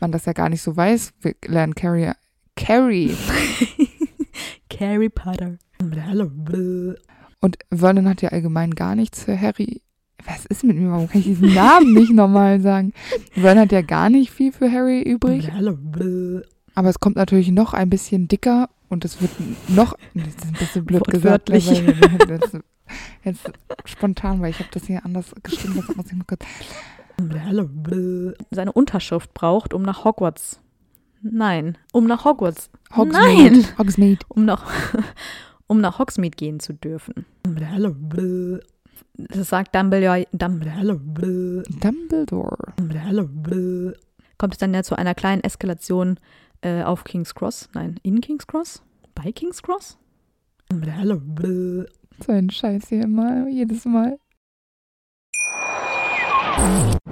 Man 0.00 0.12
das 0.12 0.24
ja 0.26 0.32
gar 0.32 0.48
nicht 0.48 0.62
so 0.62 0.76
weiß, 0.76 1.12
wir 1.20 1.34
lernen 1.46 1.74
Carrie, 1.74 2.12
Carrie 2.56 3.14
Harry 4.80 5.10
Potter. 5.10 5.58
Und 7.40 7.58
Vernon 7.72 8.08
hat 8.08 8.22
ja 8.22 8.30
allgemein 8.30 8.74
gar 8.74 8.94
nichts 8.94 9.24
für 9.24 9.40
Harry. 9.40 9.82
Was 10.26 10.44
ist 10.46 10.64
mit 10.64 10.76
mir? 10.76 10.90
Warum 10.90 11.08
kann 11.08 11.20
ich 11.20 11.26
diesen 11.26 11.54
Namen 11.54 11.94
nicht 11.94 12.12
normal 12.12 12.60
sagen? 12.60 12.92
Vernon 13.32 13.60
hat 13.60 13.72
ja 13.72 13.82
gar 13.82 14.10
nicht 14.10 14.30
viel 14.30 14.52
für 14.52 14.70
Harry 14.70 15.02
übrig. 15.02 15.50
Aber 16.74 16.88
es 16.88 17.00
kommt 17.00 17.16
natürlich 17.16 17.50
noch 17.50 17.72
ein 17.72 17.90
bisschen 17.90 18.28
dicker 18.28 18.68
und 18.88 19.04
es 19.04 19.20
wird 19.22 19.32
noch, 19.68 19.96
das 20.14 20.26
ist 20.26 20.44
ein 20.44 20.52
bisschen 20.52 20.84
blöd 20.84 21.04
gesagt, 21.04 21.48
jetzt, 21.48 22.58
jetzt 23.24 23.50
spontan, 23.84 24.40
weil 24.40 24.50
ich 24.50 24.58
habe 24.58 24.68
das 24.72 24.84
hier 24.86 25.04
anders 25.04 25.34
geschrieben, 25.42 25.82
das 25.86 25.96
muss 25.96 26.06
ich 26.06 26.12
mal 26.12 26.24
kurz. 26.26 26.44
Seine 28.50 28.72
Unterschrift 28.72 29.32
braucht, 29.34 29.74
um 29.74 29.82
nach 29.82 30.04
Hogwarts. 30.04 30.60
Nein, 31.22 31.76
um 31.92 32.06
nach 32.06 32.24
Hogwarts. 32.24 32.70
Hogsmeade. 32.96 33.58
Nein. 33.58 33.78
Hogsmeade. 33.78 34.26
Um 34.28 34.44
nach, 34.44 34.64
um 35.70 35.80
nach 35.80 36.00
Hogsmeade 36.00 36.34
gehen 36.36 36.58
zu 36.58 36.74
dürfen. 36.74 37.24
Das 39.14 39.48
sagt 39.48 39.72
Dumbledore. 39.72 40.26
Dumbledore. 40.32 41.62
Dumbledore. 42.76 43.94
Kommt 44.36 44.54
es 44.54 44.58
dann 44.58 44.74
ja 44.74 44.82
zu 44.82 44.96
einer 44.96 45.14
kleinen 45.14 45.44
Eskalation 45.44 46.18
äh, 46.62 46.82
auf 46.82 47.04
King's 47.04 47.36
Cross? 47.36 47.68
Nein, 47.72 48.00
in 48.02 48.20
King's 48.20 48.48
Cross? 48.48 48.82
Bei 49.14 49.30
King's 49.30 49.62
Cross? 49.62 49.96
So 52.26 52.32
ein 52.32 52.50
Scheiß 52.50 52.88
hier 52.88 53.04
immer, 53.04 53.46
jedes 53.46 53.84
Mal. 53.84 54.18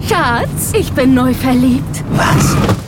Schatz, 0.00 0.72
ich 0.74 0.92
bin 0.92 1.14
neu 1.14 1.32
verliebt. 1.32 2.02
Was? 2.10 2.87